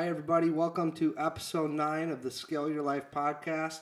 Hi, 0.00 0.08
everybody. 0.08 0.48
Welcome 0.48 0.92
to 0.92 1.14
episode 1.18 1.72
nine 1.72 2.10
of 2.10 2.22
the 2.22 2.30
Scale 2.30 2.70
Your 2.70 2.80
Life 2.80 3.10
podcast. 3.14 3.80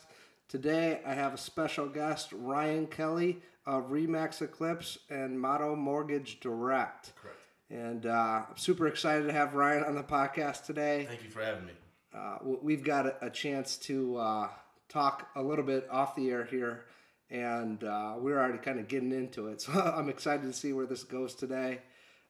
Today, 0.49 1.01
I 1.07 1.15
have 1.15 1.33
a 1.33 1.39
special 1.39 1.87
guest, 1.87 2.33
Ryan 2.33 2.89
Kelly 2.89 3.41
of 3.65 3.91
Remax 3.91 4.43
Eclipse 4.43 4.99
and 5.09 5.41
Motto 5.41 5.77
Mortgage 5.77 6.41
Direct. 6.41 7.13
Correct. 7.15 7.39
And 7.71 8.07
uh, 8.07 8.43
I'm 8.51 8.57
super 8.57 8.89
excited 8.89 9.29
to 9.29 9.33
have 9.33 9.55
Ryan 9.55 9.85
on 9.85 9.95
the 9.95 10.03
podcast 10.03 10.67
today. 10.67 11.07
Thank 11.09 11.23
you 11.23 11.31
for 11.31 11.41
having 11.41 11.67
me. 11.67 11.73
Uh, 12.13 12.39
we've 12.63 12.83
got 12.83 13.07
a, 13.07 13.27
a 13.27 13.31
chance 13.31 13.77
to 13.77 14.17
uh, 14.17 14.49
talk 14.89 15.29
a 15.37 15.43
little 15.43 15.65
bit 15.65 15.87
off 15.89 16.17
the 16.17 16.31
air 16.31 16.45
here, 16.45 16.87
and 17.31 17.85
uh, 17.85 18.15
we're 18.19 18.41
already 18.41 18.59
kind 18.59 18.81
of 18.81 18.89
getting 18.89 19.13
into 19.13 19.47
it. 19.47 19.63
So 19.73 19.73
I'm 19.73 20.09
excited 20.09 20.43
to 20.43 20.53
see 20.53 20.73
where 20.73 20.87
this 20.87 21.05
goes 21.05 21.37
today. 21.37 21.79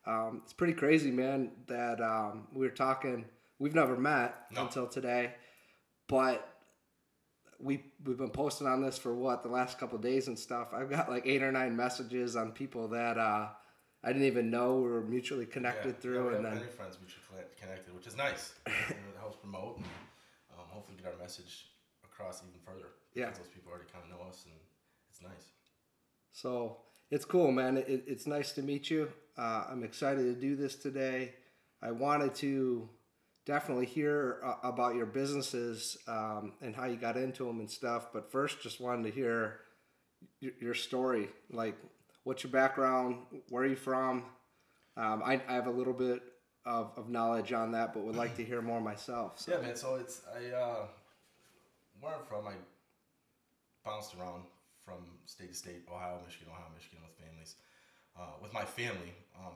Um, 0.05 0.43
it's 0.45 0.53
pretty 0.53 0.75
crazy, 0.75 1.11
man, 1.11 1.53
that 1.69 2.03
um, 2.03 2.49
we 2.53 2.67
were 2.67 2.73
talking. 2.75 3.25
We've 3.59 3.75
never 3.75 3.97
met 3.97 4.35
No. 4.53 4.63
until 4.63 4.87
today, 4.87 5.35
but 6.09 6.47
we 7.59 7.85
we've 8.05 8.19
been 8.19 8.31
posting 8.31 8.67
on 8.67 8.81
this 8.83 8.99
for 8.99 9.15
what 9.15 9.43
the 9.43 9.49
last 9.49 9.79
couple 9.79 9.97
of 9.97 10.03
days 10.03 10.29
and 10.29 10.39
stuff. 10.39 10.73
I've 10.73 10.91
got 10.91 11.11
like 11.11 11.27
eight 11.27 11.43
or 11.43 11.51
nine 11.51 11.77
messages 11.77 12.37
on 12.37 12.53
people 12.53 12.89
that 12.89 13.19
uh, 13.19 13.49
I 14.05 14.09
didn't 14.13 14.29
even 14.29 14.51
know 14.51 14.77
were 14.81 15.03
mutually 15.03 15.47
connected 15.47 15.97
yeah, 15.97 16.01
through, 16.01 16.31
yeah, 16.31 16.37
and 16.37 16.45
then 16.45 16.69
friends 16.77 16.99
mutually 17.01 17.45
connected, 17.61 17.95
which 17.95 18.07
is 18.07 18.17
nice. 18.17 18.55
It 18.67 18.97
helps 19.19 19.37
promote 19.37 19.79
and 19.79 19.87
um, 20.57 20.65
hopefully 20.69 20.99
get 21.03 21.13
our 21.13 21.19
message 21.19 21.67
across 22.05 22.43
even 22.43 22.61
further. 22.65 22.91
Yeah. 23.15 23.27
Because 23.27 23.39
those 23.39 23.49
people 23.49 23.73
already 23.73 23.91
kind 23.93 24.05
of 24.05 24.11
know 24.17 24.25
us, 24.29 24.45
and 24.45 24.55
it's 25.11 25.21
nice. 25.21 25.51
So 26.31 26.77
it's 27.11 27.25
cool, 27.25 27.51
man. 27.51 27.79
It, 27.79 28.05
it's 28.07 28.27
nice 28.27 28.53
to 28.53 28.63
meet 28.63 28.89
you. 28.89 29.11
Uh, 29.37 29.65
I'm 29.71 29.83
excited 29.83 30.23
to 30.23 30.41
do 30.41 30.55
this 30.55 30.77
today. 30.77 31.35
I 31.83 31.91
wanted 31.91 32.35
to 32.37 32.89
definitely 33.49 33.87
hear 33.87 34.41
uh, 34.45 34.57
about 34.63 34.95
your 34.95 35.07
businesses 35.07 35.97
um, 36.07 36.53
and 36.61 36.77
how 36.77 36.85
you 36.85 36.97
got 36.97 37.17
into 37.17 37.47
them 37.47 37.61
and 37.61 37.71
stuff. 37.71 38.13
But 38.13 38.31
first, 38.31 38.61
just 38.61 38.79
wanted 38.79 39.05
to 39.05 39.11
hear 39.11 39.61
your, 40.41 40.53
your 40.61 40.75
story. 40.75 41.31
Like, 41.51 41.75
what's 42.25 42.45
your 42.45 42.53
background? 42.53 43.17
Where 43.49 43.63
are 43.65 43.67
you 43.67 43.75
from? 43.75 44.25
Um, 44.99 45.23
I, 45.25 45.41
I 45.49 45.55
have 45.55 45.67
a 45.67 45.71
little 45.71 45.95
bit 45.95 46.21
of, 46.67 46.93
of 46.99 47.09
knowledge 47.09 47.55
on 47.55 47.73
that, 47.73 47.95
but 47.95 48.05
would 48.05 48.17
like 48.17 48.37
to 48.37 48.45
hear 48.45 48.61
more 48.61 48.83
myself. 48.83 49.39
So. 49.41 49.53
Yeah, 49.53 49.67
man. 49.67 49.77
So 49.77 49.95
it's 49.95 50.21
I 50.29 50.55
uh, 50.55 50.85
where 52.01 52.13
I'm 52.13 52.27
from. 52.29 52.47
I 52.47 52.53
bounced 53.83 54.15
around 54.15 54.43
from 54.85 55.01
state 55.25 55.49
to 55.49 55.57
state, 55.57 55.89
Ohio, 55.91 56.21
Michigan, 56.27 56.49
Ohio, 56.53 56.69
Michigan, 56.77 56.99
with 57.01 57.17
families. 57.17 57.55
Uh, 58.19 58.37
with 58.43 58.53
my 58.53 58.65
family, 58.65 59.15
um, 59.39 59.55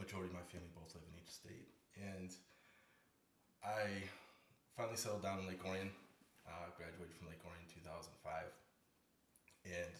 majority 0.00 0.30
of 0.30 0.34
my 0.34 0.46
family 0.50 0.66
both 0.74 0.90
live 0.94 1.04
in 1.06 1.20
each 1.22 1.30
state, 1.30 1.68
and 1.94 2.32
I 3.62 4.02
finally 4.76 4.96
settled 4.96 5.22
down 5.22 5.40
in 5.40 5.48
Lake 5.48 5.64
Orion. 5.66 5.90
Uh, 6.48 6.70
graduated 6.76 7.14
from 7.16 7.28
Lake 7.28 7.44
Orion 7.46 7.62
in 7.62 7.70
2005, 7.82 8.50
and 9.66 9.94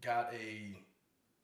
got 0.00 0.32
a 0.34 0.74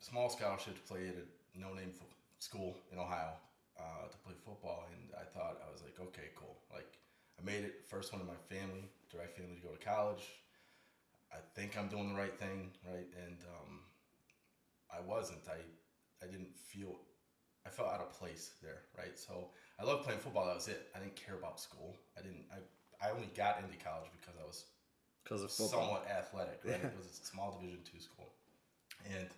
small 0.00 0.30
scholarship 0.30 0.74
to 0.76 0.82
play 0.92 1.08
at 1.08 1.16
a 1.16 1.26
no-name 1.58 1.92
fo- 1.92 2.06
school 2.38 2.76
in 2.92 2.98
Ohio 2.98 3.32
uh, 3.78 4.08
to 4.10 4.18
play 4.18 4.34
football, 4.44 4.86
and 4.92 5.10
I 5.20 5.24
thought 5.24 5.62
I 5.66 5.72
was 5.72 5.82
like, 5.82 5.98
okay, 6.08 6.30
cool. 6.36 6.56
Like 6.74 6.98
I 7.40 7.44
made 7.44 7.64
it 7.64 7.84
first 7.88 8.12
one 8.12 8.22
in 8.22 8.28
my 8.28 8.40
family, 8.48 8.84
direct 9.10 9.36
family 9.38 9.56
to 9.56 9.62
go 9.62 9.74
to 9.74 9.84
college. 9.84 10.24
I 11.32 11.38
think 11.54 11.76
I'm 11.78 11.88
doing 11.88 12.08
the 12.12 12.18
right 12.18 12.38
thing, 12.38 12.70
right? 12.86 13.06
And 13.26 13.38
um, 13.44 13.80
I 14.90 15.00
wasn't. 15.00 15.40
I 15.48 15.60
I 16.24 16.26
didn't 16.26 16.56
feel. 16.58 16.96
I 17.68 17.70
felt 17.70 17.90
out 17.92 18.00
of 18.00 18.12
place 18.18 18.52
there, 18.62 18.80
right? 18.96 19.18
So 19.18 19.48
I 19.78 19.84
loved 19.84 20.04
playing 20.04 20.20
football. 20.20 20.46
That 20.46 20.54
was 20.56 20.68
it. 20.68 20.88
I 20.96 20.98
didn't 21.00 21.16
care 21.16 21.34
about 21.34 21.60
school. 21.60 21.96
I 22.18 22.22
didn't. 22.22 22.44
I 22.50 22.56
I 23.06 23.10
only 23.10 23.28
got 23.36 23.60
into 23.62 23.76
college 23.84 24.08
because 24.18 24.34
I 24.40 24.46
was 24.46 24.64
Because 25.22 25.42
of 25.44 25.52
football. 25.52 25.82
somewhat 25.84 26.08
athletic, 26.10 26.60
right? 26.64 26.80
It 26.82 26.96
was 26.96 27.20
a 27.20 27.26
small 27.26 27.52
Division 27.60 27.80
two 27.84 28.00
school, 28.00 28.32
and 29.16 29.28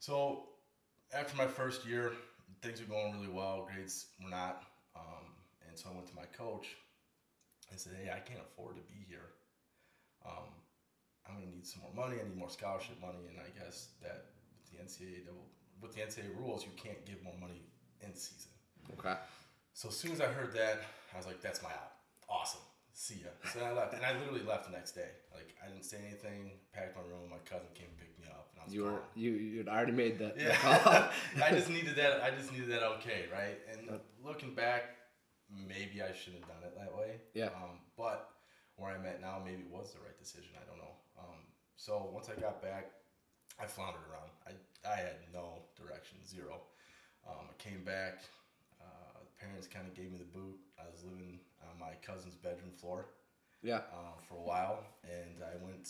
so 0.00 0.48
after 1.14 1.36
my 1.36 1.46
first 1.46 1.86
year, 1.86 2.12
things 2.60 2.80
were 2.80 2.86
going 2.92 3.14
really 3.14 3.32
well. 3.32 3.68
Grades 3.72 4.06
were 4.22 4.30
not, 4.30 4.64
um, 4.96 5.24
and 5.68 5.78
so 5.78 5.90
I 5.90 5.94
went 5.94 6.08
to 6.08 6.16
my 6.16 6.26
coach 6.36 6.66
and 7.70 7.78
said, 7.78 7.92
"Hey, 8.02 8.10
I 8.10 8.18
can't 8.20 8.40
afford 8.42 8.76
to 8.76 8.82
be 8.82 9.00
here. 9.08 9.30
Um, 10.26 10.50
I'm 11.28 11.40
to 11.40 11.46
need 11.48 11.66
some 11.66 11.82
more 11.82 11.94
money. 11.94 12.20
I 12.20 12.24
need 12.24 12.36
more 12.36 12.50
scholarship 12.50 13.00
money, 13.00 13.24
and 13.30 13.38
I 13.38 13.48
guess 13.58 13.88
that 14.02 14.26
with 14.58 14.66
the 14.72 14.82
NCAA 14.82 15.24
double, 15.24 15.48
with 15.84 15.94
the 15.94 16.00
NCAA 16.00 16.32
rules, 16.40 16.64
you 16.64 16.72
can't 16.76 17.04
give 17.04 17.22
more 17.22 17.36
money 17.40 17.60
in 18.00 18.14
season." 18.14 18.50
Okay. 18.98 19.14
So 19.74 19.88
as 19.88 19.96
soon 19.96 20.12
as 20.12 20.20
I 20.20 20.26
heard 20.26 20.52
that, 20.54 20.80
I 21.12 21.16
was 21.16 21.26
like, 21.26 21.40
"That's 21.40 21.62
my 21.62 21.70
out. 21.70 21.92
Awesome. 22.28 22.60
See 22.92 23.20
ya." 23.22 23.30
So 23.52 23.60
I 23.60 23.72
left, 23.72 23.92
and 23.94 24.04
I 24.04 24.16
literally 24.18 24.42
left 24.42 24.64
the 24.66 24.72
next 24.72 24.92
day. 24.92 25.10
Like 25.34 25.54
I 25.62 25.68
didn't 25.68 25.84
say 25.84 25.98
anything. 26.08 26.52
Packed 26.72 26.96
my 26.96 27.02
room. 27.02 27.28
My 27.30 27.42
cousin 27.44 27.68
came 27.74 27.88
and 27.92 27.98
picked 27.98 28.18
me 28.18 28.26
up, 28.30 28.48
and 28.52 28.62
I 28.62 28.64
was 28.64 28.74
You 28.74 28.82
were 28.84 29.02
you 29.14 29.30
you'd 29.32 29.68
already 29.68 29.92
made 29.92 30.18
that. 30.18 30.40
Yeah, 30.40 30.56
call. 30.56 31.08
I 31.44 31.50
just 31.50 31.68
needed 31.76 31.96
that. 31.96 32.22
I 32.22 32.30
just 32.30 32.50
needed 32.52 32.70
that 32.70 32.82
okay, 32.98 33.26
right? 33.32 33.58
And 33.70 34.00
looking 34.24 34.54
back, 34.54 34.96
maybe 35.50 36.02
I 36.02 36.12
should 36.12 36.34
have 36.34 36.46
done 36.48 36.62
it 36.64 36.74
that 36.78 36.96
way. 36.96 37.20
Yeah. 37.34 37.46
Um, 37.46 37.82
but 37.96 38.30
where 38.76 38.90
I'm 38.90 39.04
at 39.06 39.20
now, 39.20 39.40
maybe 39.44 39.62
it 39.62 39.70
was 39.70 39.92
the 39.92 40.00
right 40.00 40.18
decision. 40.18 40.50
I 40.60 40.64
don't 40.66 40.78
know. 40.78 40.94
Um, 41.18 41.38
so 41.76 42.10
once 42.12 42.28
I 42.28 42.40
got 42.40 42.62
back, 42.62 42.90
I 43.60 43.66
floundered 43.66 44.02
around. 44.10 44.30
I 44.46 44.52
I 44.86 44.96
had 44.96 45.16
no 45.32 45.62
direction, 45.76 46.18
zero. 46.26 46.60
Um, 47.26 47.46
I 47.50 47.62
came 47.62 47.84
back. 47.84 48.20
Uh, 48.80 49.18
parents 49.40 49.66
kind 49.66 49.86
of 49.86 49.94
gave 49.94 50.12
me 50.12 50.18
the 50.18 50.38
boot. 50.38 50.56
I 50.78 50.84
was 50.92 51.02
living 51.04 51.40
on 51.62 51.78
my 51.80 51.94
cousin's 52.02 52.34
bedroom 52.36 52.72
floor 52.76 53.06
yeah. 53.62 53.76
uh, 53.92 54.20
for 54.28 54.34
a 54.36 54.42
while, 54.42 54.84
and 55.04 55.42
I 55.42 55.56
went 55.64 55.88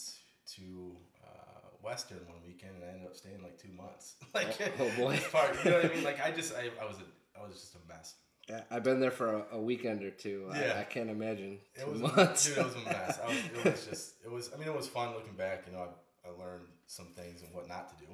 to 0.55 0.97
uh, 1.25 1.69
Western 1.83 2.19
one 2.27 2.39
weekend, 2.47 2.73
and 2.77 2.85
I 2.85 2.89
ended 2.93 3.07
up 3.07 3.17
staying 3.17 3.43
like 3.43 3.59
two 3.59 3.73
months. 3.77 4.15
like, 4.35 4.57
Oh, 4.79 4.85
oh, 4.85 4.91
boy. 4.97 5.21
part- 5.33 5.57
you 5.65 5.71
know 5.71 5.77
what 5.79 5.91
I 5.91 5.95
mean? 5.95 6.05
Like, 6.05 6.25
I 6.25 6.31
just, 6.31 6.55
I, 6.55 6.71
I 6.81 6.87
was, 6.87 6.97
a, 6.99 7.39
I 7.41 7.45
was 7.45 7.55
just 7.61 7.75
a 7.75 7.89
mess. 7.89 8.15
Yeah, 8.49 8.61
I've 8.71 8.83
been 8.85 9.01
there 9.01 9.11
for 9.11 9.33
a, 9.37 9.45
a 9.53 9.59
weekend 9.59 10.03
or 10.03 10.11
two. 10.11 10.51
Yeah. 10.53 10.75
I, 10.77 10.81
I 10.81 10.85
can't 10.85 11.09
imagine 11.09 11.59
It 11.75 11.89
was, 11.89 12.01
months. 12.01 12.47
dude, 12.47 12.59
it 12.59 12.65
was 12.65 12.75
a 12.75 12.79
mess. 12.85 13.19
I 13.25 13.29
was, 13.29 13.37
it 13.39 13.65
was 13.65 13.87
just, 13.87 14.15
it 14.23 14.31
was. 14.31 14.51
I 14.55 14.59
mean, 14.59 14.69
it 14.69 14.77
was 14.77 14.87
fun 14.87 15.15
looking 15.15 15.33
back. 15.33 15.65
You 15.67 15.73
know, 15.73 15.79
I, 15.79 16.29
I 16.29 16.31
learned 16.39 16.67
some 16.87 17.07
things 17.17 17.43
and 17.43 17.53
what 17.55 17.69
not 17.69 17.89
to 17.99 18.05
do. 18.05 18.13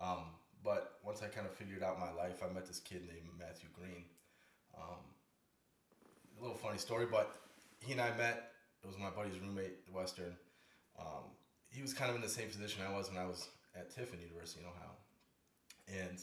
Um, 0.00 0.24
but 0.64 0.98
once 1.04 1.22
I 1.22 1.26
kind 1.26 1.46
of 1.46 1.54
figured 1.54 1.82
out 1.82 1.98
my 1.98 2.12
life, 2.12 2.42
I 2.42 2.52
met 2.52 2.66
this 2.66 2.80
kid 2.80 3.02
named 3.06 3.28
Matthew 3.38 3.68
Green. 3.72 4.04
Um, 4.76 5.00
a 6.38 6.42
little 6.42 6.56
funny 6.56 6.78
story, 6.78 7.06
but 7.10 7.36
he 7.80 7.92
and 7.92 8.00
I 8.00 8.16
met. 8.16 8.52
It 8.82 8.86
was 8.86 8.98
my 8.98 9.10
buddy's 9.10 9.38
roommate 9.40 9.78
at 9.86 9.94
Western. 9.94 10.36
Um, 10.98 11.32
he 11.68 11.82
was 11.82 11.92
kind 11.92 12.10
of 12.10 12.16
in 12.16 12.22
the 12.22 12.28
same 12.28 12.48
position 12.48 12.82
I 12.86 12.92
was 12.94 13.08
when 13.08 13.18
I 13.18 13.26
was 13.26 13.48
at 13.76 13.94
Tiffin 13.94 14.20
University 14.20 14.60
in 14.60 14.66
Ohio, 14.66 16.06
and 16.08 16.18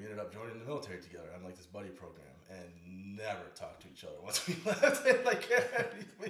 we 0.00 0.06
ended 0.06 0.18
up 0.18 0.32
joining 0.32 0.58
the 0.58 0.64
military 0.64 1.00
together 1.00 1.28
on 1.36 1.44
like 1.44 1.56
this 1.56 1.66
buddy 1.66 1.90
program, 1.90 2.32
and 2.48 3.16
never 3.16 3.44
talked 3.54 3.82
to 3.82 3.88
each 3.88 4.04
other 4.04 4.16
once 4.22 4.46
we 4.48 4.56
left. 4.64 5.06
And, 5.06 5.24
like, 5.24 5.44
we, 6.20 6.26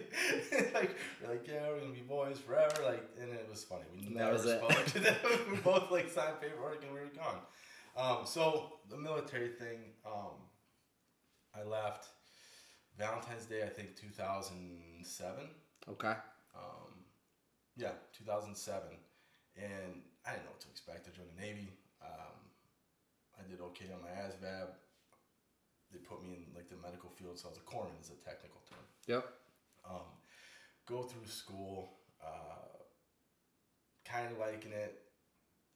like 0.75 0.97
we're 1.22 1.31
like, 1.31 1.47
yeah, 1.47 1.69
we're 1.69 1.78
gonna 1.78 1.92
be 1.92 2.00
boys 2.00 2.38
forever. 2.38 2.82
Like, 2.84 3.04
and 3.20 3.30
it 3.30 3.47
was 3.48 3.62
funny. 3.62 3.84
We 3.94 4.12
never 4.12 4.34
it. 4.34 4.41
spoke 4.41 4.84
to 4.86 4.98
them. 4.98 5.16
we 5.50 5.56
both 5.59 5.91
like 5.91 6.10
signed 6.10 6.41
paperwork 6.41 6.82
and 6.82 6.92
we 6.92 7.00
were 7.00 7.06
gone. 7.14 7.41
Um, 7.97 8.26
so 8.26 8.78
the 8.88 8.97
military 8.97 9.50
thing, 9.50 9.78
um, 10.04 10.34
I 11.54 11.62
left 11.64 12.06
Valentine's 12.98 13.47
Day, 13.47 13.62
I 13.62 13.69
think 13.69 13.97
2007. 13.97 15.44
Okay. 15.88 16.14
Um, 16.54 17.04
yeah, 17.76 17.92
2007. 18.16 18.82
And 19.56 19.66
I 20.27 20.33
didn't 20.33 20.45
know 20.45 20.50
what 20.50 20.60
to 20.60 20.68
expect. 20.68 21.09
I 21.09 21.16
joined 21.16 21.30
the 21.36 21.42
Navy. 21.42 21.72
Um, 22.03 22.40
did 23.50 23.60
okay 23.60 23.86
on 23.92 24.00
my 24.00 24.14
ASVAB. 24.14 24.70
They 25.92 25.98
put 25.98 26.22
me 26.22 26.38
in 26.38 26.54
like 26.54 26.68
the 26.70 26.76
medical 26.78 27.10
field, 27.10 27.38
so 27.38 27.48
I 27.48 27.50
was 27.50 27.58
a 27.58 27.66
corpsman 27.66 27.98
is 28.00 28.10
a 28.14 28.18
technical 28.22 28.60
term. 28.70 28.86
Yep. 29.10 29.26
Um, 29.84 30.06
go 30.86 31.02
through 31.02 31.26
school, 31.26 31.98
uh, 32.22 32.78
kind 34.06 34.30
of 34.30 34.38
liking 34.38 34.70
it. 34.72 35.02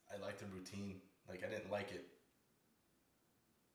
I 0.06 0.22
liked 0.22 0.38
the 0.38 0.46
routine. 0.54 1.00
Like 1.28 1.42
I 1.42 1.50
didn't 1.50 1.70
like 1.70 1.90
it. 1.90 2.06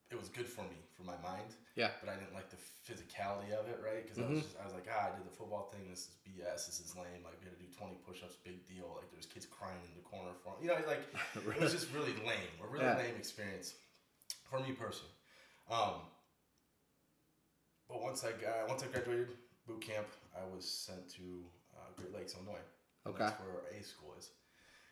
It 0.09 0.17
was 0.17 0.29
good 0.29 0.47
for 0.49 0.61
me 0.65 0.79
for 0.97 1.03
my 1.05 1.13
mind, 1.21 1.53
Yeah. 1.77 1.91
but 2.01 2.09
I 2.09 2.17
didn't 2.17 2.33
like 2.33 2.49
the 2.49 2.57
physicality 2.81 3.53
of 3.53 3.69
it, 3.69 3.77
right? 3.85 4.01
Because 4.01 4.17
I 4.17 4.25
was 4.25 4.41
just, 4.41 4.57
I 4.57 4.65
was 4.65 4.73
like, 4.73 4.89
ah, 4.89 5.13
I 5.13 5.13
did 5.13 5.21
the 5.21 5.35
football 5.37 5.69
thing. 5.69 5.85
This 5.85 6.09
is 6.09 6.15
BS. 6.25 6.65
This 6.65 6.81
is 6.81 6.95
lame. 6.97 7.21
Like 7.21 7.37
we 7.37 7.45
had 7.45 7.53
to 7.53 7.61
do 7.61 7.69
twenty 7.77 7.99
push-ups, 8.07 8.39
big 8.41 8.65
deal. 8.65 8.89
Like 8.97 9.11
there 9.11 9.19
was 9.21 9.27
kids 9.29 9.45
crying 9.45 9.77
in 9.85 9.93
the 9.93 10.01
corner 10.07 10.31
for 10.41 10.55
you 10.63 10.71
know, 10.71 10.79
like 10.87 11.03
it 11.35 11.61
was 11.61 11.75
just 11.75 11.91
really 11.93 12.15
lame. 12.25 12.49
A 12.63 12.65
really 12.65 12.85
Yeah. 12.89 12.97
lame 12.97 13.19
experience 13.19 13.75
for 14.49 14.59
me 14.59 14.71
personally. 14.73 15.13
Um, 15.69 16.01
but 17.87 18.01
once 18.01 18.23
I 18.23 18.31
got 18.31 18.67
once 18.67 18.83
I 18.83 18.87
graduated 18.87 19.29
boot 19.67 19.81
camp, 19.81 20.07
I 20.35 20.43
was 20.55 20.65
sent 20.69 21.09
to 21.15 21.23
uh, 21.75 21.87
Great 21.95 22.13
Lakes, 22.13 22.35
Illinois. 22.35 22.61
Okay. 23.07 23.17
That's 23.19 23.39
where 23.41 23.79
A 23.79 23.83
school 23.83 24.13
is, 24.17 24.29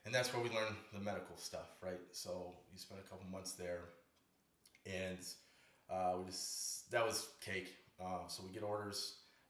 and 0.05 0.13
that's 0.13 0.33
where 0.33 0.41
we 0.41 0.49
learn 0.49 0.75
the 0.93 0.99
medical 0.99 1.37
stuff, 1.37 1.69
right? 1.81 1.99
So 2.11 2.55
you 2.71 2.79
spend 2.79 2.99
a 2.99 3.09
couple 3.09 3.25
months 3.29 3.53
there, 3.53 3.89
and 4.85 5.19
Uh, 5.89 6.15
we 6.19 6.25
just 6.25 6.91
that 6.91 7.05
was 7.05 7.29
cake. 7.41 7.69
Um, 7.99 8.27
so 8.27 8.43
we 8.43 8.51
get 8.51 8.63
orders, 8.63 8.99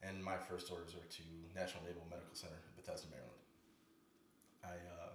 and 0.04 0.24
my 0.24 0.38
first 0.38 0.72
orders 0.72 0.94
are 0.94 1.08
to 1.18 1.24
National 1.56 1.84
Naval 1.84 2.06
Medical 2.10 2.36
Center 2.36 2.62
in 2.68 2.74
Bethesda, 2.76 3.08
Maryland. 3.10 3.42
I 4.64 4.76
uh, 4.96 5.12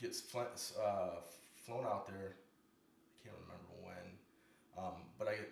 get 0.00 0.14
fl- 0.14 0.50
uh, 0.82 1.20
flown 1.64 1.84
out 1.84 2.06
there. 2.06 2.36
Can't 3.26 3.42
remember 3.42 3.74
when, 3.82 4.06
um, 4.78 5.02
but 5.18 5.26
I 5.28 5.34
get 5.34 5.50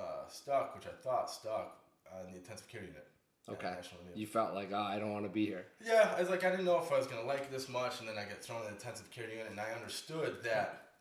uh, 0.00 0.26
stuck, 0.28 0.74
which 0.74 0.86
I 0.86 0.94
thought 1.02 1.30
stuck 1.30 1.84
uh, 2.08 2.24
in 2.26 2.32
the 2.32 2.38
intensive 2.38 2.68
care 2.68 2.80
unit. 2.82 3.06
Okay. 3.46 3.76
You 4.14 4.26
felt 4.26 4.54
like, 4.54 4.70
oh, 4.72 4.80
I 4.80 4.98
don't 4.98 5.12
want 5.12 5.26
to 5.26 5.30
be 5.30 5.44
here. 5.44 5.66
yeah, 5.84 6.14
I 6.16 6.20
was 6.20 6.30
like, 6.30 6.44
I 6.44 6.50
didn't 6.50 6.64
know 6.64 6.80
if 6.80 6.90
I 6.90 6.96
was 6.96 7.06
gonna 7.06 7.26
like 7.28 7.50
this 7.52 7.68
much, 7.68 8.00
and 8.00 8.08
then 8.08 8.16
I 8.16 8.24
get 8.24 8.42
thrown 8.42 8.60
in 8.62 8.68
the 8.68 8.72
intensive 8.72 9.10
care 9.10 9.28
unit, 9.28 9.48
and 9.50 9.60
I 9.60 9.70
understood 9.76 10.42
that 10.44 10.96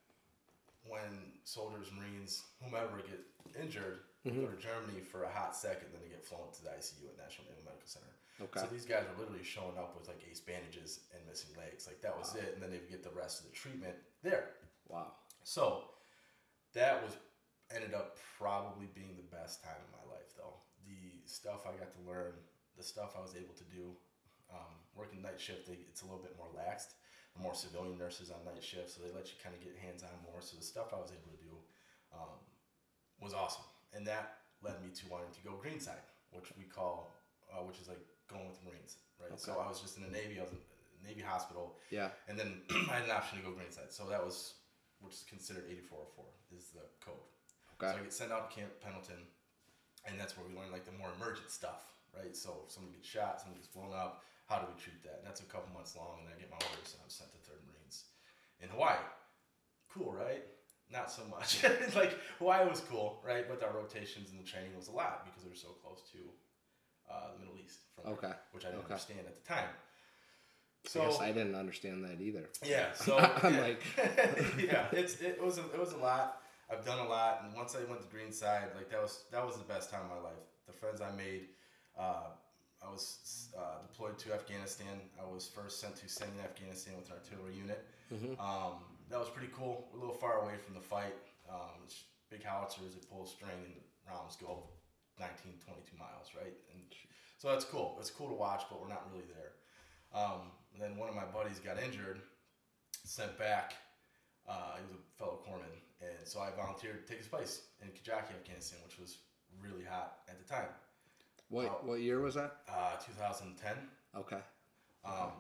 when 0.86 1.32
soldiers, 1.46 1.88
Marines, 1.96 2.44
whomever 2.62 2.98
get 3.08 3.24
injured, 3.56 4.00
they 4.26 4.32
go 4.32 4.48
to 4.48 4.60
Germany 4.60 5.00
for 5.00 5.24
a 5.24 5.32
hot 5.32 5.56
second, 5.56 5.88
then 5.96 6.02
they 6.04 6.10
get 6.12 6.24
flown 6.24 6.52
to 6.52 6.64
the 6.64 6.72
ICU 6.76 7.08
at 7.12 7.16
National 7.16 7.48
Naval 7.48 7.64
Medical 7.64 7.88
Center. 7.88 8.12
Okay. 8.42 8.60
So 8.60 8.68
these 8.68 8.84
guys 8.84 9.08
are 9.08 9.16
literally 9.20 9.44
showing 9.44 9.78
up 9.80 9.96
with 9.96 10.08
like 10.12 10.20
ace 10.30 10.40
bandages 10.42 11.08
and 11.16 11.24
missing 11.28 11.56
legs, 11.56 11.88
like 11.88 12.02
that 12.02 12.12
was 12.18 12.36
it, 12.36 12.52
and 12.56 12.60
then 12.64 12.72
they 12.72 12.84
get 12.92 13.04
the 13.04 13.16
rest 13.16 13.40
of 13.40 13.48
the 13.48 13.56
treatment 13.56 13.96
there. 14.24 14.52
Wow. 14.88 15.12
So 15.44 15.84
that 16.74 17.04
was 17.04 17.14
ended 17.74 17.94
up 17.94 18.18
probably 18.38 18.88
being 18.94 19.16
the 19.18 19.28
best 19.36 19.64
time 19.64 19.80
of 19.80 19.90
my 20.00 20.06
life, 20.14 20.30
though. 20.38 20.62
The 20.86 21.26
stuff 21.26 21.66
I 21.66 21.74
got 21.80 21.92
to 21.94 22.02
learn, 22.08 22.34
the 22.78 22.84
stuff 22.84 23.16
I 23.18 23.22
was 23.22 23.36
able 23.36 23.54
to 23.56 23.64
do, 23.66 23.96
um, 24.52 24.74
working 24.96 25.22
night 25.22 25.40
shift, 25.40 25.68
they, 25.68 25.80
it's 25.90 26.02
a 26.02 26.06
little 26.06 26.22
bit 26.22 26.36
more 26.38 26.48
laxed. 26.54 26.94
More 27.42 27.56
civilian 27.56 27.98
nurses 27.98 28.30
on 28.30 28.46
night 28.46 28.62
shift, 28.64 28.92
so 28.94 29.02
they 29.02 29.10
let 29.10 29.26
you 29.26 29.34
kind 29.42 29.56
of 29.58 29.62
get 29.66 29.74
hands 29.82 30.04
on 30.06 30.14
more. 30.22 30.38
So 30.40 30.54
the 30.56 30.62
stuff 30.62 30.94
I 30.94 31.02
was 31.02 31.10
able 31.10 31.34
to 31.34 31.42
do 31.42 31.58
um, 32.14 32.38
was 33.20 33.34
awesome, 33.34 33.66
and 33.92 34.06
that 34.06 34.38
led 34.62 34.78
me 34.86 34.94
to 34.94 35.04
wanting 35.10 35.34
to 35.34 35.42
go 35.42 35.58
greenside, 35.58 35.98
which 36.30 36.54
we 36.62 36.66
call, 36.66 37.16
uh, 37.50 37.66
which 37.66 37.82
is 37.82 37.88
like 37.90 37.98
going 38.30 38.46
with 38.46 38.62
the 38.62 38.70
Marines, 38.70 38.98
right? 39.18 39.34
So 39.34 39.58
I 39.58 39.66
was 39.68 39.82
just 39.82 39.98
in 39.98 40.04
the 40.06 40.14
Navy. 40.14 40.38
I 40.38 40.44
was 40.46 40.52
in 40.54 40.62
Navy 41.02 41.26
hospital, 41.26 41.74
Yeah. 41.90 42.10
and 42.30 42.38
then 42.38 42.62
I 42.92 43.02
had 43.02 43.06
an 43.06 43.12
option 43.18 43.40
to 43.40 43.44
go 43.44 43.50
greenside. 43.50 43.90
So 43.90 44.06
that 44.14 44.24
was, 44.24 44.54
which 45.04 45.20
is 45.20 45.26
considered 45.28 45.68
8404 45.68 46.26
is 46.56 46.72
the 46.72 46.88
code. 47.04 47.20
Okay. 47.78 47.92
So 47.92 48.00
I 48.00 48.04
get 48.04 48.14
sent 48.16 48.32
out 48.32 48.50
to 48.50 48.52
Camp 48.56 48.72
Pendleton, 48.80 49.28
and 50.08 50.16
that's 50.18 50.34
where 50.40 50.48
we 50.48 50.56
learn 50.56 50.72
like 50.72 50.88
the 50.88 50.96
more 50.96 51.12
emergent 51.20 51.52
stuff, 51.52 51.92
right? 52.16 52.32
So 52.36 52.64
if 52.66 52.72
somebody 52.72 52.96
gets 52.98 53.08
shot, 53.12 53.44
somebody 53.44 53.60
gets 53.62 53.70
blown 53.72 53.92
up, 53.92 54.24
how 54.48 54.60
do 54.64 54.68
we 54.72 54.76
treat 54.80 55.04
that? 55.04 55.20
And 55.22 55.26
that's 55.28 55.44
a 55.44 55.50
couple 55.52 55.70
months 55.76 55.96
long, 56.00 56.24
and 56.24 56.28
then 56.28 56.36
I 56.36 56.40
get 56.40 56.52
my 56.52 56.60
orders, 56.72 56.96
and 56.96 57.04
I'm 57.04 57.12
sent 57.12 57.32
to 57.36 57.40
Third 57.44 57.62
Marines 57.68 58.08
in 58.64 58.70
Hawaii. 58.72 59.00
Cool, 59.92 60.12
right? 60.16 60.44
Not 60.92 61.10
so 61.12 61.24
much. 61.30 61.64
like 61.96 62.16
Hawaii 62.40 62.68
was 62.70 62.82
cool, 62.88 63.20
right? 63.26 63.48
But 63.50 63.64
our 63.64 63.74
rotations 63.74 64.32
and 64.32 64.40
the 64.40 64.48
training 64.48 64.76
was 64.78 64.88
a 64.88 64.96
lot 64.96 65.26
because 65.26 65.44
we 65.44 65.50
were 65.50 65.60
so 65.60 65.74
close 65.82 66.04
to 66.14 66.20
uh, 67.10 67.34
the 67.34 67.40
Middle 67.40 67.58
East, 67.58 67.80
from 67.96 68.04
there, 68.06 68.14
Okay. 68.14 68.34
which 68.52 68.66
I 68.66 68.70
didn't 68.70 68.86
Okay. 68.86 68.94
understand 68.94 69.26
at 69.26 69.36
the 69.36 69.46
time. 69.48 69.70
I 70.86 70.90
So 70.90 71.02
guess 71.02 71.20
I 71.20 71.32
didn't 71.32 71.56
understand 71.56 72.04
that 72.06 72.20
either. 72.22 72.50
yeah, 72.66 72.94
so 72.94 73.18
I'm 73.44 73.54
yeah. 73.54 73.62
like- 73.62 73.84
yeah, 74.60 74.86
it's 74.92 75.22
it 75.22 75.42
was 75.42 75.58
a, 75.58 75.62
it 75.74 75.80
was 75.80 75.94
a 75.94 75.98
lot. 75.98 76.40
I've 76.72 76.86
done 76.86 77.00
a 77.00 77.08
lot, 77.08 77.44
and 77.44 77.56
once 77.56 77.76
I 77.76 77.84
went 77.90 78.02
to 78.02 78.08
green 78.08 78.32
side, 78.32 78.68
like 78.76 78.90
that 78.90 79.02
was 79.02 79.24
that 79.32 79.46
was 79.46 79.58
the 79.58 79.64
best 79.66 79.90
time 79.92 80.02
of 80.06 80.10
my 80.18 80.22
life. 80.30 80.44
The 80.68 80.74
friends 80.74 81.02
I 81.02 81.12
made. 81.16 81.48
Uh, 81.98 82.32
I 82.86 82.92
was 82.92 83.48
uh, 83.58 83.80
deployed 83.88 84.18
to 84.20 84.34
Afghanistan. 84.34 85.00
I 85.22 85.24
was 85.32 85.48
first 85.48 85.80
sent 85.80 85.96
to 85.98 86.06
Sangin 86.08 86.44
Afghanistan 86.44 86.96
with 86.98 87.08
an 87.12 87.16
artillery 87.16 87.56
unit. 87.56 87.86
Mhm. 88.14 88.36
Um, 88.40 88.74
that 89.10 89.20
was 89.20 89.30
pretty 89.30 89.52
cool. 89.56 89.88
We're 89.92 90.00
a 90.00 90.02
little 90.02 90.16
far 90.16 90.42
away 90.44 90.56
from 90.58 90.74
the 90.76 90.82
fight. 90.82 91.16
Um, 91.50 91.80
it's 91.86 92.04
big 92.30 92.44
howitzers, 92.44 92.94
they 92.96 93.02
pull 93.10 93.26
string, 93.26 93.56
and 93.64 93.74
the 93.76 94.12
rounds 94.12 94.36
go 94.36 94.68
19, 95.20 95.54
22 95.64 95.96
miles, 95.98 96.32
right? 96.36 96.52
And 96.74 96.82
so 97.38 97.48
that's 97.50 97.64
cool. 97.64 97.96
It's 98.02 98.10
cool 98.10 98.28
to 98.28 98.34
watch, 98.36 98.64
but 98.70 98.82
we're 98.82 98.90
not 98.90 99.08
really 99.12 99.28
there. 99.32 99.52
Um, 100.12 100.52
and 100.74 100.82
then 100.82 100.98
one 100.98 101.10
of 101.10 101.16
my 101.16 101.26
buddies 101.26 101.60
got 101.60 101.82
injured, 101.82 102.20
sent 103.04 103.38
back. 103.38 103.74
Uh, 104.48 104.76
he 104.78 104.84
was 104.92 104.92
a 105.00 105.18
fellow 105.18 105.40
corpsman, 105.48 105.80
and 106.02 106.28
so 106.28 106.40
I 106.40 106.50
volunteered 106.52 107.06
to 107.06 107.08
take 107.08 107.20
his 107.20 107.28
place 107.28 107.62
in 107.82 107.88
Kajaki, 107.90 108.34
Afghanistan, 108.42 108.80
which 108.86 108.98
was 109.00 109.18
really 109.62 109.84
hot 109.86 110.20
at 110.28 110.38
the 110.38 110.46
time. 110.52 110.68
What 111.50 111.68
Oh. 111.68 111.80
what 111.88 112.00
year 112.02 112.20
was 112.20 112.36
that? 112.36 112.58
Uh, 112.68 112.98
2010. 112.98 113.90
Okay. 114.16 114.42
Um, 115.06 115.32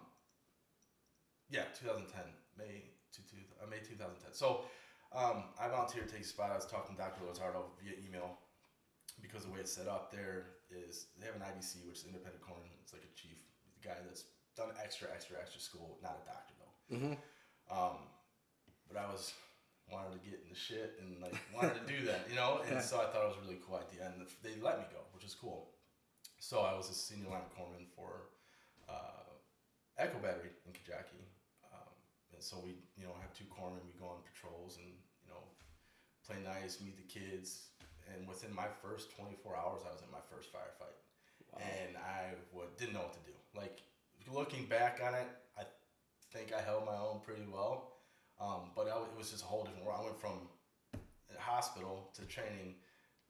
yeah, 1.50 1.66
2010, 1.80 2.24
May 2.58 2.84
to 3.12 3.22
two, 3.28 3.38
uh, 3.62 3.68
May 3.68 3.80
2010. 3.80 4.34
So 4.34 4.66
um, 5.12 5.44
I 5.60 5.68
volunteered 5.68 6.08
to 6.08 6.14
take 6.14 6.24
a 6.24 6.28
spot. 6.28 6.52
I 6.52 6.56
was 6.56 6.66
talking 6.66 6.96
to 6.96 7.02
Dr. 7.02 7.22
Lozardo 7.26 7.66
via 7.82 7.94
email 8.08 8.38
because 9.22 9.44
the 9.46 9.52
way 9.52 9.60
it's 9.60 9.72
set 9.72 9.88
up 9.88 10.12
there 10.12 10.46
is 10.72 11.08
they 11.20 11.26
have 11.28 11.36
an 11.36 11.42
IDC, 11.42 11.86
which 11.88 12.00
is 12.00 12.06
independent 12.06 12.42
corpsman. 12.44 12.74
It's 12.82 12.94
like 12.94 13.04
a 13.04 13.14
chief, 13.16 13.38
the 13.82 13.88
guy 13.88 13.96
that's 14.06 14.24
done 14.56 14.70
extra, 14.84 15.08
extra, 15.14 15.38
extra 15.40 15.60
school, 15.62 15.98
not 16.02 16.20
a 16.22 16.26
doctor 16.26 16.54
though. 16.60 16.96
Mhm. 16.96 17.18
Um, 17.70 17.98
but 18.88 18.98
I 18.98 19.06
was 19.12 19.34
wanted 19.92 20.14
to 20.14 20.30
get 20.30 20.40
in 20.42 20.50
the 20.50 20.56
shit 20.56 20.96
and 21.00 21.20
like 21.22 21.36
wanted 21.54 21.76
to 21.76 21.86
do 21.86 22.06
that, 22.06 22.30
you 22.30 22.36
know. 22.36 22.60
And 22.62 22.76
Yeah. 22.76 22.82
so 22.82 23.02
I 23.02 23.12
thought 23.12 23.26
it 23.26 23.36
was 23.36 23.38
really 23.46 23.60
cool 23.66 23.76
idea, 23.78 24.06
and 24.08 24.28
they 24.42 24.56
let 24.58 24.80
me 24.80 24.86
go, 24.92 25.02
which 25.14 25.24
is 25.24 25.36
cool. 25.36 25.74
So 26.40 26.60
I 26.62 26.74
was 26.74 26.90
a 26.90 26.94
senior 26.94 27.30
line 27.30 27.50
corpsman 27.56 27.88
for 27.96 28.30
uh, 28.90 29.30
Echo 29.98 30.20
Battery 30.20 30.52
in 30.66 30.74
Kajaki, 30.74 31.24
um, 31.72 31.94
and 32.34 32.44
so 32.44 32.60
we, 32.60 32.84
you 32.98 33.06
know, 33.06 33.14
have 33.22 33.34
two 33.34 33.46
corpsmen. 33.46 33.84
We 33.86 33.94
go 34.00 34.08
on 34.08 34.22
patrols 34.24 34.78
and 34.78 34.88
you 35.24 35.30
know, 35.30 35.44
play 36.26 36.38
nice, 36.44 36.80
meet 36.82 36.98
the 36.98 37.04
kids, 37.20 37.70
and 38.14 38.28
within 38.28 38.54
my 38.54 38.68
first 38.82 39.12
24 39.16 39.56
hours, 39.56 39.84
I 39.88 39.92
was 39.92 40.02
in 40.02 40.12
my 40.12 40.22
first 40.30 40.52
firefight 40.52 40.98
and 41.62 41.98
I 41.98 42.34
didn't 42.78 42.94
know 42.94 43.02
what 43.02 43.14
to 43.14 43.20
do. 43.20 43.34
Like 43.54 43.82
looking 44.32 44.66
back 44.66 45.00
on 45.06 45.14
it, 45.16 45.28
I 45.58 45.64
think 46.32 46.54
I 46.54 46.62
held 46.62 46.86
my 46.86 46.96
own 46.96 47.20
pretty 47.26 47.46
well, 47.52 47.94
um, 48.40 48.72
but 48.76 48.88
I, 48.88 48.98
it 48.98 49.18
was 49.18 49.32
just 49.32 49.44
a 49.44 49.48
whole 49.48 49.64
different 49.64 49.86
world. 49.86 50.00
I 50.02 50.06
went 50.06 50.20
from 50.20 50.40
hospital 51.44 52.10
to 52.16 52.22
training 52.26 52.76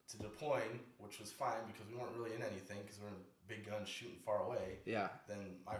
to 0.08 0.18
deploying, 0.18 0.80
which 0.98 1.18
was 1.18 1.32
fine 1.32 1.64
because 1.66 1.86
we 1.90 1.96
weren't 1.98 2.14
really 2.16 2.34
in 2.34 2.42
anything 2.42 2.78
because 2.82 2.98
we 3.00 3.04
we're 3.06 3.16
in 3.16 3.22
big 3.48 3.66
guns 3.68 3.88
shooting 3.88 4.20
far 4.24 4.44
away. 4.44 4.78
Yeah. 4.84 5.08
Then 5.28 5.58
my 5.66 5.76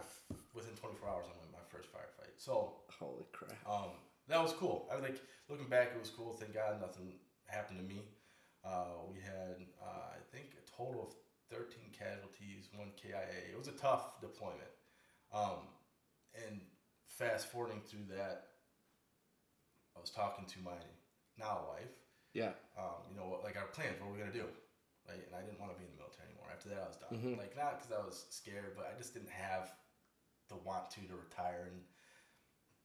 within 0.55 0.75
24 0.75 1.09
hours, 1.09 1.27
I'm 1.29 1.39
in 1.47 1.53
my 1.53 1.65
first 1.69 1.89
firefight. 1.93 2.33
So 2.37 2.75
Holy 2.99 3.25
crap. 3.33 3.53
um, 3.69 3.93
that 4.29 4.41
was 4.43 4.53
cool. 4.53 4.89
I 4.91 4.97
was 4.97 5.05
like 5.05 5.21
looking 5.49 5.69
back, 5.69 5.93
it 5.95 6.01
was 6.01 6.11
cool. 6.11 6.33
Thank 6.35 6.55
God 6.55 6.81
nothing 6.81 7.13
happened 7.47 7.79
to 7.81 7.85
me. 7.87 8.03
Uh, 8.65 9.05
we 9.13 9.21
had 9.21 9.61
uh, 9.81 10.17
I 10.17 10.21
think 10.35 10.57
a 10.57 10.65
total 10.71 11.03
of 11.09 11.15
13 11.53 11.93
casualties, 11.93 12.69
one 12.75 12.91
KIA. 12.97 13.53
It 13.53 13.59
was 13.59 13.69
a 13.69 13.77
tough 13.77 14.21
deployment. 14.21 14.73
Um, 15.35 15.67
and 16.47 16.61
fast 17.09 17.51
forwarding 17.51 17.83
through 17.83 18.07
that, 18.17 18.55
I 19.97 20.01
was 20.01 20.11
talking 20.11 20.47
to 20.47 20.59
my 20.63 20.79
now 21.39 21.67
wife. 21.75 21.91
Yeah. 22.33 22.55
Um, 22.79 23.03
you 23.11 23.17
know, 23.19 23.39
like 23.43 23.57
our 23.57 23.67
plans. 23.75 23.99
What 24.01 24.11
are 24.11 24.13
we 24.13 24.19
gonna 24.19 24.33
do? 24.33 24.47
Right? 25.07 25.19
And 25.27 25.35
I 25.35 25.43
didn't 25.43 25.59
want 25.61 25.75
to 25.75 25.79
be 25.79 25.85
in 25.85 25.91
the 25.95 25.99
military 25.99 26.31
anymore. 26.31 26.49
After 26.55 26.71
that, 26.71 26.83
I 26.83 26.87
was 26.87 26.97
done. 26.97 27.15
Mhm. 27.19 27.39
Like 27.39 27.57
not 27.57 27.79
because 27.79 27.93
I 27.93 28.03
was 28.05 28.27
scared, 28.31 28.75
but 28.77 28.87
I 28.87 28.97
just 28.97 29.13
didn't 29.15 29.31
have 29.31 29.75
the 30.49 30.57
want 30.57 30.91
to 30.93 31.01
to 31.07 31.15
retire 31.17 31.67
and 31.71 31.83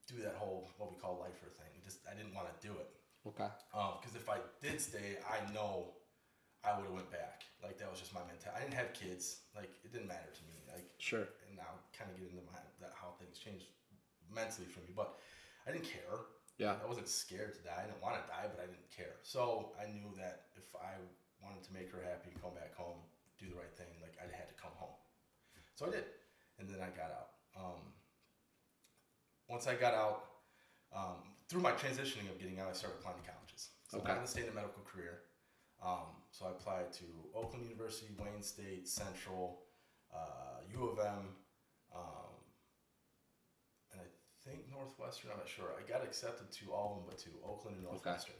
do 0.07 0.21
that 0.23 0.35
whole 0.35 0.69
what 0.77 0.89
we 0.91 0.97
call 0.97 1.17
lifer 1.19 1.49
thing. 1.53 1.69
Just 1.83 1.99
I 2.09 2.13
didn't 2.15 2.33
want 2.33 2.49
to 2.49 2.67
do 2.67 2.73
it. 2.77 2.89
Okay. 3.27 3.49
Because 3.71 4.15
if 4.15 4.29
I 4.29 4.39
did 4.61 4.81
stay, 4.81 5.17
I 5.27 5.51
know 5.53 5.93
I 6.63 6.75
would 6.75 6.85
have 6.85 6.93
went 6.95 7.11
back. 7.11 7.47
Like 7.63 7.77
that 7.79 7.89
was 7.91 7.99
just 7.99 8.13
my 8.13 8.23
mentality. 8.27 8.55
I 8.55 8.61
didn't 8.67 8.75
have 8.79 8.91
kids. 8.93 9.47
Like 9.55 9.71
it 9.83 9.91
didn't 9.91 10.07
matter 10.07 10.31
to 10.31 10.43
me. 10.51 10.59
Like 10.67 10.87
Sure. 10.99 11.27
and 11.47 11.55
now 11.55 11.79
kind 11.95 12.11
of 12.11 12.19
get 12.19 12.31
into 12.31 12.43
my 12.51 12.59
that 12.83 12.91
how 12.95 13.15
things 13.19 13.39
changed 13.39 13.67
mentally 14.31 14.67
for 14.67 14.79
me. 14.83 14.91
But 14.95 15.15
I 15.67 15.71
didn't 15.71 15.87
care. 15.87 16.27
Yeah. 16.59 16.75
I 16.83 16.85
wasn't 16.87 17.07
scared 17.07 17.55
to 17.55 17.61
die. 17.63 17.79
I 17.79 17.87
didn't 17.87 18.03
want 18.03 18.19
to 18.19 18.25
die, 18.27 18.47
but 18.51 18.59
I 18.59 18.67
didn't 18.67 18.91
care. 18.91 19.15
So 19.23 19.71
I 19.79 19.87
knew 19.91 20.11
that 20.19 20.51
if 20.59 20.67
I 20.75 20.99
wanted 21.39 21.63
to 21.63 21.71
make 21.71 21.87
her 21.95 22.03
happy, 22.03 22.35
come 22.43 22.51
back 22.55 22.75
home, 22.75 22.99
do 23.39 23.47
the 23.47 23.55
right 23.55 23.71
thing, 23.79 23.87
like 24.03 24.19
I 24.19 24.27
had 24.27 24.51
to 24.51 24.57
come 24.59 24.75
home. 24.75 24.95
So 25.79 25.87
I 25.87 25.91
did, 25.95 26.03
and 26.59 26.67
then 26.67 26.83
I 26.83 26.91
got 26.91 27.15
out. 27.15 27.31
Um, 27.55 27.79
once 29.47 29.67
I 29.67 29.75
got 29.75 29.93
out, 29.95 30.23
um, 30.91 31.23
through 31.47 31.61
my 31.63 31.71
transitioning 31.71 32.27
of 32.27 32.35
getting 32.39 32.59
out, 32.59 32.67
I 32.67 32.73
started 32.75 32.99
applying 32.99 33.23
to 33.23 33.31
colleges. 33.31 33.69
So 33.87 33.99
Okay. 33.99 34.11
I'm 34.11 34.17
in 34.19 34.23
the 34.23 34.29
state 34.29 34.47
of 34.51 34.55
medical 34.55 34.83
career. 34.83 35.23
Um, 35.81 36.18
so 36.31 36.45
I 36.45 36.51
applied 36.51 36.91
to 36.93 37.05
Oakland 37.35 37.65
University, 37.65 38.07
Wayne 38.17 38.41
State, 38.43 38.87
Central, 38.87 39.61
uh, 40.13 40.61
U 40.73 40.89
of 40.89 40.99
M, 40.99 41.35
um, 41.95 42.33
and 43.91 44.01
I 44.01 44.05
think 44.49 44.69
Northwestern. 44.71 45.31
I'm 45.31 45.37
not 45.39 45.47
sure. 45.49 45.71
I 45.77 45.89
got 45.89 46.03
accepted 46.03 46.51
to 46.51 46.71
all 46.71 46.91
of 46.91 46.95
them, 46.97 47.05
but 47.09 47.17
to 47.19 47.29
Oakland 47.45 47.77
and 47.77 47.85
Northwestern. 47.85 48.35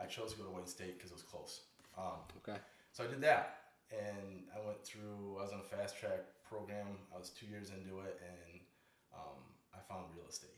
I 0.00 0.06
chose 0.06 0.32
to 0.32 0.38
go 0.38 0.44
to 0.44 0.50
Wayne 0.50 0.66
State 0.66 0.96
because 0.98 1.10
it 1.10 1.14
was 1.14 1.22
close. 1.22 1.62
Um, 1.96 2.22
Okay. 2.38 2.58
so 2.92 3.04
I 3.04 3.06
did 3.08 3.20
that, 3.22 3.56
and 3.90 4.44
I 4.54 4.64
went 4.64 4.84
through. 4.84 5.36
I 5.38 5.42
was 5.42 5.52
on 5.52 5.60
a 5.60 5.76
fast 5.76 5.98
track 5.98 6.20
program. 6.48 6.86
I 7.14 7.18
was 7.18 7.30
two 7.30 7.46
years 7.46 7.70
into 7.70 8.00
it, 8.00 8.20
and 8.22 8.60
um, 9.14 9.38
I 9.74 9.78
found 9.92 10.06
real 10.14 10.28
estate. 10.28 10.50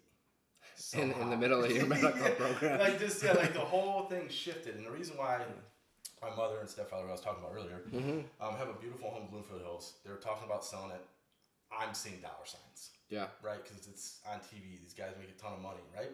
in, 0.95 1.13
in 1.13 1.31
the 1.31 1.37
middle 1.37 1.65
of 1.65 1.71
your 1.71 1.87
medical 1.95 2.31
program. 2.33 2.81
Like 2.81 2.99
just 2.99 3.23
yeah, 3.23 3.33
like 3.33 3.55
the 3.55 3.61
whole 3.75 4.05
thing 4.05 4.29
shifted, 4.29 4.77
and 4.77 4.85
the 4.87 4.91
reason 4.91 5.17
why 5.17 5.41
my 6.23 6.35
mother 6.37 6.59
and 6.61 6.69
stepfather, 6.69 7.09
I 7.09 7.13
was 7.13 7.21
talking 7.21 7.43
about 7.43 7.55
earlier, 7.57 7.83
Mm-hmm. 7.93 8.21
um, 8.45 8.57
have 8.59 8.69
a 8.69 8.75
beautiful 8.75 9.11
home, 9.11 9.29
Bloomfield 9.31 9.61
Hills. 9.63 9.95
They 10.05 10.11
were 10.11 10.19
talking 10.19 10.47
about 10.47 10.65
selling 10.65 10.91
it. 10.91 11.05
I'm 11.73 11.95
seeing 11.95 12.21
dollar 12.21 12.45
signs, 12.45 12.91
yeah, 13.09 13.27
right? 13.43 13.63
Because 13.63 13.87
it's 13.87 14.19
on 14.29 14.39
TV. 14.41 14.81
These 14.83 14.93
guys 14.95 15.13
make 15.19 15.31
a 15.31 15.41
ton 15.41 15.53
of 15.55 15.61
money, 15.63 15.81
right? 15.97 16.11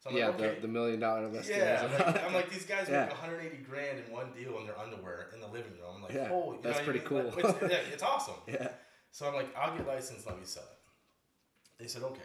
So 0.00 0.10
I'm 0.10 0.16
yeah, 0.16 0.26
like, 0.28 0.34
okay, 0.40 0.54
the, 0.56 0.60
the 0.62 0.68
million 0.68 1.00
dollar 1.00 1.28
listings. 1.28 1.58
yeah, 1.58 1.88
like, 1.98 2.24
I'm 2.24 2.32
like 2.32 2.50
these 2.50 2.64
guys 2.64 2.88
Yeah. 2.88 3.02
make 3.02 3.10
180 3.10 3.56
grand 3.68 3.98
in 3.98 4.10
one 4.12 4.32
deal 4.32 4.58
in 4.58 4.66
their 4.66 4.78
underwear 4.78 5.28
in 5.34 5.40
the 5.40 5.46
living 5.48 5.72
room. 5.72 5.96
I'm 5.96 6.02
like, 6.02 6.14
Yeah, 6.14 6.28
holy, 6.28 6.58
that's 6.62 6.76
what 6.76 6.82
I 6.82 6.84
pretty 6.84 6.98
mean? 7.00 7.08
cool. 7.08 7.24
Like, 7.36 7.44
it's, 7.62 7.72
yeah, 7.72 7.92
it's 7.92 8.02
awesome. 8.02 8.34
yeah, 8.48 8.68
So 9.10 9.26
I'm 9.28 9.34
like, 9.34 9.54
I'll 9.56 9.76
get 9.76 9.86
licensed, 9.86 10.26
let 10.26 10.38
me 10.38 10.44
sell 10.44 10.62
it. 10.64 11.82
They 11.82 11.88
said, 11.88 12.02
okay. 12.04 12.22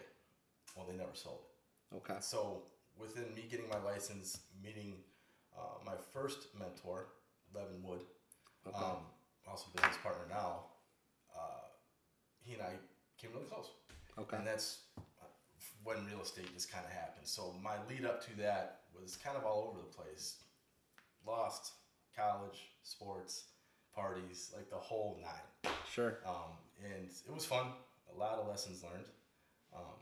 Well, 0.76 0.86
they 0.90 0.96
never 0.96 1.14
sold 1.14 1.40
it. 1.92 1.98
okay, 1.98 2.20
So 2.22 2.64
within 2.98 3.34
me 3.36 3.46
getting 3.50 3.68
my 3.70 3.80
license, 3.84 4.40
meeting 4.64 4.96
uh, 5.58 5.84
my 5.86 5.94
first 6.14 6.48
mentor, 6.58 7.08
Levin 7.54 7.84
Wood, 7.84 8.02
okay, 8.68 8.78
um, 8.78 8.98
also 9.48 9.66
business 9.76 9.98
partner 10.04 10.24
now, 10.30 10.66
uh, 11.36 11.68
he 12.42 12.54
and 12.54 12.62
I 12.62 12.74
came 13.20 13.32
really 13.34 13.46
close. 13.46 13.70
okay, 14.18 14.38
And 14.38 14.48
that's 14.48 14.80
when 15.84 16.06
real 16.06 16.22
estate 16.22 16.54
just 16.54 16.72
kind 16.72 16.86
of 16.86 16.92
happened. 16.92 17.28
So 17.28 17.54
my 17.64 17.76
lead 17.90 18.06
up 18.06 18.24
to 18.28 18.38
that 18.38 18.82
was 19.00 19.16
kind 19.16 19.36
of 19.38 19.46
all 19.46 19.70
over 19.70 19.80
the 19.80 19.94
place. 19.96 20.38
Lost 21.26 21.74
college, 22.16 22.72
sports, 22.84 23.46
parties, 23.96 24.52
like 24.56 24.70
the 24.70 24.76
whole 24.76 25.20
nine. 25.22 25.74
sure, 25.92 26.20
Um, 26.26 26.58
and 26.84 27.10
it 27.10 27.34
was 27.34 27.46
fun. 27.46 27.68
A 28.14 28.18
lot 28.18 28.40
of 28.40 28.48
lessons 28.48 28.84
learned. 28.84 29.06
Um, 29.76 30.01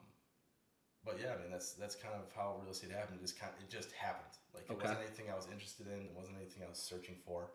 but 1.06 1.20
yeah, 1.22 1.34
I 1.36 1.41
mean 1.41 1.51
that's 1.51 1.74
that's 1.74 1.96
kind 1.96 2.15
of 2.15 2.32
how 2.36 2.58
real 2.62 2.72
estate 2.72 2.91
happened. 2.91 3.20
It 3.20 3.25
just 3.25 3.39
kind 3.39 3.51
it 3.60 3.70
just 3.70 3.91
happened. 3.94 4.34
Like 4.53 4.63
it 4.70 4.74
Okay. 4.74 4.82
wasn't 4.84 5.00
anything 5.06 5.25
I 5.32 5.36
was 5.36 5.48
interested 5.51 5.88
in. 5.88 6.00
It 6.06 6.13
wasn't 6.15 6.38
anything 6.38 6.63
I 6.65 6.70
was 6.70 6.79
searching 6.79 7.15
for. 7.25 7.51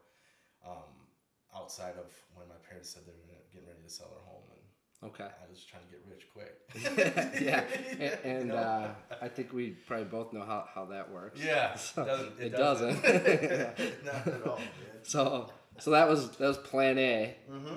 Um, 0.67 1.09
outside 1.55 1.95
of 1.99 2.07
when 2.35 2.49
my 2.49 2.55
parents 2.69 2.91
said 2.91 3.03
they 3.07 3.13
were 3.13 3.29
getting 3.53 3.69
ready 3.69 3.83
to 3.85 3.91
sell 3.91 4.09
their 4.09 4.25
home, 4.25 4.43
and 4.55 5.13
okay. 5.13 5.25
I 5.31 5.51
was 5.51 5.63
trying 5.65 5.83
to 5.85 5.91
get 5.91 6.01
rich 6.09 6.27
quick. 6.33 6.55
yeah, 7.41 7.63
and, 7.91 8.01
You 8.01 8.31
and 8.31 8.49
know? 8.49 8.57
uh, 8.57 8.95
I 9.23 9.29
think 9.29 9.53
we 9.53 9.71
probably 9.87 10.07
both 10.07 10.33
know 10.33 10.43
how, 10.45 10.67
how 10.75 10.87
that 10.87 11.11
works. 11.13 11.39
yeah, 11.45 11.75
So, 11.77 12.03
it 12.03 12.07
doesn't. 12.07 12.39
It, 12.41 12.45
it 12.47 12.57
doesn't. 12.57 13.03
doesn't. 13.03 14.05
Not 14.05 14.27
at 14.27 14.47
all. 14.47 14.57
Man. 14.59 14.67
So 15.03 15.51
so 15.79 15.91
that 15.91 16.09
was 16.09 16.31
that 16.39 16.49
was 16.49 16.59
Plan 16.59 16.99
A, 16.99 17.37
Mm-hmm. 17.51 17.77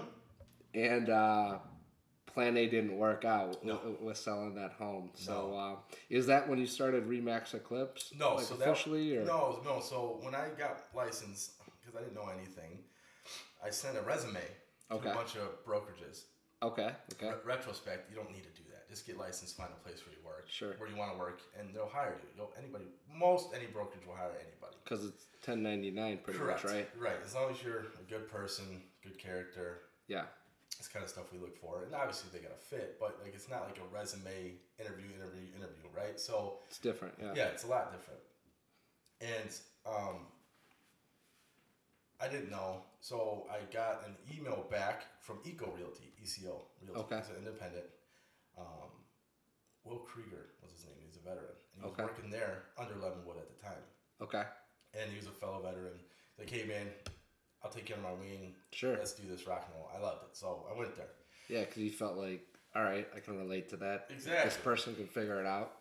and 0.76 1.10
uh, 1.10 1.58
Plan 2.38 2.56
A 2.56 2.68
didn't 2.68 2.96
work 2.96 3.26
out 3.26 3.66
No. 3.66 3.82
with, 3.84 4.00
with 4.00 4.18
selling 4.18 4.54
that 4.54 4.74
home. 4.74 5.10
So 5.16 5.32
No. 5.50 5.58
uh, 5.58 5.76
is 6.08 6.28
that 6.28 6.48
when 6.48 6.60
you 6.60 6.68
started 6.68 7.08
Remax 7.10 7.56
Eclipse? 7.56 8.14
No, 8.16 8.36
like 8.36 8.46
so 8.46 8.54
that- 8.54 8.70
officially 8.70 9.18
or 9.18 9.26
No, 9.26 9.60
no. 9.66 9.80
So 9.80 10.20
when 10.22 10.36
I 10.36 10.50
got 10.50 10.86
licensed, 10.94 11.54
because 11.82 11.96
I 11.96 12.02
didn't 12.04 12.14
know 12.14 12.30
anything, 12.30 12.84
I 13.64 13.72
sent 13.72 13.98
a 13.98 14.02
resume 14.04 14.40
to 14.90 14.96
Okay. 14.98 15.10
a 15.10 15.16
bunch 15.16 15.36
of 15.36 15.66
brokerages. 15.66 16.26
okay, 16.62 16.96
okay, 17.14 17.30
Re- 17.30 17.56
retrospect, 17.56 18.08
you 18.12 18.16
don't 18.16 18.32
need 18.32 18.44
to 18.44 18.50
do 18.62 18.70
that. 18.72 18.88
Just 18.88 19.08
get 19.08 19.18
licensed, 19.18 19.58
find 19.58 19.72
a 19.72 19.84
place 19.84 20.06
where 20.06 20.16
you 20.16 20.22
work, 20.24 20.46
Sure. 20.48 20.74
where 20.78 20.88
you 20.90 20.96
want 20.96 21.12
to 21.14 21.18
work, 21.18 21.40
and 21.58 21.74
they'll 21.74 21.90
hire 21.90 22.20
you. 22.22 22.30
You'll, 22.36 22.54
anybody, 22.56 22.86
most 23.12 23.52
any 23.56 23.66
brokerage 23.66 24.06
will 24.06 24.16
hire 24.16 24.30
anybody. 24.40 24.76
because 24.84 25.04
it's 25.06 25.26
ten 25.42 25.64
ninety 25.64 25.90
nine 25.90 26.20
pretty 26.20 26.38
Correct. 26.38 26.64
much, 26.64 26.72
right? 26.72 26.90
Right. 27.00 27.20
As 27.26 27.34
long 27.34 27.50
as 27.52 27.64
you're 27.64 27.80
a 28.00 28.04
good 28.08 28.30
person, 28.30 28.84
good 29.02 29.18
character, 29.18 29.82
Yeah, 30.08 30.26
it's 30.80 30.88
kind 30.88 31.04
of 31.04 31.10
stuff 31.10 31.32
we 31.34 31.40
look 31.40 31.56
for. 31.58 31.84
And 31.84 31.94
obviously 31.96 32.30
they 32.34 32.40
got 32.46 32.58
to 32.60 32.66
fit, 32.66 32.98
but 33.00 33.18
like 33.24 33.34
it's 33.34 33.50
not 33.50 33.66
like 33.66 33.78
a 33.80 33.96
resume 33.96 34.54
interview, 34.80 35.06
interview, 35.16 35.48
interview, 35.56 35.88
right? 35.96 36.20
So 36.20 36.60
it's 36.70 36.80
different. 36.80 37.16
Yeah. 37.22 37.34
yeah, 37.36 37.46
it's 37.48 37.64
a 37.64 37.68
lot 37.68 37.92
different. 37.92 38.20
And 39.22 39.50
um, 39.86 40.28
I 42.22 42.28
didn't 42.28 42.50
know, 42.52 42.82
so 43.00 43.46
I 43.50 43.58
got 43.74 44.04
an 44.08 44.14
email 44.36 44.66
back 44.70 45.06
from 45.22 45.38
Eco 45.46 45.72
Realty, 45.78 46.14
ECO 46.22 46.66
Realty, 46.84 47.00
Okay. 47.02 47.18
it's 47.18 47.30
an 47.30 47.36
independent. 47.40 47.86
Um, 48.58 48.90
Will 49.84 50.00
Krieger 50.00 50.50
was 50.62 50.72
his 50.72 50.86
name. 50.86 50.96
He's 51.06 51.16
a 51.18 51.24
veteran. 51.28 51.54
And 51.76 51.84
he 51.84 51.90
was 51.90 51.98
working 51.98 52.30
there 52.30 52.64
under 52.78 52.96
Levin 52.96 53.24
Wood 53.26 53.38
at 53.38 53.48
the 53.50 53.64
time, 53.64 53.84
Okay. 54.22 54.44
and 54.94 55.10
he 55.12 55.18
was 55.18 55.28
a 55.28 55.32
fellow 55.32 55.62
veteran. 55.62 55.94
Like, 56.40 56.50
hey 56.50 56.66
man, 56.66 56.88
I'll 57.68 57.74
take 57.74 57.86
care 57.86 57.98
of 57.98 58.04
my 58.04 58.14
wing. 58.14 58.54
Sure. 58.72 58.94
Let's 58.94 59.12
do 59.12 59.28
this 59.28 59.46
rock 59.46 59.68
and 59.68 59.76
roll. 59.76 59.90
I 59.94 60.02
loved 60.02 60.24
it, 60.24 60.38
so 60.38 60.66
I 60.74 60.78
went 60.78 60.96
there. 60.96 61.10
Yeah, 61.50 61.62
because 61.66 61.84
you 61.84 61.92
felt 61.92 62.16
like, 62.16 62.48
all 62.74 62.84
right, 62.84 63.06
I 63.14 63.20
can 63.20 63.38
relate 63.38 63.68
to 63.70 63.78
that. 63.78 64.06
If 64.10 64.24
This 64.24 64.56
person 64.64 64.96
can 64.96 65.08
figure 65.08 65.40
it 65.42 65.46
out. 65.46 65.74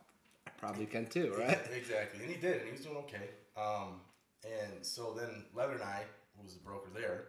I 0.48 0.50
probably 0.58 0.86
can 0.86 1.06
too, 1.06 1.32
right? 1.38 1.60
exactly. 1.72 2.24
And 2.24 2.28
he 2.34 2.40
did, 2.40 2.56
and 2.58 2.66
he 2.66 2.72
was 2.72 2.80
doing 2.80 2.96
okay. 2.96 3.30
Um, 3.56 4.00
and 4.44 4.84
so 4.84 5.14
then 5.16 5.44
Levin 5.54 5.76
and 5.76 5.84
I, 5.84 6.02
who 6.36 6.42
was 6.42 6.54
the 6.54 6.60
broker 6.64 6.90
there, 6.92 7.26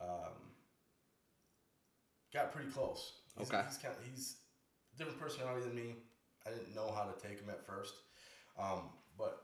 um, 0.00 0.32
got 2.32 2.52
pretty 2.52 2.70
close. 2.70 3.14
He's, 3.36 3.48
Okay. 3.48 3.62
He's 3.68 3.78
kind 3.78 3.94
of, 3.96 4.04
he's 4.08 4.36
a 4.94 4.98
different 4.98 5.18
personality 5.20 5.64
than 5.66 5.74
me. 5.74 5.94
I 6.46 6.50
didn't 6.50 6.72
know 6.72 6.92
how 6.94 7.02
to 7.02 7.20
take 7.20 7.40
him 7.40 7.50
at 7.50 7.66
first, 7.66 7.94
um, 8.58 8.90
but 9.18 9.42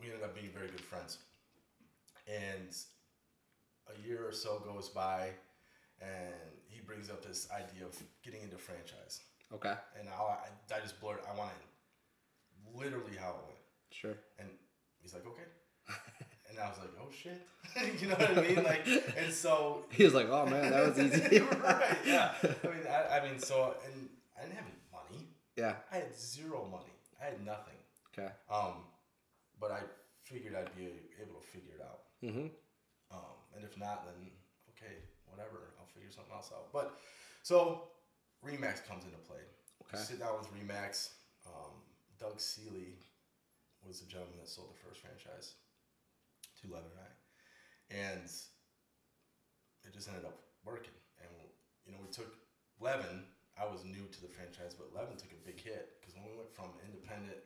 we 0.00 0.06
ended 0.06 0.22
up 0.22 0.34
being 0.34 0.50
very 0.54 0.68
good 0.68 0.80
friends. 0.80 1.18
And 2.26 2.74
a 3.88 4.06
year 4.06 4.26
or 4.26 4.32
so 4.32 4.60
goes 4.60 4.88
by, 4.88 5.30
and 6.00 6.34
he 6.66 6.80
brings 6.80 7.10
up 7.10 7.24
this 7.24 7.48
idea 7.50 7.86
of 7.86 7.96
getting 8.22 8.42
into 8.42 8.58
franchise. 8.58 9.20
Okay. 9.54 9.74
And 9.98 10.08
I, 10.08 10.12
I, 10.12 10.76
I 10.76 10.80
just 10.80 11.00
blurted, 11.00 11.24
I 11.30 11.36
want 11.36 11.50
in. 11.50 12.78
Literally 12.78 13.16
how 13.20 13.30
it 13.30 13.44
went. 13.46 13.58
Sure. 13.90 14.14
And 14.38 14.48
he's 15.00 15.12
like, 15.12 15.26
okay. 15.26 15.48
And 16.50 16.60
I 16.60 16.68
was 16.68 16.78
like, 16.80 16.90
oh 17.00 17.08
shit. 17.10 17.46
you 18.02 18.08
know 18.08 18.14
what 18.14 18.36
I 18.36 18.42
mean? 18.42 18.62
Like, 18.62 18.86
and 19.16 19.32
so. 19.32 19.86
He 19.90 20.04
was 20.04 20.12
like, 20.12 20.28
oh 20.28 20.44
man, 20.44 20.70
that 20.70 20.86
was 20.86 20.98
easy. 20.98 21.38
right, 21.38 21.96
yeah. 22.04 22.32
I 22.42 22.66
mean, 22.66 22.86
I, 22.90 23.18
I 23.18 23.24
mean, 23.26 23.38
so, 23.38 23.74
and 23.86 24.08
I 24.36 24.42
didn't 24.42 24.56
have 24.56 24.66
any 24.66 24.76
money. 24.92 25.28
yeah. 25.56 25.76
I 25.90 25.96
had 25.96 26.14
zero 26.14 26.68
money. 26.70 26.92
I 27.20 27.24
had 27.24 27.44
nothing. 27.44 27.78
Okay. 28.12 28.30
Um, 28.50 28.84
but 29.58 29.70
I 29.70 29.80
figured 30.24 30.54
I'd 30.54 30.76
be 30.76 30.84
able 31.20 31.40
to 31.40 31.46
figure 31.46 31.72
it 31.78 31.82
out. 31.82 32.00
Mm-hmm. 32.22 32.46
And 33.62 33.70
if 33.70 33.78
not, 33.78 34.02
then 34.02 34.18
okay, 34.74 35.06
whatever. 35.30 35.70
I'll 35.78 35.86
figure 35.94 36.10
something 36.10 36.34
else 36.34 36.50
out. 36.50 36.74
But 36.74 36.98
so 37.46 37.94
Remax 38.42 38.82
comes 38.82 39.06
into 39.06 39.22
play. 39.22 39.38
Okay. 39.86 40.02
Sit 40.02 40.18
down 40.18 40.34
with 40.34 40.50
Remax. 40.50 41.14
Um, 41.46 41.78
Doug 42.18 42.42
Seeley 42.42 42.98
was 43.86 44.02
the 44.02 44.10
gentleman 44.10 44.34
that 44.42 44.50
sold 44.50 44.74
the 44.74 44.82
first 44.82 44.98
franchise 44.98 45.54
to 46.58 46.70
Levin 46.70 46.90
and 46.90 47.02
I, 47.02 47.10
and 48.10 48.26
it 49.86 49.94
just 49.94 50.10
ended 50.10 50.26
up 50.26 50.38
working. 50.66 50.94
And 51.22 51.30
you 51.86 51.94
know, 51.94 52.02
we 52.02 52.10
took 52.10 52.34
Levin. 52.82 53.22
I 53.54 53.66
was 53.70 53.86
new 53.86 54.10
to 54.10 54.20
the 54.22 54.30
franchise, 54.30 54.74
but 54.74 54.90
Levin 54.90 55.14
took 55.14 55.30
a 55.30 55.46
big 55.46 55.62
hit 55.62 56.02
because 56.02 56.18
when 56.18 56.26
we 56.26 56.34
went 56.34 56.50
from 56.50 56.74
independent, 56.82 57.38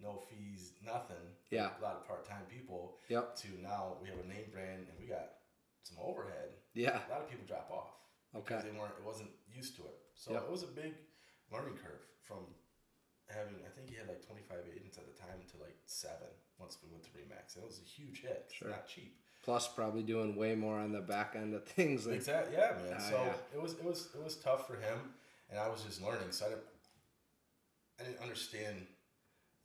no 0.00 0.22
fees, 0.28 0.72
nothing, 0.82 1.36
Yeah. 1.50 1.78
a 1.78 1.82
lot 1.82 1.96
of 1.96 2.06
part-time 2.06 2.46
people, 2.46 2.98
Yep. 3.08 3.36
to 3.36 3.48
now 3.60 3.98
we 4.00 4.08
have 4.08 4.18
a 4.18 4.26
name 4.26 4.50
brand 4.50 4.88
and 4.88 4.98
we 4.98 5.06
got 5.06 5.38
some 5.82 5.98
overhead. 5.98 6.54
Yeah. 6.74 7.06
A 7.06 7.10
lot 7.10 7.20
of 7.22 7.28
people 7.30 7.46
drop 7.46 7.70
off 7.70 7.94
Okay. 8.34 8.54
because 8.56 8.64
they 8.64 8.70
weren't, 8.78 8.94
it 8.98 9.04
wasn't 9.04 9.30
used 9.48 9.76
to 9.76 9.82
it. 9.86 9.98
So 10.14 10.32
Yep. 10.32 10.42
it 10.44 10.50
was 10.50 10.62
a 10.62 10.68
big 10.68 10.94
learning 11.50 11.76
curve 11.76 12.00
from 12.22 12.54
having, 13.28 13.56
I 13.64 13.68
think 13.70 13.88
he 13.88 13.94
had 13.96 14.08
like 14.08 14.22
25 14.22 14.66
agents 14.74 14.98
at 14.98 15.06
the 15.06 15.12
time 15.20 15.44
to 15.52 15.56
like 15.58 15.76
seven 15.84 16.28
once 16.58 16.78
we 16.82 16.88
went 16.90 17.04
to 17.04 17.10
Remax. 17.10 17.56
It 17.56 17.62
was 17.62 17.78
a 17.78 17.82
huge 17.84 18.22
hit. 18.22 18.42
It's 18.46 18.54
Sure. 18.54 18.70
not 18.70 18.86
cheap. 18.88 19.16
Plus, 19.42 19.68
probably 19.68 20.02
doing 20.02 20.36
way 20.36 20.54
more 20.54 20.78
on 20.78 20.92
the 20.92 21.00
back 21.00 21.34
end 21.34 21.54
of 21.54 21.64
things. 21.66 22.06
Like, 22.06 22.16
Exactly. 22.16 22.56
Yeah, 22.56 22.72
man. 22.72 22.94
Ah, 22.96 23.10
so 23.10 23.16
yeah. 23.24 23.36
it 23.54 23.60
was 23.62 23.72
it 23.74 23.84
was 23.84 24.14
it 24.14 24.22
was 24.22 24.36
tough 24.36 24.66
for 24.66 24.76
him, 24.76 25.14
and 25.48 25.58
I 25.58 25.66
was 25.68 25.82
just 25.82 26.02
learning. 26.02 26.30
So 26.30 26.44
I 26.46 26.48
didn't 26.50 26.64
I 27.98 28.02
didn't 28.04 28.18
understand 28.22 28.86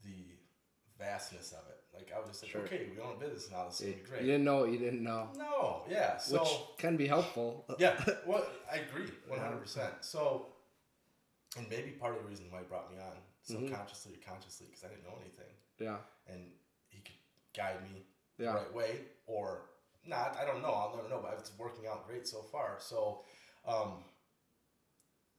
the 0.05 1.03
vastness 1.03 1.51
of 1.51 1.59
it. 1.69 1.79
Like 1.93 2.11
I 2.15 2.19
was 2.19 2.29
just 2.29 2.43
like, 2.43 2.51
Sure. 2.51 2.61
okay, 2.61 2.87
we 2.95 3.01
own 3.01 3.15
a 3.15 3.19
business 3.19 3.49
now. 3.51 3.65
This 3.65 3.81
is 3.81 3.87
gonna 3.87 3.97
be 4.03 4.09
great. 4.09 4.21
you 4.21 4.27
didn't 4.27 4.45
know 4.45 4.57
what 4.61 4.71
you 4.71 4.77
didn't 4.77 5.03
know, 5.03 5.29
No, 5.37 5.81
yeah. 5.89 6.17
So 6.17 6.39
which 6.39 6.49
can 6.77 6.95
be 6.97 7.07
helpful. 7.07 7.65
yeah, 7.79 7.95
well, 8.25 8.45
I 8.71 8.77
agree, 8.77 9.09
one 9.27 9.39
hundred 9.39 9.61
percent. 9.61 9.93
So, 10.01 10.47
and 11.57 11.67
maybe 11.69 11.91
part 11.91 12.15
of 12.15 12.23
the 12.23 12.27
reason 12.29 12.45
why 12.49 12.59
he 12.59 12.65
brought 12.65 12.91
me 12.91 12.97
on 12.99 13.11
Mm-hmm. 13.47 13.67
subconsciously 13.67 14.13
or 14.13 14.31
consciously 14.33 14.65
because 14.71 14.83
I 14.85 14.87
didn't 14.87 15.03
know 15.03 15.17
anything, 15.21 15.53
Yeah. 15.79 15.97
and 16.27 16.41
he 16.89 17.01
could 17.01 17.13
guide 17.55 17.79
me 17.83 18.01
Yeah. 18.39 18.53
the 18.53 18.57
right 18.57 18.73
way 18.73 19.01
or 19.27 19.61
not. 20.03 20.35
I 20.41 20.45
don't 20.45 20.63
know. 20.63 20.71
I'll 20.71 20.95
never 20.95 21.07
know, 21.09 21.19
but 21.21 21.35
it's 21.39 21.51
working 21.59 21.85
out 21.87 22.07
great 22.07 22.27
so 22.27 22.39
far. 22.41 22.77
So, 22.79 23.21
um, 23.67 24.03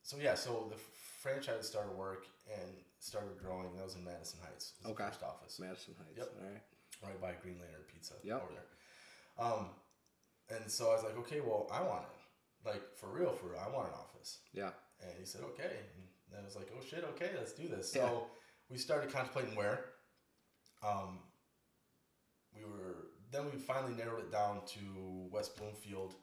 so 0.02 0.16
yeah. 0.18 0.36
So 0.36 0.68
the 0.70 0.76
franchise 1.20 1.66
started 1.66 1.96
work 1.98 2.26
and 2.46 2.70
started 3.06 3.38
growing. 3.38 3.74
That 3.76 3.84
was 3.84 3.94
in 3.94 4.04
Madison 4.04 4.40
Heights. 4.42 4.74
Was 4.82 4.92
Okay. 4.92 5.04
The 5.04 5.10
first 5.10 5.22
office 5.22 5.58
Madison 5.60 5.94
Heights. 5.98 6.18
Yep. 6.18 6.28
All 6.40 6.48
right. 6.50 6.62
right 7.02 7.20
by 7.20 7.32
Green 7.42 7.58
Lantern 7.60 7.82
Pizza 7.92 8.14
Yep. 8.24 8.42
over 8.42 8.52
there. 8.52 8.68
Um, 9.46 9.66
and 10.50 10.70
so 10.70 10.90
I 10.90 10.94
was 10.94 11.04
like, 11.04 11.16
okay, 11.18 11.40
well, 11.40 11.68
I 11.72 11.82
want 11.82 12.02
it. 12.02 12.66
Like, 12.68 12.82
for 12.96 13.06
real, 13.08 13.30
for 13.32 13.46
real, 13.48 13.60
I 13.64 13.68
want 13.74 13.88
an 13.88 13.94
office. 13.94 14.38
Yeah. 14.52 14.70
And 15.00 15.12
he 15.18 15.24
said, 15.24 15.42
okay. 15.42 15.76
And 16.32 16.40
I 16.40 16.44
was 16.44 16.56
like, 16.56 16.68
oh 16.76 16.82
shit, 16.84 17.04
okay, 17.14 17.30
let's 17.36 17.52
do 17.52 17.68
this. 17.68 17.92
Yeah. 17.94 18.08
So 18.08 18.26
we 18.70 18.78
started 18.78 19.12
contemplating 19.12 19.54
where. 19.54 19.84
Um, 20.86 21.20
we 22.54 22.64
were 22.64 23.08
then 23.32 23.44
we 23.52 23.58
finally 23.58 23.92
narrowed 23.94 24.20
it 24.20 24.32
down 24.32 24.60
to 24.66 25.28
West 25.30 25.56
Bloomfield 25.56 26.14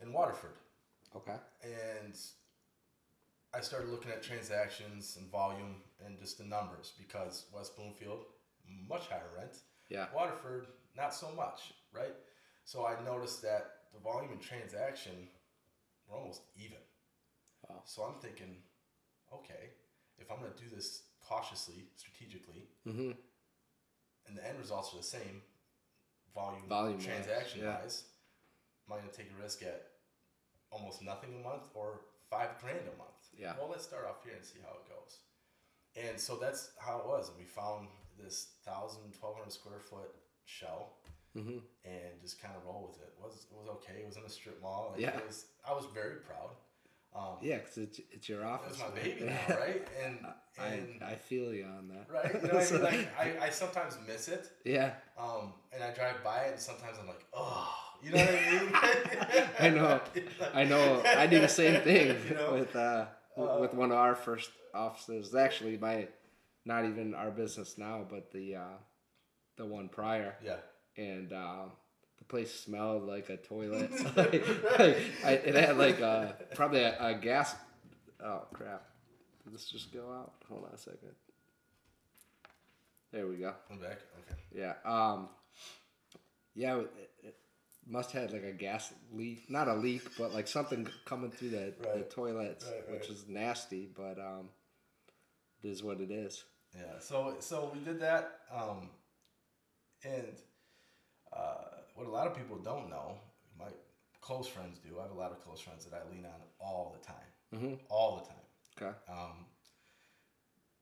and 0.00 0.12
Waterford, 0.12 0.56
Okay. 1.14 1.36
and 1.62 2.14
I 3.54 3.60
started 3.60 3.88
looking 3.90 4.10
at 4.10 4.22
transactions 4.22 5.16
and 5.20 5.30
volume 5.30 5.76
and 6.06 6.18
just 6.18 6.38
the 6.38 6.44
numbers 6.44 6.92
because 6.98 7.46
West 7.54 7.76
Bloomfield 7.76 8.24
much 8.88 9.08
higher 9.08 9.30
rent, 9.36 9.58
Yeah. 9.88 10.06
Waterford 10.14 10.66
not 10.96 11.14
so 11.14 11.30
much, 11.36 11.72
right? 11.92 12.14
So 12.64 12.86
I 12.86 12.94
noticed 13.04 13.42
that 13.42 13.64
the 13.92 14.00
volume 14.00 14.32
and 14.32 14.40
transaction 14.40 15.28
were 16.06 16.16
almost 16.16 16.42
even. 16.56 16.78
Wow. 17.68 17.82
So 17.84 18.02
I'm 18.02 18.20
thinking, 18.20 18.56
okay, 19.32 19.70
if 20.18 20.30
I'm 20.30 20.38
going 20.40 20.52
to 20.52 20.62
do 20.62 20.74
this 20.74 21.02
cautiously, 21.20 21.86
strategically, 21.96 22.68
Mm-hmm. 22.86 23.12
and 24.26 24.36
the 24.36 24.46
end 24.46 24.58
results 24.58 24.92
are 24.94 24.98
the 24.98 25.02
same, 25.02 25.42
volume, 26.34 26.68
Volume-wise, 26.68 27.04
transaction 27.04 27.60
yeah. 27.62 27.80
wise, 27.80 28.04
am 28.86 28.94
I 28.94 28.98
going 28.98 29.10
to 29.10 29.16
take 29.16 29.30
a 29.36 29.42
risk 29.42 29.62
at 29.62 29.86
almost 30.70 31.02
nothing 31.02 31.30
a 31.40 31.42
month 31.48 31.64
or 31.74 32.00
five 32.30 32.50
grand 32.60 32.80
a 32.80 32.96
month? 32.98 33.10
Yeah. 33.36 33.54
Well, 33.58 33.68
let's 33.70 33.84
start 33.84 34.06
off 34.06 34.22
here 34.24 34.34
and 34.36 34.44
see 34.44 34.58
how 34.62 34.72
it 34.78 34.88
goes. 34.88 35.18
And 35.96 36.18
so 36.18 36.36
that's 36.36 36.70
how 36.78 36.98
it 36.98 37.06
was. 37.06 37.28
and 37.28 37.38
We 37.38 37.44
found 37.44 37.88
this 38.18 38.48
1,000, 38.64 39.00
1,200 39.20 39.52
square 39.52 39.80
foot 39.80 40.14
shell 40.44 40.94
Mm-hmm. 41.34 41.60
and 41.86 42.20
just 42.20 42.42
kind 42.42 42.52
of 42.54 42.62
roll 42.66 42.88
with 42.90 43.00
it. 43.00 43.08
it. 43.08 43.24
Was 43.24 43.46
it 43.50 43.56
was 43.58 43.66
okay? 43.76 44.00
It 44.02 44.06
was 44.06 44.18
in 44.18 44.22
a 44.24 44.28
strip 44.28 44.60
mall. 44.60 44.90
Like 44.92 45.00
Yeah. 45.00 45.18
Was, 45.26 45.46
I 45.66 45.72
was 45.72 45.86
very 45.94 46.16
proud. 46.16 46.50
Um, 47.16 47.38
Yeah, 47.40 47.56
because 47.56 47.78
it's, 47.78 48.00
it's 48.10 48.28
your 48.28 48.44
office. 48.44 48.72
was 48.72 48.80
my 48.80 49.00
baby 49.00 49.24
now, 49.24 49.56
right? 49.58 49.82
And 50.04 50.18
and 50.58 51.02
I, 51.02 51.12
I 51.12 51.14
feel 51.14 51.54
you 51.54 51.64
on 51.64 51.88
that. 51.88 52.06
right, 52.10 52.34
you 52.34 52.48
know 52.52 52.58
I 52.58 52.70
mean? 52.70 52.82
Like 53.16 53.18
I, 53.18 53.46
I 53.46 53.48
sometimes 53.50 53.96
miss 54.06 54.28
it. 54.28 54.50
yeah, 54.66 54.92
Um, 55.18 55.54
and 55.72 55.82
I 55.82 55.90
drive 55.94 56.22
by 56.22 56.40
it, 56.42 56.52
and 56.52 56.60
sometimes 56.60 56.98
I'm 57.00 57.06
like, 57.06 57.24
oh, 57.32 57.74
you 58.02 58.10
know 58.10 58.18
what 58.18 58.28
I 58.28 59.40
mean? 59.40 59.46
I 59.58 59.68
know. 59.70 60.00
I 60.52 60.64
know. 60.64 61.02
I 61.06 61.26
do 61.26 61.40
the 61.40 61.48
same 61.48 61.80
thing 61.80 62.14
You 62.28 62.34
know? 62.34 62.52
with 62.52 62.76
uh, 62.76 63.06
Uh, 63.36 63.58
with 63.60 63.72
one 63.74 63.90
of 63.90 63.96
our 63.96 64.14
first 64.14 64.50
offices. 64.74 65.34
Actually, 65.34 65.76
my 65.78 66.06
not 66.64 66.84
even 66.84 67.14
our 67.14 67.30
business 67.30 67.78
now, 67.78 68.04
but 68.08 68.30
the 68.30 68.56
uh, 68.56 68.76
the 69.56 69.64
one 69.64 69.88
prior, 69.88 70.34
Yeah. 70.44 70.56
and 70.96 71.32
uh, 71.32 71.64
the 72.18 72.24
place 72.24 72.52
smelled 72.52 73.04
like 73.04 73.30
a 73.30 73.36
toilet. 73.38 73.90
like, 74.16 74.46
like, 74.78 74.96
I, 75.24 75.30
it 75.32 75.54
had 75.54 75.76
like 75.78 76.00
a, 76.00 76.36
probably 76.54 76.80
a, 76.80 76.96
a 77.00 77.14
gas. 77.14 77.54
Oh 78.22 78.42
crap! 78.52 78.84
Did 79.44 79.54
this 79.54 79.66
just 79.66 79.92
go 79.92 80.12
out? 80.12 80.32
Hold 80.48 80.66
on 80.66 80.74
a 80.74 80.78
second. 80.78 81.14
There 83.12 83.26
we 83.26 83.36
go. 83.36 83.52
I'm 83.70 83.78
back. 83.78 83.98
Okay. 84.20 84.40
Yeah. 84.54 84.74
Um. 84.84 85.28
Yeah. 86.54 86.78
It, 86.78 87.10
it 87.22 87.36
must 87.86 88.12
have 88.12 88.32
like 88.32 88.44
a 88.44 88.52
gas 88.52 88.92
leak, 89.12 89.50
not 89.50 89.68
a 89.68 89.74
leak, 89.74 90.02
but 90.18 90.32
like 90.32 90.46
something 90.48 90.86
coming 91.04 91.30
through 91.30 91.50
the, 91.50 91.74
the 91.80 91.88
Right. 91.88 92.10
toilets, 92.10 92.64
Right, 92.66 92.90
which 92.90 93.10
is 93.10 93.26
nasty. 93.28 93.88
But 93.94 94.18
um, 94.18 94.48
it 95.62 95.68
is 95.68 95.82
what 95.82 96.00
it 96.00 96.10
is. 96.10 96.44
Yeah. 96.74 96.98
So 97.00 97.36
so 97.40 97.70
we 97.74 97.80
did 97.80 98.00
that. 98.00 98.38
Um, 98.54 98.88
and 100.04 100.36
uh, 101.32 101.64
what 101.94 102.06
a 102.06 102.10
lot 102.10 102.26
of 102.26 102.36
people 102.36 102.56
don't 102.58 102.88
know, 102.90 103.18
my 103.58 103.66
close 104.20 104.46
friends 104.48 104.78
do. 104.78 104.98
I 104.98 105.02
have 105.02 105.10
a 105.12 105.18
lot 105.18 105.32
of 105.32 105.42
close 105.44 105.60
friends 105.60 105.84
that 105.84 105.94
I 105.94 106.10
lean 106.10 106.24
on 106.24 106.40
all 106.60 106.96
the 106.98 107.04
time. 107.06 107.16
Mhm. 107.54 107.78
All 107.88 108.16
the 108.16 108.28
time. 108.28 108.90
Okay. 108.90 108.98
Um, 109.12 109.46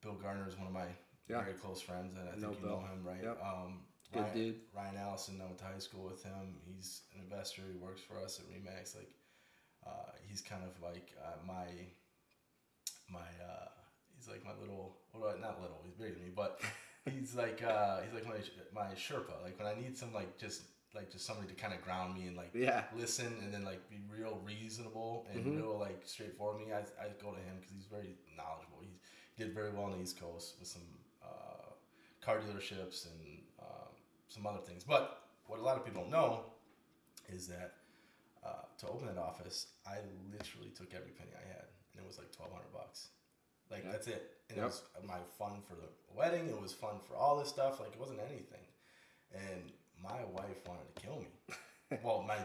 Bill 0.02 0.14
Garner 0.14 0.46
is 0.48 0.56
one 0.56 0.66
of 0.68 0.72
my 0.72 0.86
Yeah. 1.28 1.42
very 1.42 1.54
close 1.54 1.80
friends, 1.80 2.16
and 2.16 2.28
I 2.28 2.32
think 2.32 2.42
Know 2.42 2.50
you 2.52 2.56
Bill. 2.56 2.70
know 2.80 2.86
him, 2.86 3.04
right? 3.04 3.22
Yep. 3.22 3.42
Um, 3.42 3.84
Good 4.12 4.20
Ryan, 4.22 4.34
dude. 4.34 4.60
Ryan 4.74 4.96
Allison, 4.96 5.40
I 5.40 5.44
went 5.46 5.58
to 5.58 5.64
high 5.64 5.78
school 5.78 6.04
with 6.04 6.22
him. 6.24 6.56
He's 6.66 7.02
an 7.14 7.20
investor. 7.22 7.62
He 7.70 7.78
works 7.78 8.00
for 8.00 8.18
us 8.18 8.40
at 8.40 8.46
Remax. 8.46 8.96
Like, 8.96 9.10
uh, 9.86 10.10
he's 10.28 10.40
kind 10.40 10.62
of 10.64 10.80
like 10.82 11.12
uh, 11.24 11.36
my 11.46 11.66
my. 13.10 13.20
Uh, 13.20 13.68
he's 14.16 14.28
like 14.28 14.44
my 14.44 14.52
little. 14.60 14.96
Well, 15.14 15.34
not 15.40 15.60
little. 15.60 15.80
He's 15.84 15.94
bigger 15.94 16.14
than 16.14 16.24
me, 16.24 16.30
but 16.34 16.60
he's 17.10 17.34
like 17.34 17.62
uh, 17.62 18.00
he's 18.02 18.14
like 18.14 18.26
my 18.26 18.40
my 18.74 18.94
Sherpa. 18.94 19.42
Like 19.42 19.58
when 19.58 19.66
I 19.68 19.78
need 19.80 19.96
some 19.96 20.12
like 20.12 20.38
just 20.38 20.62
like 20.94 21.10
just 21.12 21.24
somebody 21.24 21.46
to 21.48 21.54
kind 21.54 21.72
of 21.72 21.80
ground 21.82 22.14
me 22.14 22.26
and 22.26 22.36
like 22.36 22.50
Yeah. 22.52 22.82
listen 22.96 23.32
and 23.42 23.54
then 23.54 23.64
like 23.64 23.88
be 23.88 23.98
real 24.10 24.40
reasonable 24.44 25.26
and 25.32 25.44
Mhm. 25.44 25.56
real 25.56 25.78
like 25.78 26.02
straightforward 26.04 26.60
me. 26.66 26.72
I, 26.72 26.78
I 27.00 27.08
go 27.22 27.30
to 27.30 27.38
him 27.38 27.56
because 27.60 27.72
he's 27.72 27.86
very 27.86 28.16
knowledgeable. 28.36 28.78
He 28.82 28.98
did 29.42 29.54
very 29.54 29.70
well 29.70 29.84
on 29.84 29.92
the 29.92 30.00
East 30.02 30.18
Coast 30.18 30.56
with 30.58 30.66
some 30.68 30.82
uh, 31.22 31.70
car 32.20 32.40
dealerships 32.40 33.06
and 33.06 33.39
some 34.30 34.46
other 34.46 34.60
things. 34.66 34.82
But 34.84 35.18
what 35.46 35.58
a 35.58 35.62
lot 35.62 35.76
of 35.76 35.84
people 35.84 36.00
don't 36.02 36.10
know 36.10 36.44
is 37.28 37.46
that 37.48 37.74
uh, 38.44 38.64
to 38.78 38.86
open 38.88 39.06
that 39.06 39.18
office, 39.18 39.66
I 39.86 39.96
literally 40.32 40.70
took 40.70 40.94
every 40.94 41.10
penny 41.12 41.32
I 41.36 41.46
had, 41.46 41.66
and 41.94 42.02
it 42.02 42.06
was 42.06 42.16
like 42.18 42.32
twelve 42.32 42.52
hundred 42.52 42.72
bucks. 42.72 43.08
Like 43.70 43.84
Yeah. 43.84 43.92
that's 43.92 44.06
it. 44.08 44.22
And 44.48 44.56
Yep. 44.56 44.64
it 44.64 44.68
was 44.68 44.82
my 45.06 45.18
fun 45.38 45.60
for 45.68 45.74
the 45.76 45.88
wedding. 46.16 46.48
It 46.48 46.60
was 46.60 46.72
fun 46.72 46.98
for 47.06 47.14
all 47.16 47.38
this 47.38 47.48
stuff. 47.48 47.78
Like 47.80 47.92
it 47.92 48.00
wasn't 48.00 48.20
anything. 48.20 48.64
And 49.34 49.70
my 50.02 50.24
wife 50.24 50.66
wanted 50.66 50.94
to 50.96 51.02
kill 51.02 51.18
me. 51.20 51.98
well, 52.02 52.22
my 52.22 52.38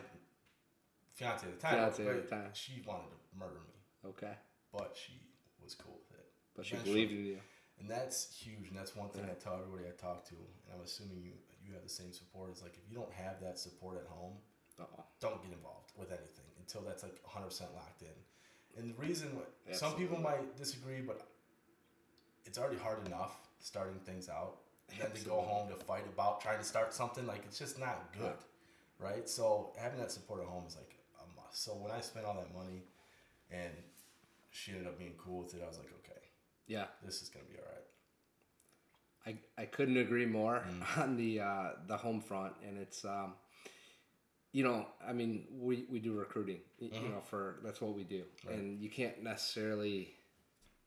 fiance 1.13 1.48
at 1.48 1.54
the 1.56 1.60
time, 1.60 1.78
Fiancé 1.78 2.08
at 2.10 2.30
the 2.30 2.36
time. 2.36 2.50
she 2.54 2.84
wanted 2.86 3.10
to 3.10 3.39
murder 3.39 3.62
me, 3.67 4.10
Okay. 4.10 4.34
but 4.71 4.95
she 4.95 5.13
was 5.63 5.74
cool 5.74 5.98
with 6.10 6.19
it. 6.19 6.26
But 6.56 6.65
she 6.65 6.76
Eventually. 6.76 7.06
believed 7.06 7.19
in 7.19 7.26
you. 7.26 7.39
And 7.80 7.89
that's 7.89 8.34
huge, 8.38 8.69
and 8.69 8.78
that's 8.78 8.95
one 8.95 9.10
thing 9.10 9.24
Yeah. 9.26 9.32
I 9.32 9.36
tell 9.36 9.56
everybody 9.56 9.88
I 9.88 9.91
talk 10.00 10.26
to, 10.30 10.36
and 10.36 10.74
I'm 10.76 10.82
assuming 10.82 11.21
you 11.24 11.34
you 11.65 11.73
have 11.73 11.84
the 11.84 11.89
same 11.89 12.12
support. 12.13 12.49
It's 12.51 12.62
like 12.62 12.73
if 12.78 12.89
you 12.89 12.95
don't 12.95 13.12
have 13.13 13.41
that 13.41 13.58
support 13.60 13.97
at 13.97 14.08
home, 14.08 14.34
Oh. 14.80 14.86
don't 15.21 15.41
get 15.41 15.51
involved 15.54 15.93
with 15.97 16.12
anything 16.12 16.45
until 16.60 16.82
that's 16.82 17.01
like 17.04 17.21
100% 17.23 17.73
locked 17.75 18.01
in. 18.01 18.10
And 18.78 18.89
the 18.89 18.93
reason 19.01 19.30
wh- 19.39 19.73
some 19.73 19.95
people 19.95 20.19
might 20.19 20.58
disagree, 20.58 20.99
but 21.01 21.25
it's 22.45 22.58
already 22.58 22.78
hard 22.78 23.06
enough 23.08 23.38
starting 23.60 23.97
things 24.06 24.28
out, 24.30 24.58
and 24.91 24.99
then 25.01 25.12
to 25.12 25.21
go 25.25 25.41
home 25.41 25.69
to 25.69 25.75
fight 25.86 26.06
about 26.08 26.41
trying 26.41 26.60
to 26.60 26.63
start 26.65 26.93
something 26.93 27.25
like 27.25 27.43
it's 27.45 27.58
just 27.58 27.80
not 27.80 28.12
good, 28.17 28.36
right? 28.99 29.28
So 29.30 29.71
having 29.78 29.97
that 29.99 30.12
support 30.12 30.41
at 30.41 30.47
home 30.47 30.65
is 30.67 30.75
like 30.75 30.95
a 31.23 31.41
must. 31.41 31.63
So 31.63 31.71
when 31.71 31.91
I 31.91 32.01
spent 32.01 32.25
all 32.25 32.36
that 32.36 32.54
money, 32.54 32.84
and 33.49 33.71
she 34.51 34.71
ended 34.73 34.88
up 34.88 34.99
being 34.99 35.13
cool 35.17 35.43
with 35.43 35.54
it, 35.56 35.62
I 35.63 35.67
was 35.67 35.78
like, 35.78 35.91
okay, 36.04 36.21
Yeah. 36.67 36.88
this 37.04 37.21
is 37.21 37.30
gonna 37.30 37.45
be 37.45 37.58
all 37.58 37.65
right. 37.65 37.85
I, 39.25 39.38
I 39.57 39.65
couldn't 39.65 39.97
agree 39.97 40.25
more 40.25 40.63
Mm. 40.69 40.97
on 41.03 41.17
the 41.17 41.39
uh, 41.41 41.69
the 41.88 41.97
home 41.97 42.21
front, 42.21 42.53
and 42.67 42.77
it's 42.77 43.03
um, 43.05 43.33
you 44.51 44.63
know, 44.63 44.88
I 45.05 45.11
mean, 45.11 45.45
we, 45.51 45.85
we 45.91 45.99
do 45.99 46.13
recruiting, 46.13 46.59
y- 46.79 46.89
you 46.93 47.09
know, 47.09 47.21
for 47.29 47.57
that's 47.63 47.81
what 47.81 47.93
we 47.93 48.03
do, 48.03 48.23
Right. 48.47 48.55
and 48.57 48.79
you 48.79 48.89
can't 48.89 49.21
necessarily 49.21 50.13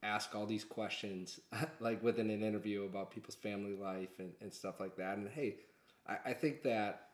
ask 0.02 0.34
all 0.34 0.46
these 0.46 0.64
questions 0.64 1.38
like 1.80 2.02
within 2.02 2.30
an 2.30 2.42
interview 2.42 2.84
about 2.84 3.10
people's 3.10 3.34
family 3.34 3.74
life 3.76 4.18
and, 4.20 4.32
and 4.40 4.52
stuff 4.54 4.80
like 4.80 4.96
that. 4.96 5.18
And 5.18 5.28
hey, 5.28 5.56
I, 6.06 6.30
I 6.30 6.32
think 6.32 6.62
that 6.62 7.08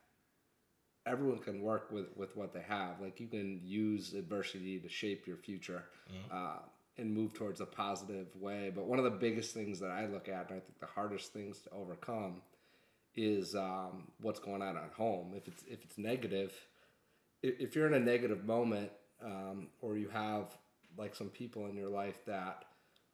everyone 1.06 1.38
can 1.38 1.60
work 1.60 1.90
with, 1.90 2.06
with 2.16 2.36
what 2.36 2.52
they 2.52 2.62
have. 2.62 3.00
Like 3.00 3.20
you 3.20 3.26
can 3.26 3.60
use 3.64 4.14
adversity 4.14 4.78
to 4.78 4.88
shape 4.88 5.26
your 5.26 5.36
future 5.36 5.84
uh, 6.32 6.58
and 6.96 7.12
move 7.12 7.34
towards 7.34 7.60
a 7.60 7.66
positive 7.66 8.28
way. 8.40 8.70
But 8.74 8.86
one 8.86 8.98
of 8.98 9.04
the 9.04 9.10
biggest 9.10 9.52
things 9.52 9.80
that 9.80 9.90
I 9.90 10.06
look 10.06 10.28
at, 10.28 10.50
and 10.50 10.58
I 10.58 10.60
think 10.60 10.78
the 10.80 10.86
hardest 10.86 11.32
things 11.32 11.60
to 11.62 11.70
overcome, 11.72 12.42
is 13.16 13.54
um, 13.54 14.08
what's 14.20 14.38
going 14.38 14.62
on 14.62 14.76
at 14.76 14.92
home. 14.96 15.32
If 15.36 15.48
it's 15.48 15.64
if 15.68 15.84
it's 15.84 15.98
negative, 15.98 16.52
if, 17.42 17.76
you're 17.76 17.86
in 17.86 17.94
a 17.94 18.00
negative 18.00 18.44
moment, 18.44 18.90
um, 19.24 19.68
or 19.80 19.96
you 19.96 20.08
have 20.08 20.56
like 20.96 21.14
some 21.14 21.28
people 21.28 21.66
in 21.66 21.76
your 21.76 21.88
life 21.88 22.24
that 22.26 22.64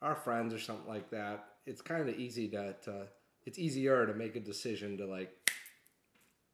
are 0.03 0.15
friends 0.15 0.55
or 0.55 0.59
something 0.59 0.89
like 0.89 1.11
that, 1.11 1.45
it's 1.67 1.83
kind 1.83 2.09
of 2.09 2.19
easy 2.19 2.49
to, 2.49 2.75
to 2.85 3.07
it's 3.45 3.59
easier 3.59 4.07
to 4.07 4.15
make 4.15 4.37
a 4.37 4.41
decision 4.41 4.97
to 4.99 5.07
like 5.07 5.51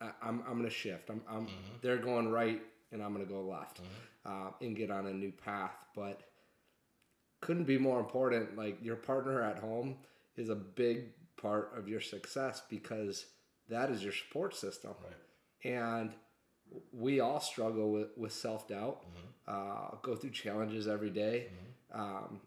I, 0.00 0.10
I'm 0.22 0.42
I'm 0.48 0.56
gonna 0.56 0.70
shift. 0.70 1.10
I'm 1.10 1.22
I'm 1.28 1.46
they're 1.82 1.98
going 1.98 2.30
right 2.30 2.62
and 2.92 3.02
I'm 3.02 3.12
gonna 3.12 3.24
go 3.24 3.42
left, 3.42 3.80
uh, 4.24 4.50
and 4.60 4.76
get 4.76 4.90
on 4.90 5.06
a 5.06 5.12
new 5.12 5.32
path. 5.32 5.76
But 5.94 6.20
couldn't 7.46 7.64
be 7.64 7.78
more 7.78 8.00
important. 8.00 8.56
Like 8.56 8.78
your 8.82 8.96
partner 8.96 9.40
at 9.42 9.58
home 9.58 9.96
is 10.36 10.48
a 10.48 10.54
big 10.56 10.96
part 11.40 11.72
of 11.78 11.88
your 11.88 12.00
success 12.00 12.62
because 12.68 13.26
that 13.68 13.90
is 13.90 14.02
your 14.02 14.12
support 14.12 14.54
system 14.54 14.94
Right. 15.02 15.72
and 15.72 16.10
we 16.92 17.20
all 17.20 17.38
struggle 17.40 17.92
with, 17.92 18.08
with 18.16 18.32
self 18.32 18.66
doubt, 18.66 18.96
uh, 19.46 19.90
go 20.02 20.16
through 20.16 20.30
challenges 20.30 20.88
every 20.88 21.10
day, 21.10 21.46
um, 21.94 22.40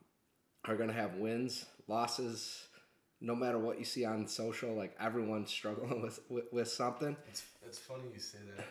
are 0.65 0.75
going 0.75 0.89
to 0.89 0.95
have 0.95 1.15
wins, 1.15 1.65
losses, 1.87 2.67
no 3.21 3.33
matter 3.35 3.57
what 3.57 3.79
you 3.79 3.85
see 3.85 4.03
on 4.03 4.27
social. 4.27 4.73
Like 4.75 4.93
everyone's 4.99 5.49
struggling 5.59 6.01
with, 6.01 6.19
with, 6.29 6.45
with 6.51 6.67
something. 6.67 7.15
It's, 7.29 7.43
it's 7.65 7.79
funny 7.79 8.03
you 8.13 8.19
say 8.19 8.39
that, 8.55 8.65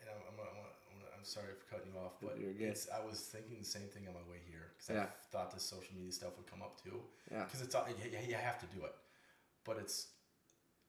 and 0.00 0.10
I'm, 0.12 0.20
I'm, 0.28 0.38
I'm, 0.40 0.56
I'm, 0.90 1.00
I'm 1.15 1.15
sorry 1.26 1.52
for 1.58 1.66
cutting 1.76 1.92
you 1.92 1.98
off, 2.00 2.14
but 2.22 2.36
it's, 2.38 2.88
I 2.90 3.04
was 3.04 3.20
thinking 3.20 3.58
the 3.58 3.64
same 3.64 3.88
thing 3.92 4.06
on 4.08 4.14
my 4.14 4.24
way 4.30 4.40
here 4.48 4.72
because 4.78 4.94
Yeah. 4.94 5.02
I 5.04 5.08
thought 5.32 5.52
this 5.52 5.62
social 5.64 5.94
media 5.94 6.12
stuff 6.12 6.36
would 6.36 6.46
come 6.50 6.62
up 6.62 6.80
too. 6.82 7.00
Yeah. 7.30 7.44
Because 7.44 7.62
it's 7.62 7.74
all- 7.74 7.86
you, 7.88 7.96
you 8.28 8.34
have 8.34 8.58
to 8.60 8.66
do 8.76 8.84
it, 8.84 8.94
but 9.64 9.76
it's 9.78 10.08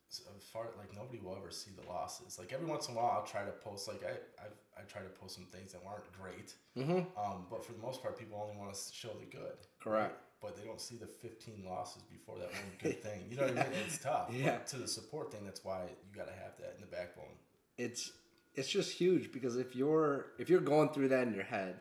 so 0.10 0.24
far 0.54 0.68
like 0.78 0.96
nobody 0.96 1.20
will 1.20 1.36
ever 1.36 1.52
see 1.52 1.72
the 1.76 1.86
losses. 1.88 2.40
Like 2.40 2.54
every 2.54 2.66
once 2.66 2.88
in 2.88 2.94
a 2.94 2.98
while, 2.98 3.12
I'll 3.20 3.26
try 3.28 3.44
to 3.44 3.52
post 3.52 3.88
like 3.90 4.04
I 4.06 4.14
I, 4.42 4.48
I 4.80 4.84
try 4.88 5.02
to 5.02 5.10
post 5.10 5.36
some 5.36 5.46
things 5.52 5.74
that 5.74 5.84
weren't 5.84 6.06
great, 6.22 6.54
Mm-hmm. 6.78 7.02
um, 7.20 7.46
but 7.50 7.66
for 7.66 7.74
the 7.74 7.80
most 7.80 8.02
part, 8.02 8.18
people 8.18 8.40
only 8.42 8.56
want 8.58 8.74
to 8.74 8.80
show 8.94 9.10
the 9.20 9.26
good. 9.26 9.58
Correct. 9.82 10.16
But 10.40 10.56
they 10.56 10.64
don't 10.64 10.80
see 10.80 10.98
the 10.98 11.08
15 11.08 11.66
losses 11.68 12.04
before 12.04 12.38
that 12.38 12.52
one 12.52 12.72
good 12.82 13.02
thing. 13.02 13.26
You 13.30 13.38
know 13.38 13.44
what 13.48 13.58
I 13.58 13.64
mean? 13.64 13.74
It's 13.88 13.98
tough. 13.98 14.30
Yeah. 14.32 14.58
But 14.60 14.68
to 14.68 14.78
the 14.78 14.88
support 14.88 15.32
thing, 15.32 15.42
that's 15.44 15.66
why 15.66 15.82
you 15.90 16.16
got 16.16 16.28
to 16.28 16.34
have 16.34 16.56
that 16.60 16.76
in 16.76 16.82
the 16.82 16.88
backbone. 16.88 17.36
it's 17.80 18.12
it's 18.58 18.68
just 18.68 18.92
huge 18.92 19.32
because 19.32 19.56
if 19.56 19.76
you're 19.76 20.26
if 20.40 20.50
you're 20.50 20.60
going 20.60 20.90
through 20.90 21.08
that 21.10 21.28
in 21.28 21.34
your 21.34 21.44
head 21.44 21.76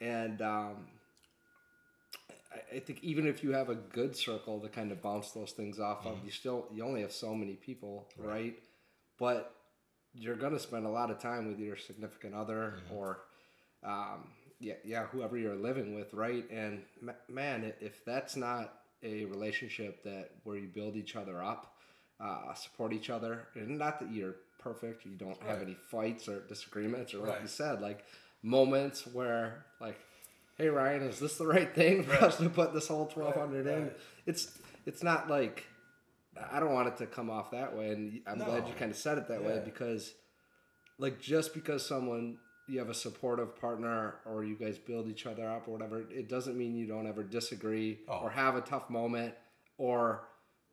and 0.00 0.40
um 0.42 0.86
I, 2.52 2.76
I 2.76 2.80
think 2.80 3.02
even 3.02 3.26
if 3.26 3.42
you 3.42 3.52
have 3.52 3.70
a 3.70 3.74
good 3.74 4.14
circle 4.14 4.60
to 4.60 4.68
kind 4.68 4.92
of 4.92 5.02
bounce 5.02 5.32
those 5.32 5.52
things 5.52 5.80
off 5.80 6.06
of 6.06 6.18
you 6.24 6.30
still 6.30 6.66
you 6.72 6.84
only 6.84 7.00
have 7.00 7.12
so 7.12 7.34
many 7.34 7.54
people 7.54 8.06
right, 8.18 8.54
but 9.18 9.54
you're 10.14 10.36
gonna 10.36 10.58
spend 10.58 10.84
a 10.84 10.90
lot 10.90 11.10
of 11.10 11.18
time 11.18 11.48
with 11.48 11.58
your 11.58 11.76
significant 11.76 12.34
other 12.34 12.74
or 12.94 13.20
um 13.82 14.28
yeah 14.60 14.74
yeah 14.84 15.06
whoever 15.06 15.38
you're 15.38 15.56
living 15.56 15.94
with 15.94 16.12
right? 16.12 16.48
And 16.50 16.82
ma- 17.00 17.12
man 17.28 17.72
if 17.80 18.04
that's 18.04 18.36
not 18.36 18.74
a 19.02 19.24
relationship 19.24 20.04
that 20.04 20.30
where 20.44 20.58
you 20.58 20.68
build 20.68 20.96
each 20.96 21.16
other 21.16 21.42
up 21.42 21.72
uh, 22.20 22.54
support 22.54 22.92
each 22.92 23.10
other 23.10 23.48
and 23.56 23.78
not 23.78 23.98
that 23.98 24.12
you're 24.12 24.36
perfect 24.62 25.04
you 25.04 25.12
don't 25.16 25.40
have 25.42 25.58
Right. 25.58 25.62
any 25.68 25.74
fights 25.90 26.28
or 26.28 26.40
disagreements 26.46 27.14
or 27.14 27.18
like 27.26 27.40
you 27.42 27.48
said 27.48 27.80
like 27.80 28.04
moments 28.42 29.06
where 29.06 29.64
like 29.80 29.98
hey 30.58 30.68
ryan 30.68 31.02
is 31.02 31.18
this 31.18 31.36
the 31.38 31.46
right 31.46 31.74
thing 31.74 32.04
for 32.04 32.12
Right. 32.12 32.22
us 32.24 32.36
to 32.38 32.48
put 32.48 32.72
this 32.74 32.88
whole 32.88 33.06
1200 33.06 33.66
in 33.66 33.82
right. 33.84 33.96
it's 34.26 34.56
it's 34.86 35.02
not 35.02 35.28
like 35.28 35.64
i 36.50 36.58
don't 36.60 36.72
want 36.72 36.88
it 36.88 36.96
to 36.98 37.06
come 37.06 37.30
off 37.30 37.50
that 37.52 37.76
way 37.76 37.90
and 37.90 38.20
i'm 38.26 38.38
glad 38.38 38.66
you 38.68 38.74
kind 38.74 38.90
of 38.90 38.96
said 38.96 39.18
it 39.18 39.28
that 39.28 39.42
way 39.44 39.60
because 39.64 40.12
like 40.98 41.20
just 41.20 41.54
because 41.54 41.84
someone 41.86 42.38
you 42.68 42.78
have 42.78 42.88
a 42.88 42.94
supportive 42.94 43.60
partner 43.60 44.14
or 44.24 44.44
you 44.44 44.54
guys 44.56 44.78
build 44.78 45.08
each 45.08 45.26
other 45.26 45.48
up 45.50 45.66
or 45.66 45.72
whatever 45.72 46.00
it 46.10 46.28
doesn't 46.28 46.56
mean 46.56 46.74
you 46.76 46.86
don't 46.86 47.06
ever 47.08 47.22
disagree 47.24 47.98
Oh. 48.08 48.20
or 48.22 48.30
have 48.30 48.54
a 48.56 48.60
tough 48.60 48.88
moment 48.88 49.34
or 49.78 50.22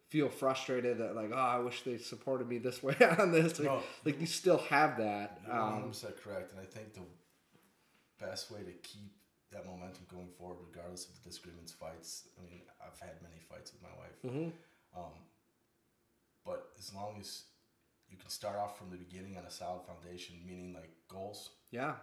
feel 0.10 0.28
frustrated 0.30 0.98
that 0.98 1.16
like 1.16 1.30
oh 1.34 1.38
i 1.38 1.60
wish 1.60 1.84
they 1.84 1.98
supported 1.98 2.48
me 2.48 2.58
this 2.58 2.82
way 2.82 2.96
on 3.20 3.32
this 3.32 3.60
like, 3.60 3.68
No. 3.68 3.82
like 4.06 4.20
you 4.20 4.26
still 4.28 4.58
have 4.70 4.98
that 4.98 5.40
You're 5.46 5.56
um, 5.56 5.84
100% 5.84 6.22
correct. 6.24 6.52
And 6.52 6.60
I 6.62 6.66
think 6.66 6.94
the 6.94 7.02
best 8.20 8.52
way 8.52 8.60
to 8.60 8.72
keep 8.84 9.14
that 9.52 9.66
momentum 9.66 10.06
going 10.12 10.30
forward, 10.38 10.58
regardless 10.70 11.06
of 11.08 11.12
the 11.22 11.30
disagreements, 11.30 11.72
fights, 11.72 12.28
I 12.38 12.42
mean, 12.44 12.62
I've 12.86 13.00
had 13.00 13.22
many 13.24 13.40
fights 13.50 13.72
with 13.74 13.82
my 13.82 13.90
wife. 13.98 14.18
mhm. 14.26 14.52
Um, 14.96 15.14
but 16.46 16.70
as 16.78 16.94
long 16.94 17.16
as 17.20 17.44
you 18.10 18.18
can 18.18 18.30
start 18.30 18.58
off 18.58 18.78
from 18.78 18.90
the 18.92 18.98
beginning 18.98 19.38
on 19.38 19.46
a 19.46 19.52
solid 19.52 19.82
foundation, 19.86 20.36
meaning 20.46 20.74
like 20.74 20.92
goals, 21.08 21.52
yeah 21.72 21.94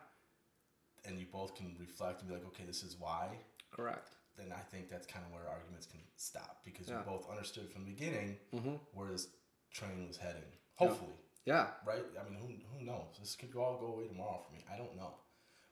and 1.05 1.21
you 1.21 1.27
both 1.31 1.55
can 1.55 1.77
reflect 1.79 2.21
and 2.21 2.29
be 2.29 2.35
like, 2.35 2.47
okay, 2.47 2.65
this 2.67 2.83
is 2.83 2.97
why, 2.99 3.29
correct 3.71 4.16
then 4.37 4.53
I 4.53 4.61
think 4.71 4.89
that's 4.89 5.07
kind 5.07 5.25
of 5.25 5.33
where 5.33 5.49
arguments 5.49 5.87
can 5.87 6.01
stop 6.17 6.63
because 6.65 6.89
Yeah. 6.89 6.99
you 7.01 7.05
both 7.05 7.29
understood 7.31 7.71
from 7.71 7.85
the 7.85 7.91
beginning 7.93 8.39
Mhm. 8.53 8.81
where 8.93 9.11
this 9.11 9.29
train 9.71 10.07
was 10.07 10.17
heading. 10.17 10.45
Hopefully, 10.77 11.15
yeah 11.45 11.73
right? 11.85 12.05
I 12.21 12.25
mean, 12.29 12.35
who, 12.37 12.49
who 12.79 12.85
knows? 12.85 13.17
This 13.19 13.35
could 13.37 13.55
all 13.57 13.79
go 13.79 13.87
away 13.95 14.09
tomorrow 14.09 14.43
for 14.47 14.53
me. 14.53 14.65
I 14.71 14.77
don't 14.77 14.95
know. 14.97 15.15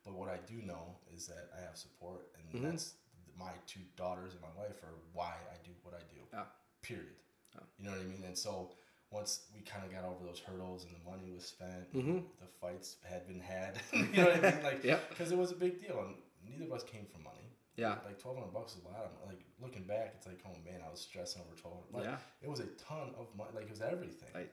But 0.05 0.15
what 0.15 0.29
I 0.29 0.39
do 0.39 0.55
know 0.63 0.99
is 1.15 1.27
that 1.29 1.51
I 1.57 1.61
have 1.63 1.77
support, 1.77 2.31
and 2.37 2.53
Mhm. 2.63 2.71
that's 2.71 2.95
my 3.37 3.53
two 3.67 3.81
daughters 3.97 4.33
and 4.33 4.43
my 4.43 4.53
wife 4.53 4.83
are 4.83 4.95
why 5.13 5.35
I 5.53 5.57
do 5.65 5.73
what 5.83 5.95
I 5.95 6.03
do. 6.15 6.21
Yeah. 6.33 6.47
Period. 6.83 7.17
Yeah. 7.55 7.61
You 7.79 7.85
know 7.85 7.91
what 7.93 8.01
I 8.01 8.05
mean? 8.05 8.25
And 8.25 8.39
so 8.39 8.77
once 9.11 9.47
we 9.55 9.61
kind 9.63 9.85
of 9.85 9.91
got 9.93 10.05
over 10.05 10.25
those 10.25 10.41
hurdles 10.41 10.85
and 10.85 10.95
the 10.95 10.99
money 11.11 11.31
was 11.33 11.47
spent, 11.47 11.93
Mhm. 11.93 12.25
the 12.39 12.47
fights 12.61 12.97
had 13.03 13.27
been 13.27 13.41
had. 13.41 13.81
you 13.93 14.07
know 14.13 14.25
what 14.31 14.45
I 14.45 14.51
mean? 14.55 14.63
Like, 14.63 14.85
Yep. 14.85 15.09
because 15.11 15.33
it 15.33 15.37
was 15.39 15.53
a 15.53 15.57
big 15.57 15.81
deal, 15.81 16.01
and 16.01 16.17
neither 16.43 16.65
of 16.65 16.73
us 16.73 16.85
came 16.85 17.07
from 17.07 17.23
money. 17.23 17.51
Yeah 17.77 17.97
Like 18.07 18.19
twelve 18.19 18.37
hundred 18.39 18.53
bucks 18.55 18.73
is 18.77 18.83
a 18.85 18.89
lot. 18.89 19.05
Of, 19.05 19.29
like 19.29 19.41
looking 19.61 19.85
back, 19.85 20.13
it's 20.17 20.27
like, 20.27 20.41
oh 20.47 20.57
man, 20.65 20.81
I 20.87 20.91
was 20.91 21.01
stressing 21.01 21.43
over 21.43 21.55
twelve 21.61 21.77
hundred. 21.81 21.95
Like, 21.95 22.05
Yeah. 22.05 22.19
It 22.43 22.51
was 22.51 22.61
a 22.61 22.67
ton 22.89 23.15
of 23.19 23.27
money. 23.37 23.51
Like 23.55 23.65
it 23.65 23.71
was 23.71 23.81
everything. 23.83 24.31
Right. 24.35 24.51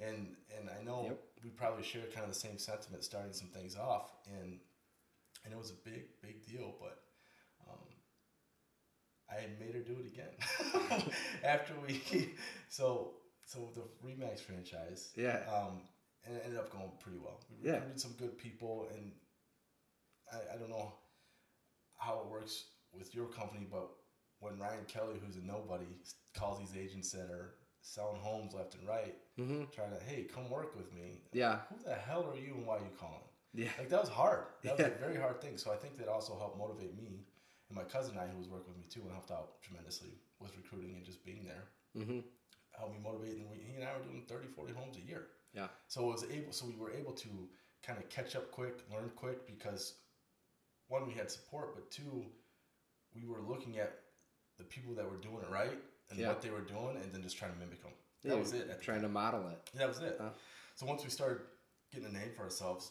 And 0.00 0.34
and 0.58 0.68
I 0.70 0.82
know 0.82 1.04
Yep. 1.04 1.18
we 1.44 1.50
probably 1.50 1.84
share 1.84 2.02
kind 2.14 2.26
of 2.26 2.32
the 2.32 2.38
same 2.38 2.58
sentiment, 2.58 3.04
starting 3.04 3.32
some 3.32 3.48
things 3.48 3.76
off, 3.76 4.10
and 4.26 4.58
and 5.44 5.52
it 5.52 5.58
was 5.58 5.70
a 5.70 5.78
big 5.88 6.04
big 6.22 6.44
deal. 6.46 6.74
But 6.80 6.98
um, 7.70 7.84
I 9.30 9.46
made 9.60 9.74
her 9.74 9.80
do 9.80 9.96
it 10.00 10.06
again 10.06 10.34
after 11.44 11.74
we. 11.86 12.00
So 12.68 13.12
so 13.46 13.68
the 13.74 13.82
Remax 14.04 14.40
franchise. 14.40 15.12
Yeah. 15.16 15.40
Um, 15.48 15.82
and 16.26 16.34
it 16.36 16.42
ended 16.44 16.58
up 16.58 16.70
going 16.70 16.90
pretty 16.98 17.18
well. 17.18 17.38
We 17.50 17.68
Yeah. 17.68 17.74
recruited 17.76 18.00
some 18.00 18.12
good 18.18 18.36
people, 18.38 18.88
and 18.94 19.12
I, 20.32 20.54
I 20.54 20.56
don't 20.58 20.70
know 20.70 20.92
how 22.04 22.20
it 22.20 22.26
works 22.30 22.64
with 22.92 23.14
your 23.14 23.26
company, 23.26 23.66
but 23.70 23.88
when 24.40 24.58
Ryan 24.58 24.84
Kelly, 24.86 25.16
who's 25.24 25.36
a 25.36 25.40
nobody, 25.46 25.86
calls 26.38 26.58
these 26.58 26.76
agents 26.76 27.10
that 27.12 27.30
are 27.30 27.54
selling 27.80 28.20
homes 28.20 28.54
left 28.54 28.74
and 28.74 28.86
right, 28.88 29.14
mm-hmm. 29.38 29.64
trying 29.74 29.90
to, 29.90 30.00
hey, 30.08 30.22
come 30.34 30.48
work 30.50 30.74
with 30.76 30.92
me. 30.94 31.20
yeah 31.32 31.60
Who 31.70 31.76
the 31.84 31.94
hell 31.94 32.26
are 32.30 32.36
you 32.38 32.54
and 32.54 32.66
why 32.66 32.76
are 32.76 32.80
you 32.80 32.94
calling? 32.98 33.24
yeah 33.54 33.70
Like 33.78 33.88
that 33.90 34.00
was 34.00 34.08
hard. 34.10 34.44
That 34.62 34.76
was 34.76 34.80
Yeah. 34.86 34.92
a 34.94 34.98
very 35.06 35.16
hard 35.16 35.40
thing. 35.40 35.56
So 35.58 35.72
I 35.72 35.76
think 35.76 35.96
that 35.98 36.08
also 36.08 36.36
helped 36.38 36.58
motivate 36.58 36.96
me 36.96 37.06
and 37.68 37.76
my 37.80 37.84
cousin 37.84 38.12
and 38.18 38.20
I, 38.20 38.26
who 38.32 38.38
was 38.38 38.48
working 38.48 38.72
with 38.72 38.78
me 38.82 38.88
too, 38.90 39.02
and 39.02 39.12
helped 39.12 39.30
out 39.30 39.60
tremendously 39.62 40.12
with 40.40 40.56
recruiting 40.56 40.94
and 40.96 41.04
just 41.04 41.24
being 41.24 41.44
there. 41.44 41.64
mm-hmm. 41.96 42.20
Helped 42.78 42.92
me 42.94 43.00
motivate, 43.02 43.36
and 43.38 43.48
we, 43.50 43.56
he 43.66 43.74
and 43.76 43.84
I 43.84 43.96
were 43.96 44.04
doing 44.04 44.24
30, 44.28 44.48
40 44.48 44.72
homes 44.72 44.96
a 44.96 45.08
year. 45.08 45.28
yeah 45.54 45.68
So 45.88 46.00
it 46.08 46.12
was 46.12 46.24
able. 46.36 46.52
So 46.52 46.66
we 46.66 46.76
were 46.76 46.90
able 46.90 47.12
to 47.24 47.28
kind 47.86 47.98
of 47.98 48.08
catch 48.08 48.34
up 48.36 48.50
quick, 48.50 48.76
learn 48.92 49.10
quick 49.14 49.46
because 49.46 49.94
one 50.94 51.06
we 51.10 51.14
had 51.20 51.28
support, 51.30 51.74
but 51.76 51.84
two 51.90 52.14
we 53.16 53.22
were 53.32 53.40
looking 53.52 53.78
at 53.84 53.90
the 54.58 54.64
people 54.74 54.92
that 54.98 55.06
were 55.12 55.16
doing 55.28 55.40
it 55.46 55.50
right 55.50 55.78
and 56.10 56.18
Yeah. 56.18 56.28
what 56.28 56.40
they 56.44 56.50
were 56.56 56.66
doing, 56.76 56.94
and 57.00 57.06
then 57.12 57.22
just 57.22 57.36
trying 57.40 57.52
to 57.54 57.58
mimic 57.58 57.80
them. 57.82 57.92
Yeah, 58.22 58.30
That 58.32 58.38
was 58.44 58.52
it. 58.52 58.68
at 58.72 58.78
the 58.78 58.84
trying 58.88 59.02
to 59.02 59.08
model 59.22 59.42
it 59.52 59.58
that 59.74 59.88
was 59.92 60.00
it. 60.08 60.16
Huh. 60.20 60.30
So 60.78 60.86
once 60.92 61.00
we 61.06 61.10
started 61.10 61.38
getting 61.92 62.08
a 62.08 62.12
name 62.20 62.32
for 62.36 62.42
ourselves, 62.48 62.84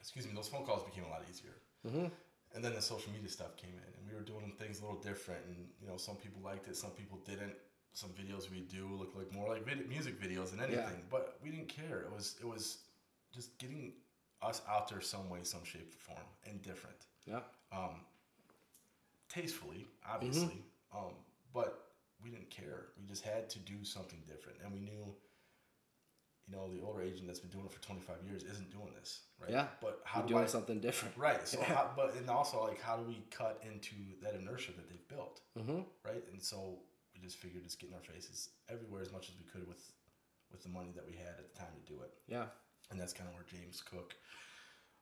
excuse 0.00 0.26
me, 0.26 0.32
those 0.34 0.48
phone 0.52 0.64
calls 0.68 0.82
became 0.90 1.04
a 1.04 1.12
lot 1.14 1.22
easier. 1.30 1.56
mm-hmm. 1.86 2.06
And 2.54 2.60
then 2.64 2.74
the 2.74 2.82
social 2.82 3.10
media 3.16 3.30
stuff 3.38 3.56
came 3.56 3.74
in, 3.84 3.90
and 3.96 4.02
we 4.08 4.14
were 4.18 4.26
doing 4.32 4.52
things 4.60 4.80
a 4.80 4.82
little 4.86 5.00
different. 5.10 5.42
And 5.46 5.56
you 5.80 5.86
know, 5.88 5.96
some 5.96 6.16
people 6.24 6.40
liked 6.50 6.68
it, 6.68 6.76
some 6.76 6.90
people 7.00 7.18
didn't. 7.30 7.54
Some 7.94 8.10
videos 8.20 8.50
we 8.50 8.60
do 8.76 8.84
look 9.00 9.12
like 9.18 9.30
more 9.38 9.48
like 9.54 9.64
vid- 9.68 9.88
music 9.96 10.14
videos 10.20 10.50
than 10.52 10.60
anything, 10.68 11.00
but 11.14 11.24
we 11.42 11.48
didn't 11.54 11.68
care. 11.80 11.98
It 12.06 12.12
was 12.16 12.26
it 12.42 12.46
was 12.54 12.64
just 13.36 13.48
getting 13.62 13.84
us 14.42 14.62
out 14.68 14.88
there 14.88 15.00
some 15.00 15.28
way, 15.28 15.40
some 15.42 15.64
shape, 15.64 15.92
or 15.92 16.14
form, 16.14 16.26
and 16.48 16.62
different. 16.62 16.96
yeah 17.26 17.40
Um, 17.72 18.00
tastefully, 19.28 19.86
obviously, 20.08 20.64
um, 20.94 21.14
but 21.54 21.88
we 22.22 22.30
didn't 22.30 22.50
care. 22.50 22.86
We 23.00 23.06
just 23.06 23.24
had 23.24 23.48
to 23.50 23.58
do 23.60 23.84
something 23.84 24.20
different, 24.26 24.58
and 24.64 24.72
we 24.72 24.80
knew, 24.80 25.14
you 26.46 26.56
know, 26.56 26.72
the 26.72 26.82
older 26.84 27.02
agent 27.02 27.26
that's 27.26 27.40
been 27.40 27.50
doing 27.50 27.66
it 27.66 27.72
for 27.72 27.82
twenty 27.82 28.00
five 28.00 28.18
years 28.28 28.42
isn't 28.42 28.70
doing 28.70 28.92
this, 28.98 29.20
right? 29.40 29.50
Yeah. 29.50 29.66
But 29.80 30.00
how 30.04 30.20
You're 30.20 30.28
do 30.28 30.34
doing 30.34 30.44
I 30.44 30.48
something 30.48 30.80
different 30.80 31.16
right? 31.16 31.40
So, 31.48 31.60
how, 31.62 31.90
but 31.96 32.14
and 32.16 32.28
also 32.28 32.64
like, 32.64 32.80
how 32.80 32.96
do 32.96 33.04
we 33.04 33.22
cut 33.30 33.62
into 33.62 33.94
that 34.22 34.34
inertia 34.34 34.72
that 34.76 34.88
they've 34.88 35.08
built, 35.08 35.40
mm-hmm. 35.58 35.80
right? 36.04 36.24
And 36.32 36.42
so 36.42 36.78
we 37.14 37.20
just 37.20 37.36
figured 37.36 37.64
just 37.64 37.78
getting 37.78 37.94
our 37.94 38.02
faces 38.02 38.50
everywhere 38.68 39.02
as 39.02 39.12
much 39.12 39.28
as 39.28 39.34
we 39.36 39.44
could 39.50 39.68
with 39.68 39.92
with 40.50 40.62
the 40.62 40.68
money 40.68 40.90
that 40.94 41.06
we 41.06 41.12
had 41.12 41.38
at 41.38 41.52
the 41.52 41.58
time 41.58 41.72
to 41.72 41.92
do 41.92 42.00
it 42.02 42.12
yeah 42.28 42.44
and 42.92 43.00
that's 43.00 43.12
kind 43.12 43.28
of 43.28 43.34
where 43.34 43.44
James 43.50 43.82
Cook 43.82 44.14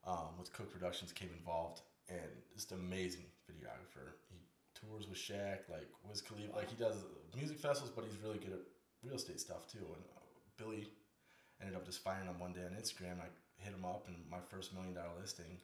um, 0.06 0.38
with 0.38 0.52
Cook 0.52 0.72
Productions 0.72 1.12
came 1.12 1.28
involved, 1.36 1.82
and 2.08 2.30
just 2.54 2.72
amazing 2.72 3.26
videographer. 3.50 4.16
He 4.30 4.38
tours 4.74 5.06
with 5.08 5.18
Shaq, 5.18 5.68
like 5.68 5.86
Wiz 6.08 6.22
Khalifa, 6.22 6.56
like 6.56 6.70
he 6.70 6.76
does 6.76 6.96
music 7.36 7.58
festivals, 7.58 7.92
but 7.94 8.04
he's 8.04 8.16
really 8.24 8.38
good 8.38 8.52
at 8.52 8.64
real 9.02 9.16
estate 9.16 9.40
stuff 9.40 9.66
too. 9.70 9.84
And 9.84 10.02
uh, 10.16 10.24
Billy 10.56 10.88
ended 11.60 11.76
up 11.76 11.84
just 11.84 12.02
finding 12.02 12.26
him 12.26 12.38
one 12.40 12.52
day 12.54 12.64
on 12.64 12.72
Instagram. 12.80 13.20
I 13.20 13.28
hit 13.58 13.74
him 13.74 13.84
up, 13.84 14.06
and 14.08 14.16
my 14.30 14.40
first 14.48 14.72
million 14.72 14.94
dollar 14.94 15.12
listing, 15.20 15.58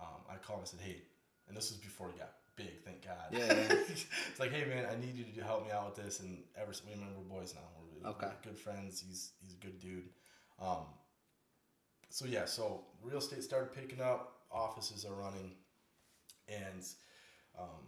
um, 0.00 0.24
I 0.30 0.36
called 0.36 0.60
him 0.60 0.64
and 0.64 0.68
said, 0.68 0.80
"Hey," 0.80 1.02
and 1.48 1.56
this 1.56 1.70
was 1.70 1.78
before 1.78 2.08
he 2.12 2.18
got 2.18 2.32
big, 2.56 2.82
thank 2.84 3.04
God. 3.04 3.28
Yeah, 3.30 3.44
it's 3.92 4.40
like, 4.40 4.52
hey 4.52 4.64
man, 4.64 4.86
I 4.90 4.96
need 4.98 5.14
you 5.14 5.24
to 5.36 5.44
help 5.44 5.64
me 5.66 5.70
out 5.72 5.94
with 5.94 6.04
this, 6.04 6.20
and 6.20 6.38
ever 6.56 6.72
since 6.72 6.88
we 6.88 6.94
remember 6.94 7.20
boys 7.28 7.54
now, 7.54 7.60
we're, 7.76 8.10
Okay. 8.10 8.28
good 8.42 8.56
friends. 8.56 9.04
He's 9.06 9.32
he's 9.42 9.52
a 9.52 9.56
good 9.64 9.78
dude. 9.78 10.08
Um, 10.60 10.86
so 12.10 12.24
yeah, 12.26 12.44
so 12.46 12.84
real 13.02 13.18
estate 13.18 13.42
started 13.42 13.74
picking 13.74 14.00
up. 14.00 14.34
Offices 14.50 15.04
are 15.04 15.12
running, 15.12 15.52
and 16.48 16.82
um, 17.58 17.84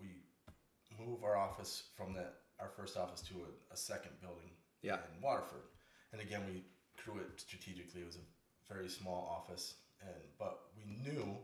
we 0.00 0.06
move 0.98 1.22
our 1.22 1.36
office 1.36 1.84
from 1.96 2.14
that 2.14 2.34
our 2.60 2.68
first 2.76 2.96
office 2.96 3.20
to 3.20 3.34
a, 3.34 3.74
a 3.74 3.76
second 3.76 4.12
building 4.20 4.50
Yeah. 4.82 4.94
in 5.14 5.22
Waterford. 5.22 5.62
And 6.12 6.20
again, 6.20 6.40
we 6.50 6.64
grew 7.04 7.20
it 7.20 7.28
strategically. 7.38 8.00
It 8.00 8.06
was 8.06 8.16
a 8.16 8.72
very 8.72 8.88
small 8.88 9.28
office, 9.38 9.74
and 10.00 10.16
but 10.38 10.58
we 10.76 10.84
knew 11.04 11.36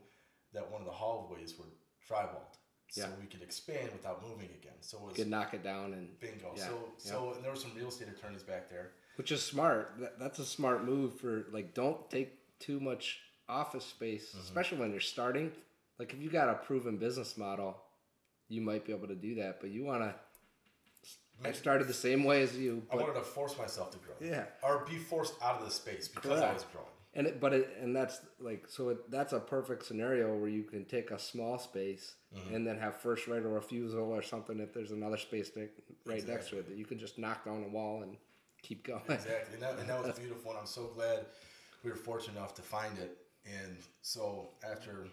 that 0.55 0.71
one 0.71 0.81
of 0.81 0.87
the 0.87 0.93
hallways 0.93 1.55
were 1.59 1.67
drywalled, 2.09 2.57
so 2.89 3.03
Yeah. 3.03 3.09
we 3.21 3.27
could 3.27 3.43
expand 3.43 3.93
without 3.93 4.23
moving 4.23 4.49
again. 4.51 4.81
So 4.81 4.97
it 4.99 5.05
was 5.05 5.17
could 5.17 5.29
knock 5.29 5.53
it 5.53 5.63
down 5.63 5.93
and 5.93 6.19
bingo. 6.21 6.55
Yeah, 6.57 6.65
So 6.69 6.79
yeah. 7.05 7.11
so 7.13 7.33
and 7.35 7.45
there 7.45 7.51
were 7.51 7.57
some 7.59 7.75
real 7.77 7.89
estate 7.89 8.09
attorneys 8.09 8.43
back 8.43 8.71
there. 8.71 8.93
Which 9.17 9.33
is 9.33 9.43
smart. 9.43 9.95
That, 10.01 10.19
that's 10.19 10.39
a 10.39 10.45
smart 10.45 10.85
move 10.85 11.19
for 11.21 11.47
like 11.53 11.75
don't 11.75 12.09
take 12.11 12.33
too 12.59 12.81
much 12.81 13.21
office 13.49 13.85
space, 13.85 14.31
Mm-hmm. 14.31 14.41
especially 14.41 14.79
when 14.79 14.91
you're 14.93 15.01
starting. 15.01 15.53
Like 15.99 16.13
if 16.13 16.21
you 16.21 16.31
got 16.31 16.49
a 16.49 16.55
proven 16.55 16.97
business 16.97 17.37
model, 17.37 17.77
you 18.49 18.61
might 18.61 18.85
be 18.85 18.93
able 18.93 19.09
to 19.09 19.15
do 19.15 19.37
that. 19.37 19.61
But 19.61 19.71
you 19.71 19.85
want 19.85 20.03
to. 20.03 20.15
I 21.45 21.53
started 21.53 21.89
the 21.89 21.95
same 21.95 22.23
way 22.25 22.43
as 22.43 22.57
you, 22.57 22.83
I 22.93 22.97
wanted 22.97 23.15
to 23.15 23.21
force 23.23 23.59
myself 23.59 23.91
to 23.91 23.99
grow. 23.99 24.15
Yeah. 24.21 24.45
Or 24.63 24.85
be 24.89 24.97
forced 24.97 25.35
out 25.43 25.59
of 25.59 25.65
the 25.65 25.71
space 25.71 26.07
because 26.09 26.41
I 26.41 26.53
was 26.53 26.65
growing. 26.73 26.87
and 27.15 27.27
it, 27.27 27.41
but 27.41 27.53
it, 27.53 27.77
and 27.83 27.95
that's 27.95 28.21
like 28.41 28.67
so 28.69 28.91
it, 28.91 29.11
that's 29.11 29.33
a 29.33 29.41
perfect 29.41 29.85
scenario 29.85 30.37
where 30.37 30.49
you 30.49 30.63
can 30.63 30.85
take 30.85 31.11
a 31.11 31.19
small 31.19 31.59
space 31.59 32.15
Mm-hmm. 32.37 32.53
and 32.57 32.67
then 32.67 32.77
have 32.81 32.97
first 33.01 33.29
right 33.29 33.39
of 33.39 33.45
refusal 33.53 34.11
or 34.11 34.21
something 34.21 34.59
if 34.59 34.75
there's 34.75 34.91
another 34.91 35.17
space 35.17 35.53
right 36.05 36.27
next 36.27 36.49
to 36.51 36.59
it 36.59 36.69
that 36.69 36.77
you 36.77 36.85
can 36.85 36.99
just 36.99 37.17
knock 37.17 37.45
down 37.45 37.63
the 37.63 37.69
wall 37.69 38.03
and 38.03 38.17
keep 38.65 38.85
going. 38.85 39.03
Exactly, 39.09 39.55
and 39.55 39.63
that, 39.63 39.79
and 39.79 39.89
that 39.89 40.03
was 40.03 40.19
beautiful, 40.25 40.51
and 40.51 40.61
I'm 40.61 40.67
so 40.67 40.91
glad 40.95 41.27
we 41.83 41.91
were 41.91 41.97
fortunate 41.97 42.37
enough 42.39 42.55
to 42.55 42.63
find 42.63 42.99
it. 42.99 43.19
And 43.47 43.77
so 44.01 44.49
after 44.69 45.07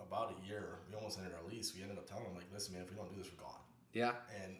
about 0.00 0.34
a 0.36 0.46
year, 0.48 0.80
we 0.88 0.96
almost 0.96 1.18
ended 1.18 1.32
our 1.34 1.48
lease. 1.50 1.72
We 1.74 1.82
ended 1.82 1.98
up 1.98 2.08
telling 2.08 2.24
them 2.24 2.34
like, 2.34 2.46
"Listen, 2.52 2.74
man, 2.74 2.82
if 2.82 2.90
we 2.90 2.96
don't 2.96 3.10
do 3.10 3.22
this, 3.22 3.30
we're 3.30 3.44
gone." 3.44 3.60
Yeah, 3.92 4.12
And 4.42 4.56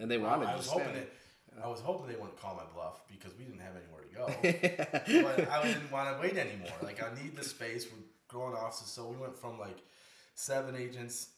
and 0.00 0.10
they 0.10 0.18
wanted 0.18 0.48
I 0.48 0.56
was 0.56 0.66
hoping 0.66 0.94
it. 0.94 1.12
I 1.62 1.68
was 1.68 1.80
hoping 1.80 2.08
they 2.08 2.16
wouldn't 2.16 2.40
call 2.40 2.56
my 2.56 2.64
bluff 2.74 3.02
because 3.08 3.32
we 3.38 3.44
didn't 3.44 3.60
have 3.60 3.74
anywhere 3.76 4.02
to 4.02 4.14
go. 4.14 4.26
but 5.22 5.50
I 5.50 5.62
didn't 5.62 5.90
want 5.92 6.16
to 6.16 6.20
wait 6.20 6.36
anymore. 6.36 6.72
Like 6.82 7.02
I 7.02 7.14
need 7.22 7.36
the 7.36 7.44
space. 7.44 7.86
We're 7.86 8.02
growing 8.28 8.54
offices, 8.54 8.88
so 8.88 9.06
we 9.06 9.16
went 9.16 9.36
from 9.36 9.58
like 9.58 9.78
seven 10.34 10.74
agents, 10.74 11.28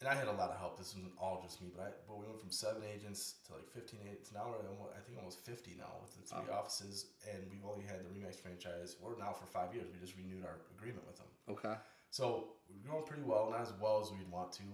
and 0.00 0.08
I 0.08 0.14
had 0.14 0.28
a 0.28 0.32
lot 0.38 0.50
of 0.50 0.58
help. 0.58 0.78
This 0.78 0.94
wasn't 0.94 1.12
all 1.18 1.40
just 1.42 1.60
me, 1.60 1.68
but 1.74 1.82
I, 1.82 1.90
but 2.06 2.18
we 2.18 2.26
went 2.26 2.38
from 2.40 2.50
seven 2.50 2.82
agents 2.86 3.42
to 3.46 3.54
like 3.58 3.66
fifteen 3.70 4.00
agents. 4.06 4.30
Now 4.32 4.46
we're 4.50 4.62
almost, 4.70 4.94
I 4.94 5.00
think 5.02 5.18
almost 5.18 5.42
fifty 5.44 5.74
now 5.78 5.90
with 6.02 6.14
the 6.14 6.22
three 6.22 6.52
offices, 6.54 7.06
and 7.26 7.42
we've 7.50 7.64
only 7.66 7.84
had 7.84 8.00
the 8.06 8.10
Remax 8.14 8.38
franchise. 8.38 8.96
We're 9.02 9.18
now 9.18 9.32
for 9.34 9.46
five 9.46 9.74
years. 9.74 9.86
We 9.90 9.98
just 9.98 10.16
renewed 10.16 10.44
our 10.46 10.62
agreement 10.78 11.06
with 11.06 11.18
them. 11.18 11.30
okay. 11.50 11.74
So 12.10 12.54
we're 12.70 12.80
growing 12.88 13.04
pretty 13.04 13.22
well, 13.26 13.50
not 13.50 13.60
as 13.60 13.72
well 13.80 14.00
as 14.00 14.10
we'd 14.10 14.30
want 14.30 14.52
to. 14.62 14.64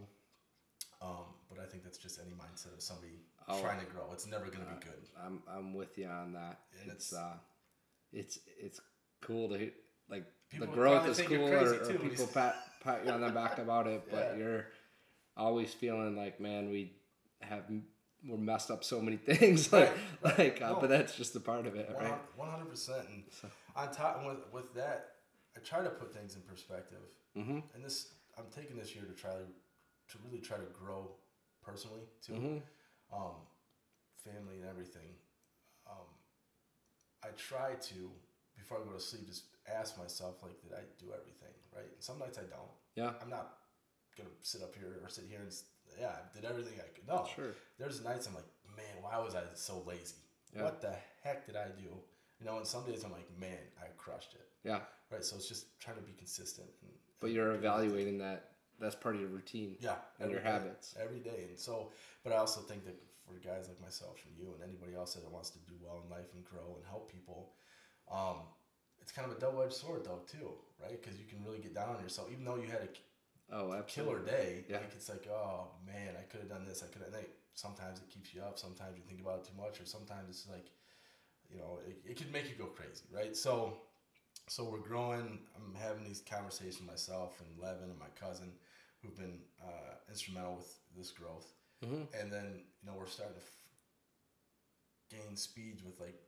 Um, 1.02 1.34
but 1.50 1.58
I 1.58 1.66
think 1.66 1.82
that's 1.82 1.98
just 1.98 2.20
any 2.20 2.30
mindset 2.32 2.72
of 2.74 2.80
somebody 2.82 3.12
Oh. 3.46 3.60
trying 3.60 3.78
to 3.80 3.86
grow. 3.86 4.08
It's 4.12 4.26
never 4.26 4.46
going 4.46 4.64
to 4.64 4.72
be 4.72 4.80
good. 4.80 5.02
I'm 5.22 5.42
I'm 5.48 5.74
with 5.74 5.98
you 5.98 6.06
on 6.06 6.32
that. 6.34 6.60
And 6.80 6.90
it's 6.92 7.12
it's- 7.12 7.14
uh, 7.14 7.36
it's 8.12 8.38
it's 8.58 8.80
cool 9.20 9.48
to 9.50 9.58
hear, 9.58 9.70
like 10.08 10.24
People 10.50 10.68
the 10.68 10.72
growth 10.72 11.06
is 11.08 11.20
cool, 11.20 11.48
or, 11.48 11.56
or 11.74 11.78
too, 11.78 11.98
when 11.98 12.04
you 12.04 12.10
people 12.10 12.26
pat 12.28 12.54
pat 12.82 13.04
you 13.04 13.10
on 13.10 13.20
the 13.20 13.30
back 13.30 13.58
about 13.58 13.86
it, 13.86 14.02
but 14.10 14.32
Yeah. 14.32 14.36
you're 14.36 14.66
always 15.36 15.72
feeling 15.72 16.16
like, 16.16 16.40
man, 16.40 16.70
we 16.70 16.92
have 17.40 17.64
we're 18.26 18.38
messed 18.38 18.70
up 18.70 18.82
so 18.84 19.00
many 19.00 19.16
things, 19.30 19.72
like 19.72 19.92
Right, 20.22 20.38
like, 20.38 20.62
uh, 20.62 20.70
No. 20.70 20.78
but 20.80 20.88
that's 20.90 21.14
just 21.16 21.36
a 21.36 21.40
part 21.40 21.66
of 21.66 21.76
it, 21.76 21.90
right? 21.98 22.14
One 22.36 22.48
hundred 22.48 22.70
percent. 22.70 23.06
And 23.12 23.22
on 23.76 23.92
top 23.92 24.24
with 24.26 24.38
with 24.52 24.74
that, 24.74 25.10
I 25.56 25.60
try 25.60 25.82
to 25.82 25.90
put 25.90 26.12
things 26.14 26.34
in 26.36 26.42
perspective. 26.42 27.04
Mm-hmm. 27.36 27.58
And 27.74 27.84
this, 27.84 28.14
I'm 28.38 28.44
taking 28.54 28.76
this 28.78 28.94
year 28.94 29.04
to 29.04 29.12
try 29.12 29.30
to 29.32 29.44
to 30.12 30.18
really 30.24 30.40
try 30.40 30.56
to 30.56 30.66
grow 30.72 31.10
personally 31.62 32.02
too, 32.24 32.32
Mm-hmm. 32.34 33.16
um, 33.16 33.36
family 34.24 34.56
and 34.60 34.68
everything. 34.70 35.08
Um, 35.86 36.08
I 37.22 37.28
try 37.36 37.74
to 37.74 38.10
before 38.56 38.78
I 38.80 38.84
go 38.84 38.92
to 38.92 39.00
sleep 39.00 39.26
just 39.26 39.44
ask 39.66 39.98
myself 39.98 40.42
like, 40.42 40.60
did 40.62 40.72
I 40.72 40.82
do 40.98 41.06
everything 41.12 41.52
right? 41.74 41.84
And 41.92 42.02
some 42.02 42.18
nights 42.18 42.38
I 42.38 42.42
don't. 42.42 42.72
Yeah, 42.94 43.12
I'm 43.22 43.28
not 43.28 43.52
gonna 44.16 44.34
sit 44.42 44.62
up 44.62 44.74
here 44.74 45.00
or 45.02 45.08
sit 45.08 45.24
here 45.28 45.40
and 45.40 45.52
yeah, 45.98 46.08
I 46.08 46.36
did 46.36 46.44
everything 46.44 46.78
I 46.78 46.88
could. 46.94 47.06
No, 47.06 47.26
sure. 47.34 47.54
there's 47.78 48.02
nights 48.02 48.26
I'm 48.26 48.34
like, 48.34 48.50
man, 48.76 49.02
why 49.02 49.18
was 49.18 49.34
I 49.34 49.42
so 49.54 49.82
lazy? 49.86 50.16
Yeah. 50.54 50.64
What 50.64 50.80
the 50.80 50.94
heck 51.22 51.46
did 51.46 51.56
I 51.56 51.68
do? 51.76 51.90
You 52.40 52.46
know, 52.46 52.58
and 52.58 52.66
some 52.66 52.84
days 52.84 53.04
I'm 53.04 53.12
like, 53.12 53.28
man, 53.38 53.62
I 53.80 53.86
crushed 53.96 54.34
it. 54.34 54.46
Yeah, 54.64 54.80
Right. 55.10 55.24
So 55.24 55.36
it's 55.36 55.48
just 55.48 55.78
trying 55.78 55.96
to 55.96 56.02
be 56.02 56.12
consistent. 56.18 56.68
And, 56.82 56.90
but 57.20 57.26
and 57.28 57.36
you're 57.36 57.54
evaluating 57.54 58.18
that. 58.18 58.50
That's 58.80 58.96
part 58.96 59.14
of 59.14 59.20
your 59.20 59.30
routine. 59.30 59.76
Yeah. 59.78 60.02
and 60.18 60.30
your 60.30 60.40
day, 60.40 60.50
habits. 60.50 60.94
every 61.00 61.20
day. 61.20 61.46
And 61.48 61.58
so, 61.58 61.92
but 62.24 62.32
I 62.32 62.36
also 62.36 62.60
think 62.60 62.84
that 62.86 62.96
for 63.22 63.34
guys 63.46 63.68
like 63.68 63.80
myself 63.80 64.18
and 64.26 64.34
you 64.36 64.52
and 64.52 64.68
anybody 64.68 64.96
else 64.96 65.14
that 65.14 65.30
wants 65.30 65.50
to 65.50 65.58
do 65.60 65.74
well 65.80 66.02
in 66.04 66.10
life 66.10 66.34
and 66.34 66.44
grow 66.44 66.74
and 66.74 66.84
help 66.88 67.10
people, 67.10 67.52
um, 68.10 68.42
it's 69.00 69.12
kind 69.12 69.30
of 69.30 69.36
a 69.36 69.40
double 69.40 69.62
edged 69.62 69.74
sword 69.74 70.04
though 70.04 70.20
too, 70.26 70.50
right? 70.82 71.00
Because 71.00 71.18
you 71.18 71.24
can 71.24 71.38
really 71.44 71.58
get 71.58 71.74
down 71.74 71.94
on 71.96 72.02
yourself, 72.02 72.28
even 72.32 72.44
though 72.44 72.56
you 72.56 72.66
had 72.66 72.82
a 72.82 72.88
Oh, 73.52 73.72
a 73.72 73.82
killer 73.82 74.20
day. 74.20 74.64
Yeah. 74.68 74.78
Like 74.78 74.92
it's 74.94 75.08
like, 75.08 75.26
oh 75.30 75.68
man, 75.86 76.14
I 76.18 76.22
could 76.22 76.40
have 76.40 76.48
done 76.48 76.64
this. 76.66 76.82
I 76.82 76.92
could 76.92 77.02
have. 77.02 77.12
Like, 77.12 77.30
Sometimes 77.56 78.00
it 78.00 78.10
keeps 78.10 78.34
you 78.34 78.42
up. 78.42 78.58
Sometimes 78.58 78.96
you 78.96 79.02
think 79.06 79.20
about 79.20 79.38
it 79.38 79.44
too 79.44 79.56
much, 79.56 79.80
or 79.80 79.84
sometimes 79.86 80.28
it's 80.28 80.48
like, 80.50 80.66
you 81.50 81.58
know, 81.58 81.80
it, 81.88 81.98
it 82.10 82.16
could 82.18 82.32
make 82.32 82.44
you 82.48 82.56
go 82.58 82.66
crazy, 82.66 83.04
right? 83.14 83.36
So, 83.36 83.74
so 84.48 84.64
we're 84.64 84.78
growing. 84.80 85.40
I'm 85.56 85.74
having 85.74 86.04
these 86.04 86.22
conversations 86.28 86.82
myself 86.86 87.40
and 87.40 87.48
Levin 87.62 87.90
and 87.90 87.98
my 87.98 88.10
cousin, 88.20 88.52
who've 89.02 89.16
been 89.16 89.40
uh, 89.62 89.96
instrumental 90.10 90.56
with 90.56 90.74
this 90.96 91.10
growth. 91.12 91.46
Mhm. 91.84 92.06
And 92.20 92.32
then 92.32 92.62
you 92.82 92.90
know 92.90 92.96
we're 92.98 93.06
starting 93.06 93.36
to 93.36 93.42
f- 93.42 93.64
gain 95.10 95.36
speeds 95.36 95.82
with 95.82 95.98
like 96.00 96.20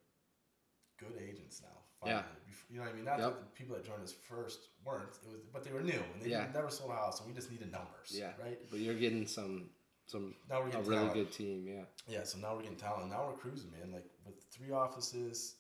good 0.99 1.17
agents 1.21 1.63
now. 1.63 1.86
Yeah. 2.05 2.23
You 2.69 2.77
know 2.79 2.83
what 2.83 2.93
I 2.93 2.95
mean? 2.95 3.05
Not 3.05 3.19
Yep. 3.19 3.31
that 3.33 3.41
the 3.41 3.51
people 3.59 3.77
that 3.77 3.85
joined 3.85 4.03
us 4.03 4.13
first 4.13 4.69
weren't. 4.85 5.09
It 5.25 5.29
was, 5.33 5.41
but 5.53 5.65
they 5.65 5.73
were 5.73 5.81
new 5.83 6.03
and 6.15 6.23
they 6.23 6.31
Yeah. 6.31 6.51
never 6.53 6.71
sold 6.71 6.91
a 6.91 6.95
house, 6.95 7.21
and 7.21 7.29
we 7.29 7.35
just 7.35 7.51
needed 7.51 7.71
numbers. 7.73 8.11
Yeah, 8.13 8.37
Right. 8.41 8.59
But 8.71 8.81
you're 8.81 8.95
getting 8.99 9.27
some 9.27 9.71
some 10.07 10.37
Now 10.49 10.61
we're 10.61 10.67
getting 10.71 10.81
a 10.81 10.85
getting 10.85 11.01
really 11.09 11.25
good 11.25 11.33
team. 11.33 11.67
Yeah. 11.67 11.85
Yeah. 12.07 12.23
So 12.25 12.39
now 12.39 12.55
we're 12.55 12.63
getting 12.63 12.77
talent. 12.77 13.11
Now 13.11 13.27
we're 13.29 13.37
cruising, 13.39 13.71
man. 13.73 13.91
Like 13.93 14.09
with 14.25 14.41
three 14.51 14.71
offices 14.71 15.57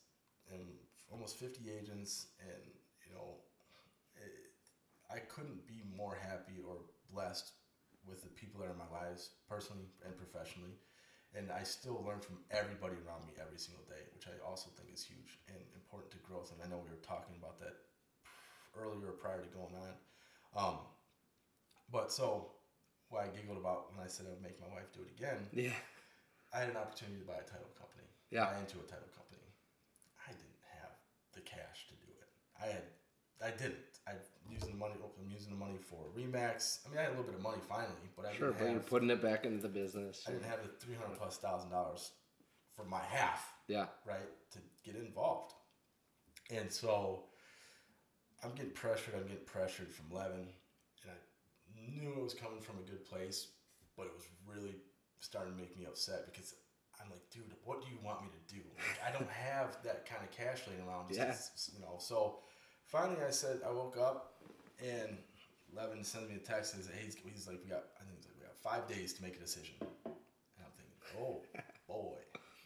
and 0.53 0.79
almost 1.11 1.37
fifty 1.37 1.70
agents, 1.70 2.27
and 2.40 2.62
you 3.07 3.12
know, 3.14 3.40
it, 4.16 4.53
I 5.11 5.18
couldn't 5.20 5.66
be 5.66 5.83
more 5.96 6.14
happy 6.14 6.61
or 6.66 6.77
blessed 7.11 7.53
with 8.05 8.22
the 8.22 8.29
people 8.31 8.61
that 8.61 8.68
are 8.68 8.72
in 8.72 8.79
my 8.79 8.88
lives, 8.90 9.31
personally 9.49 9.87
and 10.05 10.16
professionally. 10.16 10.79
And 11.37 11.53
I 11.53 11.62
still 11.68 12.01
learn 12.01 12.20
from 12.25 12.40
everybody 12.51 12.96
around 13.05 13.29
me 13.29 13.37
every 13.37 13.61
single 13.61 13.85
day, 13.85 14.01
which 14.16 14.25
I 14.25 14.40
also 14.40 14.72
think 14.72 14.88
is 14.88 15.05
huge 15.05 15.37
and 15.53 15.61
important 15.77 16.09
to 16.16 16.20
growth. 16.25 16.49
And 16.49 16.64
I 16.64 16.66
know 16.72 16.81
we 16.81 16.88
were 16.88 17.05
talking 17.05 17.37
about 17.37 17.61
that 17.61 17.77
earlier 18.72 19.12
prior 19.12 19.44
to 19.44 19.51
going 19.53 19.77
on. 19.77 19.92
Um, 20.57 20.77
but 21.92 22.09
so, 22.11 22.57
what 23.12 23.22
I 23.25 23.29
giggled 23.29 23.61
about 23.61 23.92
when 23.92 24.01
I 24.01 24.09
said 24.09 24.27
I 24.27 24.33
would 24.33 24.42
make 24.42 24.57
my 24.61 24.72
wife 24.72 24.88
do 24.96 25.05
it 25.05 25.12
again, 25.12 25.44
Yeah. 25.53 25.77
I 26.57 26.64
had 26.64 26.70
an 26.72 26.81
opportunity 26.81 27.20
to 27.20 27.29
buy 27.29 27.37
a 27.37 27.44
title 27.44 27.68
company. 27.77 28.09
Yeah. 28.33 28.49
Buy 28.49 28.59
into 28.64 28.81
a 28.81 28.88
title 28.88 29.12
company. 29.12 29.44
I 30.25 30.33
didn't 30.33 30.64
have 30.81 30.96
the 31.37 31.44
cash 31.44 31.87
to 31.92 31.94
do 32.01 32.09
it. 32.16 32.29
I 32.57 32.66
had, 32.81 32.87
I 33.44 33.51
didn't. 33.53 33.95
Using 34.50 34.70
the 34.70 34.76
money. 34.76 34.94
I'm 35.22 35.30
using 35.30 35.50
the 35.50 35.59
money 35.59 35.78
for 35.78 35.98
Remax. 36.16 36.80
I 36.87 36.90
mean, 36.90 36.98
I 36.98 37.02
had 37.02 37.09
a 37.09 37.16
little 37.16 37.24
bit 37.26 37.35
of 37.35 37.42
money 37.42 37.59
finally, 37.68 38.09
but 38.16 38.26
I 38.26 38.32
Sure, 38.32 38.48
didn't 38.48 38.59
but 38.59 38.64
have. 38.64 38.72
you're 38.72 38.82
putting 38.82 39.11
it 39.11 39.20
back 39.22 39.44
into 39.44 39.61
the 39.62 39.68
business. 39.68 40.22
I 40.26 40.30
didn't 40.32 40.44
have 40.46 40.62
the 40.62 40.68
three 40.68 40.94
hundred 40.94 41.18
plus 41.18 41.37
thousand 41.38 41.70
dollars 41.70 42.12
for 42.74 42.85
my 42.85 43.00
half, 43.02 43.52
Yeah. 43.68 43.87
right, 44.06 44.28
to 44.52 44.59
get 44.85 44.96
involved. 44.96 45.52
And 46.50 46.70
so 46.72 47.24
I'm 48.44 48.52
getting 48.54 48.72
pressured. 48.72 49.14
I'm 49.14 49.26
getting 49.26 49.44
pressured 49.46 49.92
from 49.92 50.11
Levin, 50.11 50.46
and 51.02 51.11
I 51.11 51.90
knew 51.90 52.11
it 52.12 52.22
was 52.22 52.35
coming 52.35 52.61
from 52.61 52.78
a 52.78 52.82
good 52.82 53.04
place, 53.04 53.48
but 53.96 54.06
it 54.06 54.12
was 54.14 54.24
really 54.46 54.76
starting 55.20 55.54
to 55.54 55.59
make 55.61 55.76
me 55.76 55.87
upset 55.87 56.26
because 56.26 56.54
I'm 57.02 57.11
like, 57.11 57.28
dude, 57.30 57.52
what 57.64 57.82
do 57.82 57.88
you 57.90 57.98
want 58.02 58.22
me 58.22 58.28
to 58.28 58.54
do? 58.54 58.61
Like, 58.76 59.00
I 59.06 59.11
don't 59.18 59.28
have 59.30 59.82
that 59.82 60.06
kind 60.06 60.22
of 60.22 60.30
cash 60.30 60.62
laying 60.68 60.87
around. 60.87 61.09
Just 61.09 61.18
Yeah. 61.18 61.78
you 61.78 61.85
know. 61.85 61.96
So 61.98 62.38
finally, 62.87 63.18
I 63.27 63.31
said, 63.31 63.61
I 63.66 63.72
woke 63.72 63.96
up 63.99 64.35
and 64.83 65.16
Levin 65.75 66.05
sends 66.05 66.29
me 66.31 66.37
a 66.37 66.38
text 66.38 66.75
and 66.75 66.85
says, 66.85 66.92
hey, 66.94 67.05
he's, 67.05 67.16
he's 67.33 67.46
like, 67.46 67.59
we 67.62 67.70
got, 67.70 67.85
I 68.01 68.05
think 68.05 68.16
he's 68.16 68.27
like, 68.27 68.37
we 68.38 68.44
got 68.46 68.57
five 68.57 68.88
days 68.88 69.12
to 69.14 69.22
make 69.22 69.37
a 69.37 69.40
decision. 69.40 69.75
And 69.81 70.14
I'm 70.61 70.72
thinking, 70.77 71.20
oh 71.20 71.42
boy, 71.88 72.16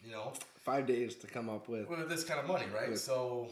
you 0.03 0.11
know, 0.11 0.33
Five 0.63 0.85
days 0.85 1.15
to 1.15 1.27
come 1.27 1.49
up 1.49 1.67
with 1.67 1.89
with 1.89 2.07
this 2.07 2.23
kind 2.23 2.39
of 2.39 2.45
money, 2.47 2.65
right? 2.73 2.95
So 2.95 3.47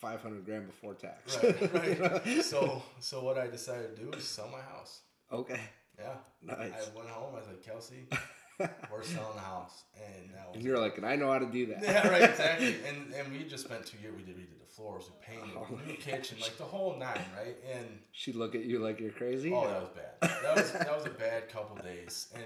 five 0.00 0.22
hundred 0.22 0.44
grand 0.44 0.66
before 0.68 0.94
tax. 0.94 1.36
right, 1.42 1.72
right. 1.72 2.22
So, 2.44 2.82
so 3.00 3.24
what 3.24 3.36
I 3.36 3.48
decided 3.48 3.96
to 3.96 4.02
do 4.04 4.10
is 4.12 4.22
sell 4.28 4.48
my 4.52 4.60
house. 4.60 5.00
okay. 5.32 5.60
Yeah. 5.98 6.12
Nice. 6.42 6.72
I 6.72 6.96
went 6.96 7.08
home. 7.08 7.34
I 7.34 7.38
was 7.38 7.48
like, 7.48 7.64
Kelsey, 7.64 8.06
we're 8.58 9.02
selling 9.02 9.34
the 9.36 9.42
house, 9.42 9.84
and 9.96 10.30
that 10.34 10.46
was 10.48 10.56
And 10.56 10.64
you're 10.64 10.78
like, 10.78 10.96
and 10.96 11.06
I 11.06 11.16
know 11.16 11.30
how 11.32 11.38
to 11.38 11.46
do 11.46 11.66
that. 11.66 11.82
yeah, 11.82 12.06
right, 12.08 12.22
exactly. 12.30 12.74
And 12.88 13.12
and 13.14 13.32
we 13.32 13.44
just 13.44 13.64
spent 13.64 13.84
two 13.86 13.98
years. 13.98 14.14
We 14.16 14.22
did 14.22 14.36
redid 14.36 14.58
the 14.60 14.66
floors, 14.66 15.04
we 15.10 15.34
painted, 15.34 15.56
Oh, 15.56 15.66
new 15.86 15.94
kitchen, 15.94 16.38
like 16.40 16.56
the 16.56 16.64
whole 16.64 16.96
nine, 16.98 17.20
right? 17.36 17.56
And 17.74 17.86
She'd 18.12 18.36
look 18.36 18.54
at 18.54 18.64
you 18.64 18.78
like 18.78 19.00
you're 19.00 19.10
crazy. 19.12 19.52
oh, 19.52 19.66
that 19.68 19.80
was 19.80 19.90
bad. 19.90 20.30
That 20.42 20.56
was 20.56 20.72
that 20.72 20.94
was 20.96 21.06
a 21.06 21.10
bad 21.10 21.48
couple 21.50 21.76
days. 21.82 22.28
And 22.34 22.44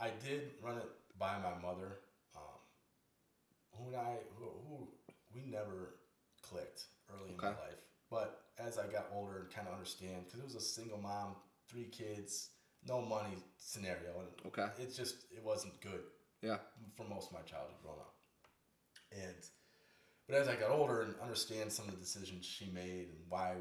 I 0.00 0.10
did 0.24 0.50
run 0.62 0.76
it 0.76 0.88
by 1.18 1.36
my 1.38 1.60
mother, 1.60 1.98
um, 2.36 2.42
who 3.72 3.88
and 3.88 3.96
I, 3.96 4.14
who, 4.36 4.44
who 4.68 4.88
we 5.34 5.42
never 5.50 5.94
clicked. 6.42 6.84
early 7.12 7.30
in 7.32 7.36
my 7.36 7.48
life. 7.48 7.80
But 8.10 8.40
as 8.58 8.78
I 8.78 8.86
got 8.86 9.06
older 9.14 9.40
and 9.40 9.50
kind 9.50 9.66
of 9.68 9.74
understand, 9.74 10.24
because 10.26 10.40
it 10.40 10.44
was 10.44 10.54
a 10.54 10.60
single 10.60 10.98
mom, 10.98 11.34
three 11.68 11.84
kids, 11.86 12.50
no 12.88 13.00
money 13.02 13.36
scenario, 13.58 14.20
and 14.20 14.46
Okay. 14.46 14.66
it 14.82 14.94
just 14.94 15.26
it 15.30 15.44
wasn't 15.44 15.78
good 15.80 16.00
Yeah. 16.42 16.58
for 16.96 17.04
most 17.04 17.28
of 17.28 17.32
my 17.34 17.42
childhood 17.42 17.76
growing 17.82 18.00
up. 18.00 18.14
And 19.12 19.34
but 20.26 20.36
as 20.36 20.48
I 20.48 20.56
got 20.56 20.70
older 20.70 21.02
and 21.02 21.14
understand 21.22 21.72
some 21.72 21.86
of 21.86 21.92
the 21.92 22.00
decisions 22.00 22.44
she 22.44 22.66
made 22.70 23.08
and 23.08 23.18
why 23.28 23.54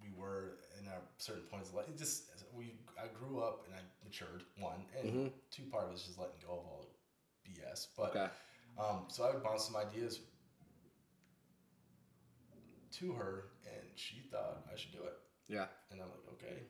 we 0.00 0.08
were 0.16 0.58
in 0.80 0.88
our 0.88 1.02
certain 1.18 1.42
points 1.50 1.68
of 1.70 1.74
life, 1.74 1.88
it 1.88 1.98
just 1.98 2.24
we 2.54 2.74
I 3.02 3.06
grew 3.08 3.40
up 3.40 3.64
and 3.66 3.74
I 3.74 3.80
matured 4.04 4.44
one, 4.58 4.84
and 4.98 5.08
Mhm. 5.12 5.32
two 5.50 5.64
part 5.70 5.84
of 5.84 5.90
it 5.92 5.94
is 5.96 6.04
just 6.04 6.18
letting 6.18 6.38
go 6.40 6.52
of 6.52 6.66
all 6.66 6.86
the 7.44 7.50
BS. 7.50 7.88
But 7.96 8.10
Okay. 8.10 8.28
um, 8.78 9.06
so 9.08 9.24
I 9.24 9.32
would 9.32 9.42
bounce 9.42 9.64
some 9.64 9.76
ideas 9.76 10.20
to 12.92 13.12
her, 13.12 13.50
and 13.66 13.82
she 13.96 14.20
thought 14.30 14.66
I 14.72 14.76
should 14.76 14.92
do 14.92 15.04
it, 15.04 15.14
Yeah. 15.46 15.68
and 15.90 16.00
I'm 16.00 16.08
like, 16.08 16.26
okay, 16.34 16.62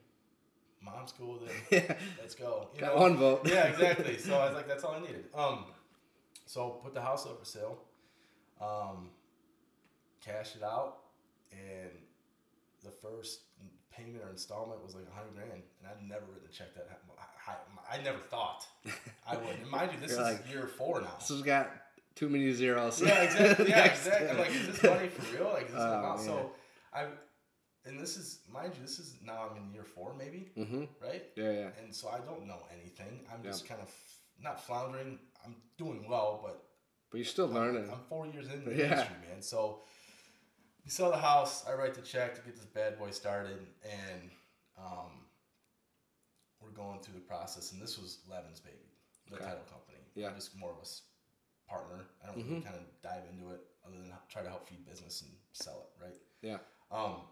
mom's 0.82 1.12
cool 1.12 1.38
with 1.40 1.50
it. 1.50 1.56
Yeah. 1.88 1.94
Let's 2.20 2.34
go. 2.34 2.68
You 2.74 2.80
Got 2.80 2.94
know? 2.96 3.02
one 3.02 3.16
vote. 3.16 3.40
yeah, 3.46 3.64
exactly. 3.66 4.16
So 4.18 4.34
I 4.38 4.46
was 4.46 4.54
like, 4.54 4.68
that's 4.68 4.84
all 4.84 4.94
I 4.94 5.00
needed. 5.00 5.24
Um, 5.34 5.64
so 6.46 6.80
put 6.82 6.94
the 6.94 7.02
house 7.02 7.26
up 7.26 7.38
for 7.38 7.44
sale, 7.44 7.78
um, 8.60 9.10
cashed 10.24 10.56
it 10.56 10.62
out, 10.62 10.98
and 11.52 11.90
the 12.84 12.90
first 12.90 13.40
payment 13.90 14.22
or 14.24 14.30
installment 14.30 14.82
was 14.84 14.94
like 14.94 15.04
a 15.10 15.14
hundred 15.14 15.34
grand, 15.34 15.50
and 15.52 15.62
I'd 15.90 16.08
never 16.08 16.24
written 16.32 16.48
a 16.48 16.52
check 16.52 16.74
that 16.74 16.88
high. 17.38 17.56
I 17.90 18.02
never 18.02 18.18
thought 18.18 18.66
I 19.26 19.36
would. 19.36 19.56
And 19.60 19.70
mind 19.70 19.90
you, 19.92 20.00
this 20.00 20.12
You're 20.16 20.20
is 20.28 20.34
like, 20.38 20.50
year 20.52 20.66
four 20.66 21.00
now. 21.00 21.08
This 21.18 21.28
has 21.28 21.42
got 21.42 21.70
too 22.14 22.28
many 22.28 22.52
zeros. 22.52 23.00
Yeah, 23.02 23.22
exactly. 23.22 23.68
Yeah, 23.68 23.84
exactly. 23.84 24.28
I'm 24.30 24.38
like, 24.38 24.50
is 24.50 24.66
this 24.68 24.82
money 24.82 25.08
for 25.08 25.36
real? 25.36 25.50
Like, 25.52 25.66
is 25.66 25.72
this 25.72 25.80
Oh, 25.80 25.98
amount? 25.98 26.16
man. 26.18 26.26
So 26.26 26.50
I, 26.92 27.04
and 27.88 27.98
this 27.98 28.16
is 28.16 28.40
mind 28.52 28.74
you, 28.76 28.82
this 28.82 28.98
is 28.98 29.16
now 29.24 29.48
I'm 29.50 29.56
in 29.56 29.72
year 29.72 29.84
four 29.84 30.14
maybe, 30.14 30.52
Mhm. 30.56 30.88
right? 31.00 31.24
Yeah, 31.36 31.50
yeah. 31.50 31.70
and 31.80 31.94
so 31.94 32.08
I 32.08 32.18
don't 32.20 32.46
know 32.46 32.62
anything. 32.72 33.26
I'm 33.32 33.42
Yeah. 33.44 33.50
just 33.50 33.66
kind 33.66 33.80
of 33.80 33.90
not 34.38 34.64
floundering. 34.64 35.18
I'm 35.44 35.56
doing 35.76 36.08
well, 36.08 36.40
but 36.42 36.64
But 37.10 37.16
you're 37.18 37.24
still 37.24 37.46
learning. 37.48 37.90
I'm 37.90 38.04
four 38.04 38.26
years 38.26 38.48
into 38.48 38.68
the 38.70 38.76
Yeah. 38.76 38.84
industry, 38.92 39.16
man. 39.28 39.40
So 39.42 39.82
we 40.84 40.90
sell 40.90 41.10
the 41.10 41.16
house. 41.18 41.66
I 41.66 41.72
write 41.74 41.94
the 41.94 42.02
check 42.02 42.34
to 42.34 42.42
get 42.42 42.54
this 42.56 42.66
bad 42.66 42.98
boy 42.98 43.10
started, 43.12 43.66
and 43.82 44.30
um, 44.76 45.26
we're 46.60 46.70
going 46.70 47.00
through 47.00 47.14
the 47.14 47.26
process. 47.26 47.72
And 47.72 47.80
this 47.80 47.96
was 47.98 48.18
Levin's 48.28 48.60
baby, 48.60 48.90
the 49.28 49.36
Okay. 49.36 49.44
title 49.44 49.64
company. 49.64 49.98
Yeah. 50.14 50.34
Just 50.34 50.54
more 50.56 50.72
of 50.72 50.78
a 50.78 51.68
partner. 51.70 52.06
I 52.22 52.26
don't 52.26 52.36
really 52.46 52.60
kind 52.62 52.76
of 52.76 53.00
dive 53.02 53.24
into 53.30 53.50
it 53.52 53.60
other 53.84 53.96
than 53.98 54.12
try 54.28 54.42
to 54.42 54.48
help 54.50 54.68
feed 54.68 54.84
business 54.84 55.22
and 55.22 55.30
sell 55.52 55.80
it, 55.82 56.02
right? 56.04 56.20
Yeah. 56.42 56.58
Um, 56.90 57.26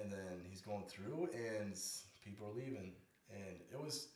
and 0.00 0.12
then 0.12 0.40
he's 0.48 0.60
going 0.60 0.84
through, 0.88 1.28
and 1.34 1.78
people 2.22 2.46
are 2.48 2.52
leaving, 2.52 2.92
and 3.30 3.56
it 3.72 3.80
was 3.80 4.08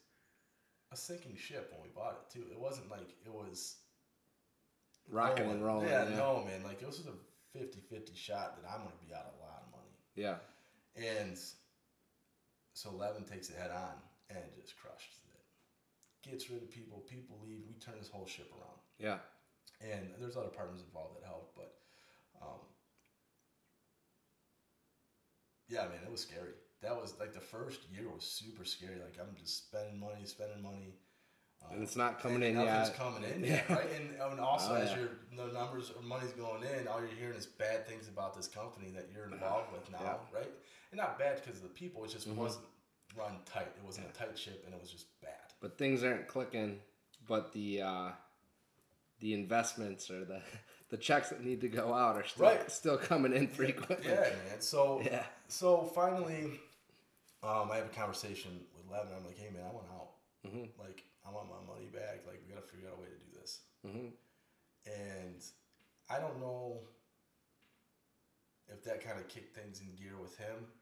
a 0.92 0.96
sinking 0.96 1.36
ship 1.36 1.70
when 1.72 1.82
we 1.82 1.88
bought 1.94 2.12
it 2.26 2.32
too. 2.32 2.44
It 2.50 2.58
wasn't 2.58 2.90
like 2.90 3.10
it 3.24 3.32
was 3.32 3.76
Rocking 5.10 5.44
rolling. 5.44 5.56
and 5.56 5.64
rolling. 5.64 5.88
Yeah, 5.88 6.08
Yeah. 6.08 6.16
no, 6.16 6.44
man. 6.44 6.62
Like 6.62 6.82
it 6.82 6.86
was 6.86 6.96
just 6.98 7.08
a 7.08 7.58
50-50 7.58 8.14
shot 8.16 8.60
that 8.60 8.68
I'm 8.70 8.84
gonna 8.84 8.96
be 9.06 9.14
out 9.14 9.34
a 9.38 9.42
lot 9.42 9.62
of 9.64 9.70
money, 9.72 9.96
Yeah. 10.14 10.38
and 10.96 11.38
so 12.74 12.90
Levin 12.90 13.24
takes 13.24 13.48
it 13.50 13.56
head 13.56 13.70
on 13.70 13.94
and 14.30 14.44
just 14.60 14.76
crushes 14.76 15.16
it. 15.34 16.28
Gets 16.30 16.50
rid 16.50 16.62
of 16.62 16.70
people. 16.70 16.98
People 17.00 17.38
leave. 17.42 17.64
We 17.66 17.74
turn 17.74 17.98
this 17.98 18.08
whole 18.10 18.26
ship 18.26 18.50
around 18.52 18.78
Yeah. 18.98 19.18
and 19.80 20.14
there's 20.18 20.36
other 20.36 20.48
partners 20.50 20.82
involved 20.82 21.16
that 21.16 21.24
helped, 21.24 21.54
but 21.56 21.74
um, 22.42 22.60
yeah, 25.68 25.82
man, 25.82 26.00
it 26.04 26.10
was 26.10 26.22
scary. 26.22 26.52
That 26.82 26.94
was 27.00 27.14
like 27.18 27.34
the 27.34 27.40
first 27.40 27.80
year 27.92 28.08
was 28.08 28.24
super 28.24 28.64
scary. 28.64 28.96
Like 29.00 29.18
I'm 29.20 29.34
just 29.36 29.66
spending 29.68 29.98
money, 29.98 30.24
spending 30.24 30.62
money, 30.62 30.94
um, 31.62 31.74
And 31.74 31.82
it's 31.82 31.96
not 31.96 32.20
coming 32.20 32.42
in 32.42 32.54
nothing's 32.54 32.88
yet. 32.88 32.96
coming 32.96 33.24
in 33.24 33.42
Yeah. 33.44 33.54
yet, 33.54 33.70
right? 33.70 33.90
And, 34.00 34.10
and 34.32 34.40
also 34.52 34.72
Oh, 34.72 34.76
as 34.76 34.94
your 34.94 35.08
the 35.36 35.52
numbers 35.52 35.90
or 35.96 36.02
money's 36.02 36.32
going 36.32 36.62
in, 36.62 36.86
all 36.88 37.00
you're 37.00 37.08
hearing 37.18 37.36
is 37.36 37.46
bad 37.46 37.86
things 37.86 38.08
about 38.08 38.34
this 38.36 38.46
company 38.48 38.90
that 38.94 39.08
you're 39.12 39.24
involved 39.24 39.72
with 39.72 39.90
now, 39.90 39.98
Yeah. 40.32 40.38
right? 40.38 40.50
And 40.92 40.98
not 40.98 41.18
bad 41.18 41.40
because 41.42 41.56
of 41.58 41.62
the 41.64 41.68
people. 41.74 42.04
It 42.04 42.10
just 42.10 42.28
Mhm. 42.28 42.36
wasn't 42.36 42.64
run 43.16 43.38
tight. 43.44 43.68
It 43.76 43.82
wasn't 43.84 44.08
a 44.08 44.12
tight 44.12 44.38
ship, 44.38 44.62
and 44.64 44.74
it 44.74 44.80
was 44.80 44.90
just 44.90 45.06
bad. 45.20 45.52
But 45.60 45.76
things 45.78 46.04
aren't 46.04 46.28
clicking. 46.28 46.80
But 47.26 47.52
the 47.52 47.82
uh, 47.82 48.10
the 49.20 49.34
investments 49.34 50.10
or 50.10 50.24
the 50.24 50.40
the 50.90 50.96
checks 50.96 51.28
that 51.30 51.44
need 51.44 51.60
to 51.60 51.68
go 51.68 51.92
out 51.92 52.16
are 52.16 52.24
still 52.26 52.46
Right. 52.46 52.70
still 52.70 52.96
coming 52.98 53.32
in 53.32 53.48
frequently. 53.48 54.08
Yeah, 54.08 54.20
man. 54.48 54.60
So 54.60 55.00
Yeah. 55.02 55.26
So 55.48 55.84
finally, 55.84 56.60
um, 57.42 57.70
I 57.70 57.76
have 57.76 57.86
a 57.86 57.90
conversation 57.90 58.66
with 58.76 58.86
Levin. 58.90 59.12
I'm 59.14 59.24
like, 59.26 59.36
hey 59.38 59.50
man, 59.50 59.64
I 59.64 59.72
want 59.72 59.86
out. 59.92 60.10
Mhm. 60.46 60.70
Like, 60.78 61.04
I 61.26 61.30
want 61.30 61.48
my 61.48 61.60
money 61.72 61.86
back. 61.86 62.26
Like, 62.26 62.40
we 62.46 62.54
gotta 62.54 62.66
figure 62.66 62.88
out 62.88 62.96
a 62.98 63.00
way 63.00 63.08
to 63.08 63.16
do 63.16 63.38
this. 63.38 63.60
Mhm. 63.84 64.12
And 64.86 65.44
I 66.08 66.18
don't 66.18 66.40
know 66.40 66.80
if 68.68 68.82
that 68.84 69.02
kind 69.02 69.18
of 69.18 69.28
kicked 69.28 69.54
things 69.54 69.80
in 69.80 69.94
gear 69.94 70.16
with 70.16 70.36
him 70.38 70.72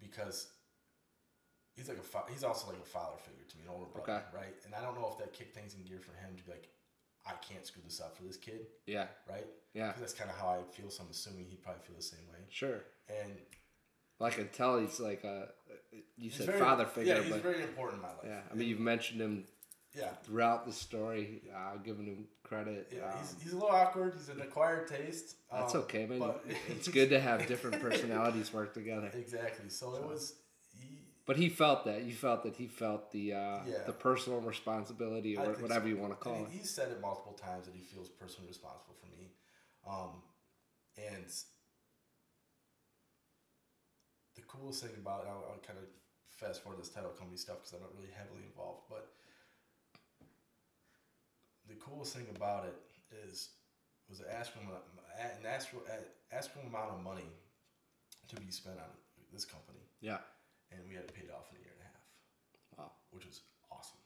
because 0.00 0.52
he's 1.74 1.88
like 1.88 1.98
a 1.98 2.02
fa- 2.02 2.24
he's 2.30 2.44
also 2.44 2.68
like 2.68 2.78
a 2.80 2.84
father 2.84 3.16
figure 3.18 3.44
to 3.44 3.56
me, 3.56 3.64
an 3.64 3.70
older 3.70 3.86
brother, 3.86 4.12
Okay. 4.12 4.36
right? 4.36 4.54
And 4.64 4.74
I 4.74 4.80
don't 4.82 4.94
know 5.00 5.08
if 5.10 5.18
that 5.18 5.32
kicked 5.32 5.54
things 5.54 5.74
in 5.74 5.84
gear 5.84 6.00
for 6.00 6.12
him 6.14 6.36
to 6.36 6.42
be 6.44 6.50
like, 6.52 6.68
I 7.26 7.32
can't 7.46 7.66
screw 7.66 7.82
this 7.84 8.00
up 8.00 8.16
for 8.16 8.22
this 8.24 8.36
kid, 8.36 8.66
Yeah. 8.86 9.06
right? 9.28 9.46
Yeah. 9.74 9.92
That's 9.98 10.12
kind 10.14 10.30
of 10.30 10.36
how 10.36 10.48
I 10.48 10.62
feel. 10.72 10.90
So 10.90 11.04
I'm 11.04 11.10
assuming 11.10 11.46
he'd 11.48 11.62
probably 11.62 11.82
feel 11.86 11.96
the 11.96 12.02
same 12.02 12.26
way. 12.32 12.38
Sure. 12.48 12.80
And 13.08 13.32
Well, 14.18 14.28
I 14.28 14.32
can 14.32 14.48
tell 14.48 14.78
he's 14.78 14.98
like 15.00 15.22
a. 15.24 15.48
You 16.16 16.30
said 16.30 16.46
very- 16.46 16.58
father 16.58 16.86
figure, 16.86 17.14
Yeah, 17.14 17.22
he's 17.22 17.32
but 17.32 17.42
very 17.42 17.62
important 17.62 17.96
in 17.96 18.02
my 18.02 18.08
life. 18.14 18.24
yeah. 18.24 18.40
I 18.50 18.54
mean, 18.54 18.68
you've 18.68 18.80
mentioned 18.80 19.20
him 19.20 19.44
yeah, 19.94 20.10
throughout 20.22 20.66
the 20.66 20.72
story, 20.72 21.42
uh, 21.54 21.76
giving 21.78 22.06
him 22.06 22.28
credit. 22.42 22.92
yeah. 22.94 23.10
um, 23.12 23.18
he's, 23.18 23.36
he's 23.42 23.52
a 23.52 23.56
little 23.56 23.70
awkward. 23.70 24.14
He's 24.16 24.28
an 24.28 24.40
acquired 24.40 24.88
taste. 24.88 25.36
that's 25.52 25.74
um, 25.74 25.80
okay, 25.82 26.06
man. 26.06 26.18
but- 26.20 26.44
it's 26.68 26.88
good 26.88 27.10
to 27.10 27.20
have 27.20 27.46
different 27.46 27.80
personalities 27.82 28.52
work 28.52 28.72
together. 28.74 29.10
Exactly. 29.14 29.68
So 29.68 29.94
it 29.96 30.02
was. 30.04 30.34
But 31.30 31.36
he 31.36 31.48
felt 31.48 31.84
that. 31.84 32.02
You 32.02 32.12
felt 32.12 32.42
that 32.42 32.56
he 32.56 32.66
felt 32.66 33.12
the 33.12 33.34
uh, 33.34 33.62
Yeah. 33.64 33.84
the 33.86 33.92
personal 33.92 34.40
responsibility 34.40 35.36
or 35.36 35.54
whatever 35.62 35.86
so. 35.86 35.86
you 35.86 35.96
want 35.96 36.10
to 36.10 36.18
call 36.18 36.34
and 36.34 36.46
it. 36.48 36.50
he, 36.50 36.58
he 36.58 36.64
said 36.66 36.90
it 36.90 37.00
multiple 37.00 37.34
times 37.34 37.66
that 37.66 37.74
he 37.76 37.82
feels 37.82 38.08
personally 38.08 38.48
responsible 38.48 38.96
for 38.98 39.06
me, 39.14 39.30
um, 39.86 40.24
and 40.98 41.30
the 44.34 44.42
coolest 44.42 44.82
thing 44.82 44.90
about 45.00 45.22
it, 45.22 45.28
I'll, 45.28 45.54
I'll 45.54 45.62
kind 45.62 45.78
of 45.78 45.86
fast 46.34 46.64
forward 46.64 46.80
this 46.82 46.88
title 46.88 47.10
company 47.10 47.36
stuff 47.36 47.58
because 47.58 47.74
I'm 47.74 47.80
not 47.86 47.94
really 47.94 48.10
heavily 48.10 48.42
involved, 48.42 48.90
but 48.90 49.12
the 51.68 51.76
coolest 51.76 52.16
thing 52.16 52.26
about 52.34 52.66
it 52.66 52.74
is 53.30 53.50
was 54.08 54.18
an 54.18 54.26
astronomical, 54.34 54.82
an 55.16 55.46
astro, 55.46 55.78
astronomical 56.32 56.74
amount 56.76 56.98
of 56.98 57.04
money 57.04 57.30
to 58.26 58.34
be 58.34 58.50
spent 58.50 58.78
on 58.80 58.90
this 59.32 59.44
company, 59.44 59.86
Yeah. 60.00 60.18
And 60.72 60.80
we 60.88 60.94
had 60.94 61.06
to 61.08 61.12
pay 61.14 61.22
it 61.22 61.30
off 61.32 61.50
in 61.50 61.56
a 61.58 61.60
year 61.60 61.72
and 61.72 61.82
a 61.82 61.86
half, 61.86 62.78
Wow. 62.78 62.92
which 63.10 63.26
was 63.26 63.40
awesome. 63.70 63.98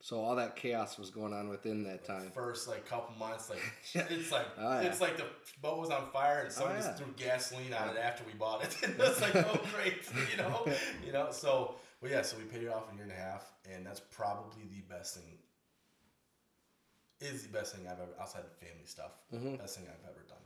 So 0.00 0.20
all 0.20 0.36
that 0.36 0.54
chaos 0.56 0.98
was 0.98 1.10
going 1.10 1.32
on 1.32 1.48
within 1.48 1.82
that 1.84 2.04
time. 2.04 2.30
First 2.34 2.68
like 2.68 2.86
couple 2.86 3.14
months, 3.16 3.48
like 3.50 3.60
it's 4.10 4.30
like 4.30 4.46
Oh, 4.58 4.80
yeah. 4.80 4.88
it's 4.88 5.00
like 5.00 5.16
the 5.16 5.24
boat 5.62 5.78
was 5.78 5.90
on 5.90 6.10
fire 6.12 6.40
and 6.42 6.52
someone 6.52 6.76
Oh, 6.76 6.80
just 6.80 6.98
threw 6.98 7.12
gasoline 7.16 7.72
on 7.72 7.88
it 7.88 7.96
after 7.98 8.22
we 8.24 8.34
bought 8.34 8.62
it. 8.64 8.76
it's 8.82 9.20
like, 9.20 9.34
oh 9.36 9.60
great, 9.74 10.02
you 10.30 10.36
know, 10.36 10.66
you 11.04 11.12
know. 11.12 11.28
So, 11.30 11.76
well, 12.00 12.10
yeah. 12.10 12.22
So 12.22 12.36
we 12.36 12.44
paid 12.44 12.62
it 12.64 12.68
off 12.68 12.88
in 12.90 12.94
a 12.94 12.96
year 12.96 13.04
and 13.04 13.12
a 13.12 13.16
half, 13.16 13.50
and 13.72 13.86
that's 13.86 14.00
probably 14.00 14.64
the 14.70 14.82
best 14.94 15.14
thing. 15.16 15.38
Is 17.20 17.42
the 17.44 17.48
best 17.48 17.74
thing 17.74 17.86
I've 17.86 18.00
ever 18.00 18.12
outside 18.20 18.44
of 18.44 18.52
family 18.58 18.84
stuff. 18.84 19.12
Mhm. 19.32 19.56
Best 19.58 19.76
thing 19.78 19.86
I've 19.88 20.04
ever 20.10 20.24
done, 20.28 20.42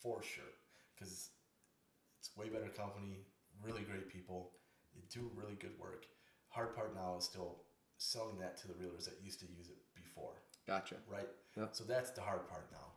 for 0.00 0.22
sure. 0.22 0.44
Because 0.94 1.28
it's 2.20 2.34
way 2.36 2.48
better 2.48 2.68
company, 2.70 3.26
really 3.62 3.82
great 3.82 4.08
people. 4.08 4.52
Do 5.12 5.30
really 5.34 5.54
good 5.54 5.78
work. 5.78 6.06
Hard 6.48 6.74
part 6.74 6.94
now 6.94 7.16
is 7.18 7.24
still 7.24 7.62
selling 7.98 8.38
that 8.40 8.56
to 8.58 8.68
the 8.68 8.74
realtors 8.74 9.04
that 9.04 9.14
used 9.22 9.38
to 9.40 9.46
use 9.46 9.68
it 9.68 9.78
before 9.94 10.42
Gotcha. 10.66 10.96
right? 11.10 11.28
Yeah. 11.56 11.66
So 11.72 11.84
that's 11.84 12.10
the 12.10 12.20
hard 12.20 12.48
part 12.48 12.66
now. 12.72 12.90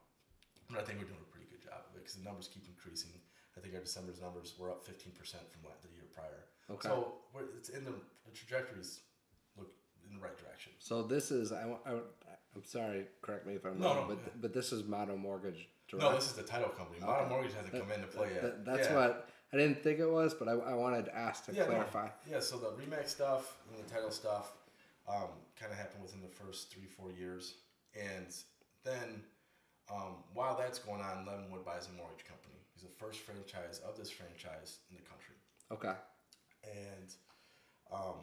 But 0.69 0.79
I 0.79 0.83
think 0.83 0.99
we're 0.99 1.05
doing 1.05 1.21
a 1.21 1.31
pretty 1.31 1.47
good 1.51 1.61
job 1.63 1.85
of 1.89 1.95
it 1.95 1.99
because 2.03 2.15
the 2.15 2.23
numbers 2.23 2.47
keep 2.51 2.65
increasing. 2.67 3.11
I 3.55 3.59
think 3.59 3.73
our 3.75 3.81
December's 3.81 4.19
numbers 4.21 4.53
were 4.57 4.71
up 4.71 4.85
15% 4.85 5.13
from 5.13 5.61
the 5.83 5.89
year 5.93 6.05
prior. 6.13 6.45
Okay. 6.71 6.87
So 6.89 7.13
we're, 7.33 7.43
it's 7.57 7.69
in 7.69 7.83
the, 7.85 7.91
the 8.25 8.31
trajectories 8.33 9.01
look 9.57 9.69
in 10.09 10.15
the 10.17 10.21
right 10.21 10.37
direction. 10.37 10.71
So 10.79 11.03
this 11.03 11.29
is 11.31 11.51
I, 11.51 11.63
I 11.85 11.91
am 11.91 12.63
sorry, 12.63 13.05
correct 13.21 13.45
me 13.45 13.53
if 13.55 13.65
I'm 13.65 13.79
No, 13.79 13.87
wrong, 13.87 13.95
no, 14.09 14.15
but 14.15 14.17
yeah. 14.25 14.31
but 14.41 14.53
this 14.53 14.71
is 14.71 14.83
Motto 14.85 15.15
Mortgage 15.17 15.67
Direct. 15.87 16.03
No, 16.03 16.15
this 16.15 16.25
is 16.25 16.33
the 16.33 16.43
title 16.43 16.69
company. 16.69 16.99
Okay. 17.03 17.29
Mortgage 17.29 17.53
hasn't 17.53 17.73
come 17.73 17.91
into 17.91 18.07
play 18.07 18.29
yet. 18.33 18.41
That- 18.41 18.65
that's 18.65 18.87
Yeah. 18.89 18.95
what 18.95 19.29
I 19.53 19.57
didn't 19.57 19.81
think 19.81 19.99
it 19.99 20.09
was, 20.09 20.33
but 20.33 20.47
I, 20.47 20.51
I 20.53 20.73
wanted 20.73 21.05
to 21.05 21.15
ask 21.17 21.45
to 21.45 21.53
Yeah, 21.53 21.61
no. 21.63 21.67
clarify. 21.69 22.09
Yeah, 22.29 22.39
so 22.41 22.57
the 22.57 22.67
Remax 22.75 23.07
stuff 23.09 23.57
and 23.69 23.83
the 23.83 23.89
title 23.89 24.11
stuff 24.11 24.51
um, 25.07 25.29
kind 25.59 25.71
of 25.71 25.77
happened 25.77 26.03
within 26.03 26.21
the 26.21 26.27
first 26.27 26.69
three, 26.71 26.85
four 26.85 27.11
years. 27.11 27.55
And 27.95 28.27
then 28.83 29.23
um, 29.89 30.15
while 30.33 30.57
that's 30.57 30.79
going 30.79 30.99
on, 31.01 31.25
Levin 31.25 31.49
Wood 31.49 31.63
buys 31.63 31.87
a 31.87 31.95
mortgage 31.95 32.25
company. 32.27 32.59
He's 32.73 32.83
the 32.83 32.93
first 32.99 33.21
franchise 33.21 33.79
of 33.87 33.97
this 33.97 34.09
franchise 34.11 34.79
in 34.91 34.97
the 34.97 35.01
country, 35.07 35.33
Okay. 35.71 35.95
and 36.63 37.09
um, 37.91 38.19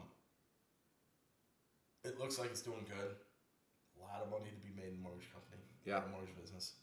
it 2.05 2.19
looks 2.19 2.37
like 2.39 2.51
it's 2.51 2.61
doing 2.61 2.85
good. 2.87 3.17
A 3.97 3.99
lot 3.99 4.21
of 4.21 4.29
money 4.29 4.47
to 4.53 4.61
be 4.63 4.71
made 4.75 4.93
in 4.93 5.01
the 5.01 5.03
mortgage 5.03 5.27
company. 5.33 5.59
Yeah. 5.85 6.01
mortgage 6.11 6.35
business. 6.39 6.73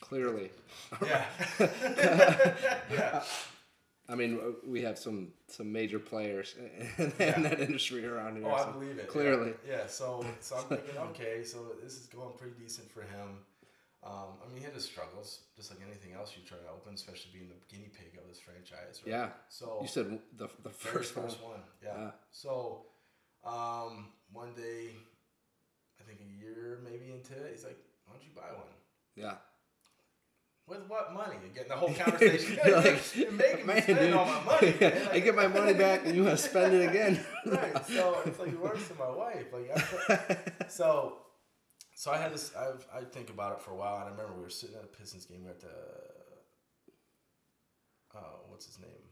Clearly. 0.00 0.50
Yeah. 1.04 1.24
yeah. 2.92 3.22
I 4.10 4.14
mean, 4.14 4.40
we 4.66 4.80
have 4.82 4.98
some 4.98 5.32
some 5.48 5.70
major 5.70 5.98
players 5.98 6.54
in, 6.58 7.12
Yeah. 7.18 7.38
that 7.40 7.60
industry 7.60 8.06
around 8.06 8.36
here. 8.36 8.46
Oh, 8.46 8.54
I 8.54 8.64
so 8.64 8.72
believe 8.72 8.98
it. 8.98 9.08
Clearly. 9.08 9.52
Yeah. 9.68 9.86
So, 9.86 10.24
so 10.40 10.56
I'm 10.56 10.64
thinking, 10.64 10.96
okay, 11.10 11.44
so 11.44 11.72
this 11.82 11.94
is 11.98 12.06
going 12.06 12.32
pretty 12.38 12.54
decent 12.58 12.90
for 12.90 13.02
him. 13.02 13.44
Um, 14.04 14.38
I 14.42 14.46
mean, 14.48 14.58
he 14.58 14.64
had 14.64 14.72
his 14.74 14.84
struggles, 14.84 15.40
just 15.56 15.70
like 15.70 15.80
anything 15.84 16.12
else 16.14 16.32
you 16.36 16.46
try 16.46 16.56
to 16.58 16.70
open, 16.72 16.94
especially 16.94 17.32
being 17.32 17.48
the 17.48 17.56
guinea 17.68 17.90
pig 17.92 18.16
of 18.16 18.28
this 18.28 18.38
franchise. 18.38 19.02
Right? 19.04 19.10
Yeah. 19.12 19.28
So 19.48 19.78
You 19.82 19.88
said 19.88 20.06
the 20.36 20.48
the 20.62 20.70
very 20.70 20.94
first 20.94 21.16
one. 21.16 21.26
first 21.26 21.42
one. 21.42 21.60
Yeah. 21.82 21.98
Yeah. 21.98 22.10
So, 22.30 22.86
um, 23.44 24.08
one 24.32 24.54
day, 24.54 24.94
I 26.00 26.04
think 26.04 26.20
a 26.20 26.30
year 26.44 26.78
maybe 26.84 27.10
into 27.12 27.34
it, 27.44 27.50
he's 27.52 27.64
like, 27.64 27.76
"Why 28.06 28.14
don't 28.14 28.22
you 28.24 28.30
buy 28.34 28.56
one?" 28.56 28.72
Yeah. 29.16 29.34
With 30.68 30.80
what 30.88 31.14
money? 31.14 31.36
Again, 31.46 31.64
the 31.68 31.76
whole 31.76 31.94
conversation. 32.04 32.58
You're 32.66 32.76
like, 32.80 33.16
You're 33.16 33.32
making 33.32 33.66
me 33.66 33.72
"Man, 33.74 33.82
spend 33.82 33.98
dude, 34.00 34.12
all 34.12 34.26
my 34.26 34.44
money. 34.44 34.74
man." 34.80 35.08
I 35.12 35.18
get 35.20 35.34
my 35.34 35.46
money 35.48 35.72
back 35.72 36.04
and 36.04 36.14
you 36.14 36.24
want 36.24 36.36
to 36.38 36.42
spend 36.44 36.74
it 36.74 36.88
again. 36.88 37.24
right. 37.46 37.86
So 37.86 38.20
it's 38.26 38.38
like 38.38 38.52
worse 38.62 38.86
than 38.88 38.98
my 38.98 39.08
wife. 39.10 39.46
Like 39.52 39.70
I, 39.74 40.68
so, 40.68 41.16
so 41.94 42.10
I 42.12 42.18
had 42.18 42.34
this. 42.34 42.52
I've 42.54 42.86
I 42.94 43.04
think 43.04 43.30
about 43.30 43.52
it 43.56 43.60
for 43.62 43.70
a 43.70 43.76
while, 43.76 43.96
and 43.96 44.04
I 44.08 44.10
remember 44.10 44.34
we 44.36 44.42
were 44.42 44.50
sitting 44.50 44.76
at 44.76 44.84
a 44.84 44.88
Pistons 44.88 45.24
game. 45.24 45.38
We 45.40 45.44
were 45.46 45.50
at 45.52 45.60
the, 45.60 45.68
uh, 48.14 48.36
what's 48.48 48.66
his 48.66 48.78
name? 48.78 49.04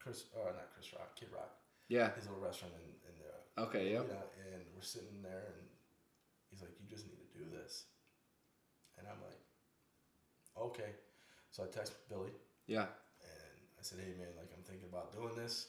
Chris, 0.00 0.24
uh, 0.36 0.44
not 0.52 0.72
Chris 0.74 0.92
Rock, 0.92 1.16
Kid 1.18 1.28
Rock. 1.32 1.52
yeah. 1.88 2.10
His 2.14 2.26
little 2.28 2.42
restaurant 2.42 2.74
in, 2.76 2.88
in 3.08 3.14
the. 3.20 3.62
Okay. 3.68 3.92
Yeah. 3.92 4.02
You 4.02 4.08
know, 4.16 4.26
and 4.52 4.62
we're 4.74 4.82
sitting 4.84 5.20
there, 5.22 5.52
and 5.56 5.68
he's 6.50 6.60
like, 6.62 6.72
"You 6.80 6.88
just 6.88 7.04
need 7.06 7.20
to 7.20 7.30
do 7.38 7.44
this," 7.52 7.84
and 8.98 9.06
I'm 9.06 9.20
like, 9.20 9.40
"Okay." 10.58 10.94
So 11.50 11.64
I 11.64 11.66
text 11.68 11.92
Billy. 12.08 12.30
Yeah. 12.66 12.86
And 13.22 13.60
I 13.78 13.82
said, 13.82 13.98
"Hey 14.00 14.14
man, 14.18 14.28
like 14.36 14.50
I'm 14.56 14.62
thinking 14.64 14.88
about 14.88 15.12
doing 15.12 15.34
this. 15.36 15.68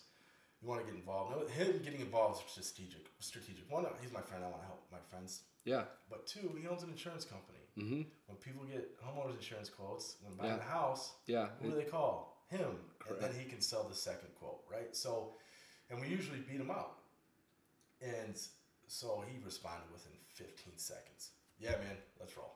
You 0.61 0.69
want 0.69 0.81
to 0.81 0.87
get 0.87 0.95
involved? 0.95 1.31
No, 1.31 1.45
him 1.47 1.79
getting 1.83 1.99
involved 2.01 2.41
is 2.57 2.65
strategic. 2.65 3.05
Strategic. 3.19 3.69
One, 3.69 3.85
he's 4.01 4.11
my 4.11 4.21
friend. 4.21 4.43
I 4.43 4.47
want 4.47 4.61
to 4.61 4.67
help 4.67 4.87
my 4.91 4.99
friends. 5.09 5.41
Yeah. 5.65 5.83
But 6.09 6.25
two, 6.25 6.57
he 6.59 6.67
owns 6.67 6.81
an 6.83 6.89
insurance 6.89 7.25
company. 7.25 7.59
Mm-hmm. 7.77 8.01
When 8.27 8.37
people 8.37 8.63
get 8.65 8.97
homeowners 9.03 9.35
insurance 9.35 9.69
quotes 9.69 10.15
when 10.23 10.33
buying 10.35 10.51
Yeah. 10.57 10.65
a 10.65 10.69
house, 10.69 11.13
Yeah. 11.27 11.49
who 11.61 11.69
do 11.71 11.75
they 11.75 11.83
call? 11.83 12.45
Him, 12.47 12.79
and 13.09 13.19
then 13.19 13.33
he 13.33 13.45
can 13.45 13.59
sell 13.61 13.83
the 13.83 13.95
second 13.95 14.33
quote, 14.35 14.63
right? 14.71 14.95
So, 14.95 15.37
and 15.89 15.99
we 15.99 16.07
usually 16.07 16.39
beat 16.39 16.61
him 16.61 16.71
out. 16.71 16.99
And 18.01 18.39
so 18.87 19.23
he 19.27 19.37
responded 19.43 19.91
within 19.91 20.13
15 20.33 20.77
seconds. 20.77 21.31
Yeah, 21.59 21.71
man, 21.71 21.97
let's 22.19 22.35
roll. 22.37 22.55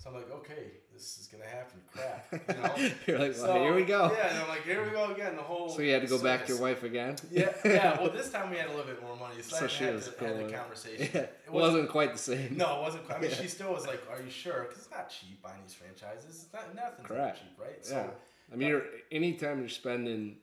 So 0.00 0.10
I'm 0.10 0.14
like, 0.16 0.30
okay, 0.30 0.70
this 0.92 1.18
is 1.18 1.26
gonna 1.26 1.44
happen. 1.44 1.80
Crap, 1.92 2.26
you 2.32 2.38
know. 2.62 2.90
You're 3.08 3.18
like, 3.18 3.36
well, 3.36 3.46
So, 3.46 3.60
here 3.62 3.74
we 3.74 3.82
go. 3.84 4.12
Yeah, 4.16 4.28
and 4.30 4.38
I'm 4.38 4.48
like, 4.48 4.62
here 4.62 4.84
we 4.84 4.90
go 4.90 5.10
again. 5.12 5.34
The 5.34 5.42
whole. 5.42 5.68
So 5.68 5.82
you 5.82 5.92
had 5.92 6.02
to 6.02 6.08
go 6.08 6.22
back 6.22 6.46
to 6.46 6.52
your 6.52 6.62
wife 6.62 6.84
again. 6.84 7.16
Yeah, 7.32 7.52
yeah. 7.64 8.00
Well, 8.00 8.10
this 8.10 8.30
time 8.30 8.48
we 8.50 8.58
had 8.58 8.66
a 8.68 8.70
little 8.70 8.84
bit 8.86 9.02
more 9.02 9.16
money, 9.16 9.42
so, 9.42 9.56
So 9.56 9.64
I 9.64 9.68
she 9.68 9.84
had, 9.84 9.94
was 9.96 10.04
to, 10.04 10.12
cool 10.12 10.28
had 10.28 10.36
the 10.38 10.46
it. 10.46 10.54
conversation. 10.54 11.08
Yeah. 11.12 11.20
It 11.22 11.42
It 11.46 11.52
wasn't 11.52 11.88
quite 11.88 12.12
the 12.12 12.18
same. 12.18 12.56
No, 12.56 12.76
it 12.78 12.82
wasn't. 12.82 13.10
I 13.10 13.18
mean, 13.18 13.30
Yeah. 13.30 13.36
she 13.38 13.48
still 13.48 13.72
was 13.72 13.88
like, 13.88 14.00
"Are 14.08 14.22
you 14.22 14.30
sure?" 14.30 14.62
Because 14.68 14.78
it's 14.78 14.90
not 14.90 15.10
cheap 15.10 15.42
buying 15.42 15.62
these 15.64 15.74
franchises. 15.74 16.46
It's 16.46 16.52
not 16.76 17.02
Correct. 17.02 17.38
cheap, 17.40 17.58
right? 17.60 17.78
Yeah. 17.90 18.06
I 18.52 18.56
mean, 18.56 18.68
you're, 18.68 18.84
anytime 19.10 19.58
you're 19.58 19.68
spending 19.68 20.36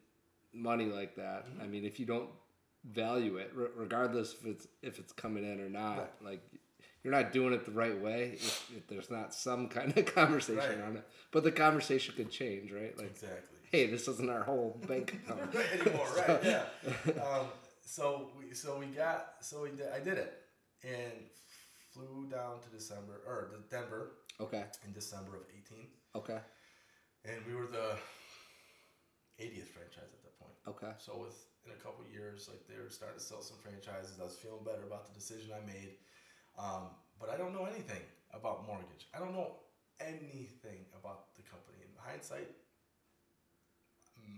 money 0.54 0.86
like 0.88 1.16
that, 1.16 1.48
Mm-hmm. 1.48 1.62
I 1.62 1.68
mean, 1.68 1.86
if 1.86 1.98
you 2.00 2.06
don't 2.06 2.30
value 2.92 3.38
it, 3.38 3.52
re- 3.56 3.68
regardless 3.76 4.34
if 4.34 4.46
it's 4.46 4.68
if 4.82 5.00
it's 5.00 5.14
coming 5.14 5.46
in 5.50 5.62
or 5.62 5.70
not, 5.70 5.98
Right. 5.98 6.10
like 6.32 6.42
you're 7.06 7.14
not 7.14 7.32
doing 7.32 7.54
it 7.54 7.64
the 7.66 7.72
right 7.72 8.02
way 8.02 8.32
if, 8.34 8.72
if 8.76 8.88
there's 8.88 9.12
not 9.12 9.32
some 9.32 9.68
kind 9.70 9.96
of 9.96 10.06
conversation 10.16 10.58
Right. 10.80 10.88
on 10.88 10.98
it. 10.98 11.08
But 11.32 11.44
the 11.44 11.52
conversation 11.52 12.16
could 12.18 12.32
change, 12.32 12.72
right? 12.72 12.98
Like, 12.98 13.12
exactly. 13.12 13.60
hey, 13.72 13.86
this 13.86 14.08
isn't 14.08 14.28
our 14.30 14.42
whole 14.44 14.82
bank 14.88 15.14
account 15.30 15.56
anymore, 15.56 16.08
right? 16.28 16.44
Yeah. 16.44 16.64
Um, 17.24 17.46
so 17.88 18.32
we 18.36 18.56
so 18.56 18.80
we 18.80 18.88
got 18.88 19.36
so 19.42 19.62
we 19.62 19.70
did, 19.70 19.88
I 19.96 20.00
did 20.00 20.18
it 20.18 20.34
and 20.84 21.14
flew 21.94 22.28
down 22.32 22.60
to 22.62 22.70
December 22.76 23.22
or 23.28 23.52
to 23.54 23.58
Denver 23.70 24.14
Okay. 24.42 24.64
in 24.86 24.92
December 24.92 25.36
of 25.36 25.44
eighteen, 25.56 25.86
Okay. 26.16 26.40
and 27.24 27.38
we 27.48 27.54
were 27.54 27.68
the 27.68 27.96
80th 29.40 29.68
franchise 29.76 30.10
at 30.16 30.24
that 30.24 30.40
point. 30.40 30.56
Okay. 30.68 30.94
So 30.98 31.14
within 31.20 31.78
a 31.78 31.84
couple 31.84 32.04
years, 32.12 32.50
like 32.50 32.66
they 32.68 32.82
were 32.82 32.90
starting 32.90 33.20
to 33.20 33.24
sell 33.24 33.42
some 33.42 33.58
franchises. 33.62 34.18
I 34.20 34.24
was 34.24 34.36
feeling 34.36 34.64
better 34.66 34.84
about 34.88 35.06
the 35.08 35.14
decision 35.14 35.52
I 35.54 35.64
made. 35.66 36.00
Um, 36.58 36.92
but 37.20 37.30
I 37.30 37.38
don't 37.38 37.54
know 37.54 37.66
anything 37.66 38.02
about 38.34 38.66
mortgage. 38.68 39.08
I 39.16 39.20
don't 39.20 39.34
know 39.34 39.56
anything 40.00 40.86
about 41.00 41.36
the 41.36 41.44
company. 41.44 41.80
In 41.84 41.92
hindsight, 42.00 42.52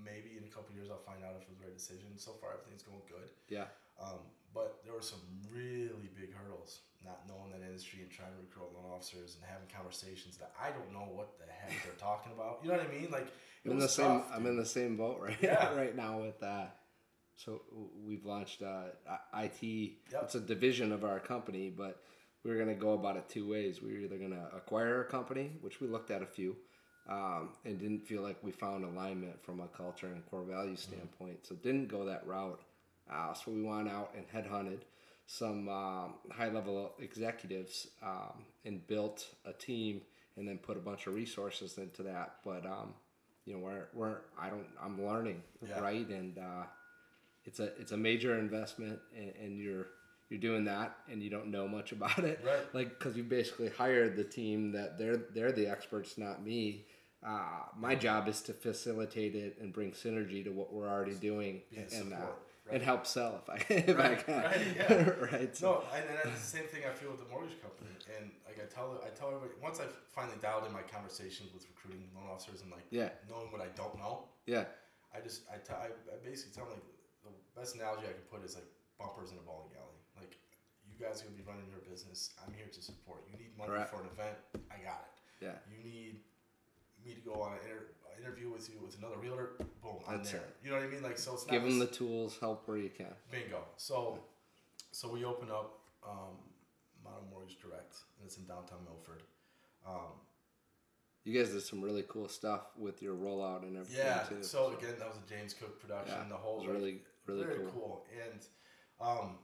maybe 0.04 0.38
in 0.38 0.44
a 0.46 0.52
couple 0.52 0.76
years 0.76 0.90
I'll 0.90 1.04
find 1.06 1.24
out 1.24 1.38
if 1.38 1.44
it 1.46 1.50
was 1.50 1.58
the 1.60 1.66
right 1.66 1.78
decision. 1.78 2.18
So 2.18 2.32
far, 2.42 2.58
everything's 2.58 2.84
going 2.84 3.02
good. 3.08 3.30
Yeah. 3.50 3.70
Um, 4.02 4.22
but 4.54 4.82
there 4.86 4.94
were 4.94 5.06
some 5.06 5.22
really 5.52 6.10
big 6.18 6.34
hurdles, 6.34 6.82
not 7.04 7.26
knowing 7.28 7.52
that 7.54 7.66
industry 7.66 8.02
and 8.02 8.10
trying 8.10 8.34
to 8.34 8.42
recruit 8.42 8.74
loan 8.74 8.90
officers 8.94 9.36
and 9.38 9.44
having 9.46 9.68
conversations 9.70 10.38
that 10.38 10.54
I 10.58 10.70
don't 10.74 10.94
know 10.94 11.06
what 11.14 11.38
the 11.38 11.46
heck 11.50 11.74
they're 11.84 12.00
talking 12.00 12.32
about. 12.34 12.60
You 12.64 12.70
know 12.72 12.78
what 12.78 12.88
I 12.88 12.92
mean? 12.92 13.10
Like 13.12 13.28
I'm 13.66 13.72
in 13.72 13.78
the 13.80 13.86
was 13.86 13.94
same. 13.94 14.06
tough, 14.08 14.32
I'm 14.34 14.46
in 14.46 14.58
the 14.58 14.66
same 14.66 14.98
boat 14.98 15.20
right 15.22 15.38
Yeah. 15.42 15.74
right 15.78 15.96
now 15.96 16.20
with 16.22 16.40
that. 16.42 16.78
So 17.38 17.62
we've 18.06 18.26
launched 18.26 18.62
uh, 18.64 18.86
IT. 19.36 19.62
Yep. 19.64 20.24
It's 20.24 20.36
a 20.36 20.40
division 20.40 20.92
of 20.92 21.04
our 21.06 21.20
company, 21.20 21.70
but 21.70 22.02
we 22.44 22.52
are 22.52 22.58
gonna 22.58 22.74
go 22.76 22.94
about 22.94 23.16
it 23.16 23.30
two 23.30 23.48
ways. 23.50 23.82
We 23.82 23.94
were 23.94 24.00
either 24.00 24.18
gonna 24.18 24.50
acquire 24.56 25.02
a 25.02 25.06
company, 25.06 25.52
which 25.62 25.80
we 25.80 25.88
looked 25.88 26.10
at 26.12 26.22
a 26.22 26.26
few, 26.26 26.56
um, 27.08 27.50
and 27.64 27.80
didn't 27.80 28.06
feel 28.08 28.22
like 28.24 28.38
we 28.44 28.52
found 28.52 28.84
alignment 28.84 29.42
from 29.44 29.60
a 29.62 29.68
culture 29.68 30.08
and 30.08 30.26
core 30.30 30.44
value 30.44 30.72
Mm-hmm. 30.76 30.94
standpoint. 30.94 31.46
So 31.46 31.56
didn't 31.56 31.88
go 31.88 32.06
that 32.06 32.26
route. 32.26 32.60
Uh, 33.10 33.34
so 33.34 33.52
we 33.52 33.62
went 33.62 33.88
out 33.88 34.14
and 34.18 34.26
headhunted 34.30 34.80
some 35.28 35.70
um, 35.70 36.16
high 36.32 36.50
level 36.50 36.94
executives 37.00 37.88
um, 38.02 38.44
and 38.66 38.86
built 38.88 39.26
a 39.46 39.54
team 39.54 40.02
and 40.38 40.48
then 40.48 40.58
put 40.58 40.76
a 40.78 40.80
bunch 40.80 41.06
of 41.08 41.14
resources 41.14 41.78
into 41.78 42.02
that. 42.04 42.36
But 42.44 42.66
um, 42.66 42.94
you 43.46 43.54
know, 43.54 43.60
we're, 43.60 43.88
we're 43.94 44.18
I 44.40 44.50
don't 44.50 44.66
I'm 44.82 45.06
learning 45.06 45.44
Yeah. 45.68 45.80
right, 45.80 46.08
and 46.10 46.38
uh, 46.38 46.64
it's 47.48 47.60
a 47.60 47.76
it's 47.82 47.92
a 47.94 47.98
major 47.98 48.38
investment, 48.38 49.00
and, 49.18 49.34
and 49.44 49.60
you're 49.60 49.88
you're 50.30 50.40
doing 50.40 50.66
that, 50.66 50.96
and 51.10 51.24
you 51.24 51.30
don't 51.30 51.48
know 51.50 51.68
much 51.68 51.92
about 51.98 52.20
it, 52.20 52.40
Right. 52.46 52.76
Like 52.76 52.90
because 53.00 53.18
you 53.18 53.24
basically 53.24 53.70
hired 53.70 54.16
the 54.16 54.24
team 54.24 54.72
that 54.74 54.98
they're 55.00 55.18
they're 55.34 55.52
the 55.52 55.68
experts, 55.68 56.18
not 56.18 56.44
me. 56.44 56.86
Uh, 57.26 57.40
my 57.76 57.96
job 57.96 58.28
is 58.28 58.42
to 58.42 58.54
facilitate 58.54 59.34
it 59.36 59.58
and 59.60 59.74
bring 59.74 59.92
synergy 59.92 60.44
to 60.44 60.52
what 60.52 60.72
we're 60.72 60.88
already 60.88 61.16
doing, 61.16 61.62
and 61.76 61.86
uh, 61.88 61.90
support, 61.90 62.22
right. 62.66 62.74
and 62.76 62.84
help 62.84 63.08
sell 63.08 63.42
if 63.42 63.50
I 63.50 63.56
if 63.74 63.98
I 63.98 64.10
Right, 64.10 64.26
can, 64.26 64.36
right, 64.44 64.62
yeah. 64.76 65.10
right. 65.32 65.56
So, 65.58 65.68
No, 65.68 65.84
and, 65.98 66.06
and 66.10 66.18
that's 66.24 66.40
the 66.40 66.58
same 66.58 66.68
thing 66.68 66.84
I 66.88 66.94
feel 66.94 67.10
with 67.10 67.20
the 67.26 67.30
mortgage 67.34 67.58
company. 67.60 67.90
And 68.16 68.30
like 68.46 68.60
I 68.62 68.68
tell, 68.74 69.02
I 69.04 69.10
tell 69.18 69.30
everybody 69.30 69.54
once 69.64 69.80
I 69.80 69.86
finally 70.14 70.38
dialed 70.42 70.66
in 70.68 70.72
my 70.74 70.84
conversations 70.84 71.50
with 71.56 71.66
recruiting 71.74 72.06
loan 72.16 72.30
officers 72.30 72.62
and 72.62 72.70
like 72.72 72.86
Yeah. 72.92 73.10
knowing 73.28 73.52
what 73.52 73.62
I 73.62 73.70
don't 73.76 73.98
know, 73.98 74.30
yeah, 74.46 74.66
I 75.16 75.20
just 75.20 75.42
I, 75.52 75.58
tell, 75.58 75.78
I, 75.78 75.88
I 76.14 76.18
basically 76.24 76.54
tell 76.54 76.66
them 76.70 76.76
like 76.78 76.86
best 77.58 77.76
analogy 77.76 78.06
I 78.06 78.14
can 78.14 78.26
put 78.30 78.46
is 78.46 78.54
like 78.56 78.70
bumpers 79.02 79.34
in 79.34 79.38
a 79.42 79.46
bowling 79.46 79.74
alley. 79.74 79.98
Like 80.16 80.38
you 80.86 80.94
guys 81.02 81.22
are 81.22 81.26
gonna 81.26 81.38
be 81.42 81.48
running 81.50 81.66
your 81.74 81.82
business. 81.90 82.32
I'm 82.46 82.54
here 82.54 82.70
to 82.70 82.82
support. 82.82 83.26
You 83.32 83.38
need 83.42 83.58
money 83.58 83.74
Correct. 83.74 83.90
for 83.90 84.02
an 84.06 84.10
event. 84.14 84.38
I 84.70 84.78
got 84.86 85.10
it. 85.10 85.46
yeah. 85.50 85.58
You 85.66 85.82
need 85.82 86.22
me 87.06 87.14
to 87.18 87.22
go 87.26 87.42
on 87.42 87.54
an 87.54 87.60
inter- 87.66 87.90
interview 88.22 88.50
with 88.54 88.70
you 88.70 88.78
with 88.86 88.98
another 88.98 89.18
realtor. 89.18 89.58
Boom, 89.82 89.98
I'm 90.08 90.18
That's 90.18 90.32
there. 90.32 90.42
it. 90.42 90.56
You 90.64 90.70
know 90.72 90.78
what 90.78 90.86
I 90.86 90.90
mean? 90.90 91.02
Like 91.04 91.18
so, 91.18 91.34
it's 91.34 91.46
not 91.48 91.54
Give 91.54 91.64
them 91.64 91.80
the 91.80 91.88
tools, 91.88 92.38
help 92.40 92.68
where 92.68 92.78
you 92.78 92.90
can. 92.90 93.14
Bingo. 93.32 93.62
So, 93.78 94.20
so 94.92 95.10
we 95.10 95.24
open 95.26 95.50
up 95.50 95.80
um, 96.06 96.38
Motto 97.04 97.22
Mortgage 97.32 97.58
Direct, 97.62 97.96
and 98.20 98.26
it's 98.26 98.38
in 98.38 98.46
downtown 98.46 98.80
Milford. 98.86 99.22
Um, 99.86 100.18
You 101.24 101.38
guys 101.38 101.54
did 101.54 101.62
some 101.62 101.82
really 101.82 102.04
cool 102.08 102.28
stuff 102.28 102.62
with 102.78 103.02
your 103.02 103.14
rollout 103.16 103.64
and 103.64 103.78
everything 103.78 104.04
yeah. 104.06 104.24
too. 104.28 104.42
So 104.44 104.76
again, 104.78 104.96
that 105.00 105.08
was 105.08 105.18
a 105.26 105.30
James 105.30 105.54
Cook 105.54 105.80
production. 105.80 106.18
Yeah, 106.24 106.30
the 106.30 106.36
whole 106.36 106.66
really 106.66 107.02
really 107.28 107.44
very 107.44 107.60
cool. 107.60 107.72
cool. 107.72 108.06
And 108.24 108.42
um, 109.00 109.38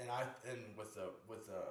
and 0.00 0.10
I 0.10 0.22
and 0.48 0.76
with 0.76 0.94
the 0.94 1.10
with 1.28 1.46
the 1.46 1.62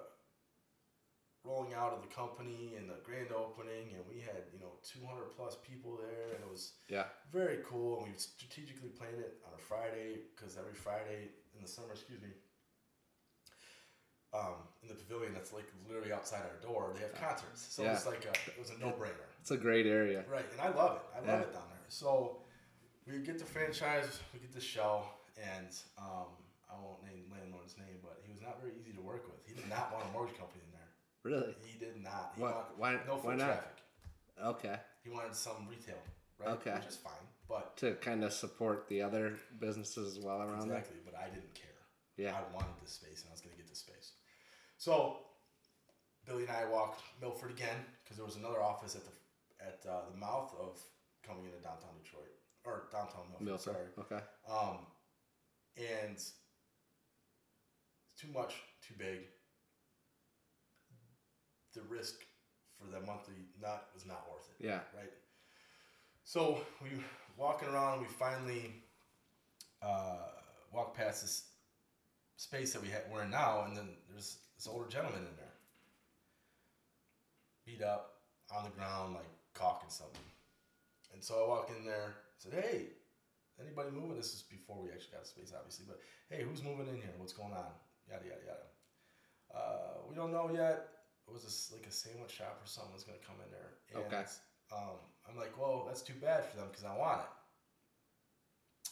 rolling 1.45 1.73
out 1.73 1.93
of 1.93 2.01
the 2.01 2.13
company 2.13 2.75
and 2.77 2.89
the 2.89 2.99
grand 3.03 3.31
opening, 3.31 3.95
and 3.95 4.03
we 4.09 4.19
had 4.19 4.43
you 4.53 4.59
know 4.59 4.75
200 4.83 5.31
plus 5.35 5.55
people 5.67 5.97
there, 5.97 6.35
and 6.35 6.43
it 6.43 6.49
was 6.51 6.73
Yeah, 6.89 7.05
very 7.31 7.59
cool. 7.65 8.03
And 8.03 8.11
we 8.11 8.17
strategically 8.17 8.89
planned 8.89 9.19
it 9.19 9.39
on 9.47 9.53
a 9.55 9.61
Friday 9.61 10.27
because 10.35 10.57
every 10.57 10.73
Friday 10.75 11.29
in 11.55 11.61
the 11.61 11.67
summer, 11.67 11.93
excuse 11.93 12.21
me, 12.21 12.29
um, 14.33 14.67
in 14.83 14.89
the 14.89 14.95
pavilion 14.95 15.33
that's 15.33 15.53
like 15.53 15.67
literally 15.87 16.11
outside 16.11 16.41
our 16.43 16.59
door. 16.61 16.91
They 16.93 17.01
have 17.01 17.15
concerts, 17.15 17.61
so 17.69 17.83
Yeah. 17.83 17.93
it's 17.93 18.05
like 18.05 18.25
a, 18.25 18.33
it 18.51 18.59
was 18.59 18.71
a 18.71 18.77
no 18.77 18.91
brainer. 18.91 19.27
It's 19.39 19.51
a 19.51 19.57
great 19.57 19.85
area. 19.85 20.25
Right, 20.29 20.45
and 20.51 20.59
I 20.61 20.69
love 20.69 20.97
it. 20.97 21.03
I 21.15 21.19
love 21.19 21.27
Yeah. 21.27 21.47
it 21.47 21.53
down 21.53 21.69
there. 21.69 21.85
So 21.87 22.41
we 23.07 23.19
get 23.19 23.39
the 23.39 23.45
franchise, 23.45 24.19
we 24.33 24.39
get 24.39 24.53
the 24.53 24.59
shell, 24.59 25.16
and 25.37 25.69
um, 25.97 26.33
I 26.69 26.75
won't 26.81 27.03
name 27.05 27.29
landlord's 27.31 27.77
name, 27.77 28.01
but 28.01 28.19
he 28.25 28.31
was 28.31 28.41
not 28.41 28.59
very 28.61 28.73
easy 28.79 28.91
to 28.93 29.01
work 29.01 29.25
with. 29.29 29.39
He 29.45 29.53
did 29.53 29.69
not 29.69 29.93
want 29.93 30.05
a 30.09 30.11
mortgage 30.11 30.37
company 30.37 30.61
in 30.65 30.71
there. 30.73 30.89
Really? 31.23 31.55
He 31.63 31.77
did 31.79 32.01
not. 32.03 32.33
He 32.35 32.41
Why- 32.41 32.63
why- 32.77 32.99
no 33.05 33.15
why 33.15 33.21
foot 33.21 33.37
not? 33.37 33.45
traffic. 33.45 33.77
Okay. 34.43 34.77
He 35.03 35.09
wanted 35.09 35.35
some 35.35 35.67
retail, 35.69 35.97
right? 36.39 36.49
Okay. 36.59 36.73
Which 36.75 36.85
is 36.87 36.97
fine, 36.97 37.25
but 37.47 37.77
To 37.77 37.95
kind 37.95 38.23
of 38.23 38.33
support 38.33 38.87
the 38.87 39.01
other 39.01 39.39
businesses 39.59 40.17
as 40.17 40.23
well 40.23 40.41
around 40.41 40.63
exactly. 40.69 40.97
But 41.05 41.15
I 41.15 41.29
didn't 41.29 41.53
care. 41.55 41.65
Yeah. 42.17 42.35
I 42.37 42.41
wanted 42.53 42.75
this 42.81 42.91
space, 42.93 43.21
and 43.21 43.29
I 43.29 43.33
was 43.33 43.41
going 43.41 43.53
to 43.55 43.57
get 43.57 43.67
this 43.69 43.79
space. 43.79 44.13
So 44.77 45.17
Billy 46.25 46.43
and 46.43 46.51
I 46.51 46.65
walked 46.65 47.01
Milford 47.21 47.51
again 47.51 47.77
because 48.03 48.17
there 48.17 48.25
was 48.25 48.35
another 48.35 48.61
office 48.61 48.95
at 48.95 49.03
the 49.05 49.11
at 49.65 49.79
uh, 49.89 50.01
the 50.11 50.17
mouth 50.17 50.53
of 50.59 50.79
coming 51.25 51.45
into 51.45 51.57
downtown 51.63 51.97
Detroit 52.03 52.29
or 52.63 52.87
downtown 52.91 53.23
Milford. 53.39 53.45
Milford. 53.47 53.73
Sorry. 53.73 54.21
Okay. 54.21 54.23
Um, 54.47 54.77
and 55.77 56.13
it's 56.13 56.33
too 58.19 58.27
much, 58.33 58.55
too 58.87 58.95
big. 58.97 59.19
The 61.73 61.81
risk 61.83 62.15
for 62.79 62.87
the 62.89 62.99
monthly 63.05 63.35
nut 63.61 63.87
was 63.93 64.05
not 64.05 64.25
worth 64.31 64.49
it, 64.59 64.65
Yeah. 64.65 64.79
right? 64.95 65.11
So 66.23 66.61
we 66.81 66.89
walking 67.37 67.69
around, 67.69 68.01
we 68.01 68.07
finally 68.07 68.73
uh, 69.81 70.17
walk 70.73 70.95
past 70.95 71.21
this 71.21 71.45
space 72.37 72.73
that 72.73 72.81
we 72.81 72.89
had, 72.89 73.03
we're 73.11 73.23
in 73.23 73.29
now, 73.29 73.63
and 73.65 73.77
then 73.77 73.89
there's 74.09 74.37
this 74.55 74.67
older 74.67 74.89
gentleman 74.89 75.19
in 75.21 75.35
there, 75.37 75.53
beat 77.65 77.81
up 77.83 78.13
on 78.55 78.63
the 78.63 78.69
ground, 78.71 79.13
like 79.13 79.29
caulking 79.53 79.89
something. 79.89 80.19
And 81.13 81.23
so 81.23 81.43
I 81.45 81.47
walk 81.47 81.71
in 81.77 81.85
there, 81.85 82.15
said, 82.37 82.53
"Hey, 82.53 82.87
anybody 83.59 83.91
moving?" 83.91 84.17
This 84.17 84.33
is 84.33 84.43
before 84.43 84.81
we 84.81 84.89
actually 84.91 85.17
got 85.17 85.27
space, 85.27 85.53
obviously, 85.55 85.85
but 85.87 85.99
hey, 86.29 86.43
who's 86.43 86.63
moving 86.63 86.87
in 86.87 86.95
here? 86.95 87.13
What's 87.17 87.33
going 87.33 87.53
on? 87.53 87.71
Yada 88.09 88.25
yada 88.25 88.45
yada. 88.45 88.67
Uh, 89.53 89.93
we 90.09 90.15
don't 90.15 90.31
know 90.31 90.49
yet. 90.53 90.89
It 91.27 91.33
was 91.33 91.43
this 91.43 91.71
like 91.71 91.85
a 91.87 91.91
sandwich 91.91 92.31
shop 92.31 92.61
or 92.63 92.67
something 92.67 92.93
was 92.93 93.03
gonna 93.03 93.19
come 93.25 93.35
in 93.43 93.51
there. 93.51 93.71
And, 93.93 94.05
Okay. 94.07 94.25
Um, 94.71 94.99
I'm 95.27 95.37
like, 95.37 95.57
well, 95.57 95.85
that's 95.87 96.01
too 96.01 96.13
bad 96.19 96.43
for 96.45 96.57
them 96.57 96.67
because 96.69 96.83
I 96.83 96.95
want 96.95 97.21
it. 97.21 97.31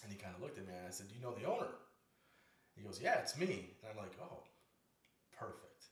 And 0.03 0.11
he 0.11 0.17
kind 0.17 0.35
of 0.35 0.41
looked 0.41 0.57
at 0.57 0.67
me 0.67 0.73
and 0.73 0.87
I 0.87 0.91
said, 0.91 1.07
"Do 1.07 1.15
you 1.15 1.21
know 1.21 1.33
the 1.33 1.45
owner?" 1.45 1.71
He 2.75 2.83
goes, 2.83 2.99
"Yeah, 3.01 3.19
it's 3.19 3.37
me." 3.37 3.75
And 3.81 3.91
I'm 3.91 3.97
like, 3.97 4.13
"Oh, 4.21 4.43
perfect." 5.31 5.87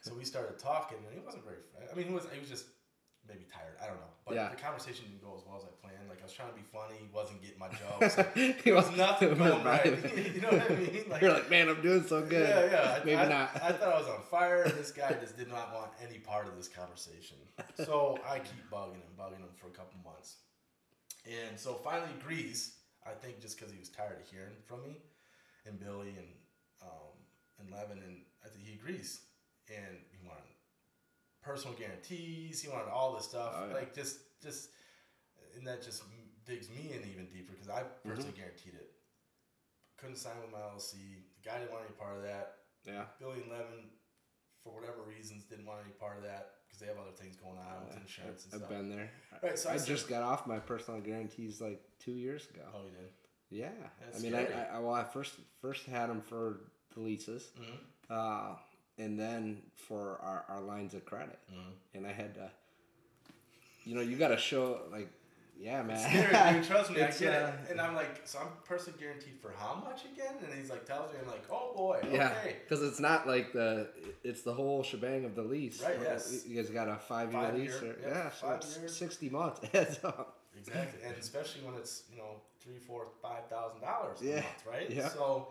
so 0.00 0.14
we 0.14 0.24
started 0.24 0.58
talking, 0.58 0.98
and 1.04 1.12
he 1.12 1.20
wasn't 1.20 1.44
very. 1.44 1.58
Friendly. 1.70 1.90
I 1.92 1.94
mean, 1.96 2.06
he 2.08 2.14
was. 2.14 2.26
He 2.32 2.40
was 2.40 2.48
just 2.48 2.66
maybe 3.28 3.44
tired. 3.52 3.76
I 3.82 3.86
don't 3.86 3.96
know. 3.96 4.12
But 4.26 4.34
Yeah. 4.34 4.48
the 4.48 4.56
conversation 4.56 5.04
didn't 5.06 5.22
go 5.22 5.36
as 5.36 5.44
well 5.46 5.56
as 5.58 5.64
I 5.64 5.72
planned. 5.80 6.08
Like 6.08 6.20
I 6.20 6.24
was 6.24 6.32
trying 6.32 6.48
to 6.50 6.54
be 6.56 6.62
funny, 6.72 6.96
he 7.00 7.08
wasn't 7.12 7.40
getting 7.42 7.58
my 7.58 7.68
jokes. 7.80 8.16
Like, 8.18 8.34
He 8.36 8.52
there 8.64 8.74
was 8.74 8.90
nothing 8.96 9.36
going 9.36 9.64
right. 9.64 9.84
you 10.34 10.40
know 10.40 10.48
what 10.48 10.70
I 10.70 10.74
mean? 10.74 11.04
Like, 11.10 11.22
You're 11.22 11.32
like, 11.32 11.50
man, 11.50 11.68
I'm 11.68 11.80
doing 11.82 12.04
so 12.06 12.22
good. 12.22 12.48
yeah, 12.48 12.70
yeah. 12.70 12.98
Maybe 13.04 13.16
I, 13.16 13.28
not. 13.28 13.50
I 13.62 13.72
thought 13.72 13.92
I 13.94 13.98
was 13.98 14.08
on 14.08 14.22
fire. 14.30 14.64
This 14.68 14.90
guy 14.90 15.12
just 15.20 15.36
did 15.36 15.48
not 15.48 15.74
want 15.74 15.90
any 16.02 16.18
part 16.18 16.46
of 16.48 16.56
this 16.56 16.68
conversation. 16.68 17.36
So 17.84 18.18
I 18.26 18.38
keep 18.40 18.64
bugging 18.72 19.00
him, 19.04 19.12
bugging 19.18 19.38
him 19.44 19.52
for 19.56 19.68
a 19.68 19.76
couple 19.76 19.98
months. 20.04 20.36
And 21.26 21.58
so 21.58 21.74
finally 21.74 22.10
agrees, 22.20 22.76
I 23.06 23.10
think 23.12 23.40
just 23.40 23.56
because 23.58 23.72
he 23.72 23.78
was 23.78 23.88
tired 23.90 24.16
of 24.20 24.26
hearing 24.28 24.56
from 24.66 24.82
me 24.82 24.96
and 25.66 25.78
Billy 25.78 26.14
and 26.16 26.28
um, 26.82 27.12
and 27.58 27.70
Levin, 27.70 27.98
and 27.98 28.22
I 28.44 28.48
think 28.48 28.64
he 28.64 28.74
agrees. 28.74 29.20
And 29.68 29.98
he 30.10 30.16
wanted 30.26 30.48
personal 31.48 31.76
guarantees, 31.78 32.60
he 32.60 32.68
wanted 32.68 32.90
all 32.92 33.14
this 33.16 33.24
stuff. 33.24 33.54
Oh, 33.56 33.66
yeah. 33.68 33.74
Like 33.74 33.94
just, 33.94 34.18
just, 34.42 34.68
and 35.56 35.66
that 35.66 35.82
just 35.82 36.02
digs 36.46 36.68
me 36.68 36.92
in 36.92 37.00
even 37.10 37.26
deeper 37.32 37.52
because 37.52 37.70
I 37.70 37.80
Mm-hmm. 37.82 38.10
personally 38.10 38.34
guaranteed 38.36 38.74
it. 38.74 38.90
Couldn't 39.98 40.16
sign 40.16 40.34
with 40.40 40.52
my 40.52 40.58
LLC. 40.58 40.92
The 41.42 41.48
guy 41.48 41.58
didn't 41.58 41.72
want 41.72 41.84
any 41.88 41.96
part 41.98 42.16
of 42.16 42.22
that. 42.22 42.54
Yeah. 42.84 43.04
Billy 43.18 43.40
and 43.42 43.50
Levin, 43.50 43.90
for 44.62 44.72
whatever 44.74 45.02
reasons, 45.08 45.44
didn't 45.44 45.66
want 45.66 45.80
any 45.84 45.92
part 45.98 46.16
of 46.18 46.22
that 46.24 46.50
because 46.66 46.78
they 46.80 46.86
have 46.86 46.98
other 46.98 47.16
things 47.16 47.34
going 47.36 47.56
on 47.58 47.86
with 47.88 47.96
insurance 47.96 48.46
and 48.52 48.62
I've 48.62 48.68
been 48.68 48.88
there. 48.90 49.10
Right, 49.42 49.58
so 49.58 49.70
I 49.70 49.74
I, 49.74 49.76
said- 49.78 49.88
just 49.88 50.08
got 50.08 50.22
off 50.22 50.46
my 50.46 50.58
personal 50.58 51.00
guarantees 51.00 51.60
like 51.60 51.80
two 51.98 52.12
years 52.12 52.48
ago. 52.50 52.62
Oh, 52.74 52.84
you 52.84 52.90
did. 52.92 53.10
Yeah. 53.50 53.88
That's 54.00 54.18
I 54.18 54.22
mean. 54.22 54.34
I, 54.34 54.76
I, 54.76 54.78
well, 54.78 54.92
I 54.94 55.02
first 55.04 55.32
first 55.60 55.86
had 55.86 56.10
them 56.10 56.20
for 56.20 56.60
the 56.94 57.00
leases, 57.00 57.50
Mm-hmm. 57.58 57.76
uh, 58.12 58.54
and 58.98 59.18
then 59.18 59.58
for 59.74 60.18
our, 60.22 60.44
our 60.48 60.60
lines 60.60 60.94
of 60.94 61.04
credit, 61.04 61.38
Mm-hmm. 61.52 61.70
and 61.96 62.06
I 62.06 62.12
had 62.12 62.34
to. 62.34 62.50
You 63.84 63.94
know, 63.94 64.02
you 64.02 64.16
got 64.16 64.28
to 64.28 64.36
show 64.36 64.80
like, 64.92 65.08
yeah, 65.58 65.82
man. 65.82 65.98
Scary, 66.30 66.52
dude. 66.60 66.64
Trust 66.68 66.90
me, 66.90 67.02
I 67.02 67.10
get 67.10 67.32
uh, 67.42 67.46
it. 67.46 67.70
And 67.70 67.80
I'm 67.80 67.94
like, 67.94 68.20
so 68.24 68.38
I'm 68.38 68.48
personally 68.66 68.98
guaranteed 69.00 69.38
for 69.40 69.52
how 69.58 69.82
much 69.82 70.02
again? 70.04 70.34
And 70.44 70.52
he's 70.58 70.68
like, 70.70 70.84
tells 70.84 71.10
me, 71.12 71.18
I'm 71.22 71.26
like, 71.28 71.44
oh 71.50 71.72
boy, 71.74 72.00
Yeah, 72.12 72.34
okay. 72.40 72.56
because 72.68 72.84
it's 72.84 73.00
not 73.00 73.26
like 73.26 73.52
the 73.52 73.88
it's 74.22 74.42
the 74.42 74.52
whole 74.52 74.82
shebang 74.82 75.24
of 75.24 75.34
the 75.34 75.42
lease. 75.42 75.82
Right, 75.82 75.96
yes. 76.02 76.44
You 76.46 76.54
guys 76.56 76.68
got 76.70 76.88
a 76.88 76.96
five 76.96 77.32
year 77.32 77.52
lease, 77.54 77.80
year, 77.82 77.92
or, 77.92 78.08
yeah, 78.08 78.14
yeah, 78.24 78.30
so 78.30 78.46
five 78.46 78.56
it's 78.58 78.76
years. 78.78 78.94
sixty 78.96 79.30
months. 79.30 79.60
Exactly, 80.58 81.00
and 81.06 81.14
especially 81.16 81.62
when 81.62 81.74
it's 81.76 82.02
you 82.10 82.18
know 82.18 82.40
three, 82.60 82.78
four, 82.78 83.06
five 83.22 83.46
thousand 83.48 83.80
dollars 83.80 84.20
a 84.20 84.24
Yeah, 84.24 84.34
month, 84.34 84.46
right? 84.68 84.90
yeah. 84.90 85.08
So, 85.08 85.48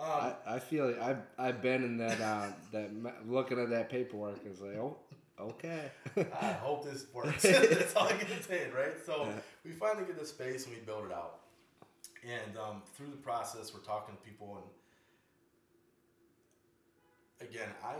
um, 0.00 0.32
I, 0.46 0.54
I 0.54 0.58
feel 0.58 0.86
like 0.86 1.00
I've 1.00 1.22
I've 1.38 1.62
been 1.62 1.84
in 1.84 1.96
that 1.98 2.20
uh, 2.20 2.46
that 2.72 2.90
looking 3.26 3.58
at 3.60 3.70
that 3.70 3.88
paperwork 3.90 4.38
and 4.42 4.52
it's 4.52 4.60
like 4.60 4.76
oh 4.76 4.96
okay 5.38 5.90
I 6.16 6.52
hope 6.66 6.84
this 6.84 7.06
works. 7.14 7.42
That's 7.42 7.94
all 7.96 8.08
I 8.08 8.12
can 8.12 8.42
say, 8.42 8.68
right? 8.76 8.94
So 9.04 9.24
Yeah. 9.26 9.32
we 9.64 9.70
finally 9.72 10.04
get 10.06 10.18
the 10.18 10.26
space 10.26 10.66
and 10.66 10.74
we 10.74 10.80
build 10.82 11.06
it 11.06 11.12
out. 11.12 11.40
And 12.24 12.56
um, 12.58 12.82
through 12.94 13.10
the 13.10 13.16
process, 13.16 13.72
we're 13.72 13.80
talking 13.80 14.14
to 14.14 14.20
people, 14.22 14.62
and 17.40 17.48
again, 17.48 17.68
I 17.84 17.94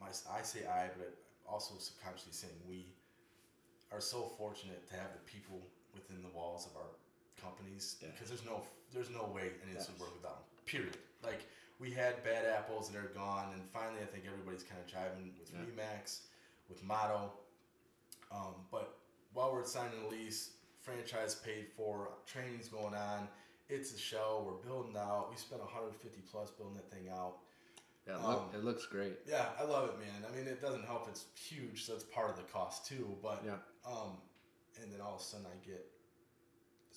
my 0.00 0.08
I 0.08 0.42
say 0.42 0.60
I, 0.66 0.88
but 0.98 1.14
also 1.48 1.74
subconsciously 1.78 2.32
saying 2.32 2.54
we 2.68 2.86
are 3.92 4.00
so 4.00 4.30
fortunate 4.36 4.86
to 4.88 4.94
have 4.94 5.12
the 5.12 5.30
people 5.30 5.60
within 5.94 6.22
the 6.22 6.28
walls 6.36 6.66
of 6.66 6.76
our 6.76 6.88
companies 7.42 7.96
Yeah. 8.02 8.08
because 8.12 8.28
there's 8.28 8.44
no 8.44 8.62
there's 8.92 9.10
no 9.10 9.24
way 9.26 9.50
any 9.62 9.72
of 9.72 9.78
this 9.78 9.88
would 9.90 10.00
work 10.00 10.14
without 10.14 10.36
them. 10.38 10.64
Period. 10.64 10.96
Like 11.22 11.40
we 11.78 11.90
had 11.92 12.22
bad 12.24 12.46
apples 12.46 12.90
that 12.90 12.98
are 12.98 13.08
gone, 13.14 13.52
and 13.52 13.62
finally, 13.70 14.00
I 14.02 14.06
think 14.06 14.24
everybody's 14.26 14.62
kind 14.64 14.80
of 14.80 14.86
jiving 14.86 15.38
with 15.38 15.50
Yeah. 15.52 15.60
Remax, 15.60 16.20
with 16.68 16.82
Motto. 16.82 17.32
Um, 18.32 18.54
but 18.70 18.98
while 19.32 19.52
we're 19.52 19.64
signing 19.64 20.02
a 20.04 20.08
lease, 20.08 20.50
franchise 20.80 21.34
paid 21.34 21.66
for, 21.76 22.08
training's 22.26 22.68
going 22.68 22.94
on. 22.94 23.28
It's 23.68 23.94
a 23.94 23.98
show. 23.98 24.42
We're 24.46 24.68
building 24.70 24.96
out. 24.96 25.28
We 25.30 25.36
spent 25.36 25.60
150 25.60 26.20
plus 26.30 26.50
building 26.50 26.76
that 26.76 26.90
thing 26.90 27.08
out. 27.10 27.36
yeah 28.06 28.14
it, 28.14 28.24
Um, 28.24 28.32
look, 28.32 28.50
it 28.54 28.64
looks 28.64 28.86
great 28.86 29.18
Yeah, 29.26 29.50
I 29.60 29.64
love 29.64 29.90
it, 29.90 29.98
man. 29.98 30.24
I 30.26 30.34
mean, 30.34 30.46
it 30.48 30.60
doesn't 30.62 30.84
help. 30.86 31.08
It's 31.08 31.26
huge, 31.34 31.84
so 31.84 31.94
it's 31.94 32.04
part 32.04 32.30
of 32.30 32.36
the 32.36 32.44
cost 32.44 32.86
too. 32.86 33.16
But 33.22 33.42
yeah 33.44 33.58
um, 33.86 34.16
and 34.82 34.90
then 34.92 35.00
all 35.02 35.16
of 35.16 35.20
a 35.20 35.24
sudden 35.24 35.46
I 35.46 35.66
get, 35.66 35.84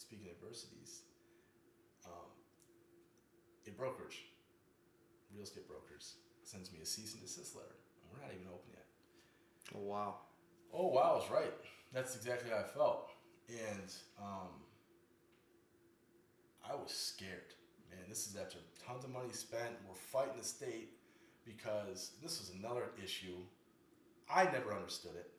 speaking 0.01 0.25
of 0.27 0.33
adversities, 0.41 1.01
um, 2.05 2.29
a 3.67 3.71
brokerage, 3.71 4.25
real 5.33 5.43
estate 5.43 5.67
brokers, 5.67 6.15
sends 6.43 6.71
me 6.73 6.79
a 6.81 6.85
cease 6.85 7.13
and 7.13 7.21
desist 7.21 7.55
letter. 7.55 7.77
And 8.01 8.09
we're 8.11 8.25
not 8.25 8.33
even 8.33 8.47
open 8.47 8.69
yet. 8.73 8.85
oh 9.77 9.85
wow 9.85 10.15
Oh 10.73 10.87
wow, 10.87 11.11
I 11.11 11.15
was 11.15 11.29
right. 11.29 11.53
That's 11.93 12.15
exactly 12.15 12.49
how 12.49 12.59
I 12.59 12.63
felt, 12.63 13.09
and 13.49 13.91
um, 14.17 14.49
I 16.63 16.75
was 16.75 16.91
scared. 16.91 17.53
Man, 17.89 18.05
this 18.07 18.27
is 18.27 18.37
after 18.37 18.57
tons 18.85 19.03
of 19.03 19.11
money 19.11 19.33
spent. 19.33 19.75
We're 19.87 19.95
fighting 19.95 20.37
the 20.37 20.45
state 20.45 20.91
because 21.45 22.11
this 22.23 22.39
was 22.39 22.51
another 22.57 22.91
issue. 23.03 23.35
I 24.33 24.45
never 24.45 24.73
understood 24.73 25.15
it. 25.15 25.29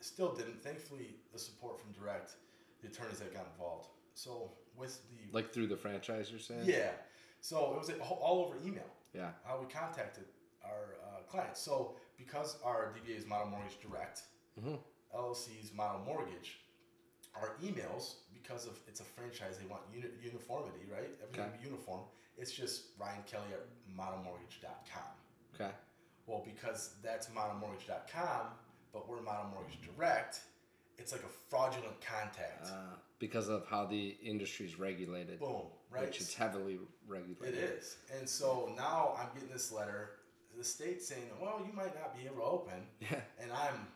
Still 0.00 0.34
didn't. 0.34 0.62
Thankfully, 0.62 1.16
the 1.32 1.38
support 1.38 1.80
from 1.80 1.92
Direct, 1.92 2.32
the 2.82 2.88
attorneys 2.88 3.18
that 3.20 3.32
got 3.34 3.46
involved. 3.54 3.88
So 4.14 4.52
with 4.76 5.00
the 5.10 5.32
like 5.36 5.52
through 5.52 5.66
the 5.68 5.76
franchise 5.76 6.30
you're 6.30 6.40
saying 6.40 6.62
yeah, 6.64 6.90
so 7.40 7.72
it 7.74 7.78
was 7.78 7.90
all- 8.00 8.18
all 8.22 8.44
over 8.46 8.56
email 8.66 8.90
yeah 9.14 9.30
how 9.44 9.58
we 9.60 9.66
contacted 9.72 10.24
our 10.64 10.96
uh, 11.06 11.22
clients. 11.28 11.60
So 11.60 11.96
because 12.16 12.58
our 12.64 12.94
DBA 12.94 13.16
is 13.18 13.26
Motto 13.26 13.46
Mortgage 13.50 13.78
Direct, 13.80 14.22
Mhm. 14.60 14.78
LLC's 15.14 15.72
Motto 15.72 15.98
Mortgage, 16.04 16.60
our 17.34 17.56
emails 17.62 18.16
because 18.32 18.66
of 18.66 18.78
it's 18.88 19.00
a 19.00 19.04
franchise, 19.04 19.58
they 19.58 19.66
want 19.66 19.82
uni- 19.92 20.10
uniformity, 20.22 20.84
right? 20.90 21.10
Everything 21.22 21.44
Okay. 21.48 21.56
be 21.58 21.64
uniform. 21.64 22.00
It's 22.36 22.52
just 22.52 22.82
Ryan 22.98 23.22
Kelly 23.24 23.46
at 23.52 23.66
mottomortgage.com. 23.96 25.02
okay 25.54 25.72
Well, 26.26 26.42
because 26.44 26.94
that's 27.02 27.28
mottomortgage.com, 27.28 28.46
but 28.92 29.08
we're 29.08 29.22
Motto 29.22 29.48
Mortgage 29.48 29.80
Direct, 29.82 30.40
it's 30.98 31.12
like 31.12 31.22
a 31.22 31.32
fraudulent 31.48 32.00
contact. 32.00 32.66
uh, 32.66 32.96
because 33.18 33.48
of 33.48 33.66
how 33.68 33.84
the 33.84 34.16
industry 34.22 34.66
is 34.66 34.78
regulated 34.78 35.40
Boom, 35.40 35.62
right? 35.90 36.04
which 36.06 36.20
is 36.20 36.34
heavily 36.34 36.78
regulated 37.06 37.58
It 37.58 37.64
is. 37.78 37.96
And 38.16 38.28
so 38.28 38.72
now 38.76 39.16
I'm 39.18 39.28
getting 39.34 39.52
this 39.52 39.72
letter. 39.72 40.10
the 40.56 40.62
state 40.64 41.00
saying, 41.02 41.22
well, 41.40 41.60
you 41.66 41.72
might 41.72 41.94
not 41.94 42.16
be 42.18 42.26
able 42.26 42.36
to 42.36 42.42
open, 42.42 42.86
Yeah. 43.00 43.20
and 43.40 43.50
I'm, 43.52 43.86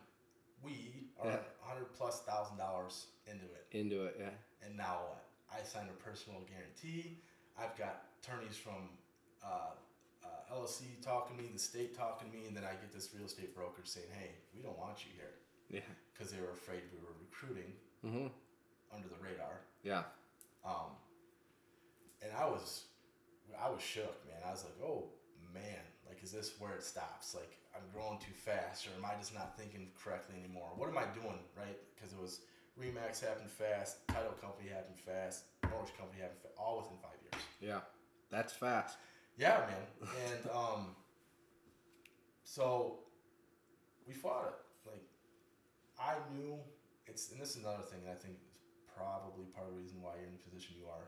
we 0.62 1.09
are 1.20 1.26
Yeah. 1.30 1.36
hundred 1.61 1.92
plus 1.94 2.22
thousand 2.22 2.57
dollars 2.57 3.07
into 3.26 3.44
it, 3.46 3.66
Into 3.72 4.05
it, 4.07 4.16
yeah. 4.18 4.30
and 4.64 4.76
now 4.76 5.00
what? 5.09 5.24
I 5.53 5.62
signed 5.64 5.88
a 5.90 6.03
personal 6.09 6.40
guarantee. 6.48 7.18
I've 7.59 7.76
got 7.76 8.05
attorneys 8.22 8.57
from 8.57 8.88
uh, 9.44 9.74
uh, 10.24 10.55
LLC 10.55 11.00
talking 11.03 11.36
to 11.36 11.42
me, 11.42 11.50
the 11.53 11.59
state 11.59 11.96
talking 11.96 12.30
to 12.30 12.36
me, 12.36 12.46
and 12.46 12.57
then 12.57 12.64
I 12.64 12.72
get 12.72 12.92
this 12.92 13.11
real 13.14 13.26
estate 13.26 13.55
broker 13.55 13.82
saying, 13.84 14.07
hey, 14.18 14.30
we 14.57 14.62
don't 14.62 14.78
want 14.78 15.05
you 15.05 15.11
here 15.16 15.34
Yeah. 15.70 15.80
Because 16.23 16.33
they 16.39 16.41
were 16.41 16.53
afraid 16.55 16.83
we 16.95 17.03
were 17.03 17.18
recruiting 17.18 17.73
Mm-hmm. 18.07 18.27
under 18.95 19.07
the 19.09 19.18
radar. 19.23 19.62
Yeah. 19.83 20.03
Um, 20.64 20.95
and 22.23 22.31
I 22.39 22.47
was, 22.47 22.85
I 23.59 23.70
was 23.70 23.81
shook, 23.83 24.14
man. 24.27 24.39
I 24.47 24.51
was 24.51 24.64
like, 24.64 24.75
oh 24.83 25.05
man, 25.55 25.83
like, 26.09 26.23
is 26.23 26.31
this 26.33 26.53
where 26.59 26.75
it 26.75 26.83
stops? 26.83 27.35
Like, 27.35 27.59
I'm 27.77 27.83
growing 27.95 28.18
too 28.18 28.35
fast, 28.35 28.87
or 28.87 28.91
am 28.99 29.05
I 29.05 29.14
just 29.18 29.35
not 29.35 29.57
thinking 29.57 29.89
correctly 30.03 30.35
anymore? 30.43 30.70
What 30.77 30.89
am 30.89 30.99
I 30.99 31.05
doing, 31.14 31.39
right? 31.57 31.79
Because 31.95 32.12
it 32.12 32.20
was 32.20 32.41
Remax 32.79 33.20
happened 33.20 33.51
fast, 33.51 34.07
title 34.09 34.35
company 34.41 34.68
happened 34.70 34.99
fast, 34.99 35.45
mortgage 35.70 35.95
company 35.97 36.20
happened 36.23 36.41
fast, 36.43 36.55
all 36.59 36.79
within 36.79 36.99
five 37.03 37.18
years. 37.23 37.43
Yeah. 37.61 37.81
That's 38.31 38.53
fast. 38.53 38.97
Yeah, 39.39 39.61
man. 39.70 40.11
And 40.27 40.51
um, 40.51 40.97
so 42.45 42.99
we 44.09 44.12
fought 44.14 44.47
it. 44.49 44.55
I 46.03 46.18
knew 46.34 46.59
it's, 47.07 47.30
and 47.30 47.38
this 47.40 47.55
is 47.55 47.62
another 47.62 47.86
thing 47.86 48.03
I 48.11 48.18
think 48.18 48.42
is 48.42 48.50
probably 48.90 49.46
part 49.55 49.70
of 49.70 49.74
the 49.74 49.80
reason 49.80 50.03
why 50.03 50.18
you're 50.18 50.26
in 50.26 50.34
the 50.34 50.42
position 50.42 50.74
you 50.74 50.90
are, 50.90 51.07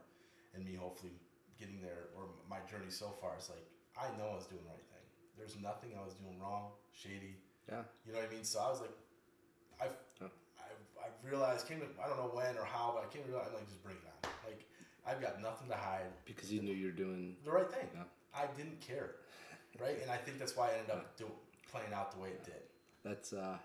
and 0.54 0.62
me 0.62 0.78
hopefully 0.78 1.18
getting 1.58 1.82
there 1.82 2.14
or 2.14 2.30
my 2.48 2.62
journey 2.70 2.90
so 2.90 3.10
far 3.20 3.34
is 3.38 3.50
like 3.50 3.66
I 3.98 4.10
know 4.18 4.30
I 4.30 4.36
was 4.38 4.46
doing 4.46 4.62
the 4.62 4.70
right 4.70 4.88
thing. 4.90 5.06
There's 5.38 5.54
nothing 5.58 5.94
I 5.98 6.02
was 6.02 6.14
doing 6.14 6.38
wrong, 6.38 6.74
shady. 6.90 7.38
Yeah. 7.70 7.86
You 8.06 8.12
know 8.12 8.18
what 8.22 8.30
I 8.30 8.34
mean? 8.34 8.44
So 8.44 8.58
I 8.58 8.70
was 8.70 8.80
like, 8.82 8.94
I've, 9.80 9.96
Yeah. 10.20 10.30
I've, 10.58 11.10
I've 11.10 11.18
realized, 11.22 11.66
came 11.66 11.78
to, 11.78 11.86
I 12.02 12.08
don't 12.08 12.18
know 12.18 12.30
when 12.34 12.58
or 12.58 12.66
how, 12.66 12.94
but 12.94 13.06
I 13.06 13.08
came 13.10 13.22
to 13.22 13.30
realize, 13.30 13.48
I'm 13.50 13.62
like, 13.62 13.70
just 13.70 13.82
bring 13.82 13.96
it 13.96 14.06
on. 14.06 14.30
Like, 14.46 14.66
I've 15.06 15.22
got 15.22 15.40
nothing 15.40 15.68
to 15.70 15.76
hide 15.76 16.10
Because 16.24 16.52
you 16.52 16.62
knew 16.62 16.72
you 16.72 16.86
were 16.86 16.98
doing 16.98 17.36
the 17.44 17.50
right 17.50 17.70
thing. 17.70 17.86
Yeah. 17.94 18.06
I 18.34 18.46
didn't 18.56 18.80
care, 18.80 19.14
right? 19.80 19.98
And 20.02 20.10
I 20.10 20.16
think 20.16 20.38
that's 20.38 20.56
why 20.56 20.70
I 20.70 20.78
ended 20.78 20.90
up 20.90 21.18
playing 21.70 21.92
out 21.94 22.12
the 22.12 22.18
way 22.18 22.30
it 22.30 22.44
did. 22.44 22.62
That's 23.04 23.32
uh, 23.32 23.58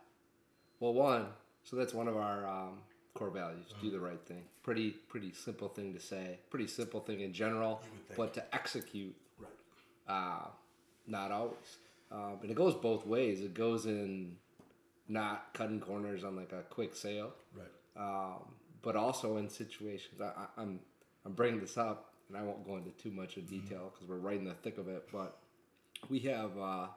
well, 0.80 0.94
one. 0.94 1.28
So 1.64 1.76
that's 1.76 1.94
one 1.94 2.08
of 2.08 2.18
our 2.18 2.48
um, 2.48 2.80
core 3.14 3.30
values: 3.30 3.74
do 3.82 3.90
the 3.92 4.00
right 4.00 4.20
thing. 4.26 4.44
Pretty, 4.64 4.92
pretty 4.92 5.32
simple 5.34 5.68
thing 5.70 5.94
to 5.94 6.00
say. 6.00 6.40
Pretty 6.50 6.68
simple 6.68 7.00
thing 7.00 7.22
in 7.22 7.34
general, 7.34 7.82
You 7.84 7.92
would 7.92 8.08
think. 8.08 8.18
but 8.18 8.34
to 8.36 8.56
execute, 8.56 9.16
Right. 9.40 9.50
uh, 10.08 10.48
not 11.08 11.32
always. 11.32 11.78
Um, 12.12 12.40
and 12.42 12.50
it 12.52 12.56
goes 12.56 12.74
both 12.76 13.06
ways. 13.06 13.42
It 13.42 13.54
goes 13.54 13.86
in 13.86 14.36
not 15.08 15.54
cutting 15.54 15.80
corners 15.80 16.24
on 16.24 16.36
like 16.36 16.52
a 16.54 16.62
quick 16.70 16.96
sale, 16.96 17.34
Right. 17.56 17.68
um, 17.98 18.44
but 18.82 18.96
also 18.96 19.38
in 19.38 19.50
situations. 19.50 20.22
I, 20.22 20.26
I, 20.26 20.48
I'm 20.62 20.80
I'm 21.26 21.34
bringing 21.34 21.60
this 21.60 21.78
up, 21.78 22.14
and 22.30 22.38
I 22.38 22.42
won't 22.42 22.66
go 22.66 22.78
into 22.78 22.92
too 22.92 23.12
much 23.12 23.38
of 23.38 23.48
detail 23.50 23.92
because 23.94 24.08
we're 24.08 24.18
right 24.18 24.38
in 24.38 24.46
the 24.46 24.54
thick 24.54 24.78
of 24.78 24.88
it. 24.88 25.08
But 25.12 25.38
we 26.10 26.20
have 26.20 26.58
uh, 26.58 26.88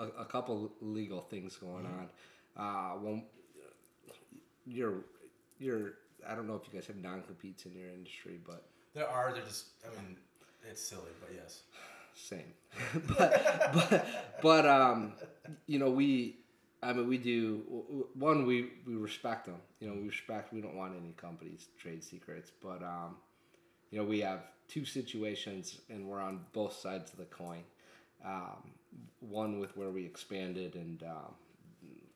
a, 0.00 0.04
a 0.20 0.24
couple 0.24 0.72
legal 0.80 1.20
things 1.20 1.56
going 1.56 1.84
on. 1.86 2.08
Uh, 2.58 2.90
one, 3.00 3.22
you're 4.66 5.04
you're. 5.58 5.92
I 6.28 6.34
don't 6.34 6.46
know 6.48 6.54
if 6.56 6.62
you 6.70 6.78
guys 6.78 6.86
have 6.88 6.96
non 6.96 7.22
competes 7.22 7.64
in 7.66 7.74
your 7.74 7.88
industry, 7.88 8.38
but 8.44 8.64
There 8.94 9.08
are. 9.08 9.32
They're 9.32 9.42
just. 9.42 9.66
I 9.84 9.90
mean, 10.02 10.16
it's 10.68 10.82
silly, 10.82 11.10
but 11.20 11.30
yes. 11.34 11.62
same. 12.14 12.52
but 13.16 13.72
but 13.72 14.06
but 14.42 14.66
um, 14.66 15.12
you 15.66 15.78
know 15.78 15.90
we. 15.90 16.36
I 16.80 16.92
mean, 16.92 17.08
we 17.08 17.18
do 17.18 18.06
one. 18.14 18.46
We 18.46 18.70
we 18.86 18.94
respect 18.94 19.46
them. 19.46 19.56
You 19.80 19.88
know, 19.88 19.94
we 19.94 20.06
respect. 20.06 20.52
We 20.52 20.60
don't 20.60 20.76
want 20.76 20.94
any 20.96 21.12
companies 21.12 21.68
trade 21.78 22.04
secrets, 22.04 22.52
but 22.62 22.82
um, 22.82 23.16
you 23.90 23.98
know, 23.98 24.04
we 24.04 24.20
have 24.20 24.40
two 24.68 24.84
situations, 24.84 25.78
and 25.88 26.06
we're 26.06 26.20
on 26.20 26.40
both 26.52 26.74
sides 26.74 27.12
of 27.12 27.18
the 27.18 27.24
coin. 27.24 27.62
Um, 28.24 28.70
one 29.20 29.58
with 29.58 29.76
where 29.76 29.90
we 29.90 30.04
expanded, 30.04 30.74
and 30.76 31.02
um, 31.02 31.34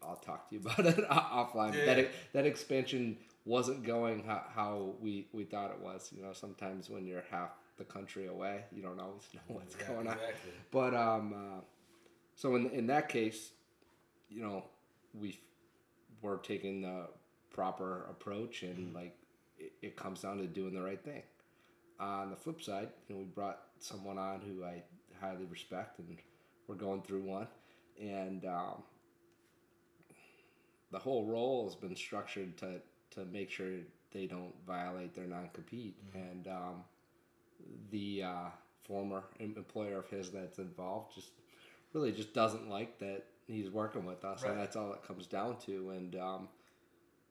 I'll 0.07 0.17
talk 0.17 0.49
to 0.51 0.55
you 0.57 0.61
about 0.65 0.87
it 0.87 1.09
offline. 1.09 1.75
Yeah, 1.75 1.95
That 1.95 2.11
that 2.33 2.47
expansion 2.47 3.19
wasn't 3.45 3.85
going 3.85 4.25
how, 4.25 4.43
how 4.55 4.95
we 5.01 5.27
we 5.33 5.45
thought 5.45 5.71
it 5.71 5.81
was. 5.81 6.11
You 6.15 6.23
know, 6.23 6.33
sometimes 6.33 6.89
when 6.91 7.07
you're 7.07 7.25
half 7.31 7.51
the 7.79 7.85
country 7.85 8.27
away, 8.27 8.65
you 8.73 8.83
don't 8.83 9.01
always 9.01 9.23
know 9.35 9.41
what's 9.57 9.77
Yeah, 9.81 9.89
going 9.89 10.09
on. 10.09 10.17
But 10.71 10.95
um, 10.95 11.35
uh, 11.35 11.61
so 12.35 12.57
in 12.57 12.71
in 12.71 12.87
that 12.89 13.09
case, 13.09 13.51
you 14.29 14.43
know, 14.43 14.65
we 15.15 15.39
we're 16.23 16.39
taking 16.39 16.83
the 16.83 17.09
proper 17.51 18.07
approach, 18.11 18.63
and 18.63 18.95
like 18.95 19.17
it, 19.59 19.73
it 19.83 19.97
comes 19.97 20.23
down 20.23 20.39
to 20.39 20.47
doing 20.47 20.75
the 20.75 20.83
right 20.83 21.03
thing. 21.03 21.23
On 22.01 22.31
the 22.31 22.37
flip 22.37 22.61
side, 22.63 22.89
you 23.09 23.15
know, 23.15 23.21
we 23.21 23.27
brought 23.27 23.61
someone 23.79 24.19
on 24.19 24.41
who 24.41 24.65
I 24.65 24.83
highly 25.21 25.45
respect, 25.45 25.99
and 26.01 26.17
we're 26.67 26.75
going 26.75 27.03
through 27.03 27.23
one, 27.23 27.47
and 28.01 28.45
um, 28.45 28.83
the 30.93 30.99
whole 30.99 31.25
role 31.27 31.65
has 31.65 31.75
been 31.75 31.97
structured 31.97 32.57
to 32.59 32.81
to 33.13 33.25
make 33.27 33.51
sure 33.51 33.69
they 34.13 34.27
don't 34.27 34.53
violate 34.67 35.15
their 35.15 35.27
non 35.27 35.49
compete, 35.53 35.97
and 36.15 36.47
um, 36.49 36.85
the 37.91 38.23
uh, 38.23 38.49
former 38.85 39.25
employer 39.41 39.99
of 39.99 40.09
his 40.09 40.31
that's 40.31 40.59
involved 40.59 41.15
just 41.15 41.31
really 41.93 42.13
just 42.13 42.33
doesn't 42.33 42.69
like 42.71 42.99
that 42.99 43.25
he's 43.47 43.71
working 43.71 44.05
with 44.05 44.25
us, 44.25 44.43
Right. 44.43 44.53
and 44.53 44.61
that's 44.61 44.77
all 44.77 44.93
it 44.93 45.03
comes 45.07 45.27
down 45.27 45.57
to. 45.67 45.91
And 45.91 46.17
um, 46.17 46.49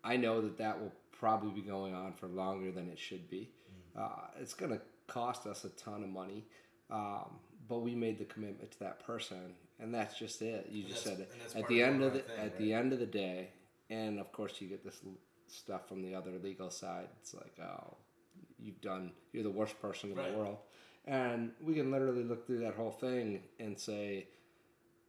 I 0.04 0.18
know 0.18 0.42
that 0.42 0.58
that 0.58 0.80
will 0.80 0.94
probably 1.12 1.52
be 1.52 1.62
going 1.62 1.94
on 1.94 2.14
for 2.14 2.28
longer 2.28 2.72
than 2.72 2.90
it 2.90 3.00
should 3.00 3.30
be. 3.30 3.50
Mm. 3.98 4.04
Uh, 4.04 4.28
it's 4.40 4.54
going 4.54 4.72
to 4.72 4.82
cost 5.08 5.46
us 5.48 5.64
a 5.66 5.70
ton 5.70 6.04
of 6.04 6.10
money, 6.10 6.46
um, 6.90 7.32
but 7.68 7.80
we 7.80 7.96
made 7.96 8.18
the 8.18 8.26
commitment 8.26 8.72
to 8.72 8.80
that 8.80 9.06
person, 9.06 9.56
and 9.80 9.94
that's 9.94 10.18
just 10.18 10.42
it. 10.42 10.68
You 10.70 10.84
just 10.84 11.04
said 11.04 11.20
it 11.20 11.32
at 11.56 11.68
the 11.68 11.82
end 11.84 12.04
of 12.04 12.14
the 12.14 12.20
thing, 12.20 12.40
at 12.40 12.58
the 12.58 12.74
end 12.74 12.94
of 12.94 13.00
the 13.00 13.06
day, 13.06 13.50
and 13.90 14.20
of 14.20 14.32
course 14.32 14.60
you 14.62 14.68
get 14.68 14.84
this 14.84 15.02
stuff 15.48 15.88
from 15.88 16.02
the 16.02 16.16
other 16.16 16.32
legal 16.44 16.70
side. 16.70 17.08
It's 17.22 17.34
like, 17.34 17.58
oh, 17.62 17.96
you've 18.60 18.82
done, 18.82 19.12
you're 19.34 19.44
the 19.44 19.50
worst 19.50 19.80
person 19.82 20.12
in 20.12 20.18
Right. 20.18 20.32
the 20.32 20.38
world, 20.38 20.58
and 21.06 21.52
we 21.62 21.74
can 21.76 21.92
literally 21.92 22.24
look 22.24 22.46
through 22.46 22.60
that 22.60 22.76
whole 22.76 22.92
thing 22.92 23.42
and 23.60 23.78
say, 23.80 24.28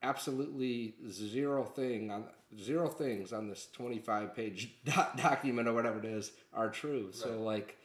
absolutely 0.03 0.95
zero 1.11 1.65
thing 1.65 2.11
on 2.11 2.25
zero 2.61 2.89
things 2.89 3.33
on 3.33 3.49
this 3.49 3.69
25 3.73 4.35
page 4.35 4.73
doc- 4.85 5.17
document 5.17 5.69
or 5.69 5.73
whatever 5.73 5.99
it 5.99 6.05
is 6.05 6.33
are 6.53 6.69
true. 6.69 7.11
So 7.13 7.41
like, 7.43 7.77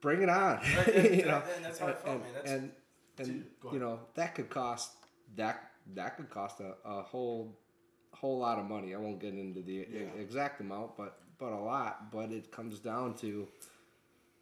bring 0.00 0.22
it 0.22 0.28
on. 0.28 0.56
Right, 0.76 0.88
and- 0.88 1.16
you 1.18 1.24
know, 1.26 1.42
and 1.56 1.64
that's 1.64 1.78
how 1.78 1.88
I 1.88 1.92
felt, 1.94 2.06
and, 2.06 2.22
man. 2.22 2.32
That's- 2.34 2.52
and, 2.52 2.70
and 3.20 3.44
you 3.72 3.78
know 3.78 4.00
that 4.14 4.34
could 4.34 4.50
cost 4.50 4.92
that 5.36 5.70
that 5.94 6.16
could 6.16 6.30
cost 6.30 6.60
a, 6.60 6.74
a 6.84 7.02
whole 7.02 7.58
whole 8.12 8.38
lot 8.38 8.58
of 8.58 8.66
money. 8.66 8.94
I 8.94 8.98
won't 8.98 9.20
get 9.20 9.34
into 9.34 9.62
the 9.62 9.86
Yeah. 9.90 10.00
exact 10.20 10.60
amount, 10.60 10.96
but 10.96 11.20
but 11.38 11.52
a 11.52 11.58
lot. 11.58 12.10
But 12.10 12.32
it 12.32 12.50
comes 12.50 12.78
down 12.80 13.14
to 13.18 13.46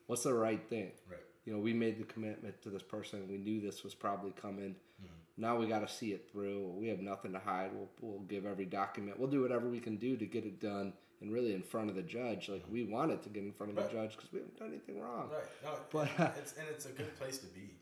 what's 0.07 0.23
the 0.23 0.35
right 0.35 0.63
thing. 0.69 0.93
Right. 1.11 1.21
You 1.45 1.53
know, 1.53 1.59
we 1.61 1.73
made 1.73 1.99
the 1.99 2.05
commitment 2.05 2.61
to 2.63 2.71
this 2.71 2.83
person. 2.83 3.29
We 3.29 3.39
knew 3.39 3.61
this 3.61 3.85
was 3.85 3.95
probably 3.95 4.33
coming. 4.33 4.75
Mm-hmm. 5.01 5.13
Now 5.37 5.57
we 5.57 5.67
got 5.67 5.87
to 5.87 5.89
see 5.93 6.13
it 6.13 6.29
through. 6.33 6.73
We 6.77 6.89
have 6.89 7.01
nothing 7.01 7.33
to 7.35 7.39
hide. 7.39 7.71
We'll, 7.73 7.91
we'll 8.01 8.21
give 8.23 8.47
every 8.47 8.65
document. 8.65 9.19
We'll 9.19 9.29
do 9.31 9.43
whatever 9.43 9.69
we 9.69 9.79
can 9.79 9.97
do 9.97 10.17
to 10.17 10.27
get 10.27 10.45
it 10.45 10.61
done 10.61 10.93
and 11.21 11.33
really 11.33 11.55
in 11.55 11.63
front 11.63 11.89
of 11.91 11.95
the 11.97 12.03
judge. 12.03 12.49
Like 12.49 12.65
we 12.71 12.83
wanted 12.85 13.23
to 13.25 13.29
get 13.29 13.45
in 13.45 13.53
front 13.53 13.73
of 13.73 13.79
Right. 13.79 13.89
the 13.89 13.93
judge 13.95 14.17
because 14.17 14.33
we 14.33 14.39
haven't 14.41 14.59
done 14.59 14.69
anything 14.69 15.01
wrong. 15.01 15.29
Right. 15.31 15.45
No, 15.63 15.71
But, 15.93 16.09
uh, 16.19 16.31
it's 16.39 16.55
and 16.55 16.67
it's 16.71 16.87
a 16.87 16.91
good 16.93 17.15
place 17.17 17.39
to 17.39 17.47
be, 17.47 17.77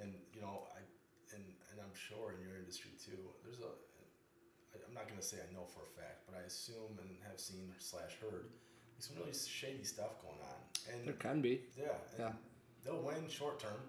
and 0.00 0.12
you 0.34 0.40
know 0.42 0.66
I, 0.76 0.80
and 1.34 1.44
and 1.70 1.76
I'm 1.80 1.94
sure 1.94 2.34
in 2.34 2.40
your 2.46 2.58
industry 2.58 2.90
too. 2.98 3.18
There's 3.44 3.60
a, 3.60 3.70
I- 4.74 4.82
I'm 4.86 4.94
not 4.94 5.08
gonna 5.08 5.22
say 5.22 5.38
I 5.38 5.48
know 5.54 5.64
for 5.70 5.82
a 5.86 5.92
fact, 6.00 6.26
but 6.26 6.34
I 6.38 6.42
assume 6.46 6.98
and 7.00 7.10
have 7.28 7.38
seen 7.40 7.72
slash 7.78 8.18
heard 8.20 8.50
some 8.98 9.16
really 9.18 9.32
shady 9.34 9.84
stuff 9.84 10.20
going 10.22 10.38
on, 10.42 10.58
and 10.92 11.06
There 11.06 11.14
can 11.14 11.40
be, 11.42 11.62
yeah, 11.76 11.98
Yeah. 12.18 12.32
they'll 12.84 13.02
win 13.02 13.28
short 13.28 13.58
term, 13.58 13.80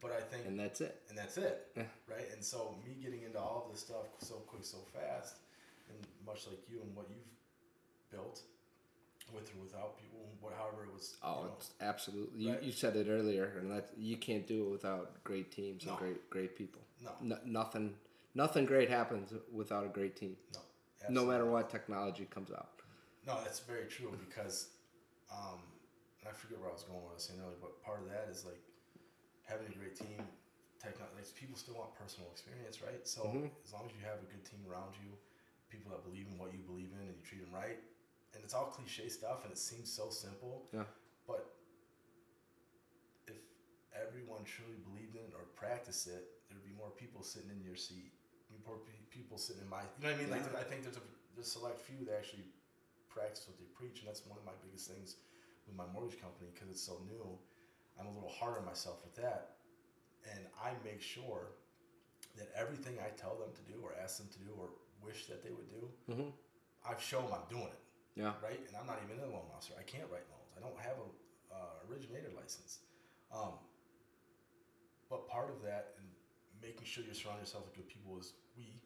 but 0.00 0.10
I 0.12 0.20
think 0.20 0.46
and 0.46 0.58
that's 0.58 0.80
it. 0.80 1.02
and 1.08 1.16
that's 1.18 1.36
it, 1.36 1.68
Yeah. 1.76 1.84
right? 2.08 2.28
And 2.32 2.42
so 2.44 2.76
me 2.84 2.94
getting 3.02 3.22
into 3.22 3.38
all 3.38 3.68
this 3.70 3.80
stuff 3.80 4.06
so 4.20 4.36
quick, 4.48 4.64
so 4.64 4.78
fast, 4.94 5.36
and 5.88 5.98
much 6.26 6.46
like 6.48 6.64
you 6.68 6.80
and 6.80 6.96
what 6.96 7.06
you've 7.10 7.28
built, 8.10 8.40
with 9.34 9.54
or 9.54 9.60
without 9.62 9.98
people, 9.98 10.20
however 10.56 10.84
it 10.84 10.92
was. 10.92 11.16
Oh, 11.22 11.42
you 11.42 11.46
know, 11.46 11.54
it's 11.58 11.70
absolutely. 11.80 12.40
You, 12.44 12.50
Right. 12.52 12.62
you 12.62 12.72
said 12.72 12.96
it 12.96 13.08
earlier, 13.08 13.56
and 13.58 13.70
that 13.70 13.90
you 13.96 14.16
can't 14.16 14.46
do 14.46 14.66
it 14.66 14.70
without 14.70 15.22
great 15.24 15.50
teams 15.52 15.84
No. 15.84 15.92
and 15.92 15.98
great 15.98 16.30
great 16.30 16.56
people. 16.56 16.82
no, 17.00 17.12
No, 17.20 17.38
nothing 17.44 17.96
nothing 18.34 18.64
great 18.66 18.88
happens 18.88 19.32
without 19.52 19.84
a 19.84 19.88
great 19.88 20.16
team. 20.16 20.36
no, 20.52 20.60
No 21.08 21.26
matter 21.26 21.46
what 21.46 21.70
technology 21.70 22.26
comes 22.26 22.50
out. 22.50 22.82
No, 23.26 23.42
that's 23.44 23.60
very 23.60 23.86
true 23.86 24.12
because, 24.26 24.70
um, 25.30 25.60
and 26.20 26.28
I 26.28 26.32
forget 26.32 26.58
where 26.60 26.70
I 26.70 26.72
was 26.72 26.84
going 26.84 27.02
with 27.04 27.16
this 27.18 27.30
earlier, 27.30 27.56
but 27.60 27.82
part 27.82 28.00
of 28.00 28.08
that 28.08 28.28
is 28.30 28.44
like 28.44 28.62
having 29.42 29.66
a 29.68 29.76
great 29.76 29.96
team 29.96 30.18
technology. 30.78 31.16
Like, 31.16 31.34
people 31.34 31.56
still 31.56 31.74
want 31.74 31.94
personal 31.94 32.30
experience, 32.30 32.80
right? 32.82 33.06
So 33.06 33.24
Mhm. 33.24 33.50
as 33.64 33.72
long 33.72 33.84
as 33.86 33.92
you 33.94 34.00
have 34.04 34.18
a 34.22 34.26
good 34.32 34.44
team 34.44 34.64
around 34.66 34.94
you, 35.02 35.10
people 35.68 35.90
that 35.92 36.02
believe 36.04 36.26
in 36.26 36.38
what 36.38 36.52
you 36.54 36.60
believe 36.60 36.92
in, 36.92 37.00
and 37.06 37.16
you 37.16 37.22
treat 37.22 37.42
them 37.44 37.52
right, 37.52 37.78
and 38.34 38.44
it's 38.44 38.54
all 38.54 38.66
cliche 38.66 39.08
stuff, 39.08 39.44
and 39.44 39.52
it 39.52 39.58
seems 39.58 39.90
so 39.90 40.10
simple. 40.10 40.66
Yeah. 40.72 40.84
But 41.26 41.50
if 43.26 43.36
everyone 43.94 44.44
truly 44.44 44.78
believed 44.86 45.16
in 45.16 45.22
it 45.22 45.34
or 45.34 45.44
practiced 45.56 46.06
it, 46.06 46.30
there'd 46.48 46.64
be 46.64 46.76
more 46.78 46.90
people 46.90 47.22
sitting 47.22 47.50
in 47.50 47.62
your 47.62 47.76
seat. 47.76 48.12
More 48.66 48.78
people 49.10 49.38
sitting 49.38 49.62
in 49.62 49.68
my. 49.70 49.82
You 49.98 50.06
know 50.06 50.12
what 50.12 50.18
I 50.18 50.22
mean? 50.22 50.30
Like 50.30 50.46
I 50.54 50.62
think 50.62 50.82
there's 50.82 50.98
a 51.00 51.02
there's 51.34 51.46
a 51.48 51.50
select 51.50 51.80
few 51.80 52.04
that 52.06 52.14
actually 52.18 52.44
practice 53.08 53.46
what 53.48 53.58
they 53.58 53.66
preach, 53.74 54.00
and 54.00 54.06
that's 54.08 54.22
one 54.26 54.38
of 54.38 54.44
my 54.44 54.54
biggest 54.62 54.90
things 54.90 55.16
with 55.66 55.74
my 55.74 55.86
mortgage 55.94 56.20
company 56.20 56.50
because 56.54 56.68
it's 56.70 56.82
so 56.82 57.00
new. 57.08 57.24
I'm 57.98 58.06
a 58.06 58.14
little 58.14 58.30
hard 58.30 58.58
on 58.58 58.64
myself 58.66 59.02
with 59.02 59.16
that, 59.16 59.56
and 60.30 60.44
I 60.62 60.72
make 60.84 61.00
sure 61.02 61.56
that 62.36 62.52
everything 62.54 62.94
I 63.00 63.10
tell 63.16 63.34
them 63.34 63.50
to 63.54 63.62
do 63.66 63.80
or 63.82 63.94
ask 63.98 64.18
them 64.18 64.28
to 64.28 64.38
do 64.38 64.52
or 64.60 64.70
wish 65.02 65.26
that 65.26 65.42
they 65.42 65.50
would 65.50 65.68
do, 65.70 65.90
Mhm. 66.12 66.32
I've 66.86 67.02
shown 67.02 67.24
them 67.24 67.34
I'm 67.34 67.48
doing 67.48 67.66
it 67.68 67.80
Yeah. 68.16 68.34
right? 68.42 68.58
And 68.58 68.74
I'm 68.76 68.86
not 68.86 68.98
even 69.06 69.22
a 69.22 69.28
loan 69.30 69.46
officer. 69.54 69.74
I 69.78 69.86
can't 69.86 70.10
write 70.10 70.26
loans. 70.28 70.50
I 70.56 70.60
don't 70.60 70.78
have 70.78 70.98
a 70.98 71.08
uh, 71.54 71.86
originator 71.88 72.30
license. 72.34 72.80
Um, 73.32 73.54
but 75.08 75.28
part 75.28 75.50
of 75.50 75.62
that 75.62 75.94
and 75.98 76.06
making 76.62 76.84
sure 76.84 77.04
you 77.06 77.14
surround 77.14 77.40
yourself 77.40 77.64
with 77.64 77.74
good 77.74 77.88
people 77.88 78.18
is 78.18 78.34
we 78.56 78.82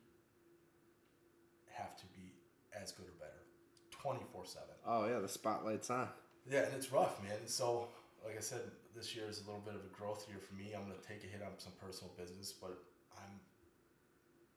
have 1.72 1.96
to 1.96 2.06
be 2.14 2.36
as 2.72 2.92
good 2.92 3.06
or 3.06 3.16
better, 3.18 3.42
twenty 3.90 4.24
four 4.32 4.44
seven. 4.44 4.76
Oh 4.86 5.06
yeah, 5.06 5.18
the 5.18 5.28
spotlight's 5.28 5.90
on. 5.90 6.08
Yeah, 6.48 6.68
and 6.68 6.74
it's 6.74 6.92
rough, 6.92 7.22
man. 7.22 7.36
And 7.40 7.48
so, 7.48 7.88
like 8.24 8.36
I 8.36 8.40
said, 8.40 8.60
this 8.94 9.16
year 9.16 9.24
is 9.28 9.40
a 9.40 9.44
little 9.46 9.64
bit 9.64 9.74
of 9.74 9.80
a 9.80 9.92
growth 9.96 10.26
year 10.28 10.38
for 10.38 10.54
me. 10.54 10.72
I'm 10.76 10.84
going 10.86 11.00
to 11.00 11.08
take 11.08 11.24
a 11.24 11.26
hit 11.26 11.42
on 11.42 11.56
some 11.58 11.72
personal 11.80 12.12
business, 12.16 12.52
but 12.52 12.76
I'm 13.16 13.40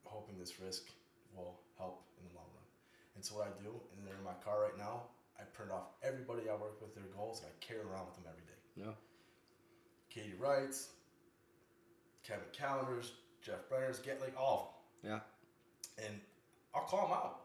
hoping 0.04 0.38
this 0.38 0.60
risk 0.60 0.92
will 1.36 1.60
help 1.78 2.04
in 2.20 2.28
the 2.28 2.36
long 2.36 2.47
so, 3.24 3.36
what 3.36 3.48
I 3.48 3.62
do, 3.64 3.72
and 3.98 4.06
they're 4.06 4.18
in 4.18 4.24
my 4.24 4.38
car 4.44 4.62
right 4.64 4.78
now, 4.78 5.04
I 5.40 5.44
print 5.44 5.72
off 5.72 5.90
everybody 6.04 6.50
I 6.50 6.54
work 6.54 6.82
with, 6.82 6.96
their 6.96 7.06
goals, 7.16 7.42
and 7.42 7.50
I 7.50 7.54
carry 7.66 7.82
around 7.82 8.08
with 8.08 8.16
them 8.16 8.26
every 8.28 8.44
day. 8.46 8.60
Yeah. 8.76 8.94
Katie 10.10 10.36
Wrights, 10.40 10.90
Kevin 12.24 12.46
Calendars, 12.54 13.12
Jeff 13.42 13.70
Brenner's, 13.70 14.00
get 14.00 14.20
like 14.22 14.34
all 14.38 14.84
of 15.04 15.10
them 15.10 15.22
Yeah. 16.00 16.06
and 16.06 16.20
I'll 16.74 16.84
call 16.84 17.08
them 17.08 17.12
out. 17.18 17.42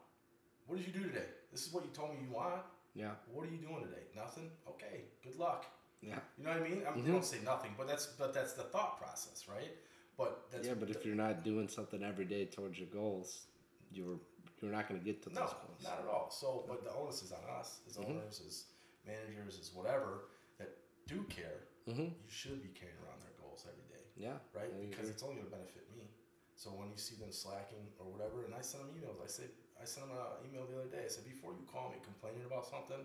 What 0.67 0.79
did 0.79 0.87
you 0.87 0.93
do 0.93 1.07
today? 1.09 1.27
This 1.51 1.67
is 1.67 1.73
what 1.73 1.85
you 1.85 1.91
told 1.93 2.11
me 2.11 2.17
you 2.27 2.33
want. 2.35 2.63
Yeah. 2.95 3.13
What 3.33 3.47
are 3.47 3.51
you 3.51 3.59
doing 3.59 3.83
today? 3.85 4.03
Nothing. 4.17 4.51
Okay. 4.69 5.05
Good 5.23 5.37
luck. 5.37 5.67
Yeah. 6.03 6.19
You 6.39 6.45
know 6.45 6.51
what 6.53 6.63
I 6.63 6.69
mean? 6.69 6.83
I'm, 6.87 6.95
Mhm. 6.95 7.09
I 7.09 7.13
don't 7.13 7.25
say 7.25 7.41
nothing, 7.41 7.75
but 7.77 7.87
that's 7.87 8.07
but 8.07 8.35
that's 8.35 8.55
the 8.55 8.65
thought 8.65 8.99
process, 8.99 9.47
right? 9.49 9.77
But 10.17 10.51
that's 10.51 10.67
yeah, 10.67 10.75
but 10.75 10.91
if 10.91 11.05
you're 11.07 11.15
not 11.15 11.43
doing 11.45 11.69
something 11.69 12.03
every 12.03 12.25
day 12.25 12.47
towards 12.47 12.79
your 12.79 12.89
goals, 12.89 13.47
you're 13.91 14.19
you're 14.63 14.73
not 14.73 14.89
going 14.89 15.01
to 15.01 15.05
get 15.05 15.23
to 15.25 15.31
no, 15.35 15.43
those 15.43 15.55
goals. 15.59 15.83
not 15.83 15.99
at 16.01 16.07
all. 16.09 16.31
So, 16.31 16.65
but 16.69 16.85
the 16.85 16.93
onus 16.95 17.23
is 17.23 17.33
on 17.33 17.43
us 17.59 17.81
as 17.89 17.97
Mhm. 17.97 18.09
owners, 18.09 18.41
as 18.47 18.65
managers, 19.07 19.59
as 19.59 19.75
whatever 19.75 20.31
that 20.59 20.71
do 21.07 21.25
care. 21.25 21.67
Mm-hmm. 21.89 22.15
You 22.15 22.31
should 22.31 22.63
be 22.63 22.69
carrying 22.71 22.97
around 23.05 23.21
their 23.23 23.35
goals 23.43 23.67
every 23.67 23.83
day, 23.91 24.05
Yeah. 24.17 24.39
right? 24.55 24.71
Because 24.89 25.11
it's 25.11 25.23
only 25.23 25.37
going 25.43 25.51
to 25.51 25.57
benefit 25.57 25.91
me. 25.91 26.07
So 26.55 26.71
when 26.71 26.91
you 26.91 26.97
see 26.97 27.17
them 27.17 27.33
slacking 27.33 27.91
or 27.99 28.07
whatever, 28.07 28.45
and 28.45 28.55
I 28.55 28.61
send 28.63 28.85
them 28.87 28.95
emails, 28.95 29.19
I 29.23 29.27
say 29.27 29.51
I 29.81 29.85
sent 29.85 30.07
them 30.07 30.17
an 30.17 30.47
email 30.47 30.65
the 30.67 30.79
other 30.79 30.89
day. 30.91 31.05
I 31.05 31.09
said 31.09 31.25
before 31.25 31.53
you 31.59 31.67
call 31.67 31.91
me 31.91 31.97
complaining 32.05 32.45
about 32.47 32.67
something, 32.71 33.03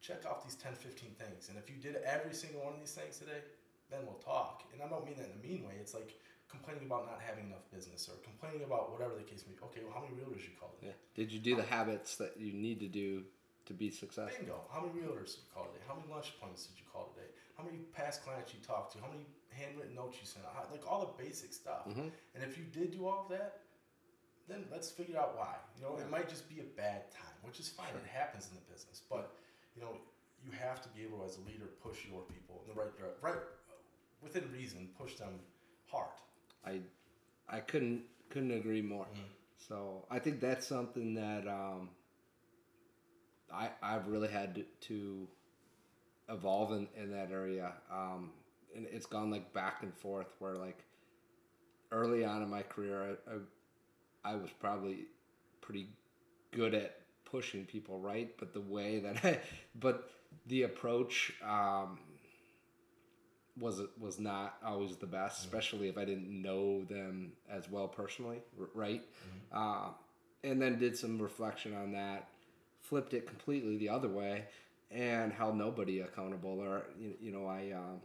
check 0.00 0.24
off 0.24 0.44
these 0.44 0.54
10, 0.54 0.74
15 0.76 1.10
things. 1.18 1.48
And 1.48 1.58
if 1.58 1.68
you 1.68 1.76
did 1.82 1.96
every 2.06 2.32
single 2.32 2.62
one 2.62 2.74
of 2.74 2.78
these 2.80 2.94
things 2.94 3.18
today, 3.18 3.42
then 3.90 4.06
we'll 4.06 4.22
talk. 4.22 4.62
And 4.72 4.80
I 4.80 4.88
don't 4.88 5.04
mean 5.04 5.16
that 5.18 5.26
in 5.26 5.32
a 5.34 5.42
mean 5.42 5.66
way. 5.66 5.74
It's 5.80 5.94
like 5.94 6.14
complaining 6.50 6.84
about 6.86 7.06
not 7.06 7.20
having 7.24 7.46
enough 7.46 7.64
business 7.72 8.08
or 8.08 8.16
complaining 8.22 8.64
about 8.66 8.92
whatever 8.92 9.14
the 9.14 9.22
case 9.22 9.44
may 9.46 9.54
be. 9.54 9.62
Okay, 9.70 9.80
well, 9.84 9.94
how 9.94 10.02
many 10.02 10.14
realtors 10.18 10.42
you 10.44 10.54
called 10.58 10.74
today? 10.78 10.92
Yeah. 10.92 10.98
Did 11.14 11.32
you 11.32 11.38
do 11.38 11.56
the 11.56 11.62
habits 11.62 12.16
that 12.16 12.34
you 12.38 12.52
need 12.52 12.80
to 12.80 12.88
do 12.88 13.24
to 13.66 13.72
be 13.72 13.90
successful? 13.90 14.34
Bingo. 14.38 14.60
How 14.72 14.80
many 14.82 14.92
realtors 14.98 15.38
did 15.38 15.46
you 15.46 15.50
call 15.54 15.66
today? 15.70 15.84
How 15.86 15.94
many 15.94 16.10
lunch 16.10 16.34
appointments 16.36 16.66
did 16.66 16.76
you 16.78 16.86
call 16.92 17.08
today? 17.14 17.30
How 17.56 17.62
many 17.64 17.78
past 17.94 18.22
clients 18.24 18.52
you 18.52 18.60
talked 18.66 18.92
to? 18.94 19.00
How 19.00 19.08
many 19.08 19.24
handwritten 19.54 19.94
notes 19.94 20.18
you 20.20 20.26
sent 20.26 20.44
out? 20.46 20.54
How- 20.54 20.68
Like 20.72 20.82
all 20.90 21.06
the 21.06 21.14
basic 21.22 21.52
stuff. 21.52 21.86
Mhm. 21.86 22.10
And 22.34 22.40
if 22.42 22.58
you 22.58 22.64
did 22.64 22.90
do 22.92 23.06
all 23.06 23.24
of 23.24 23.28
that, 23.30 23.62
then 24.48 24.66
let's 24.70 24.90
figure 24.90 25.16
out 25.18 25.36
why. 25.38 25.54
You 25.76 25.82
know, 25.82 25.94
Yeah. 25.98 26.04
it 26.04 26.10
might 26.10 26.28
just 26.28 26.48
be 26.48 26.58
a 26.60 26.68
bad 26.74 27.10
time, 27.12 27.36
which 27.42 27.60
is 27.60 27.68
fine. 27.68 27.94
It 27.94 28.04
happens 28.06 28.48
in 28.48 28.54
the 28.54 28.64
business, 28.72 29.00
but 29.08 29.36
you 29.76 29.82
know, 29.82 29.94
you 30.42 30.50
have 30.52 30.82
to 30.82 30.88
be 30.90 31.04
able 31.04 31.22
as 31.22 31.36
a 31.36 31.40
leader 31.42 31.66
push 31.82 32.04
your 32.06 32.22
people 32.22 32.62
in 32.62 32.68
the 32.74 32.74
right 32.74 32.90
direction, 32.96 33.20
right 33.22 33.38
within 34.22 34.50
reason. 34.52 34.88
Push 34.98 35.16
them 35.16 35.38
hard. 35.86 36.10
I 36.66 36.80
I 37.48 37.60
couldn't 37.60 38.02
couldn't 38.30 38.52
agree 38.52 38.82
more. 38.82 39.06
Mhm. 39.06 39.24
So 39.68 40.06
I 40.10 40.18
think 40.18 40.40
that's 40.40 40.66
something 40.66 41.14
that 41.14 41.46
um, 41.48 41.90
I 43.52 43.70
I've 43.82 44.08
really 44.08 44.28
had 44.28 44.54
to, 44.54 44.64
to 44.88 45.28
evolve 46.28 46.72
in, 46.72 46.88
in 46.96 47.10
that 47.12 47.30
area. 47.32 47.72
Um, 47.92 48.30
and 48.74 48.86
it's 48.90 49.06
gone 49.06 49.30
like 49.30 49.52
back 49.52 49.82
and 49.82 49.92
forth 49.94 50.28
where 50.38 50.54
like 50.54 50.84
early 51.92 52.24
on 52.24 52.42
in 52.42 52.48
my 52.50 52.62
career 52.62 53.16
I, 53.26 53.32
I, 54.28 54.32
I 54.32 54.36
was 54.36 54.50
probably 54.60 55.06
pretty 55.60 55.88
good 56.52 56.74
at 56.74 56.96
pushing 57.24 57.64
people 57.66 57.98
right, 57.98 58.30
but 58.38 58.52
the 58.52 58.60
way 58.60 59.00
that 59.00 59.24
I 59.24 59.40
but 59.80 60.10
the 60.46 60.62
approach 60.64 61.32
um, 61.46 61.98
was 63.60 63.80
was 63.98 64.18
not 64.18 64.56
always 64.64 64.96
the 64.96 65.06
best, 65.06 65.40
especially 65.44 65.88
if 65.88 65.98
I 65.98 66.04
didn't 66.04 66.30
know 66.30 66.84
them 66.84 67.32
as 67.50 67.70
well 67.70 67.88
personally, 67.88 68.38
right? 68.74 69.02
Uh, 69.52 69.88
and 70.42 70.60
then 70.60 70.78
did 70.78 70.96
some 70.96 71.20
reflection 71.20 71.74
on 71.74 71.92
that, 71.92 72.28
flipped 72.80 73.12
it 73.14 73.26
completely 73.26 73.76
the 73.76 73.88
other 73.88 74.08
way, 74.08 74.44
and 74.90 75.32
held 75.32 75.56
nobody 75.56 76.00
accountable. 76.00 76.60
Or 76.60 76.84
you, 76.98 77.14
you 77.20 77.32
know, 77.32 77.46
I 77.46 77.72
um, 77.72 78.00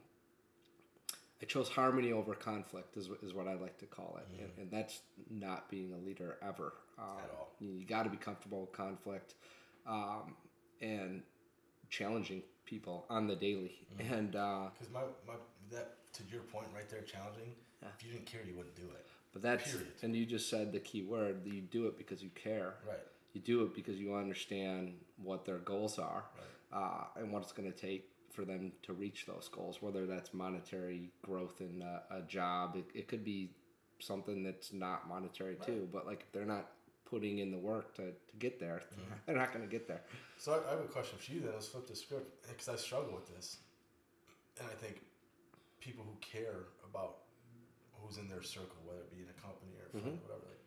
I 1.41 1.45
chose 1.45 1.69
harmony 1.69 2.11
over 2.11 2.33
conflict 2.33 2.97
is, 2.97 3.09
is 3.21 3.33
what 3.33 3.47
I 3.47 3.53
like 3.55 3.77
to 3.79 3.85
call 3.85 4.19
it, 4.19 4.41
and, 4.41 4.49
and 4.57 4.71
that's 4.71 5.01
not 5.29 5.69
being 5.69 5.93
a 5.93 5.97
leader 6.05 6.37
ever. 6.41 6.73
Um, 6.97 7.05
At 7.23 7.31
all. 7.37 7.49
You, 7.59 7.85
got 7.85 8.03
to 8.03 8.09
be 8.09 8.17
comfortable 8.17 8.61
with 8.61 8.71
conflict, 8.71 9.33
um, 9.85 10.35
and 10.81 11.21
challenging 11.89 12.41
people 12.65 13.05
on 13.09 13.27
the 13.27 13.35
daily, 13.35 13.75
and. 13.99 14.35
Uh, 14.35 14.69
Because 14.77 14.93
my, 14.93 15.01
my 15.27 15.33
that 15.71 15.95
to 16.13 16.23
your 16.31 16.41
point 16.43 16.67
right 16.75 16.89
there, 16.89 17.01
challenging. 17.01 17.51
If 17.81 18.03
you 18.05 18.11
didn't 18.11 18.25
care, 18.25 18.41
you 18.47 18.55
wouldn't 18.55 18.75
do 18.75 18.83
it. 18.83 19.05
But 19.33 19.41
that's 19.41 19.71
Period. 19.71 19.91
and 20.01 20.15
you 20.15 20.25
just 20.25 20.49
said 20.49 20.71
the 20.71 20.79
key 20.79 21.01
word. 21.03 21.43
that 21.43 21.53
You 21.53 21.61
do 21.61 21.87
it 21.87 21.97
because 21.97 22.23
you 22.23 22.29
care. 22.35 22.75
Right. 22.87 22.97
You 23.33 23.41
do 23.41 23.63
it 23.63 23.75
because 23.75 23.97
you 23.99 24.15
understand 24.15 24.93
what 25.21 25.43
their 25.45 25.57
goals 25.57 25.99
are, 25.99 26.23
Right. 26.71 26.81
uh, 26.81 27.19
and 27.19 27.31
what 27.31 27.43
it's 27.43 27.51
going 27.51 27.71
to 27.71 27.77
take 27.77 28.09
for 28.31 28.45
them 28.45 28.71
to 28.83 28.93
reach 28.93 29.25
those 29.25 29.49
goals. 29.51 29.81
Whether 29.81 30.05
that's 30.05 30.33
monetary 30.33 31.11
growth 31.21 31.59
in 31.59 31.81
a, 31.81 32.15
a 32.17 32.21
job, 32.21 32.75
it, 32.77 32.85
it 32.93 33.07
could 33.07 33.23
be 33.25 33.49
something 33.99 34.41
that's 34.43 34.71
not 34.73 35.07
monetary 35.09 35.57
too. 35.65 35.87
But 35.91 36.05
like 36.07 36.21
if 36.21 36.31
they're 36.31 36.45
not 36.45 36.67
putting 37.09 37.39
in 37.39 37.51
the 37.51 37.57
work 37.57 37.93
to, 37.95 38.11
to 38.11 38.35
get 38.39 38.59
there, 38.59 38.81
they're 39.25 39.35
not 39.35 39.53
going 39.53 39.63
to 39.63 39.71
get 39.71 39.87
there. 39.87 40.01
So 40.37 40.53
I, 40.53 40.67
I 40.67 40.71
have 40.75 40.79
a 40.79 40.87
question 40.87 41.17
for 41.17 41.31
you 41.31 41.39
then. 41.41 41.51
Let's 41.53 41.67
flip 41.67 41.87
the 41.87 41.95
script 41.95 42.47
because 42.47 42.69
I 42.69 42.75
struggle 42.75 43.13
with 43.13 43.33
this, 43.35 43.57
and 44.59 44.67
I 44.67 44.75
think 44.75 45.01
people 45.79 46.03
who 46.03 46.15
care 46.19 46.67
about 46.89 47.17
who's 47.93 48.17
in 48.17 48.27
their 48.27 48.43
circle, 48.43 48.77
whether 48.83 49.01
it 49.01 49.11
be 49.11 49.21
in 49.23 49.29
a 49.29 49.39
company 49.41 49.73
or 49.77 49.85
a 49.87 49.89
friend, 49.89 50.05
or 50.05 50.11
mm-hmm. 50.11 50.25
whatever, 50.25 50.45
like, 50.49 50.63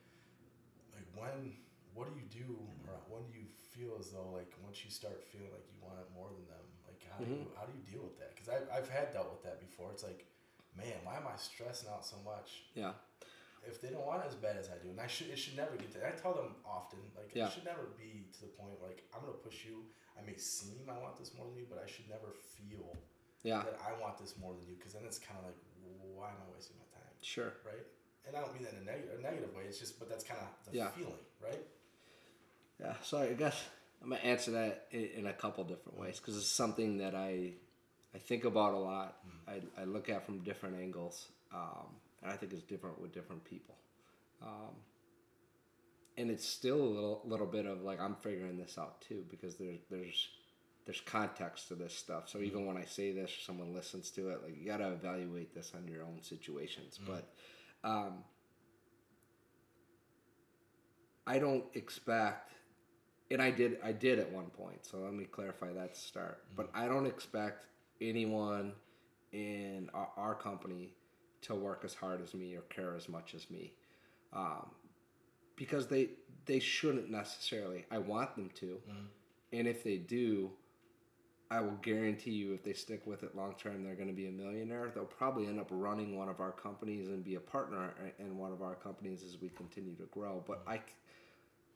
like 0.94 1.08
when, 1.14 1.52
what 1.94 2.06
do 2.08 2.14
you 2.16 2.26
do, 2.30 2.58
or 2.86 2.94
when 3.10 3.26
do 3.30 3.38
you 3.38 3.50
feel 3.74 3.94
as 3.98 4.10
though 4.10 4.30
like 4.34 4.50
once 4.64 4.82
you 4.82 4.90
start 4.90 5.22
feeling 5.22 5.50
like 5.54 5.66
you 5.70 5.78
want 5.78 5.98
it 6.02 6.08
more 6.14 6.30
than 6.34 6.46
them, 6.50 6.66
like 6.86 6.98
how 7.06 7.18
do 7.22 7.30
you 7.30 7.46
mm-hmm. 7.46 7.58
how 7.58 7.66
do 7.66 7.72
you 7.74 7.84
deal 7.86 8.02
with 8.02 8.18
that? 8.18 8.34
Because 8.34 8.50
I've 8.50 8.66
I've 8.70 8.90
had 8.90 9.14
dealt 9.14 9.30
with 9.30 9.42
that 9.46 9.62
before. 9.62 9.90
It's 9.94 10.02
like, 10.02 10.26
man, 10.74 10.98
why 11.06 11.18
am 11.18 11.26
I 11.26 11.36
stressing 11.38 11.90
out 11.90 12.06
so 12.06 12.16
much? 12.24 12.66
Yeah. 12.74 12.98
If 13.66 13.80
they 13.80 13.88
don't 13.88 14.06
want 14.06 14.24
it 14.24 14.28
as 14.28 14.34
bad 14.34 14.56
as 14.56 14.68
I 14.70 14.78
do, 14.82 14.90
and 14.90 15.00
I 15.00 15.06
should, 15.06 15.28
it 15.30 15.38
should 15.38 15.56
never 15.56 15.76
get 15.76 15.90
to. 15.92 16.06
I 16.06 16.10
tell 16.12 16.34
them 16.34 16.56
often, 16.66 16.98
like 17.16 17.30
Yeah. 17.34 17.46
it 17.46 17.52
should 17.52 17.64
never 17.64 17.90
be 17.96 18.26
to 18.34 18.40
the 18.42 18.52
point 18.58 18.70
where 18.78 18.88
like 18.90 19.04
I'm 19.14 19.20
gonna 19.20 19.32
push 19.38 19.64
you. 19.64 19.84
I 20.18 20.22
may 20.26 20.36
seem 20.36 20.88
I 20.90 20.98
want 20.98 21.16
this 21.18 21.32
more 21.36 21.46
than 21.46 21.56
you, 21.56 21.66
but 21.68 21.78
I 21.82 21.86
should 21.86 22.08
never 22.08 22.32
feel 22.32 22.96
Yeah. 23.42 23.62
that 23.62 23.78
I 23.86 23.98
want 24.00 24.18
this 24.18 24.36
more 24.38 24.52
than 24.54 24.66
you, 24.66 24.74
because 24.76 24.92
then 24.94 25.04
it's 25.04 25.18
kind 25.18 25.38
of 25.38 25.46
like, 25.46 25.58
why 26.14 26.28
am 26.30 26.36
I 26.42 26.54
wasting 26.54 26.76
my 26.78 26.86
time, 26.92 27.12
Sure. 27.22 27.52
right? 27.64 27.86
And 28.26 28.36
I 28.36 28.40
don't 28.40 28.52
mean 28.52 28.64
that 28.64 28.74
in 28.74 28.82
a 28.82 28.84
negative, 28.84 29.18
a 29.18 29.22
negative 29.22 29.54
way. 29.54 29.64
It's 29.64 29.78
just, 29.78 29.98
but 29.98 30.08
that's 30.08 30.24
kind 30.24 30.40
of 30.40 30.48
the 30.72 30.76
Yeah. 30.76 30.90
feeling, 30.90 31.24
right? 31.40 31.64
Yeah, 32.80 32.94
so 33.02 33.18
I 33.18 33.32
guess 33.34 33.64
I'm 34.02 34.10
gonna 34.10 34.20
answer 34.22 34.50
that 34.52 34.86
in, 34.90 35.04
in 35.18 35.26
a 35.26 35.32
couple 35.32 35.64
different 35.64 35.98
ways 35.98 36.18
because 36.18 36.36
it's 36.36 36.50
something 36.50 36.98
that 36.98 37.14
I 37.14 37.54
I 38.14 38.18
think 38.18 38.44
about 38.44 38.72
a 38.72 38.78
lot. 38.78 39.22
I, 39.46 39.60
I 39.76 39.84
look 39.84 40.08
at 40.08 40.24
from 40.24 40.38
different 40.40 40.76
angles, 40.80 41.28
um, 41.52 41.94
I 42.24 42.36
think 42.36 42.52
it's 42.52 42.62
different 42.62 43.00
with 43.00 43.12
different 43.12 43.44
people. 43.44 43.76
Um, 44.42 44.74
and 46.16 46.30
it's 46.30 46.46
still 46.46 46.80
a 46.80 46.90
little 46.92 47.22
little 47.24 47.46
bit 47.46 47.66
of 47.66 47.82
like 47.82 48.00
I'm 48.00 48.16
figuring 48.16 48.58
this 48.58 48.76
out 48.76 49.00
too 49.00 49.24
because 49.30 49.56
there's 49.56 49.78
there's 49.90 50.28
there's 50.88 51.00
context 51.02 51.68
to 51.68 51.74
this 51.74 51.94
stuff. 51.94 52.30
So 52.30 52.38
even 52.38 52.66
when 52.66 52.78
I 52.78 52.84
say 52.84 53.12
this, 53.12 53.30
or 53.30 53.40
someone 53.42 53.74
listens 53.74 54.10
to 54.12 54.30
it, 54.30 54.42
like 54.42 54.56
you 54.58 54.66
got 54.66 54.78
to 54.78 54.90
evaluate 54.90 55.54
this 55.54 55.72
on 55.76 55.86
your 55.86 56.02
own 56.02 56.22
situations. 56.22 56.98
But 57.06 57.30
um, 57.84 58.24
I 61.26 61.38
don't 61.38 61.64
expect, 61.74 62.52
and 63.30 63.42
I 63.42 63.50
did, 63.50 63.76
I 63.84 63.92
did 63.92 64.18
at 64.18 64.32
one 64.32 64.46
point. 64.46 64.86
So 64.86 64.96
let 64.96 65.12
me 65.12 65.24
clarify 65.24 65.74
that 65.74 65.94
to 65.94 66.00
start. 66.00 66.42
But 66.56 66.70
I 66.74 66.88
don't 66.88 67.04
expect 67.04 67.66
anyone 68.00 68.72
in 69.32 69.90
our, 69.92 70.08
our 70.16 70.34
company 70.34 70.94
to 71.42 71.54
work 71.54 71.82
as 71.84 71.94
hard 71.94 72.22
as 72.22 72.34
me 72.34 72.54
or 72.56 72.62
care 72.62 72.94
as 72.96 73.08
much 73.08 73.34
as 73.34 73.50
me, 73.50 73.72
um, 74.32 74.70
because 75.56 75.86
they 75.86 76.10
they 76.46 76.58
shouldn't 76.58 77.10
necessarily. 77.10 77.84
I 77.90 77.98
want 77.98 78.34
them 78.36 78.50
to, 78.56 78.80
and 79.52 79.66
if 79.68 79.84
they 79.84 79.96
do, 79.96 80.50
I 81.50 81.60
will 81.60 81.78
guarantee 81.82 82.32
you 82.32 82.52
if 82.52 82.62
they 82.62 82.74
stick 82.74 83.06
with 83.06 83.22
it 83.22 83.34
long 83.34 83.54
term, 83.58 83.82
they're 83.82 83.94
going 83.94 84.08
to 84.08 84.14
be 84.14 84.26
a 84.26 84.30
millionaire. 84.30 84.90
They'll 84.94 85.04
probably 85.04 85.46
end 85.46 85.58
up 85.58 85.68
running 85.70 86.16
one 86.16 86.28
of 86.28 86.40
our 86.40 86.52
companies 86.52 87.08
and 87.08 87.24
be 87.24 87.36
a 87.36 87.40
partner 87.40 87.94
in 88.18 88.36
one 88.36 88.52
of 88.52 88.60
our 88.62 88.74
companies 88.74 89.22
as 89.22 89.40
we 89.40 89.48
continue 89.48 89.94
to 89.96 90.04
grow. 90.10 90.44
But 90.46 90.62
I, 90.66 90.80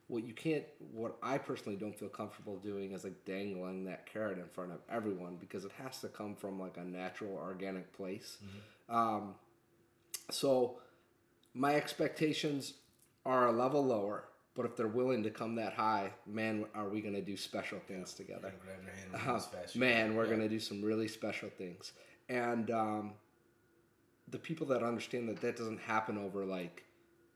what 0.07 0.23
you 0.25 0.33
can't, 0.33 0.63
what 0.91 1.17
I 1.23 1.39
personally 1.39 1.75
don't 1.75 1.97
feel 1.97 2.09
comfortable 2.09 2.57
doing 2.57 2.91
is 2.91 3.03
like 3.03 3.25
dangling 3.25 3.85
that 3.85 4.05
carrot 4.05 4.37
in 4.37 4.45
front 4.47 4.71
of 4.71 4.79
everyone 4.91 5.37
because 5.39 5.65
it 5.65 5.71
has 5.83 5.99
to 6.01 6.07
come 6.07 6.35
from 6.35 6.59
like 6.59 6.77
a 6.77 6.83
natural, 6.83 7.33
organic 7.33 7.91
place. 7.93 8.37
Um, 8.89 9.33
so 10.31 10.79
my 11.53 11.75
expectations 11.75 12.73
are 13.25 13.47
a 13.47 13.51
level 13.51 13.85
lower. 13.85 14.25
But 14.55 14.65
if 14.67 14.75
they're 14.75 14.87
willing 14.87 15.23
to 15.23 15.31
come 15.31 15.55
that 15.55 15.73
high, 15.73 16.11
man, 16.27 16.65
are 16.75 16.87
we 16.87 17.01
going 17.01 17.15
to 17.15 17.21
do 17.23 17.35
special 17.35 17.79
things 17.87 18.13
together? 18.13 18.53
Grab 18.63 18.77
your 18.83 18.93
hand 18.93 19.09
Uh, 19.15 19.17
move 19.31 19.37
as 19.37 19.45
fast 19.47 19.65
as 19.65 19.75
you 19.75 19.81
man, 19.81 20.15
we're 20.15 20.23
Yeah. 20.25 20.29
going 20.29 20.41
to 20.41 20.49
do 20.49 20.59
some 20.59 20.83
really 20.83 21.07
special 21.07 21.49
things. 21.49 21.93
And 22.29 22.69
um, 22.69 23.13
the 24.27 24.37
people 24.37 24.67
that 24.67 24.83
understand 24.83 25.27
that 25.29 25.41
that 25.41 25.55
doesn't 25.57 25.79
happen 25.79 26.19
over 26.19 26.45
like 26.45 26.83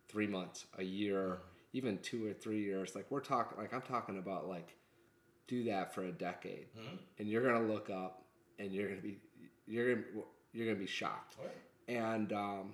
three 0.09 0.27
months, 0.27 0.65
a 0.77 0.83
year, 0.83 1.39
Mm-hmm. 1.39 1.77
even 1.77 1.97
two 1.99 2.25
or 2.27 2.33
three 2.33 2.61
years. 2.63 2.93
Like 2.95 3.09
we're 3.09 3.19
talking, 3.19 3.57
like 3.57 3.73
I'm 3.73 3.81
talking 3.81 4.19
about 4.19 4.47
like 4.47 4.75
do 5.47 5.63
that 5.65 5.93
for 5.95 6.03
a 6.03 6.11
decade, 6.11 6.67
Mm-hmm. 6.77 6.95
and 7.17 7.27
you're 7.27 7.41
gonna 7.43 7.65
look 7.67 7.89
up 7.89 8.23
and 8.59 8.71
you're 8.71 8.89
gonna 8.89 9.01
be 9.01 9.17
you're 9.65 9.95
gonna 9.95 10.05
you're 10.53 10.67
gonna 10.67 10.77
be 10.79 10.85
shocked. 10.87 11.35
Right. 11.39 11.49
And 11.87 12.33
um, 12.33 12.73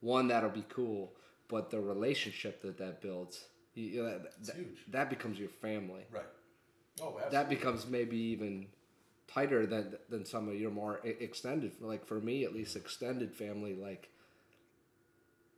one 0.00 0.28
that'll 0.28 0.50
be 0.50 0.64
cool, 0.68 1.12
but 1.48 1.70
the 1.70 1.80
relationship 1.80 2.62
that 2.62 2.78
that 2.78 3.02
builds, 3.02 3.44
you, 3.74 4.02
know, 4.02 4.10
that, 4.10 4.44
that, 4.46 4.56
huge. 4.56 4.78
that 4.88 5.10
becomes 5.10 5.38
your 5.38 5.50
family 5.50 6.06
Right. 6.10 6.24
Oh, 7.00 7.08
absolutely. 7.08 7.30
that 7.30 7.48
becomes 7.50 7.86
maybe 7.86 8.16
even 8.16 8.66
tighter 9.28 9.66
than 9.66 9.96
than 10.08 10.24
some 10.24 10.48
of 10.48 10.54
your 10.54 10.70
more 10.70 11.00
extended 11.04 11.72
like 11.80 12.06
for 12.06 12.20
me 12.20 12.44
at 12.44 12.54
least 12.54 12.74
extended 12.74 13.34
family 13.34 13.74
like 13.74 14.08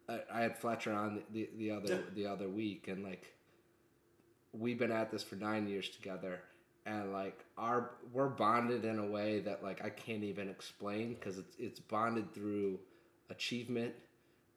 I, 0.08 0.20
I 0.32 0.40
had 0.40 0.56
Fletcher 0.56 0.92
on 0.92 1.22
the, 1.30 1.48
the 1.56 1.70
other 1.70 2.02
the 2.14 2.26
other 2.26 2.48
week 2.48 2.88
and 2.88 3.04
like 3.04 3.24
we've 4.52 4.78
been 4.78 4.90
at 4.90 5.10
this 5.12 5.22
for 5.22 5.36
nine 5.36 5.68
years 5.68 5.88
together 5.88 6.40
and 6.88 7.12
like 7.12 7.44
our 7.56 7.90
we're 8.12 8.28
bonded 8.28 8.84
in 8.84 8.98
a 8.98 9.06
way 9.06 9.40
that 9.40 9.62
like 9.62 9.84
I 9.84 9.90
can't 9.90 10.24
even 10.24 10.48
explain 10.48 11.14
because 11.14 11.38
it's 11.38 11.54
it's 11.58 11.80
bonded 11.80 12.32
through 12.34 12.78
achievement 13.30 13.94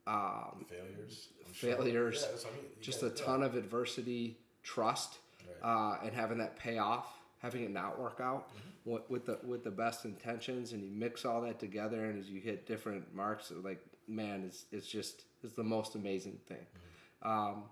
um, 0.08 0.66
failures. 0.70 1.28
I'm 1.46 1.54
sure. 1.54 1.76
failures, 1.76 2.26
Yeah, 2.28 2.50
I 2.50 2.56
mean. 2.56 2.66
Just 2.82 3.04
a 3.04 3.08
yeah. 3.08 3.24
ton 3.26 3.44
of 3.44 3.56
adversity, 3.56 4.38
trust, 4.64 5.20
Right. 5.62 5.70
uh, 5.70 5.98
and 6.06 6.14
having 6.14 6.38
that 6.40 6.56
pay 6.58 6.78
off, 6.80 7.06
having 7.40 7.64
it 7.64 7.72
not 7.72 8.00
work 8.00 8.20
out 8.20 8.50
Mm-hmm. 8.50 8.92
with, 8.92 9.10
with 9.10 9.26
the 9.26 9.40
with 9.46 9.64
the 9.64 9.72
best 9.72 10.06
intentions, 10.06 10.72
and 10.74 10.82
you 10.84 10.90
mix 10.92 11.26
all 11.26 11.42
that 11.42 11.60
together, 11.60 12.06
and 12.06 12.20
as 12.20 12.30
you 12.30 12.40
hit 12.42 12.66
different 12.66 13.14
marks, 13.14 13.52
like 13.64 13.84
man, 14.08 14.44
it's 14.46 14.66
it's 14.72 14.88
just 14.88 15.24
it's 15.44 15.54
the 15.54 15.64
most 15.64 15.96
amazing 15.96 16.40
thing. 16.48 16.66
Mm-hmm. 17.24 17.30
Um, 17.32 17.64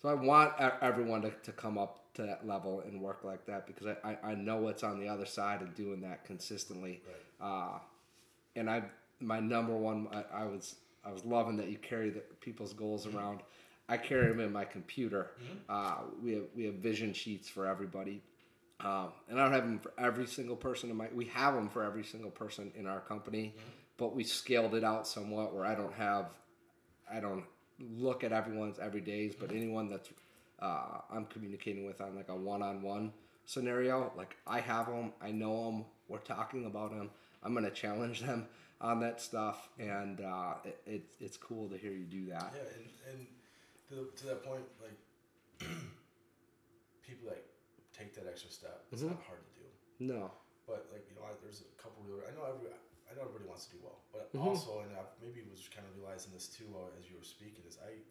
so 0.00 0.08
I 0.08 0.14
want 0.14 0.52
everyone 0.80 1.22
to, 1.22 1.30
to 1.42 1.52
come 1.52 1.76
up 1.76 2.07
to 2.18 2.26
that 2.26 2.46
level 2.46 2.82
and 2.86 3.00
work 3.00 3.20
like 3.22 3.46
that 3.46 3.66
because 3.66 3.86
I, 3.86 4.10
I, 4.10 4.30
I 4.30 4.34
know 4.34 4.56
what's 4.56 4.82
on 4.82 4.98
the 4.98 5.08
other 5.08 5.24
side 5.24 5.62
of 5.62 5.74
doing 5.74 6.00
that 6.02 6.24
consistently. 6.24 7.00
Uh, 7.40 7.78
and 8.56 8.68
I 8.68 8.82
my 9.20 9.40
number 9.40 9.76
one 9.76 10.08
I, 10.12 10.42
I 10.42 10.44
was 10.46 10.76
I 11.04 11.12
was 11.12 11.24
loving 11.24 11.56
that 11.56 11.68
you 11.68 11.78
carry 11.78 12.10
the 12.10 12.22
people's 12.40 12.72
goals 12.72 13.06
around. 13.06 13.40
I 13.88 13.96
carry 13.96 14.28
them 14.28 14.40
in 14.40 14.52
my 14.52 14.64
computer. 14.64 15.30
Uh, 15.68 15.98
we 16.22 16.32
have 16.32 16.44
we 16.56 16.64
have 16.64 16.74
vision 16.74 17.12
sheets 17.12 17.48
for 17.48 17.66
everybody, 17.66 18.20
um, 18.80 19.12
and 19.28 19.40
I 19.40 19.44
don't 19.44 19.52
have 19.52 19.64
them 19.64 19.78
for 19.78 19.92
every 19.96 20.26
single 20.26 20.56
person 20.56 20.90
in 20.90 20.96
my. 20.96 21.08
We 21.14 21.26
have 21.26 21.54
them 21.54 21.68
for 21.68 21.84
every 21.84 22.04
single 22.04 22.30
person 22.30 22.72
in 22.76 22.86
our 22.86 23.00
company, 23.00 23.54
but 23.96 24.14
we 24.14 24.24
scaled 24.24 24.74
it 24.74 24.84
out 24.84 25.06
somewhat 25.06 25.54
where 25.54 25.64
I 25.64 25.74
don't 25.74 25.94
have, 25.94 26.26
I 27.10 27.20
don't 27.20 27.44
look 27.78 28.24
at 28.24 28.32
everyone's 28.32 28.78
every 28.78 29.00
days, 29.00 29.34
but 29.38 29.52
anyone 29.52 29.88
that's 29.88 30.10
uh, 30.60 31.00
I'm 31.10 31.26
communicating 31.26 31.86
with 31.86 32.00
on 32.00 32.16
like 32.16 32.28
a 32.28 32.36
one-on-one 32.36 33.12
scenario, 33.46 34.12
like 34.16 34.36
I 34.46 34.60
have 34.60 34.86
them, 34.86 35.12
I 35.22 35.30
know 35.30 35.64
them, 35.66 35.84
we're 36.08 36.18
talking 36.18 36.66
about 36.66 36.90
them. 36.90 37.10
I'm 37.42 37.54
gonna 37.54 37.70
challenge 37.70 38.20
them 38.20 38.46
on 38.80 39.00
that 39.00 39.20
stuff, 39.20 39.68
and 39.78 40.20
uh, 40.20 40.54
it, 40.64 40.80
it's 40.86 41.16
it's 41.20 41.36
cool 41.36 41.68
to 41.68 41.76
hear 41.76 41.92
you 41.92 42.04
do 42.04 42.26
that. 42.30 42.52
Yeah, 42.54 42.66
and, 42.76 42.86
and 43.10 43.26
to, 43.88 44.10
to 44.20 44.26
that 44.26 44.44
point, 44.44 44.64
like 44.82 44.98
people 47.06 47.28
like 47.28 47.44
take 47.96 48.14
that 48.14 48.26
extra 48.28 48.50
step, 48.50 48.84
it's 48.92 49.02
Mm-hmm. 49.02 49.14
not 49.14 49.22
hard 49.26 49.40
to 49.42 49.52
do. 49.58 49.66
No, 50.14 50.30
But 50.66 50.86
like 50.92 51.06
you 51.10 51.16
know, 51.18 51.26
I, 51.26 51.34
there's 51.42 51.62
a 51.62 51.70
couple. 51.80 52.02
Real, 52.06 52.22
I 52.26 52.34
know 52.34 52.44
every. 52.46 52.70
I 53.08 53.16
know 53.16 53.24
everybody 53.24 53.48
wants 53.48 53.64
to 53.72 53.72
do 53.72 53.80
well, 53.82 54.04
but 54.12 54.28
Mm-hmm. 54.36 54.52
also, 54.52 54.84
and 54.84 54.92
I 54.92 55.00
maybe 55.22 55.40
was 55.48 55.64
kind 55.72 55.86
of 55.88 55.96
realizing 55.96 56.30
this 56.36 56.46
too 56.46 56.68
uh, 56.76 56.92
as 57.00 57.08
you 57.08 57.16
were 57.16 57.24
speaking, 57.26 57.64
is 57.66 57.78
I. 57.80 58.02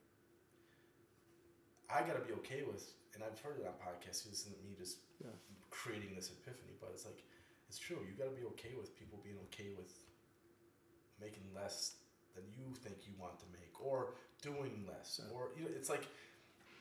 I 1.90 2.02
gotta 2.02 2.20
be 2.20 2.34
okay 2.44 2.64
with, 2.64 2.84
and 3.14 3.24
I've 3.24 3.40
heard 3.40 3.60
it 3.60 3.66
on 3.68 3.74
podcasts. 3.80 4.24
This 4.30 4.46
isn't 4.46 4.64
me 4.64 4.76
just 4.78 4.98
Yeah. 5.24 5.32
creating 5.70 6.16
this 6.16 6.30
epiphany, 6.32 6.74
but 6.80 6.92
it's 6.94 7.06
like 7.06 7.24
it's 7.70 7.78
true. 7.80 8.00
You 8.08 8.14
gotta 8.18 8.36
be 8.36 8.44
okay 8.56 8.74
with 8.76 8.96
people 8.96 9.20
being 9.24 9.38
okay 9.52 9.72
with 9.78 9.94
making 11.20 11.44
less 11.56 11.96
than 12.36 12.44
you 12.56 12.74
think 12.76 13.08
you 13.08 13.14
want 13.20 13.40
to 13.40 13.46
make, 13.52 13.74
or 13.82 14.14
doing 14.42 14.86
less, 14.88 15.20
or 15.34 15.50
you 15.58 15.64
know, 15.64 15.70
it's 15.76 15.90
like 15.90 16.08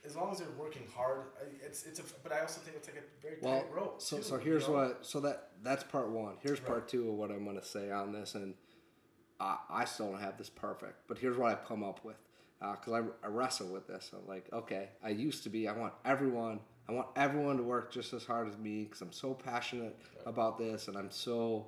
as 0.04 0.14
long 0.14 0.30
as 0.30 0.38
they're 0.38 0.48
working 0.58 0.86
hard, 0.94 1.22
it's 1.64 1.84
it's 1.84 1.98
a. 2.00 2.02
But 2.22 2.32
I 2.32 2.40
also 2.40 2.60
think 2.60 2.76
it's 2.76 2.88
like 2.88 2.98
a 2.98 3.22
very 3.22 3.36
Well, 3.40 3.62
tight 3.62 3.72
rope. 3.74 4.00
so 4.02 4.16
too, 4.18 4.22
so 4.22 4.36
you 4.36 4.42
here's 4.42 4.68
know? 4.68 4.74
what 4.74 5.06
so 5.06 5.20
that 5.20 5.50
that's 5.62 5.84
part 5.84 6.10
one. 6.10 6.36
Here's 6.42 6.60
Right. 6.60 6.66
part 6.68 6.88
two 6.88 7.08
of 7.08 7.14
what 7.14 7.30
I'm 7.30 7.44
going 7.44 7.58
to 7.58 7.64
say 7.64 7.90
on 7.90 8.12
this, 8.12 8.34
and 8.34 8.54
I, 9.40 9.58
I 9.68 9.84
still 9.84 10.10
don't 10.12 10.20
have 10.20 10.38
this 10.38 10.50
perfect, 10.50 11.06
but 11.08 11.18
here's 11.18 11.36
what 11.36 11.52
I've 11.52 11.64
come 11.64 11.82
up 11.82 12.04
with 12.04 12.16
Uh, 12.60 12.72
because 12.72 12.92
I, 13.22 13.26
I 13.26 13.28
wrestle 13.28 13.68
with 13.68 13.86
this. 13.86 14.10
I'm 14.14 14.26
like, 14.26 14.48
okay, 14.52 14.88
I 15.04 15.10
used 15.10 15.42
to 15.42 15.50
be. 15.50 15.68
I 15.68 15.72
want 15.72 15.92
everyone. 16.04 16.60
I 16.88 16.92
want 16.92 17.08
everyone 17.16 17.56
to 17.58 17.62
work 17.62 17.92
just 17.92 18.12
as 18.12 18.24
hard 18.24 18.48
as 18.48 18.56
me 18.56 18.84
because 18.84 19.02
I'm 19.02 19.12
so 19.12 19.34
passionate 19.34 19.96
about 20.24 20.56
this, 20.56 20.88
and 20.88 20.96
I'm 20.96 21.10
so 21.10 21.66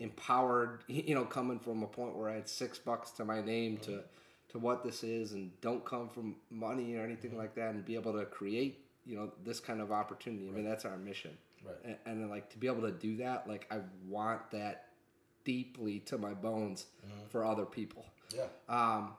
empowered. 0.00 0.84
You 0.88 1.14
know, 1.14 1.24
coming 1.24 1.58
from 1.58 1.82
a 1.82 1.86
point 1.86 2.16
where 2.16 2.30
I 2.30 2.34
had 2.34 2.48
six 2.48 2.78
bucks 2.78 3.10
to 3.12 3.24
my 3.24 3.42
name 3.42 3.76
to 3.78 4.02
to 4.50 4.58
what 4.58 4.82
this 4.82 5.04
is, 5.04 5.32
and 5.32 5.50
don't 5.60 5.84
come 5.84 6.08
from 6.08 6.36
money 6.50 6.94
or 6.94 7.02
anything 7.02 7.32
mm-hmm. 7.32 7.40
like 7.40 7.54
that, 7.56 7.74
and 7.74 7.84
be 7.84 7.94
able 7.94 8.14
to 8.14 8.24
create 8.24 8.84
you 9.04 9.16
know 9.16 9.30
this 9.44 9.60
kind 9.60 9.80
of 9.80 9.92
opportunity. 9.92 10.48
I 10.48 10.52
mean, 10.52 10.64
that's 10.64 10.86
our 10.86 10.96
mission. 10.96 11.36
Right. 11.64 11.76
And, 11.84 11.96
and 12.06 12.22
then, 12.22 12.30
like 12.30 12.48
to 12.50 12.58
be 12.58 12.66
able 12.66 12.82
to 12.82 12.92
do 12.92 13.18
that, 13.18 13.46
like 13.46 13.66
I 13.70 13.80
want 14.08 14.50
that 14.52 14.86
deeply 15.44 16.00
to 16.00 16.16
my 16.16 16.32
bones 16.32 16.86
mm-hmm. 17.04 17.28
for 17.28 17.44
other 17.44 17.66
people. 17.66 18.06
Yeah. 18.34 18.46
Um, 18.68 19.12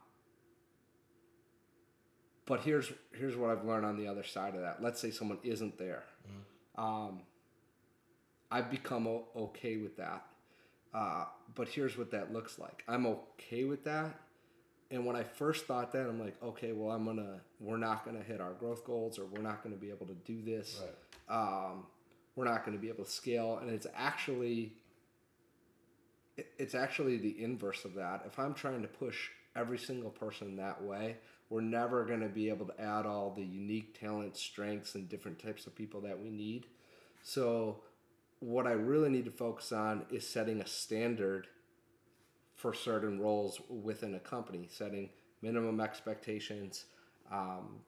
but 2.46 2.62
here's 2.62 2.92
here's 3.14 3.36
what 3.36 3.50
I've 3.50 3.66
learned 3.66 3.86
on 3.86 3.98
the 3.98 4.08
other 4.08 4.24
side 4.24 4.56
of 4.56 4.62
that. 4.62 4.82
Let's 4.82 5.00
say 5.00 5.12
someone 5.12 5.40
isn't 5.44 5.78
there. 5.78 6.04
Um, 6.78 7.22
I've 8.52 8.70
become 8.70 9.08
o- 9.08 9.28
okay 9.36 9.78
with 9.78 9.98
that. 9.98 10.26
Uh, 10.94 11.26
but 11.56 11.68
here's 11.68 11.98
what 11.98 12.12
that 12.12 12.32
looks 12.32 12.58
like. 12.60 12.84
I'm 12.88 13.06
okay 13.06 13.64
with 13.66 13.84
that. 13.86 14.20
And 14.92 15.06
when 15.06 15.16
I 15.16 15.24
first 15.24 15.66
thought 15.66 15.92
that, 15.94 16.08
I'm 16.08 16.20
like, 16.20 16.36
okay, 16.44 16.72
well, 16.72 16.92
I'm 16.96 17.06
gonna, 17.06 17.42
we're 17.60 17.78
not 17.78 18.06
gonna 18.06 18.22
hit 18.22 18.40
our 18.40 18.54
growth 18.54 18.86
goals, 18.86 19.18
or 19.20 19.26
we're 19.26 19.42
not 19.42 19.64
gonna 19.64 19.76
be 19.76 19.90
able 19.90 20.06
to 20.06 20.14
do 20.14 20.42
this. 20.44 20.82
Um, 21.28 21.88
we're 22.36 22.46
not 22.46 22.64
gonna 22.66 22.78
be 22.78 22.88
able 22.90 23.04
to 23.04 23.10
scale, 23.10 23.58
and 23.58 23.70
it's 23.70 23.88
actually, 23.96 24.74
it- 26.38 26.52
it's 26.58 26.76
actually 26.76 27.18
the 27.18 27.44
inverse 27.44 27.84
of 27.84 27.94
that. 27.96 28.24
If 28.28 28.38
I'm 28.40 28.54
trying 28.54 28.82
to 28.84 28.88
push 28.88 29.30
every 29.56 29.78
single 29.80 30.12
person 30.12 30.56
that 30.58 30.82
way, 30.84 31.18
we're 31.50 31.62
never 31.62 32.06
going 32.06 32.22
to 32.22 32.30
be 32.30 32.50
able 32.50 32.66
to 32.66 32.82
add 32.82 33.06
all 33.06 33.32
the 33.32 33.44
unique 33.44 34.00
talents, 34.00 34.42
strengths, 34.42 34.96
and 34.96 35.08
different 35.08 35.40
types 35.40 35.68
of 35.68 35.76
people 35.76 36.02
that 36.02 36.20
we 36.20 36.30
need. 36.30 36.66
So, 37.24 37.82
what 38.40 38.68
I 38.68 38.72
really 38.72 39.10
need 39.10 39.26
to 39.26 39.32
focus 39.32 39.72
on 39.72 40.06
is 40.12 40.28
setting 40.28 40.62
a 40.62 40.68
standard 40.68 41.48
for 42.56 42.74
certain 42.74 43.20
roles 43.20 43.62
within 43.70 44.16
a 44.16 44.20
company, 44.20 44.68
setting 44.70 45.10
minimum 45.42 45.80
expectations. 45.80 46.86
Um, 47.32 47.82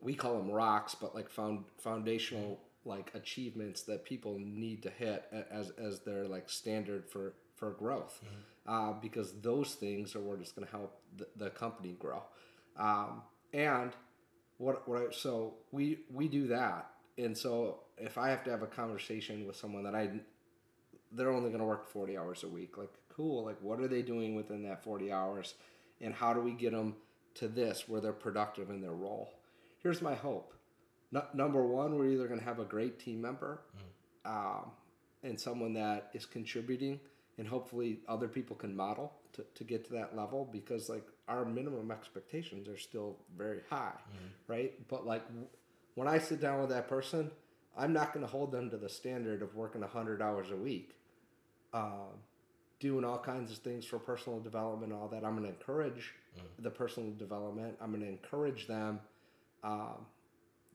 we 0.00 0.14
call 0.14 0.36
them 0.38 0.50
rocks, 0.50 0.94
but 0.94 1.14
like 1.14 1.28
found 1.28 1.64
foundational 1.78 2.60
like 2.84 3.10
achievements 3.14 3.82
that 3.82 4.04
people 4.04 4.38
need 4.38 4.82
to 4.82 4.90
hit 4.90 5.24
as 5.50 5.70
as 5.70 6.00
their 6.00 6.26
like 6.26 6.48
standard 6.48 7.04
for 7.08 7.34
for 7.56 7.70
growth, 7.72 8.20
uh, 8.66 8.92
because 8.92 9.40
those 9.40 9.74
things 9.74 10.14
are 10.14 10.20
what 10.20 10.40
is 10.40 10.52
going 10.52 10.66
to 10.66 10.70
help 10.70 10.97
the, 11.16 11.26
the 11.36 11.50
company 11.50 11.96
grow. 11.98 12.22
Um, 12.76 13.22
and 13.52 13.92
what 14.58 14.88
what 14.88 14.98
I, 15.00 15.04
so 15.10 15.54
we 15.72 16.00
we 16.12 16.28
do 16.28 16.48
that, 16.48 16.90
and 17.16 17.36
so 17.36 17.80
if 17.96 18.18
I 18.18 18.30
have 18.30 18.44
to 18.44 18.50
have 18.50 18.62
a 18.62 18.66
conversation 18.66 19.46
with 19.46 19.56
someone 19.56 19.84
that 19.84 19.94
I 19.94 20.10
they're 21.12 21.30
only 21.30 21.48
going 21.48 21.60
to 21.60 21.66
work 21.66 21.88
40 21.88 22.18
hours 22.18 22.44
a 22.44 22.48
week. 22.48 22.76
Like, 22.76 22.92
cool. 23.08 23.44
Like, 23.44 23.56
what 23.60 23.80
are 23.80 23.88
they 23.88 24.02
doing 24.02 24.34
within 24.34 24.62
that 24.64 24.84
40 24.84 25.10
hours? 25.10 25.54
And 26.00 26.14
how 26.14 26.32
do 26.32 26.40
we 26.40 26.52
get 26.52 26.72
them 26.72 26.96
to 27.34 27.48
this 27.48 27.88
where 27.88 28.00
they're 28.00 28.12
productive 28.12 28.70
in 28.70 28.80
their 28.80 28.92
role? 28.92 29.32
Here's 29.82 30.02
my 30.02 30.14
hope. 30.14 30.54
No, 31.10 31.24
number 31.32 31.64
one, 31.64 31.96
we're 31.96 32.10
either 32.10 32.28
going 32.28 32.40
to 32.40 32.44
have 32.44 32.58
a 32.58 32.64
great 32.64 32.98
team 32.98 33.22
member 33.22 33.60
um, 34.26 34.70
and 35.22 35.40
someone 35.40 35.72
that 35.74 36.10
is 36.12 36.26
contributing, 36.26 37.00
and 37.38 37.48
hopefully 37.48 38.00
other 38.06 38.28
people 38.28 38.54
can 38.54 38.76
model 38.76 39.14
to, 39.34 39.44
to 39.54 39.64
get 39.64 39.84
to 39.86 39.92
that 39.94 40.16
level 40.16 40.48
because, 40.50 40.88
like, 40.88 41.06
our 41.28 41.44
minimum 41.44 41.90
expectations 41.90 42.68
are 42.68 42.78
still 42.78 43.16
very 43.36 43.60
high, 43.70 43.94
right? 44.46 44.72
But, 44.88 45.06
like, 45.06 45.26
w- 45.28 45.46
when 45.94 46.08
I 46.08 46.18
sit 46.18 46.40
down 46.40 46.60
with 46.60 46.70
that 46.70 46.88
person, 46.88 47.30
I'm 47.76 47.92
not 47.92 48.12
going 48.12 48.24
to 48.24 48.30
hold 48.30 48.50
them 48.52 48.70
to 48.70 48.76
the 48.76 48.88
standard 48.88 49.42
of 49.42 49.54
working 49.54 49.80
100 49.82 50.20
hours 50.22 50.50
a 50.50 50.56
week 50.56 50.96
um, 51.72 52.22
doing 52.80 53.04
all 53.04 53.18
kinds 53.18 53.50
of 53.52 53.58
things 53.58 53.84
for 53.84 53.98
personal 53.98 54.40
development 54.40 54.92
and 54.92 55.00
all 55.00 55.08
that. 55.08 55.24
I'm 55.24 55.32
going 55.36 55.42
to 55.44 55.48
encourage 55.50 56.14
the 56.60 56.70
personal 56.70 57.10
development. 57.12 57.76
I'm 57.80 57.90
going 57.90 58.02
to 58.02 58.08
encourage 58.08 58.66
them 58.68 59.00
um, 59.64 60.06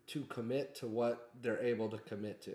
to 0.08 0.22
commit 0.26 0.76
to 0.76 0.88
what 0.88 1.30
they're 1.42 1.62
able 1.62 1.88
to 1.90 1.98
commit 2.00 2.42
to. 2.44 2.52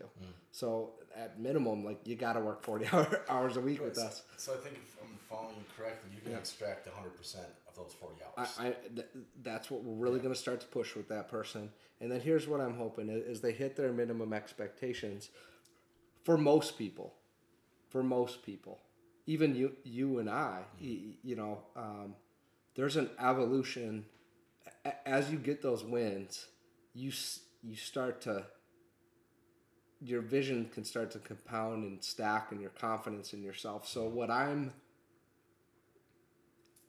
So 0.52 0.92
at 1.18 1.40
minimum, 1.40 1.84
like 1.84 2.00
you 2.06 2.14
got 2.14 2.34
to 2.34 2.40
work 2.40 2.62
40 2.62 2.86
hour, 2.92 3.20
hours 3.28 3.56
a 3.56 3.60
week 3.60 3.80
with 3.82 3.98
us. 3.98 4.22
so 4.36 4.52
I 4.52 4.56
think 4.56 4.76
if 4.76 4.96
I'm 5.02 5.16
following 5.28 5.56
you 5.56 5.64
correctly, 5.76 6.10
you 6.14 6.20
can 6.22 6.32
Yeah. 6.32 6.38
extract 6.38 6.86
100 6.86 7.16
percent 7.16 7.46
of 7.68 7.74
those 7.76 7.94
40 8.00 8.14
hours. 8.38 8.48
I 8.58 8.70
th- 8.94 9.06
that's 9.42 9.70
what 9.70 9.82
we're 9.82 9.94
really 10.04 10.20
going 10.20 10.32
to 10.34 10.38
start 10.40 10.60
to 10.60 10.66
push 10.68 10.94
with 10.94 11.08
that 11.08 11.28
person. 11.28 11.70
And 12.00 12.10
then 12.12 12.20
here's 12.20 12.46
what 12.46 12.60
I'm 12.60 12.76
hoping 12.76 13.08
is, 13.08 13.24
is 13.26 13.40
they 13.40 13.52
hit 13.52 13.76
their 13.76 13.92
minimum 13.92 14.32
expectations 14.32 15.30
for 16.24 16.38
most 16.38 16.78
people. 16.78 17.14
For 17.90 18.02
most 18.02 18.42
people, 18.44 18.78
even 19.26 19.54
you, 19.56 19.72
you 19.82 20.18
and 20.18 20.28
I, 20.28 20.58
y- 20.78 21.16
you 21.24 21.36
know, 21.36 21.62
um, 21.74 22.14
there's 22.74 22.96
an 22.96 23.08
evolution. 23.18 24.04
A- 24.84 25.08
As 25.08 25.30
you 25.30 25.38
get 25.38 25.62
those 25.62 25.82
wins, 25.84 26.46
you 26.94 27.08
s- 27.08 27.40
you 27.62 27.76
start 27.76 28.20
to 28.22 28.44
your 30.00 30.20
vision 30.20 30.70
can 30.72 30.84
start 30.84 31.10
to 31.12 31.18
compound 31.18 31.84
and 31.84 32.02
stack, 32.02 32.52
and 32.52 32.60
your 32.60 32.70
confidence 32.70 33.32
in 33.32 33.42
yourself. 33.42 33.88
So 33.88 34.04
what 34.04 34.30
I'm 34.30 34.72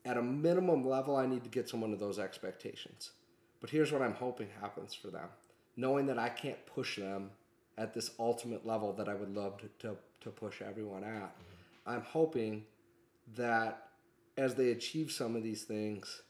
at 0.06 0.18
a 0.18 0.22
minimum 0.22 0.88
level, 0.88 1.16
I 1.16 1.26
need 1.26 1.44
to 1.44 1.50
get 1.50 1.68
someone 1.68 1.92
to 1.92 1.98
those 1.98 2.20
expectations. 2.20 3.12
But 3.62 3.70
here's 3.70 3.92
what 3.92 4.02
I'm 4.02 4.14
hoping 4.14 4.48
happens 4.62 4.94
for 4.94 5.08
them 5.08 5.30
knowing 5.76 6.08
that 6.08 6.20
I 6.20 6.28
can't 6.28 6.66
push 6.66 6.98
them 6.98 7.32
at 7.78 7.94
this 7.94 8.12
ultimate 8.20 8.66
level 8.66 8.92
that 8.94 9.08
I 9.08 9.14
would 9.14 9.34
love 9.34 9.58
to, 9.60 9.70
to, 9.80 9.96
to 10.22 10.30
push 10.30 10.62
everyone 10.62 11.06
at. 11.06 11.34
I'm 11.86 12.02
hoping 12.02 12.66
that 13.36 13.88
as 14.38 14.56
they 14.56 14.72
achieve 14.72 15.10
some 15.10 15.38
of 15.38 15.44
these 15.44 15.64
things, 15.64 16.22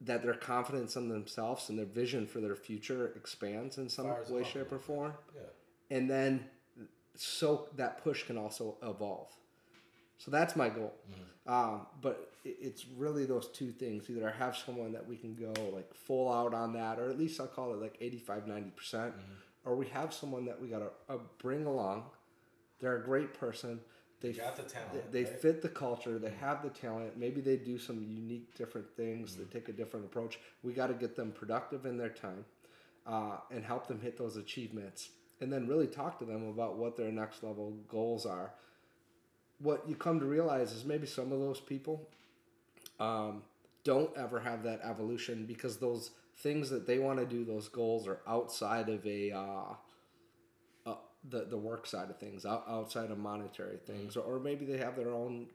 that 0.00 0.24
their 0.24 0.34
confidence 0.34 0.96
in 0.96 1.08
themselves 1.08 1.68
and 1.68 1.78
their 1.78 1.86
vision 1.86 2.26
for 2.26 2.40
their 2.40 2.56
future 2.56 3.12
expands 3.14 3.78
in 3.78 3.88
some 3.88 4.08
way, 4.28 4.42
shape, 4.42 4.72
or 4.72 4.78
form 4.80 5.12
yeah. 5.34 5.42
And 5.92 6.10
then 6.10 6.44
so 7.14 7.68
that 7.76 8.02
push 8.02 8.24
can 8.24 8.38
also 8.38 8.76
evolve. 8.82 9.28
So 10.16 10.30
that's 10.30 10.56
my 10.56 10.68
goal. 10.68 10.94
Um, 11.46 11.86
but 12.00 12.32
it, 12.44 12.56
it's 12.60 12.86
really 12.96 13.26
those 13.26 13.48
two 13.48 13.72
things. 13.72 14.08
Either 14.08 14.28
I 14.28 14.32
have 14.44 14.56
someone 14.56 14.92
that 14.92 15.06
we 15.06 15.16
can 15.16 15.34
go 15.34 15.52
like 15.74 15.92
full 15.94 16.32
out 16.32 16.54
on 16.54 16.72
that, 16.74 16.98
or 16.98 17.10
at 17.10 17.18
least 17.18 17.40
I'll 17.40 17.46
call 17.46 17.74
it 17.74 17.80
like 17.80 17.96
85, 18.00 18.44
90%, 18.46 18.76
percent 18.76 19.14
or 19.64 19.76
we 19.76 19.86
have 19.88 20.12
someone 20.12 20.44
that 20.46 20.60
we 20.60 20.68
got 20.68 20.80
to 20.80 20.90
uh, 21.14 21.18
bring 21.38 21.66
along. 21.66 22.04
They're 22.80 22.96
a 22.96 23.04
great 23.04 23.34
person. 23.34 23.80
They, 24.20 24.32
got 24.32 24.56
the 24.56 24.62
talent, 24.62 25.12
They, 25.12 25.24
they 25.24 25.30
right? 25.30 25.40
fit 25.40 25.62
the 25.62 25.68
culture. 25.68 26.18
They 26.18 26.32
have 26.40 26.62
the 26.62 26.70
talent. 26.70 27.16
Maybe 27.16 27.40
they 27.40 27.56
do 27.56 27.76
some 27.78 28.02
unique, 28.08 28.54
different 28.56 28.86
things. 28.96 29.36
They 29.36 29.44
take 29.44 29.68
a 29.68 29.72
different 29.72 30.06
approach. 30.06 30.38
We 30.62 30.72
got 30.72 30.86
to 30.88 30.94
get 30.94 31.16
them 31.16 31.32
productive 31.32 31.86
in 31.86 31.96
their 31.96 32.08
time 32.08 32.44
uh, 33.06 33.38
and 33.50 33.64
help 33.64 33.88
them 33.88 34.00
hit 34.00 34.16
those 34.16 34.36
achievements. 34.36 35.10
And 35.42 35.52
then 35.52 35.66
really 35.66 35.88
talk 35.88 36.18
to 36.20 36.24
them 36.24 36.48
about 36.48 36.76
what 36.76 36.96
their 36.96 37.10
next 37.10 37.42
level 37.42 37.74
goals 37.88 38.24
are. 38.24 38.52
What 39.58 39.84
you 39.88 39.96
come 39.96 40.20
to 40.20 40.26
realize 40.26 40.72
is 40.72 40.84
maybe 40.84 41.06
some 41.06 41.32
of 41.32 41.40
those 41.40 41.60
people 41.60 42.08
um, 43.00 43.42
don't 43.84 44.10
ever 44.16 44.40
have 44.40 44.62
that 44.62 44.80
evolution 44.84 45.44
because 45.46 45.76
those 45.76 46.10
things 46.38 46.70
that 46.70 46.86
they 46.86 46.98
want 46.98 47.18
to 47.18 47.26
do, 47.26 47.44
those 47.44 47.68
goals, 47.68 48.06
are 48.06 48.20
outside 48.26 48.88
of 48.88 49.04
a 49.06 49.32
uh, 49.32 49.74
uh, 50.86 50.94
the 51.28 51.44
the 51.44 51.56
work 51.58 51.86
side 51.86 52.10
of 52.10 52.18
things, 52.18 52.46
out, 52.46 52.64
outside 52.68 53.10
of 53.10 53.18
monetary 53.18 53.78
things, 53.86 54.16
or, 54.16 54.22
or 54.22 54.40
maybe 54.40 54.64
they 54.64 54.78
have 54.78 54.96
their 54.96 55.10
own 55.10 55.46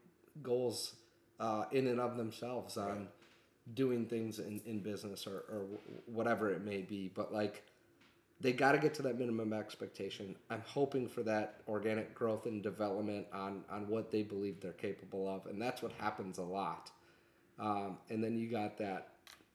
goals 0.42 0.94
uh, 1.40 1.64
in 1.72 1.86
and 1.86 2.00
of 2.00 2.16
themselves 2.16 2.76
on 2.76 3.08
doing 3.74 4.06
things 4.06 4.38
in, 4.38 4.60
in 4.66 4.80
business 4.80 5.26
or, 5.26 5.44
or 5.50 5.66
whatever 6.06 6.50
it 6.50 6.64
may 6.64 6.82
be. 6.82 7.10
But 7.14 7.32
like, 7.32 7.62
they 8.40 8.52
got 8.52 8.72
to 8.72 8.78
get 8.78 8.94
to 8.94 9.02
that 9.02 9.18
minimum 9.18 9.52
expectation. 9.52 10.36
I'm 10.48 10.62
hoping 10.64 11.08
for 11.08 11.22
that 11.24 11.60
organic 11.66 12.14
growth 12.14 12.46
and 12.46 12.62
development 12.62 13.26
on 13.32 13.64
on 13.70 13.88
what 13.88 14.10
they 14.10 14.22
believe 14.22 14.60
they're 14.60 14.72
capable 14.72 15.28
of, 15.28 15.46
and 15.46 15.60
that's 15.60 15.82
what 15.82 15.92
happens 15.92 16.38
a 16.38 16.42
lot. 16.42 16.90
Um, 17.58 17.98
and 18.08 18.22
then 18.22 18.38
you 18.38 18.48
got 18.48 18.78
that 18.78 19.08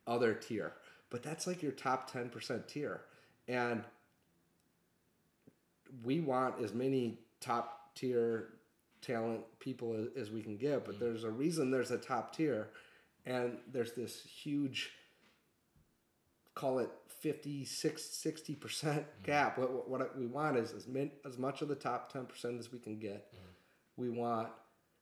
other 0.05 0.33
tier, 0.33 0.73
but 1.09 1.23
that's 1.23 1.47
like 1.47 1.63
your 1.63 1.71
top 1.71 2.11
ten 2.11 2.29
percent 2.29 2.67
tier, 2.67 3.01
and 3.47 3.83
we 6.03 6.19
want 6.19 6.61
as 6.61 6.73
many 6.73 7.19
top 7.39 7.95
tier 7.95 8.49
talent 9.01 9.41
people 9.59 9.95
as, 9.95 10.23
as 10.23 10.31
we 10.31 10.41
can 10.41 10.57
get. 10.57 10.85
But 10.85 10.99
there's 10.99 11.23
a 11.23 11.29
reason 11.29 11.71
there's 11.71 11.91
a 11.91 11.97
top 11.97 12.35
tier, 12.35 12.69
and 13.25 13.57
there's 13.71 13.93
this 13.93 14.23
huge 14.23 14.91
call 16.55 16.79
it 16.79 16.89
56 17.07 18.03
60 18.03 18.55
percent 18.55 19.01
mm. 19.01 19.25
gap 19.25 19.57
what, 19.57 19.71
what, 19.73 19.89
what 19.89 20.17
we 20.17 20.25
want 20.25 20.57
is 20.57 20.73
as, 20.73 20.87
min, 20.87 21.11
as 21.25 21.37
much 21.37 21.61
of 21.61 21.67
the 21.67 21.75
top 21.75 22.11
10 22.11 22.25
percent 22.25 22.59
as 22.59 22.71
we 22.71 22.79
can 22.79 22.99
get. 22.99 23.33
Mm. 23.33 23.39
We 23.97 24.09
want 24.09 24.49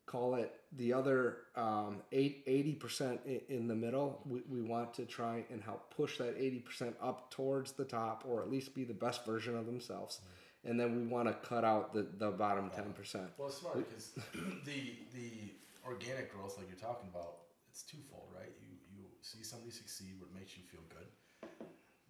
call 0.06 0.36
it 0.36 0.52
the 0.74 0.92
other 0.92 1.38
um, 1.56 2.02
eight, 2.12 2.44
80 2.46 2.76
percent 2.76 3.22
in 3.50 3.68
the 3.68 3.76
middle. 3.76 4.22
We, 4.26 4.42
we 4.50 4.62
want 4.62 4.94
to 4.96 5.06
try 5.06 5.46
and 5.50 5.62
help 5.62 5.96
push 5.96 6.18
that 6.18 6.36
80 6.38 6.60
percent 6.60 6.96
up 7.02 7.32
towards 7.32 7.72
the 7.74 7.86
top 7.86 8.24
or 8.28 8.42
at 8.42 8.52
least 8.52 8.76
be 8.76 8.84
the 8.84 8.94
best 8.94 9.26
version 9.26 9.56
of 9.56 9.66
themselves. 9.66 10.20
Mm. 10.20 10.70
And 10.70 10.80
then 10.80 10.96
we 10.96 11.08
want 11.08 11.28
to 11.28 11.34
cut 11.48 11.64
out 11.64 11.92
the, 11.92 12.06
the 12.18 12.30
bottom 12.30 12.70
10 12.70 12.94
percent. 12.94 13.30
Well, 13.38 13.48
it's 13.48 13.58
smart 13.58 13.78
because 13.78 14.12
the 14.66 14.96
the 15.14 15.54
organic 15.86 16.32
growth, 16.34 16.58
like 16.58 16.68
you're 16.70 16.80
talking 16.80 17.10
about, 17.12 17.38
it's 17.70 17.84
twofold, 17.84 18.30
right? 18.36 18.52
You 18.62 18.78
you 18.94 19.04
see 19.22 19.44
somebody 19.44 19.72
succeed, 19.72 20.16
what 20.20 20.34
makes 20.34 20.56
you 20.56 20.64
feel 20.70 20.82
good. 20.90 21.08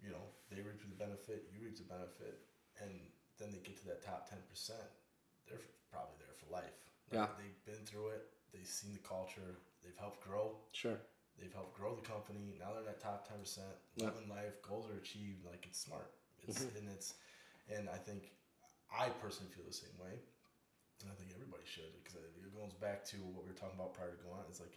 You 0.02 0.10
know, 0.10 0.24
they 0.50 0.60
reap 0.60 0.82
the 0.82 0.98
benefit, 0.98 1.48
you 1.54 1.62
reap 1.62 1.78
the 1.78 1.86
benefit, 1.86 2.42
and 2.82 2.90
then 3.38 3.54
they 3.54 3.62
get 3.62 3.78
to 3.80 3.86
that 3.92 4.02
top 4.02 4.28
ten 4.28 4.42
percent. 4.50 4.82
They're 5.46 5.62
probably 5.90 6.18
there 6.18 6.34
for 6.36 6.50
life. 6.50 6.76
Yeah. 7.10 7.28
they've 7.36 7.62
been 7.68 7.84
through 7.84 8.16
it. 8.16 8.28
They've 8.52 8.66
seen 8.66 8.92
the 8.92 9.04
culture. 9.04 9.60
They've 9.84 9.96
helped 9.96 10.22
grow. 10.24 10.56
sure 10.72 10.98
They've 11.40 11.52
helped 11.52 11.74
grow 11.74 11.96
the 11.96 12.04
company. 12.04 12.60
Now 12.60 12.76
they're 12.76 12.84
in 12.84 12.90
that 12.92 13.00
top 13.00 13.26
ten 13.26 13.40
percent. 13.40 13.72
Yeah. 13.96 14.12
Living 14.12 14.28
life, 14.28 14.60
goals 14.60 14.86
are 14.92 14.98
achieved. 14.98 15.42
Like 15.46 15.64
it's 15.64 15.80
smart. 15.80 16.12
It's 16.44 16.62
mm-hmm. 16.62 16.76
and 16.78 16.86
it's 16.92 17.14
and 17.70 17.88
I 17.88 17.96
think 17.96 18.34
I 18.92 19.08
personally 19.22 19.50
feel 19.54 19.64
the 19.64 19.72
same 19.72 19.94
way, 19.96 20.12
and 21.00 21.08
I 21.08 21.14
think 21.16 21.32
everybody 21.32 21.64
should 21.64 21.88
because 22.02 22.20
it 22.20 22.52
goes 22.52 22.76
back 22.76 23.04
to 23.14 23.18
what 23.32 23.48
we 23.48 23.50
were 23.50 23.58
talking 23.58 23.78
about 23.80 23.96
prior 23.96 24.12
to 24.12 24.20
going 24.20 24.36
on. 24.36 24.44
It's 24.52 24.60
like 24.60 24.76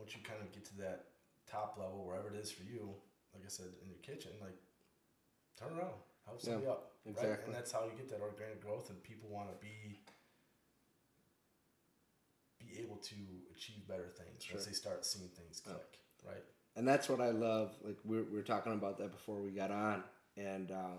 once 0.00 0.16
you 0.16 0.24
kind 0.24 0.40
of 0.40 0.48
get 0.50 0.64
to 0.72 0.76
that 0.82 1.12
top 1.44 1.76
level, 1.76 2.06
wherever 2.06 2.32
it 2.32 2.38
is 2.40 2.50
for 2.50 2.64
you, 2.64 2.96
like 3.34 3.44
I 3.44 3.48
said, 3.48 3.66
in 3.82 3.88
your 3.88 3.98
kitchen, 4.02 4.32
like 4.40 4.56
turn 5.58 5.76
around, 5.78 5.94
help 6.26 6.40
somebody 6.40 6.66
up, 6.66 6.92
right? 7.06 7.38
And 7.46 7.54
that's 7.54 7.72
how 7.72 7.84
you 7.84 7.92
get 7.96 8.08
that 8.10 8.20
organic 8.20 8.60
growth, 8.62 8.90
and 8.90 9.02
people 9.02 9.28
want 9.30 9.48
to 9.50 9.56
be 9.64 10.00
be 12.58 12.78
able 12.80 12.96
to 12.96 13.14
achieve 13.56 13.86
better 13.88 14.08
things 14.16 14.44
Sure. 14.44 14.56
once 14.56 14.66
they 14.66 14.72
start 14.72 15.04
seeing 15.06 15.28
things 15.28 15.60
click, 15.60 15.98
right? 16.26 16.44
and 16.76 16.86
that's 16.86 17.08
what 17.08 17.20
I 17.20 17.30
love. 17.30 17.72
Like 17.84 17.96
we 18.04 18.18
were, 18.18 18.24
we 18.24 18.36
were 18.36 18.42
talking 18.42 18.72
about 18.72 18.98
that 18.98 19.10
before 19.12 19.40
we 19.40 19.50
got 19.50 19.70
on, 19.70 20.04
and 20.36 20.70
uh, 20.70 20.98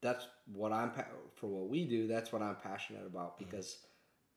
that's 0.00 0.26
what 0.52 0.72
I'm 0.72 0.92
for 1.34 1.46
what 1.46 1.68
we 1.68 1.84
do. 1.84 2.06
That's 2.06 2.32
what 2.32 2.42
I'm 2.42 2.56
passionate 2.56 3.06
about 3.06 3.38
because 3.38 3.78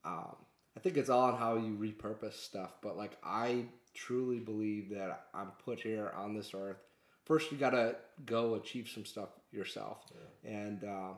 um, 0.03 0.35
I 0.75 0.79
think 0.79 0.97
it's 0.97 1.09
all 1.09 1.31
on 1.31 1.37
how 1.37 1.55
you 1.55 1.75
repurpose 1.75 2.33
stuff. 2.33 2.73
But 2.81 2.97
like 2.97 3.17
I 3.23 3.65
truly 3.93 4.39
believe 4.39 4.89
that 4.89 5.27
I'm 5.33 5.51
put 5.63 5.79
here 5.79 6.11
on 6.15 6.33
this 6.33 6.53
earth. 6.53 6.77
First, 7.25 7.51
you 7.51 7.57
gotta 7.57 7.95
go 8.25 8.55
achieve 8.55 8.89
some 8.89 9.05
stuff 9.05 9.29
yourself. 9.51 10.05
And 10.43 10.83
uh, 10.83 11.11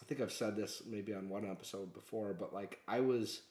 I 0.00 0.04
think 0.06 0.20
I've 0.20 0.32
said 0.32 0.56
this 0.56 0.82
maybe 0.86 1.14
on 1.14 1.28
one 1.28 1.48
episode 1.50 1.92
before, 1.92 2.34
but 2.34 2.52
like 2.52 2.80
I 2.86 3.00
was, 3.00 3.42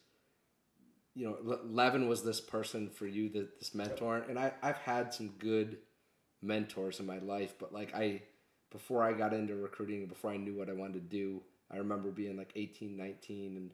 you 1.15 1.25
know, 1.25 1.59
Levin 1.65 2.07
was 2.07 2.23
this 2.23 2.39
person 2.39 2.89
for 2.89 3.07
you, 3.07 3.30
that 3.30 3.59
this 3.59 3.75
mentor, 3.75 4.25
and 4.30 4.39
I 4.39 4.53
I've 4.61 4.78
had 4.78 5.13
some 5.13 5.30
good 5.39 5.78
mentors 6.41 6.99
in 6.99 7.05
my 7.05 7.19
life, 7.19 7.55
but 7.59 7.73
like 7.73 7.93
I 7.93 8.21
before 8.71 9.03
I 9.03 9.13
got 9.13 9.34
into 9.34 9.55
recruiting, 9.55 10.05
before 10.05 10.32
I 10.32 10.38
knew 10.38 10.55
what 10.55 10.69
I 10.69 10.73
wanted 10.73 10.93
to 10.93 11.17
do, 11.17 11.41
I 11.71 11.78
remember 11.78 12.11
being 12.11 12.38
like 12.38 12.51
18, 12.55 12.95
19 12.97 13.55
and 13.55 13.71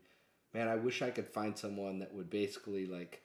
man, 0.54 0.68
I 0.68 0.76
wish 0.76 1.02
I 1.02 1.10
could 1.10 1.28
find 1.28 1.58
someone 1.58 2.00
that 2.00 2.14
would 2.14 2.30
basically 2.30 2.86
like 2.86 3.23